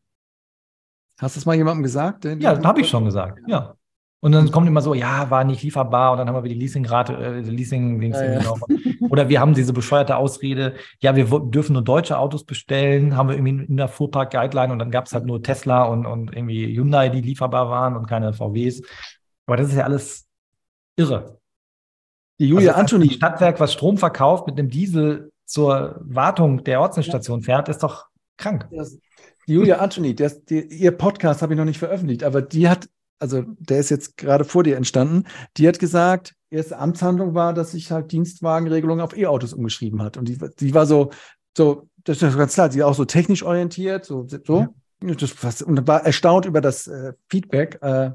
[1.19, 2.25] Hast du es mal jemandem gesagt?
[2.25, 3.75] Ja, habe ich schon gesagt, ja.
[4.23, 6.61] Und dann kommt immer so, ja, war nicht lieferbar und dann haben wir wieder die
[6.61, 8.39] Leasingrate, äh, Leasing, ja, ja.
[8.39, 8.59] Genau.
[9.09, 13.37] oder wir haben diese bescheuerte Ausrede, ja, wir dürfen nur deutsche Autos bestellen, haben wir
[13.37, 17.09] irgendwie in der Fuhrpark-Guideline und dann gab es halt nur Tesla und, und irgendwie Hyundai,
[17.09, 18.83] die lieferbar waren und keine VWs.
[19.47, 20.27] Aber das ist ja alles
[20.97, 21.39] irre.
[22.39, 23.11] Die Julia also, Anthony.
[23.11, 28.07] Stadtwerk, was Strom verkauft mit einem Diesel zur Wartung der Ortsenstation fährt, ist doch
[28.37, 28.69] krank.
[29.47, 32.89] Die Julia Anthony, der, die, ihr Podcast habe ich noch nicht veröffentlicht, aber die hat,
[33.21, 35.25] also der ist jetzt gerade vor dir entstanden,
[35.57, 40.17] die hat gesagt, erste Amtshandlung war, dass sich halt Dienstwagenregelungen auf E-Autos umgeschrieben hat.
[40.17, 41.11] Und die, die war so,
[41.57, 44.61] so, das ist ganz klar, sie ist auch so technisch orientiert, so, so.
[44.61, 44.69] Ja.
[45.15, 47.79] Das, und war erstaunt über das äh, Feedback.
[47.81, 48.11] Äh,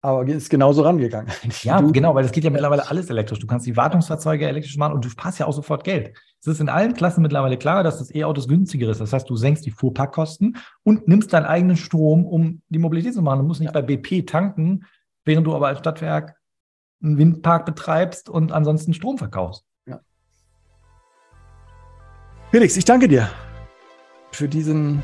[0.00, 1.32] aber ist genauso rangegangen.
[1.62, 3.40] Ja, du, genau, weil es geht ja mittlerweile alles elektrisch.
[3.40, 6.16] Du kannst die Wartungsfahrzeuge elektrisch machen und du sparst ja auch sofort Geld.
[6.46, 9.00] Es ist in allen Klassen mittlerweile klar, dass das E-Autos günstiger ist.
[9.00, 13.22] Das heißt, du senkst die Fuhrparkkosten und nimmst deinen eigenen Strom, um die Mobilität zu
[13.22, 13.40] machen.
[13.40, 13.80] Du musst nicht ja.
[13.80, 14.84] bei BP tanken,
[15.24, 16.36] während du aber als Stadtwerk
[17.02, 19.64] einen Windpark betreibst und ansonsten Strom verkaufst.
[19.86, 20.00] Ja.
[22.52, 23.28] Felix, ich danke dir
[24.30, 25.02] für diesen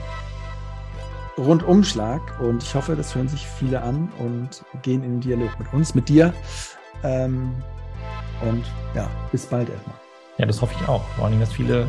[1.36, 5.72] Rundumschlag und ich hoffe, das hören sich viele an und gehen in den Dialog mit
[5.72, 6.32] uns, mit dir.
[7.02, 7.52] Ähm,
[8.42, 8.64] und
[8.94, 10.01] ja, bis bald erstmal.
[10.38, 11.04] Ja, das hoffe ich auch.
[11.16, 11.86] Vor allem, dass viele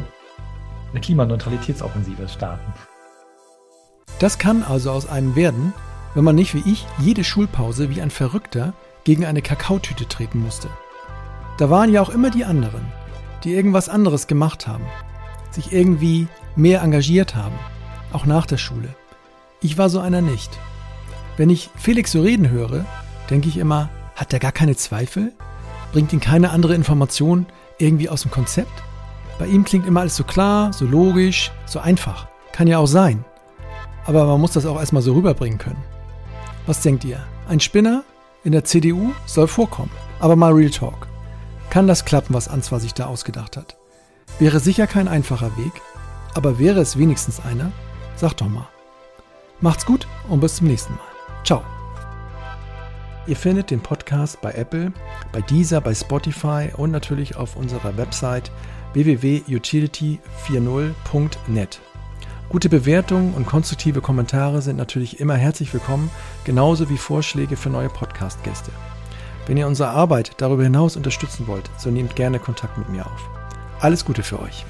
[0.91, 2.73] eine Klimaneutralitätsoffensive starten.
[4.19, 5.73] Das kann also aus einem werden,
[6.13, 10.69] wenn man nicht wie ich jede Schulpause wie ein Verrückter gegen eine Kakaotüte treten musste.
[11.57, 12.85] Da waren ja auch immer die anderen,
[13.43, 14.85] die irgendwas anderes gemacht haben,
[15.51, 17.57] sich irgendwie mehr engagiert haben,
[18.11, 18.95] auch nach der Schule.
[19.61, 20.57] Ich war so einer nicht.
[21.37, 22.85] Wenn ich Felix so reden höre,
[23.29, 25.33] denke ich immer, hat er gar keine Zweifel?
[25.91, 27.45] Bringt ihn keine andere Information
[27.83, 28.71] irgendwie aus dem Konzept?
[29.39, 32.27] Bei ihm klingt immer alles so klar, so logisch, so einfach.
[32.51, 33.25] Kann ja auch sein.
[34.05, 35.83] Aber man muss das auch erstmal so rüberbringen können.
[36.65, 37.19] Was denkt ihr?
[37.47, 38.03] Ein Spinner
[38.43, 39.91] in der CDU soll vorkommen.
[40.19, 41.07] Aber mal Real Talk.
[41.69, 43.77] Kann das klappen, was Answar sich da ausgedacht hat?
[44.39, 45.73] Wäre sicher kein einfacher Weg,
[46.33, 47.71] aber wäre es wenigstens einer?
[48.15, 48.67] Sag doch mal.
[49.61, 51.43] Macht's gut und bis zum nächsten Mal.
[51.43, 51.63] Ciao.
[53.25, 54.91] Ihr findet den Podcast bei Apple,
[55.31, 58.51] bei Deezer, bei Spotify und natürlich auf unserer Website
[58.91, 61.79] www.utility40.net.
[62.49, 66.11] Gute Bewertungen und konstruktive Kommentare sind natürlich immer herzlich willkommen,
[66.43, 68.71] genauso wie Vorschläge für neue Podcast-Gäste.
[69.47, 73.29] Wenn ihr unsere Arbeit darüber hinaus unterstützen wollt, so nehmt gerne Kontakt mit mir auf.
[73.79, 74.65] Alles Gute für euch.